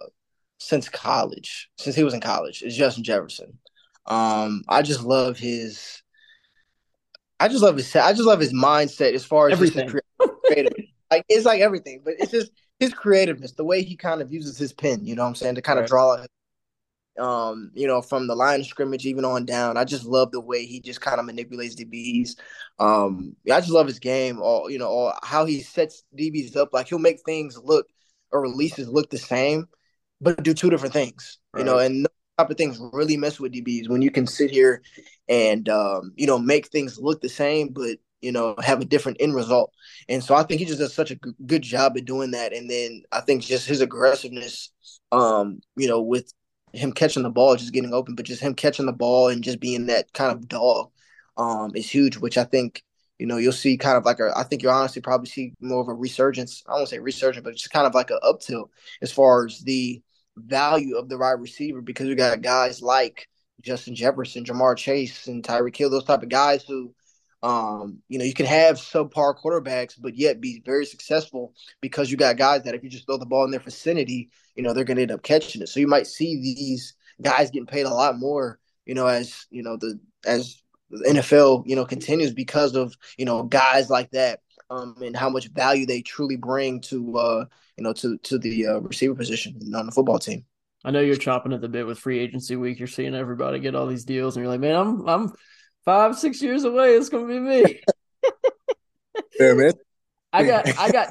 since 0.59 0.89
college, 0.89 1.69
since 1.79 1.97
he 1.97 2.05
was 2.05 2.15
in 2.15 2.21
college, 2.21 2.63
is 2.63 2.77
Justin 2.77 3.05
Jefferson. 3.05 3.59
Um, 4.07 4.65
I 4.69 4.83
just 4.83 5.03
love 5.03 5.39
his. 5.39 6.03
I 7.41 7.49
just 7.49 7.63
love 7.63 7.77
his. 7.77 7.95
I 7.97 8.13
just 8.13 8.25
love 8.25 8.41
his 8.41 8.53
mindset 8.53 9.15
as 9.15 9.25
far 9.25 9.49
as 9.49 9.55
everything. 9.55 9.89
creative. 10.47 10.73
like 11.11 11.25
it's 11.29 11.47
like 11.47 11.61
everything, 11.61 12.03
but 12.05 12.15
it's 12.19 12.31
just 12.31 12.53
his 12.79 12.95
creativeness, 12.95 13.53
the 13.53 13.65
way 13.65 13.83
he 13.83 13.97
kind 13.97 14.21
of 14.21 14.33
uses 14.33 14.59
his 14.59 14.73
pen. 14.73 15.05
You 15.05 15.15
know 15.15 15.23
what 15.23 15.29
I'm 15.29 15.35
saying 15.35 15.57
to 15.57 15.63
kind 15.63 15.79
right. 15.79 15.85
of 15.85 15.91
draw. 15.91 16.25
Um, 17.17 17.71
you 17.75 17.87
know, 17.87 18.03
from 18.03 18.27
the 18.27 18.35
line 18.35 18.59
of 18.59 18.67
scrimmage 18.67 19.07
even 19.07 19.25
on 19.25 19.45
down. 19.45 19.77
I 19.77 19.85
just 19.85 20.05
love 20.05 20.33
the 20.33 20.41
way 20.41 20.67
he 20.67 20.81
just 20.81 21.01
kind 21.01 21.21
of 21.21 21.27
manipulates 21.27 21.77
DBs. 21.77 22.31
Um, 22.81 23.37
I 23.47 23.61
just 23.61 23.71
love 23.71 23.87
his 23.87 24.01
game. 24.01 24.41
All 24.41 24.69
you 24.69 24.79
know, 24.79 24.89
all 24.89 25.15
how 25.23 25.45
he 25.45 25.61
sets 25.61 26.03
DBs 26.19 26.57
up. 26.57 26.71
Like 26.73 26.89
he'll 26.89 26.99
make 26.99 27.21
things 27.25 27.57
look 27.57 27.87
or 28.33 28.43
releases 28.43 28.89
look 28.89 29.11
the 29.11 29.19
same, 29.19 29.69
but 30.21 30.43
do 30.43 30.55
two 30.55 30.71
different 30.71 30.93
things. 30.93 31.39
Right. 31.53 31.61
You 31.61 31.67
know, 31.67 31.79
and 31.79 32.09
type 32.39 32.51
of 32.51 32.57
things 32.57 32.81
really 32.93 33.17
mess 33.17 33.39
with 33.39 33.53
DBs 33.53 33.89
when 33.89 34.03
you 34.03 34.11
can 34.11 34.27
sit 34.27 34.51
here 34.51 34.83
and 35.29 35.69
um, 35.69 36.13
you 36.17 36.27
know 36.27 36.39
make 36.39 36.69
things 36.69 36.99
look 36.99 37.21
the 37.21 37.29
same, 37.29 37.69
but 37.69 37.99
you 38.21 38.33
know 38.33 38.55
have 38.59 38.81
a 38.81 38.85
different 38.85 39.19
end 39.21 39.35
result. 39.35 39.73
And 40.09 40.23
so 40.23 40.35
I 40.35 40.43
think 40.43 40.61
he 40.61 40.67
just 40.67 40.81
does 40.81 40.95
such 40.95 41.11
a 41.11 41.17
g- 41.17 41.33
good 41.47 41.63
job 41.63 41.97
at 41.97 42.05
doing 42.05 42.33
that. 42.33 42.53
And 42.53 42.69
then 42.69 43.03
I 43.13 43.21
think 43.21 43.43
just 43.43 43.67
his 43.67 43.81
aggressiveness, 43.81 44.71
um, 45.13 45.61
you 45.77 45.89
know, 45.89 46.01
with 46.01 46.33
him 46.73 46.93
catching 46.93 47.23
the 47.23 47.31
ball, 47.31 47.57
just 47.57 47.73
getting 47.73 47.95
open, 47.95 48.15
but 48.15 48.27
just 48.27 48.43
him 48.43 48.55
catching 48.55 48.87
the 48.87 48.93
ball 48.93 49.29
and 49.29 49.45
just 49.45 49.61
being 49.61 49.87
that 49.87 50.13
kind 50.13 50.33
of 50.33 50.49
dog 50.49 50.91
um, 51.37 51.73
is 51.75 51.89
huge. 51.89 52.17
Which 52.17 52.37
I 52.39 52.45
think 52.45 52.83
you 53.19 53.27
know 53.27 53.37
you'll 53.37 53.53
see 53.53 53.77
kind 53.77 53.97
of 53.97 54.05
like 54.05 54.19
a. 54.21 54.33
I 54.37 54.43
think 54.43 54.63
you'll 54.63 54.73
honestly 54.73 55.03
probably 55.03 55.29
see 55.29 55.53
more 55.61 55.83
of 55.83 55.89
a 55.89 55.95
resurgence. 55.95 56.63
I 56.69 56.73
won't 56.73 56.89
say 56.89 56.99
resurgence, 56.99 57.45
but 57.45 57.55
just 57.55 57.71
kind 57.71 57.87
of 57.87 57.95
like 57.95 58.11
a 58.11 58.19
up 58.19 58.41
tilt 58.41 58.71
as 59.03 59.13
far 59.13 59.47
as 59.47 59.61
the 59.61 60.03
value 60.37 60.97
of 60.97 61.09
the 61.09 61.19
wide 61.19 61.41
receiver 61.41 61.81
because 61.81 62.09
we 62.09 62.15
got 62.15 62.43
guys 62.43 62.83
like 62.83 63.29
Justin 63.63 63.95
Jefferson, 63.95 64.45
Ja'Marr 64.45 64.77
Chase, 64.77 65.27
and 65.27 65.43
Tyreek 65.43 65.77
Hill, 65.77 65.91
those 65.91 66.05
type 66.05 66.23
of 66.23 66.29
guys 66.29 66.65
who, 66.65 66.95
um, 67.43 67.99
you 68.09 68.19
know, 68.19 68.25
you 68.25 68.35
can 68.35 68.47
have 68.47 68.77
subpar 68.77 69.35
quarterbacks, 69.39 69.95
but 69.99 70.17
yet 70.17 70.41
be 70.41 70.63
very 70.65 70.87
successful 70.87 71.55
because 71.81 72.11
you 72.11 72.17
got 72.17 72.37
guys 72.37 72.63
that 72.63 72.75
if 72.75 72.83
you 72.83 72.91
just 72.91 73.07
throw 73.07 73.17
the 73.17 73.27
ball 73.27 73.45
in 73.45 73.51
their 73.51 73.61
vicinity, 73.61 74.31
you 74.55 74.63
know, 74.63 74.73
they're 74.73 74.85
going 74.85 74.97
to 74.97 75.03
end 75.03 75.13
up 75.13 75.23
catching 75.23 75.63
it. 75.63 75.69
So 75.69 75.81
you 75.81 75.87
might 75.87 76.07
see 76.07 76.41
these 76.41 76.95
guys 77.23 77.51
getting 77.51 77.67
paid 77.67 77.87
a 77.87 77.95
lot 77.95 78.19
more, 78.19 78.59
you 78.87 78.95
know, 78.95 79.07
as 79.07 79.47
you 79.51 79.63
know 79.63 79.77
the 79.77 79.99
as 80.27 80.63
the 80.91 81.09
NFL, 81.09 81.67
you 81.67 81.77
know, 81.77 81.85
continues 81.85 82.33
because 82.33 82.75
of 82.75 82.97
you 83.17 83.25
know 83.25 83.43
guys 83.45 83.91
like 83.91 84.11
that 84.11 84.41
um, 84.71 84.97
and 85.03 85.17
how 85.17 85.29
much 85.29 85.49
value 85.49 85.87
they 85.87 86.03
truly 86.03 86.37
bring 86.37 86.81
to 86.83 87.17
uh, 87.17 87.45
you 87.77 87.85
know 87.85 87.93
to 87.95 88.19
to 88.19 88.39
the 88.39 88.67
uh, 88.67 88.79
receiver 88.81 89.15
position 89.15 89.59
on 89.75 89.87
the 89.87 89.93
football 89.93 90.19
team. 90.19 90.45
I 90.85 90.91
know 90.91 91.01
you're 91.01 91.17
chopping 91.17 91.53
at 91.53 91.61
the 91.61 91.69
bit 91.69 91.87
with 91.87 91.99
free 91.99 92.19
agency 92.19 92.57
week. 92.57 92.79
You're 92.79 92.89
seeing 92.89 93.15
everybody 93.15 93.59
get 93.59 93.75
all 93.75 93.87
these 93.87 94.05
deals, 94.05 94.37
and 94.37 94.45
you're 94.45 94.53
like, 94.53 94.61
man, 94.61 94.77
I'm 94.77 95.09
I'm 95.09 95.33
five 95.85 96.19
six 96.19 96.43
years 96.43 96.65
away. 96.65 96.95
It's 96.95 97.09
gonna 97.09 97.27
be 97.27 97.39
me. 97.39 97.81
yeah, 99.41 99.55
man. 99.55 99.73
I 100.33 100.45
got 100.45 100.79
I 100.79 100.91
got 100.91 101.09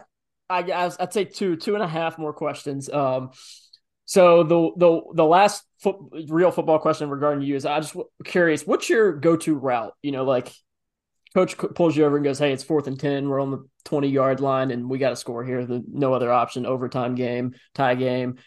I 0.50 0.62
got 0.62 1.02
I'd 1.02 1.14
say 1.14 1.26
two 1.26 1.56
two 1.56 1.74
and 1.76 1.84
a 1.84 1.88
half 1.88 2.18
more 2.18 2.34
questions. 2.34 2.90
Um, 2.90 3.32
so 4.06 4.44
the 4.44 4.72
the 4.78 5.02
the 5.16 5.26
last 5.26 5.64
fo- 5.80 6.10
real 6.28 6.52
football 6.52 6.80
question 6.80 7.10
regarding 7.10 7.44
you 7.44 7.56
is 7.56 7.66
I 7.66 7.80
just 7.80 7.96
curious, 8.26 8.68
what's 8.68 8.90
your 8.90 9.14
go 9.14 9.38
to 9.38 9.56
route? 9.56 9.94
You 10.02 10.12
know, 10.12 10.24
like 10.24 10.52
coach 11.34 11.58
pulls 11.58 11.96
you 11.96 12.06
over 12.06 12.16
and 12.16 12.24
goes, 12.24 12.40
"Hey, 12.40 12.54
it's 12.54 12.64
fourth 12.64 12.88
and 12.88 13.00
ten. 13.00 13.28
We're 13.28 13.40
on 13.40 13.52
the 13.52 13.68
twenty 13.84 14.10
yard 14.10 14.40
line, 14.40 14.72
and 14.72 14.90
we 14.90 14.98
got 14.98 15.10
to 15.10 15.16
score 15.16 15.44
here. 15.44 15.66
The 15.66 15.84
no 15.88 16.14
other 16.14 16.32
option. 16.32 16.66
Overtime 16.66 17.16
game, 17.16 17.54
tie 17.74 17.96
game, 17.96 18.38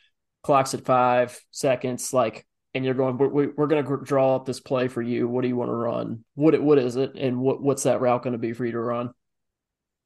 clocks 0.43 0.75
at 0.75 0.85
five 0.85 1.39
seconds. 1.51 2.13
Like, 2.13 2.47
and 2.75 2.85
you're 2.85 2.95
going, 2.95 3.19
we're, 3.19 3.53
we're 3.57 3.67
going 3.67 3.85
to 3.85 4.05
draw 4.05 4.37
up 4.37 4.47
this 4.47 4.61
play 4.61 4.89
for 4.89 5.03
you. 5.03 5.29
What 5.29 5.43
do 5.43 5.49
you 5.49 5.57
want 5.57 5.71
to 5.71 5.75
run? 5.75 6.25
What 6.35 6.61
what 6.63 6.79
is 6.79 6.97
it, 6.97 7.15
and 7.17 7.39
what 7.41 7.63
what's 7.63 7.85
that 7.85 8.01
route 8.01 8.23
going 8.23 8.33
to 8.33 8.39
be 8.39 8.53
for 8.53 8.65
you 8.65 8.73
to 8.73 8.81
run? 8.81 9.11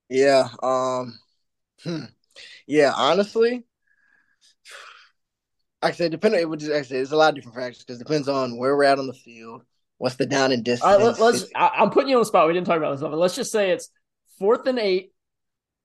Yeah. 0.09 0.49
Um. 0.63 1.19
Hmm. 1.83 2.05
Yeah. 2.67 2.93
Honestly. 2.97 3.65
Actually, 5.83 6.11
depending, 6.11 6.41
it 6.41 6.49
would 6.49 6.61
just 6.61 6.73
actually, 6.73 6.99
it's 6.99 7.13
a 7.13 7.17
lot 7.17 7.31
of 7.31 7.37
different 7.37 7.57
factors 7.57 7.83
because 7.83 7.99
it 7.99 8.05
depends 8.05 8.29
on 8.29 8.59
where 8.59 8.77
we're 8.77 8.85
at 8.85 8.99
on 8.99 9.07
the 9.07 9.15
field 9.15 9.63
What's 10.01 10.17
the 10.17 10.25
down 10.25 10.51
and 10.51 10.65
distance? 10.65 10.83
All 10.83 10.97
right, 10.97 11.19
let, 11.19 11.35
us 11.35 11.45
I, 11.55 11.83
am 11.83 11.91
putting 11.91 12.09
you 12.09 12.17
on 12.17 12.23
the 12.23 12.25
spot. 12.25 12.47
We 12.47 12.55
didn't 12.55 12.67
talk 12.67 12.79
about 12.79 12.93
this, 12.93 13.03
but 13.03 13.13
let's 13.13 13.37
just 13.37 13.53
say 13.53 13.73
it's 13.73 13.91
fourth 14.39 14.67
and 14.67 14.79
eight. 14.79 15.13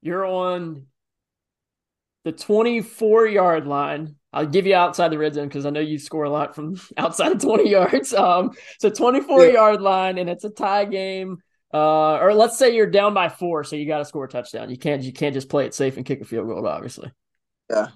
You're 0.02 0.26
on 0.26 0.86
the 2.24 2.32
24 2.32 3.28
yard 3.28 3.68
line. 3.68 4.16
I'll 4.32 4.46
give 4.46 4.68
you 4.68 4.74
outside 4.74 5.10
the 5.10 5.18
red 5.18 5.34
zone 5.34 5.50
because 5.50 5.66
I 5.66 5.70
know 5.70 5.82
you 5.82 6.00
score 6.00 6.24
a 6.24 6.30
lot 6.30 6.56
from 6.56 6.80
outside 6.98 7.34
of 7.34 7.42
20 7.42 7.70
yards. 7.70 8.14
Um, 8.14 8.52
so 8.80 8.90
24 8.90 9.48
yeah. 9.48 9.52
yard 9.52 9.82
line, 9.82 10.18
and 10.18 10.30
it's 10.30 10.46
a 10.46 10.50
tie 10.50 10.86
game. 10.86 11.40
Uh, 11.74 12.16
or 12.20 12.34
let's 12.34 12.58
say 12.58 12.74
you're 12.74 12.90
down 12.90 13.14
by 13.14 13.28
four, 13.28 13.66
so 13.66 13.76
you 13.76 13.86
got 13.86 13.98
to 13.98 14.06
score 14.06 14.24
a 14.24 14.30
touchdown. 14.30 14.70
You 14.70 14.78
can't 14.78 15.04
you 15.04 15.12
can't 15.12 15.34
just 15.34 15.50
play 15.50 15.66
it 15.66 15.74
safe 15.74 15.98
and 15.98 16.06
kick 16.06 16.22
a 16.22 16.24
field 16.24 16.48
goal, 16.48 16.66
obviously. 16.66 17.12
Yeah. 17.70 17.90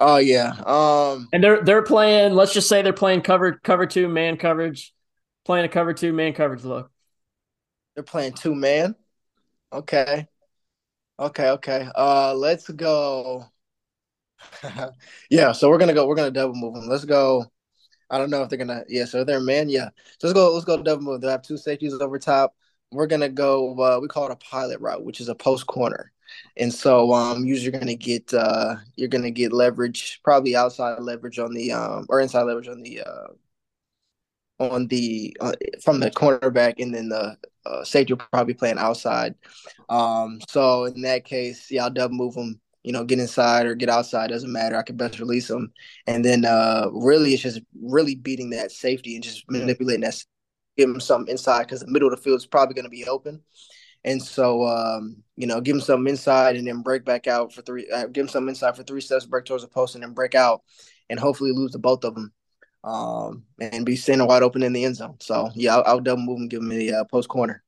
Oh 0.00 0.16
yeah. 0.16 0.52
Um 0.66 1.28
and 1.32 1.44
they're 1.44 1.62
they're 1.62 1.82
playing, 1.82 2.32
let's 2.32 2.52
just 2.52 2.68
say 2.68 2.82
they're 2.82 2.92
playing 2.92 3.20
cover 3.20 3.52
cover 3.62 3.86
two 3.86 4.08
man 4.08 4.36
coverage, 4.36 4.92
playing 5.46 5.64
a 5.64 5.68
cover 5.68 5.94
two 5.94 6.12
man 6.12 6.34
coverage 6.34 6.64
look. 6.64 6.90
They're 7.94 8.04
playing 8.04 8.32
two 8.34 8.54
man. 8.54 8.96
Okay. 9.72 10.26
Okay, 11.18 11.50
okay. 11.50 11.88
Uh 11.94 12.34
let's 12.34 12.68
go. 12.68 13.46
yeah, 15.30 15.52
so 15.52 15.70
we're 15.70 15.78
gonna 15.78 15.94
go, 15.94 16.06
we're 16.06 16.16
gonna 16.16 16.30
double 16.32 16.54
move 16.56 16.74
them. 16.74 16.88
Let's 16.88 17.04
go. 17.04 17.46
I 18.10 18.18
don't 18.18 18.30
know 18.30 18.42
if 18.42 18.48
they're 18.48 18.58
gonna 18.58 18.84
yeah, 18.88 19.04
so 19.04 19.24
they're 19.24 19.40
man, 19.40 19.68
yeah. 19.68 19.90
So 20.18 20.26
let's 20.28 20.34
go, 20.34 20.52
let's 20.52 20.64
go 20.64 20.82
double 20.82 21.02
move. 21.04 21.20
They 21.20 21.28
have 21.30 21.42
two 21.42 21.56
safeties 21.56 21.94
over 21.94 22.18
top. 22.18 22.56
We're 22.90 23.06
gonna 23.06 23.28
go 23.28 23.78
uh, 23.80 24.00
we 24.00 24.08
call 24.08 24.26
it 24.26 24.32
a 24.32 24.36
pilot 24.36 24.80
route, 24.80 25.04
which 25.04 25.20
is 25.20 25.28
a 25.28 25.34
post 25.34 25.66
corner. 25.68 26.12
And 26.56 26.74
so 26.74 27.12
um 27.14 27.44
usually 27.44 27.70
you're 27.70 27.80
gonna 27.80 27.94
get 27.94 28.34
uh 28.34 28.76
you're 28.96 29.08
gonna 29.08 29.30
get 29.30 29.52
leverage, 29.52 30.20
probably 30.24 30.56
outside 30.56 31.00
leverage 31.00 31.38
on 31.38 31.54
the 31.54 31.72
um 31.72 32.06
or 32.08 32.20
inside 32.20 32.42
leverage 32.42 32.68
on 32.68 32.82
the 32.82 33.02
uh 33.02 33.28
on 34.58 34.86
the 34.88 35.36
uh, 35.40 35.52
from 35.82 36.00
the 36.00 36.10
cornerback 36.10 36.74
and 36.78 36.94
then 36.94 37.08
the 37.08 37.36
uh, 37.66 37.84
safety 37.84 38.12
will 38.12 38.24
probably 38.32 38.54
playing 38.54 38.78
outside. 38.78 39.34
Um 39.88 40.40
so 40.48 40.84
in 40.84 41.02
that 41.02 41.24
case, 41.24 41.70
yeah, 41.70 41.84
I'll 41.84 41.90
double 41.90 42.14
move 42.14 42.34
them, 42.34 42.60
you 42.82 42.92
know, 42.92 43.04
get 43.04 43.18
inside 43.18 43.66
or 43.66 43.74
get 43.74 43.88
outside, 43.88 44.30
doesn't 44.30 44.52
matter. 44.52 44.76
I 44.76 44.82
can 44.82 44.96
best 44.96 45.18
release 45.18 45.48
them. 45.48 45.72
And 46.06 46.24
then 46.24 46.44
uh 46.44 46.88
really 46.92 47.34
it's 47.34 47.42
just 47.42 47.60
really 47.80 48.14
beating 48.14 48.50
that 48.50 48.72
safety 48.72 49.14
and 49.14 49.24
just 49.24 49.44
manipulating 49.50 50.02
that 50.02 50.22
give 50.76 50.88
them 50.88 51.00
something 51.00 51.32
inside 51.32 51.62
because 51.62 51.80
the 51.80 51.86
middle 51.86 52.08
of 52.08 52.16
the 52.16 52.22
field 52.22 52.38
is 52.38 52.46
probably 52.46 52.74
going 52.74 52.84
to 52.84 52.90
be 52.90 53.06
open. 53.06 53.42
And 54.04 54.22
so, 54.22 54.64
um, 54.64 55.16
you 55.36 55.46
know, 55.46 55.60
give 55.60 55.74
him 55.74 55.80
some 55.80 56.06
inside 56.06 56.56
and 56.56 56.66
then 56.66 56.82
break 56.82 57.04
back 57.04 57.26
out 57.26 57.52
for 57.52 57.62
three. 57.62 57.88
Uh, 57.90 58.06
give 58.06 58.22
him 58.22 58.28
some 58.28 58.48
inside 58.48 58.76
for 58.76 58.84
three 58.84 59.00
steps, 59.00 59.26
break 59.26 59.44
towards 59.46 59.64
the 59.64 59.68
post, 59.68 59.94
and 59.94 60.04
then 60.04 60.12
break 60.12 60.34
out, 60.34 60.62
and 61.10 61.18
hopefully 61.18 61.50
lose 61.52 61.72
the 61.72 61.78
both 61.78 62.04
of 62.04 62.14
them, 62.14 62.32
um, 62.84 63.44
and 63.60 63.84
be 63.84 63.96
standing 63.96 64.26
wide 64.26 64.42
open 64.42 64.62
in 64.62 64.72
the 64.72 64.84
end 64.84 64.96
zone. 64.96 65.16
So 65.20 65.50
yeah, 65.54 65.76
I'll, 65.76 65.84
I'll 65.86 66.00
double 66.00 66.22
move 66.22 66.38
and 66.40 66.50
give 66.50 66.60
him 66.60 66.68
the 66.68 66.92
uh, 66.92 67.04
post 67.04 67.28
corner. 67.28 67.62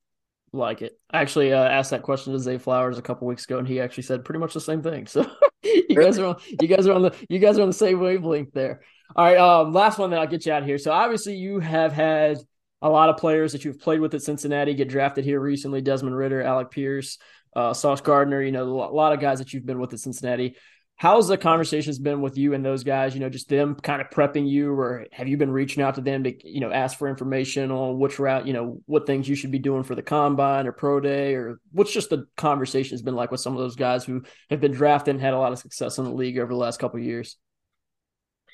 Like 0.53 0.81
it. 0.81 0.99
I 1.11 1.21
actually 1.21 1.53
uh, 1.53 1.63
asked 1.63 1.91
that 1.91 2.03
question 2.03 2.33
to 2.33 2.39
Zay 2.39 2.57
Flowers 2.59 2.99
a 2.99 3.03
couple 3.03 3.27
weeks 3.27 3.45
ago, 3.45 3.59
and 3.59 3.69
he 3.69 3.81
actually 3.81 4.05
said 4.05 4.25
pretty 4.25 4.39
much 4.39 4.55
the 4.55 4.61
same 4.61 4.83
thing. 4.83 5.07
So 5.07 5.27
you 5.63 5.95
guys 5.95 6.19
are 6.19 6.27
on, 6.27 6.37
you 6.61 6.69
guys 6.69 6.87
are 6.87 6.95
on 6.95 7.03
the 7.03 7.15
you 7.29 7.39
guys 7.39 7.59
are 7.59 7.63
on 7.63 7.69
the 7.69 7.75
same 7.75 8.01
wavelength 8.01 8.53
there. 8.55 8.81
All 9.15 9.25
right, 9.25 9.37
um, 9.37 9.73
last 9.73 9.99
one 9.99 10.11
that 10.11 10.21
I'll 10.21 10.27
get 10.27 10.47
you 10.47 10.53
out 10.53 10.65
here. 10.65 10.79
So 10.79 10.91
obviously 10.91 11.37
you 11.37 11.61
have 11.61 11.93
had 11.93 12.39
a 12.81 12.89
lot 12.89 13.09
of 13.09 13.17
players 13.17 13.53
that 13.53 13.65
you've 13.65 13.81
played 13.81 14.01
with 14.01 14.15
at 14.15 14.23
Cincinnati 14.23 14.75
get 14.75 14.89
drafted 14.89 15.25
here 15.25 15.41
recently 15.41 15.81
Desmond 15.81 16.17
Ridder, 16.17 16.43
Alec 16.43 16.71
Pierce, 16.71 17.19
uh, 17.57 17.75
Sauce 17.75 18.01
Gardner, 18.01 18.43
you 18.43 18.53
know, 18.53 18.63
a 18.65 18.95
lot 18.95 19.13
of 19.13 19.21
guys 19.21 19.39
that 19.39 19.53
you've 19.53 19.67
been 19.67 19.81
with 19.81 19.93
at 19.93 20.01
Cincinnati. 20.01 20.57
How's 20.99 21.29
the 21.29 21.39
conversations 21.39 22.01
been 22.01 22.21
with 22.21 22.37
you 22.37 22.55
and 22.55 22.65
those 22.65 22.83
guys? 22.83 23.15
You 23.15 23.21
know, 23.21 23.29
just 23.29 23.49
them 23.49 23.77
kind 23.77 24.03
of 24.03 24.11
prepping 24.11 24.49
you, 24.49 24.73
or 24.73 25.07
have 25.13 25.29
you 25.29 25.37
been 25.37 25.53
reaching 25.53 25.81
out 25.81 25.95
to 25.95 26.01
them 26.01 26.25
to, 26.25 26.35
you 26.49 26.59
know, 26.59 26.73
ask 26.73 26.99
for 26.99 27.09
information 27.09 27.71
on 27.71 28.01
which 28.01 28.19
route, 28.19 28.49
you 28.49 28.53
know, 28.53 28.81
what 28.87 29.07
things 29.07 29.29
you 29.29 29.37
should 29.37 29.53
be 29.53 29.61
doing 29.61 29.85
for 29.85 29.95
the 29.95 30.03
combine 30.03 30.67
or 30.67 30.73
pro 30.73 30.99
day, 30.99 31.35
or 31.35 31.61
what's 31.71 31.93
just 31.93 32.11
the 32.11 32.27
conversations 32.37 33.01
been 33.01 33.15
like 33.15 33.31
with 33.31 33.41
some 33.41 33.53
of 33.53 33.61
those 33.61 33.77
guys 33.77 34.05
who 34.05 34.25
have 34.51 34.61
been 34.61 34.73
drafted 34.73 35.15
and 35.15 35.23
had 35.23 35.35
a 35.35 35.39
lot 35.39 35.53
of 35.53 35.61
success 35.61 35.99
in 35.99 36.05
the 36.05 36.13
league 36.13 36.37
over 36.37 36.53
the 36.53 36.59
last 36.59 36.81
couple 36.81 36.99
years? 36.99 37.37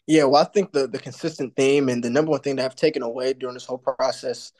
Yeah, 0.06 0.24
well, 0.24 0.42
I 0.42 0.44
think 0.44 0.72
the 0.72 0.86
the 0.86 0.98
consistent 0.98 1.56
theme 1.56 1.88
and 1.88 2.04
the 2.04 2.10
number 2.10 2.30
one 2.30 2.40
thing 2.40 2.56
that 2.56 2.66
I've 2.66 2.76
taken 2.76 3.00
away 3.00 3.32
during 3.32 3.54
this 3.54 3.64
whole 3.64 3.78
process 3.78 4.52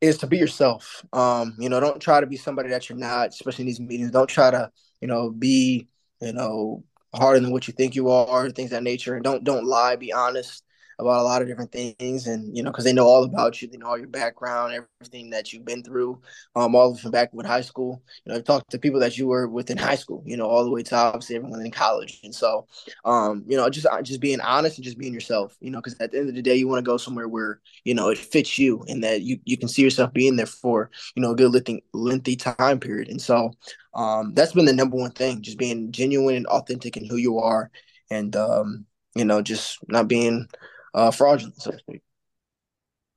is 0.00 0.18
to 0.18 0.28
be 0.28 0.38
yourself. 0.38 1.04
Um, 1.12 1.56
you 1.58 1.68
know, 1.68 1.80
don't 1.80 2.00
try 2.00 2.20
to 2.20 2.26
be 2.26 2.36
somebody 2.36 2.68
that 2.68 2.88
you're 2.88 2.96
not, 2.96 3.30
especially 3.30 3.62
in 3.62 3.66
these 3.66 3.80
meetings. 3.80 4.12
Don't 4.12 4.28
try 4.28 4.52
to, 4.52 4.70
you 5.00 5.08
know, 5.08 5.30
be, 5.30 5.88
you 6.20 6.32
know, 6.32 6.84
harder 7.14 7.40
than 7.40 7.52
what 7.52 7.68
you 7.68 7.74
think 7.74 7.94
you 7.94 8.10
are, 8.10 8.50
things 8.50 8.70
that 8.70 8.82
nature. 8.82 9.14
And 9.14 9.24
don't 9.24 9.44
don't 9.44 9.66
lie. 9.66 9.96
Be 9.96 10.12
honest 10.12 10.63
about 10.98 11.20
a 11.20 11.22
lot 11.22 11.42
of 11.42 11.48
different 11.48 11.72
things 11.72 12.26
and 12.26 12.56
you 12.56 12.62
know 12.62 12.70
because 12.70 12.84
they 12.84 12.92
know 12.92 13.06
all 13.06 13.24
about 13.24 13.60
you 13.60 13.68
they 13.68 13.76
know 13.76 13.86
all 13.88 13.98
your 13.98 14.08
background 14.08 14.72
everything 15.00 15.30
that 15.30 15.52
you've 15.52 15.64
been 15.64 15.82
through 15.82 16.20
um 16.56 16.74
all 16.74 16.94
from 16.94 17.10
back 17.10 17.32
with 17.32 17.46
high 17.46 17.60
school. 17.60 18.02
You 18.24 18.32
know 18.32 18.38
i've 18.38 18.44
talked 18.44 18.70
to 18.70 18.78
people 18.78 19.00
that 19.00 19.18
you 19.18 19.26
were 19.26 19.48
with 19.48 19.70
in 19.70 19.76
high 19.78 19.96
school 19.96 20.22
you 20.26 20.36
know 20.36 20.46
all 20.46 20.64
the 20.64 20.70
way 20.70 20.82
to 20.82 20.94
obviously 20.96 21.36
everyone 21.36 21.64
in 21.64 21.70
college. 21.70 22.20
And 22.24 22.34
so 22.34 22.66
um 23.04 23.44
you 23.46 23.56
know 23.56 23.68
just 23.68 23.86
uh, 23.86 24.02
just 24.02 24.20
being 24.20 24.40
honest 24.40 24.78
and 24.78 24.84
just 24.84 24.98
being 24.98 25.14
yourself 25.14 25.56
you 25.60 25.70
know 25.70 25.78
because 25.78 25.96
at 26.00 26.12
the 26.12 26.18
end 26.18 26.28
of 26.28 26.34
the 26.34 26.42
day 26.42 26.54
you 26.56 26.68
want 26.68 26.78
to 26.84 26.88
go 26.90 26.96
somewhere 26.96 27.28
where 27.28 27.60
you 27.84 27.94
know 27.94 28.08
it 28.08 28.18
fits 28.18 28.58
you 28.58 28.84
and 28.88 29.02
that 29.04 29.22
you 29.22 29.38
you 29.44 29.56
can 29.56 29.68
see 29.68 29.82
yourself 29.82 30.12
being 30.12 30.36
there 30.36 30.46
for 30.46 30.90
you 31.14 31.22
know 31.22 31.32
a 31.32 31.36
good 31.36 31.52
lengthy 31.52 31.84
lengthy 31.92 32.36
time 32.36 32.80
period. 32.80 33.08
And 33.08 33.20
so 33.20 33.52
um 33.94 34.32
that's 34.34 34.52
been 34.52 34.64
the 34.64 34.72
number 34.72 34.96
one 34.96 35.12
thing 35.12 35.42
just 35.42 35.58
being 35.58 35.92
genuine 35.92 36.36
and 36.36 36.46
authentic 36.46 36.96
in 36.96 37.06
who 37.08 37.16
you 37.16 37.38
are 37.38 37.70
and 38.10 38.34
um 38.36 38.86
you 39.14 39.24
know 39.24 39.42
just 39.42 39.78
not 39.88 40.08
being 40.08 40.48
uh, 40.94 41.10
fraudulent, 41.10 41.60
so 41.60 41.72
to 41.72 41.78
speak. 41.78 42.02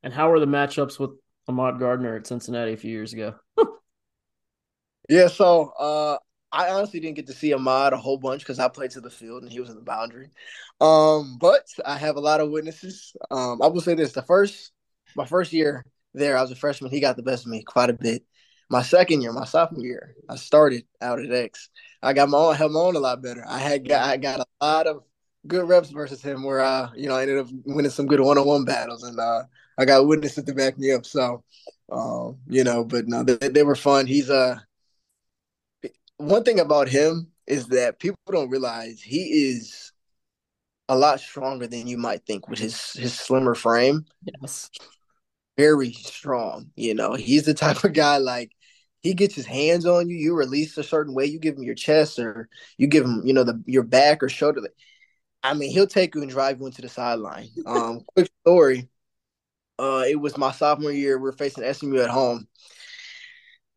And 0.04 0.14
how 0.14 0.30
were 0.30 0.40
the 0.40 0.48
matchups 0.48 1.00
with 1.00 1.12
Ahmad 1.48 1.80
Gardner 1.80 2.16
at 2.16 2.28
Cincinnati 2.28 2.74
a 2.74 2.78
few 2.78 2.92
years 2.92 3.14
ago? 3.14 3.36
yeah, 5.10 5.28
so 5.28 5.72
uh, 5.80 6.18
I 6.52 6.70
honestly 6.70 7.00
didn't 7.00 7.16
get 7.16 7.28
to 7.28 7.34
see 7.34 7.54
Ahmad 7.54 7.94
a 7.94 7.98
whole 7.98 8.18
bunch 8.18 8.42
because 8.42 8.60
I 8.60 8.68
played 8.68 8.92
to 8.92 9.02
the 9.02 9.10
field 9.10 9.44
and 9.44 9.52
he 9.52 9.60
was 9.60 9.70
in 9.70 9.76
the 9.76 9.82
boundary. 9.82 10.30
Um, 10.82 11.38
but 11.40 11.66
I 11.86 11.98
have 11.98 12.16
a 12.16 12.22
lot 12.22 12.42
of 12.42 12.50
witnesses. 12.50 13.16
Um, 13.32 13.62
I 13.62 13.68
will 13.68 13.82
say 13.82 13.96
this: 13.96 14.14
the 14.14 14.22
first, 14.22 14.72
my 15.16 15.26
first 15.26 15.54
year 15.54 15.86
there, 16.14 16.38
I 16.38 16.42
was 16.42 16.52
a 16.52 16.56
freshman. 16.56 16.92
He 16.92 17.00
got 17.00 17.16
the 17.16 17.24
best 17.24 17.46
of 17.46 17.52
me 17.52 17.64
quite 17.64 17.90
a 17.90 17.94
bit. 17.94 18.24
My 18.70 18.82
second 18.82 19.22
year, 19.22 19.32
my 19.32 19.46
sophomore 19.46 19.86
year, 19.86 20.16
I 20.30 20.36
started 20.36 20.84
out 21.02 21.20
at 21.20 21.32
X. 21.32 21.70
I 22.04 22.12
got 22.14 22.28
my 22.28 22.38
own, 22.38 22.56
held 22.56 22.74
my 22.74 22.82
own 22.82 22.96
a 22.98 23.00
lot 23.00 23.22
better. 23.22 23.46
I 23.48 23.60
had 23.60 23.88
got, 23.88 24.08
I 24.08 24.18
got 24.18 24.42
a 24.42 24.66
lot 24.66 24.88
of 24.88 25.04
good 25.48 25.68
reps 25.68 25.90
versus 25.90 26.22
him 26.22 26.44
where 26.44 26.60
uh 26.60 26.90
you 26.96 27.08
know 27.08 27.16
I 27.16 27.22
ended 27.24 27.40
up 27.40 27.48
winning 27.66 27.92
some 27.92 28.08
good 28.08 28.20
one 28.20 28.38
on 28.38 28.46
one 28.46 28.66
battles 28.66 29.04
and 29.04 29.20
uh 29.20 29.44
I 29.78 29.86
got 29.86 30.08
witnesses 30.08 30.44
to 30.44 30.54
back 30.54 30.78
me 30.78 30.92
up. 30.92 31.06
So 31.06 31.44
um, 31.92 32.38
you 32.48 32.64
know, 32.64 32.84
but 32.84 33.08
no, 33.08 33.24
they, 33.24 33.48
they 33.48 33.64
were 33.64 33.76
fun. 33.76 34.08
He's 34.08 34.30
uh 34.30 34.58
one 36.18 36.44
thing 36.44 36.60
about 36.60 36.90
him 36.90 37.28
is 37.46 37.68
that 37.68 38.00
people 38.00 38.18
don't 38.30 38.50
realize 38.50 39.02
he 39.02 39.50
is 39.50 39.94
a 40.90 40.98
lot 40.98 41.20
stronger 41.20 41.68
than 41.68 41.88
you 41.88 41.98
might 41.98 42.26
think 42.26 42.48
with 42.48 42.60
his 42.60 42.94
his 42.94 43.14
slimmer 43.14 43.56
frame. 43.56 44.06
Yes. 44.42 44.70
Very 45.58 45.92
strong. 45.94 46.72
You 46.76 46.94
know, 46.94 47.14
he's 47.14 47.46
the 47.46 47.54
type 47.54 47.84
of 47.84 47.94
guy 47.94 48.18
like 48.18 48.52
he 49.02 49.14
gets 49.14 49.36
his 49.36 49.46
hands 49.46 49.86
on 49.86 50.10
you, 50.10 50.18
you 50.18 50.36
release 50.36 50.78
a 50.78 50.84
certain 50.84 51.14
way, 51.14 51.26
you 51.26 51.40
give 51.40 51.56
him 51.56 51.64
your 51.64 51.76
chest 51.76 52.20
or 52.20 52.50
you 52.78 52.88
give 52.88 53.06
him, 53.06 53.22
you 53.26 53.34
know, 53.34 53.44
the 53.44 53.62
your 53.66 53.84
back 53.84 54.22
or 54.24 54.30
shoulder. 54.30 54.62
I 55.48 55.54
mean, 55.54 55.72
he'll 55.72 55.88
take 55.88 56.14
you 56.14 56.22
and 56.22 56.30
drive 56.30 56.60
you 56.60 56.66
into 56.66 56.82
the 56.82 56.90
sideline. 56.90 57.50
Um, 57.66 58.02
quick 58.14 58.30
story. 58.42 58.90
Uh, 59.80 60.04
it 60.08 60.20
was 60.20 60.38
my 60.38 60.52
sophomore 60.52 60.92
year. 60.92 61.18
We 61.18 61.30
are 61.30 61.34
facing 61.34 61.72
SMU 61.74 62.00
at 62.00 62.10
home, 62.10 62.48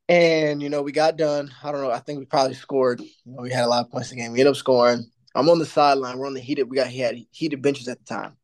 and 0.09 0.63
you 0.63 0.69
know 0.69 0.83
we 0.83 0.93
got 0.93 1.17
done. 1.17 1.53
I 1.63 1.71
don't 1.71 1.83
know. 1.83 1.91
I 1.91 1.99
think 1.99 2.19
we 2.19 2.25
probably 2.25 2.55
scored. 2.55 3.01
You 3.01 3.09
know, 3.27 3.43
we 3.43 3.53
had 3.53 3.65
a 3.65 3.69
lot 3.69 3.85
of 3.85 3.91
points 3.91 4.11
in 4.11 4.19
the 4.19 4.25
game. 4.25 4.33
We 4.33 4.41
ended 4.41 4.53
up 4.53 4.57
scoring. 4.57 5.09
I'm 5.35 5.49
on 5.49 5.59
the 5.59 5.67
sideline. 5.67 6.19
We're 6.19 6.27
on 6.27 6.35
the 6.35 6.41
heated. 6.41 6.69
We 6.69 6.77
got 6.77 6.89
he 6.89 7.01
had 7.01 7.17
heated 7.31 7.63
benches 7.63 7.87
at 7.87 7.99
the 7.99 8.05
time, 8.05 8.37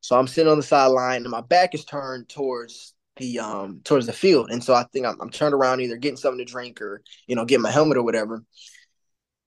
so 0.00 0.18
I'm 0.18 0.28
sitting 0.28 0.50
on 0.50 0.58
the 0.58 0.62
sideline, 0.62 1.22
and 1.22 1.30
my 1.30 1.42
back 1.42 1.74
is 1.74 1.84
turned 1.84 2.28
towards 2.28 2.94
the 3.16 3.40
um 3.40 3.80
towards 3.84 4.06
the 4.06 4.12
field, 4.12 4.50
and 4.50 4.62
so 4.62 4.72
I 4.72 4.84
think 4.92 5.04
I'm, 5.04 5.20
I'm 5.20 5.30
turned 5.30 5.54
around 5.54 5.80
either 5.80 5.96
getting 5.96 6.16
something 6.16 6.38
to 6.38 6.50
drink 6.50 6.80
or 6.80 7.02
you 7.26 7.36
know 7.36 7.44
getting 7.44 7.62
my 7.62 7.70
helmet 7.70 7.98
or 7.98 8.04
whatever. 8.04 8.44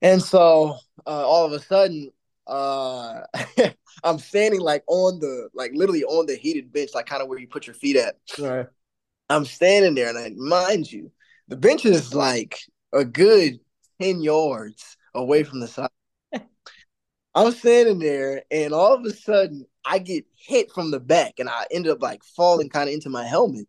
And 0.02 0.22
so 0.22 0.76
uh, 1.06 1.26
all 1.26 1.46
of 1.46 1.52
a 1.52 1.58
sudden, 1.58 2.10
uh 2.46 3.22
I'm 4.04 4.18
standing 4.18 4.60
like 4.60 4.84
on 4.86 5.18
the 5.18 5.48
like 5.54 5.72
literally 5.74 6.04
on 6.04 6.26
the 6.26 6.36
heated 6.36 6.72
bench, 6.72 6.90
like 6.94 7.06
kind 7.06 7.22
of 7.22 7.28
where 7.28 7.38
you 7.38 7.48
put 7.48 7.66
your 7.66 7.74
feet 7.74 7.96
at. 7.96 8.16
Right. 8.38 8.66
I'm 9.28 9.44
standing 9.44 9.94
there, 9.94 10.08
and 10.08 10.18
I 10.18 10.30
mind 10.36 10.90
you, 10.90 11.10
the 11.48 11.56
bench 11.56 11.84
is 11.84 12.14
like 12.14 12.58
a 12.92 13.04
good 13.04 13.58
10 14.00 14.20
yards 14.20 14.96
away 15.14 15.42
from 15.42 15.60
the 15.60 15.66
side. 15.66 15.90
I'm 17.34 17.52
standing 17.52 17.98
there, 17.98 18.42
and 18.50 18.72
all 18.72 18.94
of 18.94 19.04
a 19.04 19.12
sudden, 19.12 19.66
I 19.84 19.98
get 19.98 20.24
hit 20.36 20.70
from 20.72 20.90
the 20.90 21.00
back, 21.00 21.34
and 21.38 21.48
I 21.48 21.66
end 21.70 21.88
up 21.88 22.02
like 22.02 22.22
falling 22.24 22.68
kind 22.68 22.88
of 22.88 22.94
into 22.94 23.10
my 23.10 23.26
helmet. 23.26 23.66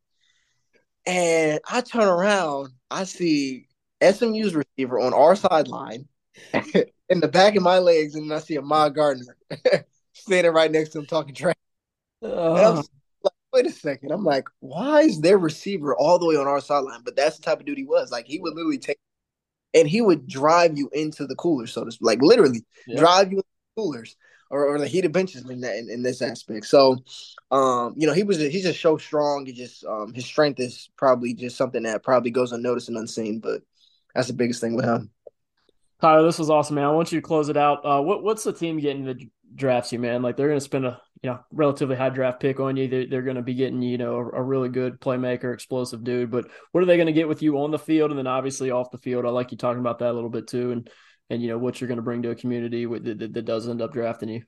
And 1.06 1.60
I 1.70 1.82
turn 1.82 2.08
around, 2.08 2.74
I 2.92 3.06
see 3.06 3.68
SMU's 4.02 4.56
receiver 4.56 5.00
on 5.00 5.14
our 5.14 5.36
sideline. 5.36 6.08
in 7.10 7.20
the 7.20 7.28
back 7.28 7.56
of 7.56 7.64
my 7.64 7.80
legs, 7.80 8.16
and 8.16 8.34
I 8.34 8.40
see 8.40 8.58
Ahmad 8.58 8.96
Gardner 8.96 9.36
standing 10.14 10.52
right 10.52 10.72
next 10.72 10.90
to 10.90 11.00
him 11.00 11.06
talking 11.06 11.36
trash. 11.36 11.56
Uh. 12.22 12.84
Like, 13.24 13.34
wait 13.54 13.66
a 13.66 13.72
second. 13.72 14.12
I'm 14.12 14.24
like, 14.24 14.48
why 14.60 15.02
is 15.02 15.22
their 15.22 15.38
receiver 15.38 15.96
all 15.96 16.20
the 16.20 16.26
way 16.26 16.36
on 16.36 16.48
our 16.48 16.62
sideline? 16.62 17.02
But 17.04 17.16
that's 17.16 17.38
the 17.38 17.44
type 17.44 17.60
of 17.60 17.66
dude 17.66 17.78
he 17.78 17.84
was. 17.84 18.12
Like 18.12 18.28
he 18.28 18.40
would 18.40 18.54
literally 18.54 18.78
take 18.78 19.00
and 19.74 19.88
he 19.88 20.02
would 20.02 20.28
drive 20.28 20.78
you 20.78 20.90
into 20.94 21.26
the 21.28 21.36
coolers, 21.36 21.74
so 21.74 21.84
to 21.84 21.92
speak. 21.92 22.06
Like 22.06 22.22
literally 22.22 22.64
yeah. 22.88 23.00
drive 23.00 23.32
you 23.32 23.38
into 23.38 23.50
the 23.76 23.82
coolers 23.82 24.16
or, 24.50 24.66
or 24.66 24.80
the 24.80 24.88
heated 24.88 25.12
benches 25.12 25.48
in 25.50 25.62
that 25.62 25.76
in, 25.76 25.90
in, 25.90 26.04
this 26.04 26.22
aspect. 26.22 26.66
So 26.66 26.98
um, 27.52 27.94
you 27.98 28.08
know, 28.08 28.14
he 28.14 28.24
was 28.24 28.38
he's 28.38 28.64
just 28.64 28.82
so 28.82 28.98
strong. 28.98 29.46
He 29.46 29.54
just 29.54 29.86
um 29.86 30.14
his 30.14 30.26
strength 30.26 30.60
is 30.60 30.90
probably 30.96 31.34
just 31.34 31.58
something 31.58 31.84
that 31.84 32.04
probably 32.04 32.32
goes 32.32 32.52
unnoticed 32.52 32.90
and 32.90 32.98
unseen, 32.98 33.40
but 33.40 33.62
that's 34.16 34.28
the 34.28 34.34
biggest 34.34 34.62
thing 34.62 34.76
with 34.76 34.86
him. 34.86 35.12
Tyler, 36.02 36.24
this 36.24 36.40
was 36.40 36.50
awesome, 36.50 36.76
man. 36.76 36.86
I 36.86 36.92
want 36.92 37.12
you 37.12 37.20
to 37.20 37.26
close 37.26 37.50
it 37.50 37.58
out. 37.58 37.86
Uh, 37.86 38.02
what 38.02 38.24
what's 38.24 38.44
the 38.44 38.54
team 38.54 38.80
getting 38.80 39.06
the 39.06 39.30
drafts 39.56 39.92
you, 39.92 40.00
man? 40.00 40.22
Like 40.22 40.38
they're 40.38 40.48
going 40.48 40.60
to 40.60 40.64
spend 40.64 40.86
a 40.86 41.02
you 41.24 41.32
know 41.32 41.40
relatively 41.52 41.96
high 41.96 42.10
draft 42.10 42.40
pick 42.40 42.60
on 42.60 42.78
you. 42.78 42.88
They're, 42.88 43.08
they're 43.08 43.22
going 43.24 43.38
to 43.38 43.42
be 43.42 43.56
getting 43.56 43.82
you 43.82 43.98
know 43.98 44.16
a, 44.18 44.30
a, 44.30 44.44
really 44.44 44.70
good 44.70 45.00
playmaker, 45.02 45.54
explosive 45.54 46.04
dude. 46.04 46.30
But 46.30 46.48
what 46.72 46.84
are 46.84 46.86
they 46.86 46.98
going 46.98 47.08
to 47.08 47.14
get 47.14 47.28
with 47.28 47.42
you 47.42 47.58
on 47.60 47.72
the 47.72 47.80
field 47.80 48.12
and 48.12 48.18
then 48.18 48.28
obviously 48.28 48.70
off 48.70 48.92
the 48.92 49.00
field? 49.00 49.26
I 49.26 49.30
like 49.30 49.52
you 49.52 49.58
talking 49.58 49.80
about 49.80 50.00
that 50.00 50.12
a 50.12 50.14
little 50.14 50.30
bit 50.30 50.48
too, 50.48 50.72
and 50.72 50.90
and 51.30 51.42
you 51.42 51.50
know 51.50 51.58
what 51.58 51.82
you're 51.82 51.88
going 51.88 51.98
to 51.98 52.04
bring 52.04 52.22
to 52.22 52.30
a 52.30 52.36
community 52.36 52.86
that, 52.86 53.20
that, 53.20 53.34
that 53.34 53.46
does 53.46 53.68
end 53.68 53.82
up 53.82 53.94
drafting 53.94 54.30
you. 54.30 54.44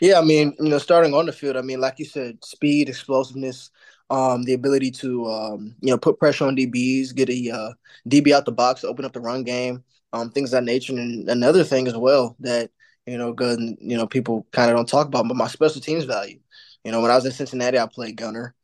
Yeah, 0.00 0.18
I 0.18 0.22
mean, 0.22 0.54
you 0.58 0.68
know, 0.68 0.78
starting 0.78 1.14
on 1.14 1.26
the 1.26 1.32
field, 1.32 1.56
I 1.56 1.62
mean, 1.62 1.80
like 1.80 1.98
you 1.98 2.04
said, 2.04 2.44
speed, 2.44 2.88
explosiveness, 2.88 3.70
um, 4.10 4.42
the 4.42 4.54
ability 4.54 4.90
to 4.90 5.26
um, 5.26 5.74
you 5.80 5.90
know 5.90 5.98
put 5.98 6.18
pressure 6.18 6.44
on 6.44 6.56
DBs, 6.56 7.14
get 7.14 7.30
a 7.30 7.50
uh, 7.50 7.72
DB 8.08 8.32
out 8.32 8.44
the 8.44 8.52
box, 8.52 8.84
open 8.84 9.04
up 9.04 9.12
the 9.12 9.20
run 9.20 9.44
game, 9.44 9.84
um, 10.12 10.30
things 10.30 10.50
that 10.50 10.64
nature. 10.64 10.92
And 10.92 11.28
another 11.28 11.64
thing 11.64 11.86
as 11.86 11.96
well 11.96 12.36
that 12.40 12.70
you 13.06 13.18
know, 13.18 13.32
good, 13.32 13.58
you 13.80 13.96
know, 13.96 14.06
people 14.06 14.46
kind 14.52 14.70
of 14.70 14.76
don't 14.76 14.88
talk 14.88 15.06
about, 15.06 15.26
but 15.26 15.36
my 15.36 15.48
special 15.48 15.80
teams 15.80 16.04
value. 16.04 16.38
You 16.84 16.92
know, 16.92 17.00
when 17.00 17.10
I 17.10 17.16
was 17.16 17.26
in 17.26 17.32
Cincinnati, 17.32 17.78
I 17.78 17.86
played 17.86 18.16
gunner. 18.16 18.54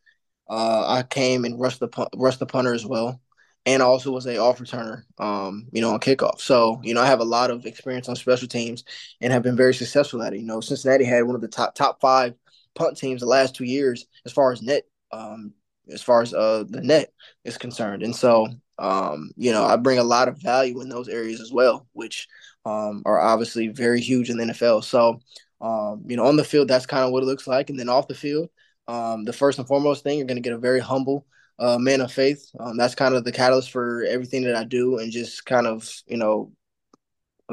Uh, 0.48 0.84
I 0.86 1.02
came 1.02 1.44
and 1.44 1.58
rushed 1.58 1.80
the 1.80 1.88
rushed 2.14 2.38
the 2.38 2.46
punter 2.46 2.72
as 2.72 2.86
well, 2.86 3.20
and 3.66 3.82
also 3.82 4.12
was 4.12 4.26
a 4.26 4.38
off 4.38 4.58
returner. 4.58 5.02
Um, 5.18 5.66
you 5.72 5.80
know, 5.80 5.92
on 5.92 6.00
kickoff. 6.00 6.40
So 6.40 6.80
you 6.84 6.94
know, 6.94 7.00
I 7.02 7.06
have 7.06 7.20
a 7.20 7.24
lot 7.24 7.50
of 7.50 7.66
experience 7.66 8.08
on 8.08 8.16
special 8.16 8.46
teams 8.46 8.84
and 9.20 9.32
have 9.32 9.42
been 9.42 9.56
very 9.56 9.74
successful 9.74 10.22
at 10.22 10.32
it. 10.32 10.38
You 10.40 10.46
know, 10.46 10.60
Cincinnati 10.60 11.04
had 11.04 11.24
one 11.24 11.34
of 11.34 11.40
the 11.40 11.48
top 11.48 11.74
top 11.74 12.00
five 12.00 12.34
punt 12.74 12.96
teams 12.96 13.20
the 13.20 13.26
last 13.26 13.56
two 13.56 13.64
years 13.64 14.06
as 14.24 14.32
far 14.32 14.52
as 14.52 14.62
net 14.62 14.84
um, 15.10 15.52
as 15.90 16.02
far 16.02 16.22
as 16.22 16.32
uh, 16.32 16.64
the 16.68 16.82
net 16.82 17.12
is 17.44 17.58
concerned. 17.58 18.02
And 18.02 18.14
so, 18.14 18.48
um, 18.78 19.30
you 19.36 19.52
know, 19.52 19.64
I 19.64 19.76
bring 19.76 19.98
a 19.98 20.04
lot 20.04 20.28
of 20.28 20.40
value 20.40 20.80
in 20.80 20.88
those 20.88 21.08
areas 21.08 21.40
as 21.40 21.52
well, 21.52 21.86
which 21.92 22.28
um, 22.64 23.02
are 23.06 23.20
obviously 23.20 23.68
very 23.68 24.00
huge 24.00 24.30
in 24.30 24.36
the 24.36 24.44
NFL. 24.44 24.84
So, 24.84 25.20
um, 25.60 26.04
you 26.06 26.16
know, 26.16 26.26
on 26.26 26.36
the 26.36 26.44
field, 26.44 26.68
that's 26.68 26.86
kind 26.86 27.04
of 27.04 27.12
what 27.12 27.22
it 27.22 27.26
looks 27.26 27.46
like. 27.46 27.70
And 27.70 27.78
then 27.78 27.88
off 27.88 28.08
the 28.08 28.14
field, 28.14 28.50
um, 28.88 29.24
the 29.24 29.32
first 29.32 29.58
and 29.58 29.66
foremost 29.66 30.02
thing, 30.02 30.18
you're 30.18 30.26
going 30.26 30.36
to 30.36 30.42
get 30.42 30.52
a 30.52 30.58
very 30.58 30.80
humble 30.80 31.26
uh, 31.58 31.78
man 31.78 32.00
of 32.00 32.12
faith. 32.12 32.50
Um, 32.60 32.76
that's 32.76 32.94
kind 32.94 33.14
of 33.14 33.24
the 33.24 33.32
catalyst 33.32 33.70
for 33.70 34.04
everything 34.04 34.44
that 34.44 34.56
I 34.56 34.64
do 34.64 34.98
and 34.98 35.10
just 35.10 35.46
kind 35.46 35.66
of, 35.66 35.90
you 36.06 36.16
know, 36.18 36.52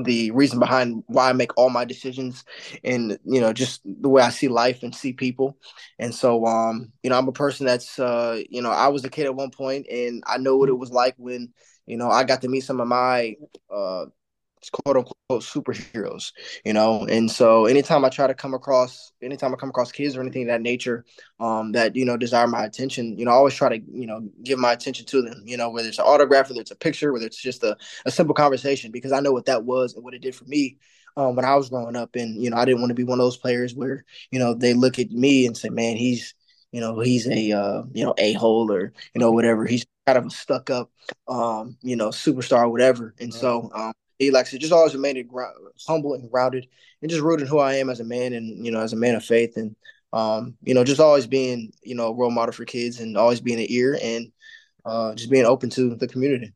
the 0.02 0.32
reason 0.32 0.60
behind 0.60 1.04
why 1.08 1.30
I 1.30 1.34
make 1.34 1.56
all 1.58 1.70
my 1.70 1.86
decisions 1.86 2.44
and 2.84 3.18
you 3.26 3.40
know 3.42 3.54
just 3.54 3.82
the 3.86 4.10
way 4.10 4.22
I 4.24 4.30
see 4.30 4.48
life 4.48 4.84
and 4.84 4.94
see 4.96 5.14
people. 5.14 5.58
And 6.00 6.14
so 6.14 6.46
um 6.46 6.92
you 7.04 7.10
know 7.10 7.18
I'm 7.18 7.28
a 7.28 7.34
person 7.34 7.66
that's 7.66 8.00
uh 8.00 8.42
you 8.50 8.62
know 8.62 8.72
I 8.72 8.88
was 8.88 9.04
a 9.06 9.10
kid 9.10 9.26
at 9.26 9.36
one 9.36 9.52
point 9.52 9.88
and 9.92 10.24
I 10.28 10.38
know 10.38 10.58
what 10.58 10.70
it 10.70 10.78
was 10.78 10.92
like 10.92 11.16
when 11.18 11.54
you 11.86 11.98
know 11.98 12.10
I 12.10 12.24
got 12.24 12.42
to 12.42 12.50
meet 12.50 12.62
some 12.62 12.80
of 12.80 12.88
my 12.88 13.36
uh 13.74 14.06
quote 14.70 14.98
unquote 14.98 15.42
superheroes, 15.42 16.32
you 16.66 16.74
know. 16.74 17.06
And 17.06 17.30
so 17.30 17.66
anytime 17.66 18.06
I 18.06 18.10
try 18.10 18.28
to 18.28 18.34
come 18.34 18.54
across, 18.54 19.12
anytime 19.22 19.54
I 19.54 19.58
come 19.58 19.70
across 19.70 19.92
kids 19.92 20.16
or 20.16 20.22
anything 20.22 20.44
of 20.44 20.48
that 20.50 20.62
nature, 20.62 21.06
um, 21.40 21.72
that 21.74 21.96
you 21.96 22.06
know 22.06 22.18
desire 22.18 22.48
my 22.48 22.66
attention, 22.66 23.18
you 23.18 23.26
know, 23.26 23.32
I 23.32 23.36
always 23.36 23.54
try 23.54 23.70
to 23.70 23.84
you 23.92 24.08
know 24.08 24.28
give 24.44 24.60
my 24.60 24.74
attention 24.74 25.06
to 25.08 25.22
them, 25.22 25.44
you 25.46 25.58
know, 25.58 25.70
whether 25.70 25.88
it's 25.88 26.00
an 26.00 26.06
autograph, 26.06 26.50
whether 26.50 26.62
it's 26.62 26.72
a 26.72 26.76
picture, 26.76 27.14
whether 27.14 27.26
it's 27.26 27.42
just 27.42 27.64
a, 27.64 27.78
a 28.06 28.12
simple 28.12 28.36
conversation, 28.36 28.92
because 28.92 29.12
I 29.12 29.20
know 29.20 29.32
what 29.32 29.46
that 29.46 29.66
was 29.66 29.96
and 29.96 30.04
what 30.04 30.14
it 30.14 30.22
did 30.22 30.36
for 30.36 30.46
me. 30.46 30.78
Um, 31.16 31.36
when 31.36 31.46
I 31.46 31.56
was 31.56 31.70
growing 31.70 31.96
up, 31.96 32.16
and 32.16 32.42
you 32.42 32.50
know, 32.50 32.58
I 32.58 32.66
didn't 32.66 32.82
want 32.82 32.90
to 32.90 32.96
be 32.96 33.04
one 33.04 33.20
of 33.20 33.24
those 33.24 33.38
players 33.38 33.76
where 33.76 34.04
you 34.32 34.40
know 34.40 34.56
they 34.56 34.74
look 34.74 34.98
at 34.98 35.12
me 35.12 35.46
and 35.46 35.56
say, 35.56 35.70
"Man, 35.70 35.96
he's 35.96 36.34
you 36.72 36.82
know 36.82 37.00
he's 37.02 37.28
a 37.28 37.52
uh, 37.52 37.84
you 37.94 38.04
know 38.04 38.16
a 38.18 38.34
hole 38.34 38.72
or 38.72 38.94
you 39.14 39.20
know 39.20 39.32
whatever." 39.32 39.66
He's 39.66 39.86
kind 40.06 40.18
of 40.18 40.26
a 40.26 40.30
stuck 40.30 40.70
up, 40.70 40.92
um, 41.28 41.78
you 41.82 41.96
know, 41.96 42.10
superstar, 42.10 42.64
or 42.64 42.70
whatever. 42.70 43.14
And 43.20 43.34
so, 43.34 43.70
um, 43.74 43.94
he 44.20 44.32
likes 44.32 44.52
to 44.52 44.58
just 44.58 44.74
always 44.74 44.94
remain 44.94 45.30
humble 45.88 46.14
and 46.14 46.30
grounded 46.30 46.68
and 47.02 47.10
just 47.10 47.22
rooted 47.22 47.48
who 47.48 47.60
I 47.60 47.76
am 47.76 47.90
as 47.90 48.00
a 48.00 48.06
man 48.06 48.34
and 48.34 48.66
you 48.66 48.72
know 48.72 48.80
as 48.80 48.94
a 48.94 48.98
man 48.98 49.16
of 49.16 49.24
faith 49.24 49.58
and 49.58 49.76
um, 50.12 50.56
you 50.64 50.74
know 50.74 50.84
just 50.84 51.02
always 51.02 51.28
being 51.28 51.72
you 51.84 51.96
know 51.96 52.08
a 52.08 52.14
role 52.14 52.32
model 52.32 52.54
for 52.54 52.66
kids 52.66 53.00
and 53.00 53.18
always 53.18 53.42
being 53.42 53.60
an 53.60 53.68
ear 53.70 53.98
and 54.02 54.32
uh, 54.86 55.16
just 55.16 55.32
being 55.32 55.46
open 55.46 55.70
to 55.72 55.96
the 55.96 56.08
community. 56.08 56.54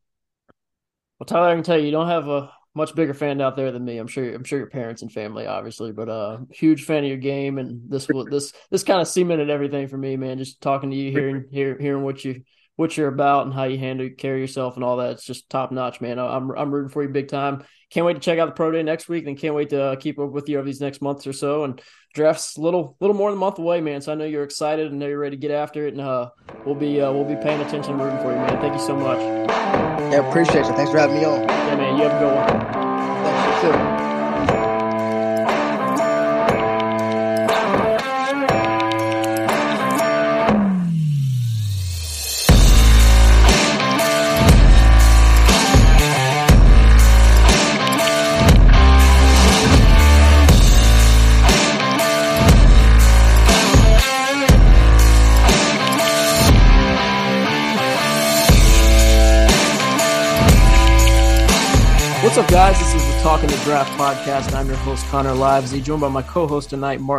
Well, 1.18 1.26
Tyler, 1.26 1.48
I 1.48 1.54
can 1.54 1.64
tell 1.64 1.78
you, 1.78 1.86
you 1.86 1.90
don't 1.90 2.08
have 2.08 2.28
a 2.28 2.52
much 2.74 2.94
bigger 2.94 3.14
fan 3.14 3.40
out 3.40 3.56
there 3.56 3.72
than 3.72 3.84
me. 3.84 3.98
I'm 3.98 4.06
sure. 4.06 4.32
I'm 4.32 4.44
sure 4.44 4.58
your 4.58 4.68
parents 4.68 5.02
and 5.02 5.12
family, 5.12 5.46
obviously, 5.46 5.92
but 5.92 6.08
uh, 6.08 6.38
huge 6.50 6.84
fan 6.84 7.02
of 7.02 7.08
your 7.08 7.18
game, 7.18 7.58
and 7.58 7.90
this 7.90 8.08
this 8.30 8.52
this 8.70 8.84
kind 8.84 9.00
of 9.00 9.08
cemented 9.08 9.50
everything 9.50 9.88
for 9.88 9.98
me, 9.98 10.16
man. 10.16 10.38
Just 10.38 10.60
talking 10.60 10.90
to 10.90 10.96
you, 10.96 11.10
hearing 11.10 11.46
hearing 11.50 11.80
hearing 11.80 12.04
what 12.04 12.24
you 12.24 12.42
what 12.78 12.96
you're 12.96 13.08
about 13.08 13.44
and 13.44 13.52
how 13.52 13.64
you 13.64 13.76
handle 13.76 14.08
carry 14.16 14.40
yourself 14.40 14.76
and 14.76 14.84
all 14.84 14.98
that. 14.98 15.10
It's 15.10 15.24
just 15.24 15.50
top 15.50 15.72
notch, 15.72 16.00
man. 16.00 16.20
I'm 16.20 16.52
I'm 16.52 16.70
rooting 16.70 16.90
for 16.90 17.02
you 17.02 17.08
big 17.08 17.26
time. 17.26 17.64
Can't 17.90 18.06
wait 18.06 18.14
to 18.14 18.20
check 18.20 18.38
out 18.38 18.46
the 18.46 18.52
pro 18.52 18.70
day 18.70 18.84
next 18.84 19.08
week, 19.08 19.26
and 19.26 19.36
can't 19.36 19.56
wait 19.56 19.70
to 19.70 19.82
uh, 19.82 19.96
keep 19.96 20.20
up 20.20 20.30
with 20.30 20.48
you 20.48 20.58
over 20.58 20.66
these 20.66 20.80
next 20.80 21.02
months 21.02 21.26
or 21.26 21.32
so. 21.32 21.64
And 21.64 21.82
draft's 22.14 22.56
a 22.56 22.60
little 22.60 22.96
little 23.00 23.16
more 23.16 23.30
than 23.30 23.38
a 23.38 23.40
month 23.40 23.58
away, 23.58 23.80
man. 23.80 24.00
So 24.00 24.12
I 24.12 24.14
know 24.14 24.26
you're 24.26 24.44
excited 24.44 24.86
and 24.86 25.00
know 25.00 25.08
you're 25.08 25.18
ready 25.18 25.36
to 25.36 25.40
get 25.40 25.50
after 25.50 25.88
it, 25.88 25.94
and 25.94 26.00
uh, 26.00 26.30
we'll 26.64 26.76
be 26.76 27.00
uh, 27.00 27.10
we'll 27.10 27.24
be 27.24 27.34
paying 27.42 27.60
attention 27.62 27.94
and 27.94 28.00
rooting 28.00 28.18
for 28.20 28.30
you, 28.30 28.36
man. 28.36 28.60
Thank 28.60 28.74
you 28.74 28.80
so 28.80 28.94
much. 28.94 29.18
Yeah, 29.18 30.28
appreciate 30.28 30.66
you. 30.66 30.72
Thanks 30.74 30.92
for 30.92 30.98
having 30.98 31.16
me 31.16 31.24
on. 31.24 31.48
Yeah, 31.48 31.76
man. 31.76 31.96
You 31.96 32.04
have 32.04 32.12
a 32.12 32.24
good 32.24 32.32
one. 32.32 33.24
Thanks 33.24 33.64
you 33.64 33.72
too. 33.72 33.97
Guys? 62.58 62.76
This 62.80 62.96
is 62.96 63.06
the 63.06 63.20
Talkin' 63.22 63.48
the 63.48 63.56
Draft 63.58 63.88
podcast. 63.92 64.52
I'm 64.52 64.66
your 64.66 64.78
host, 64.78 65.06
Connor 65.06 65.30
Livesay, 65.30 65.80
joined 65.80 66.00
by 66.00 66.08
my 66.08 66.22
co 66.22 66.48
host 66.48 66.70
tonight, 66.70 67.00
Mark 67.00 67.16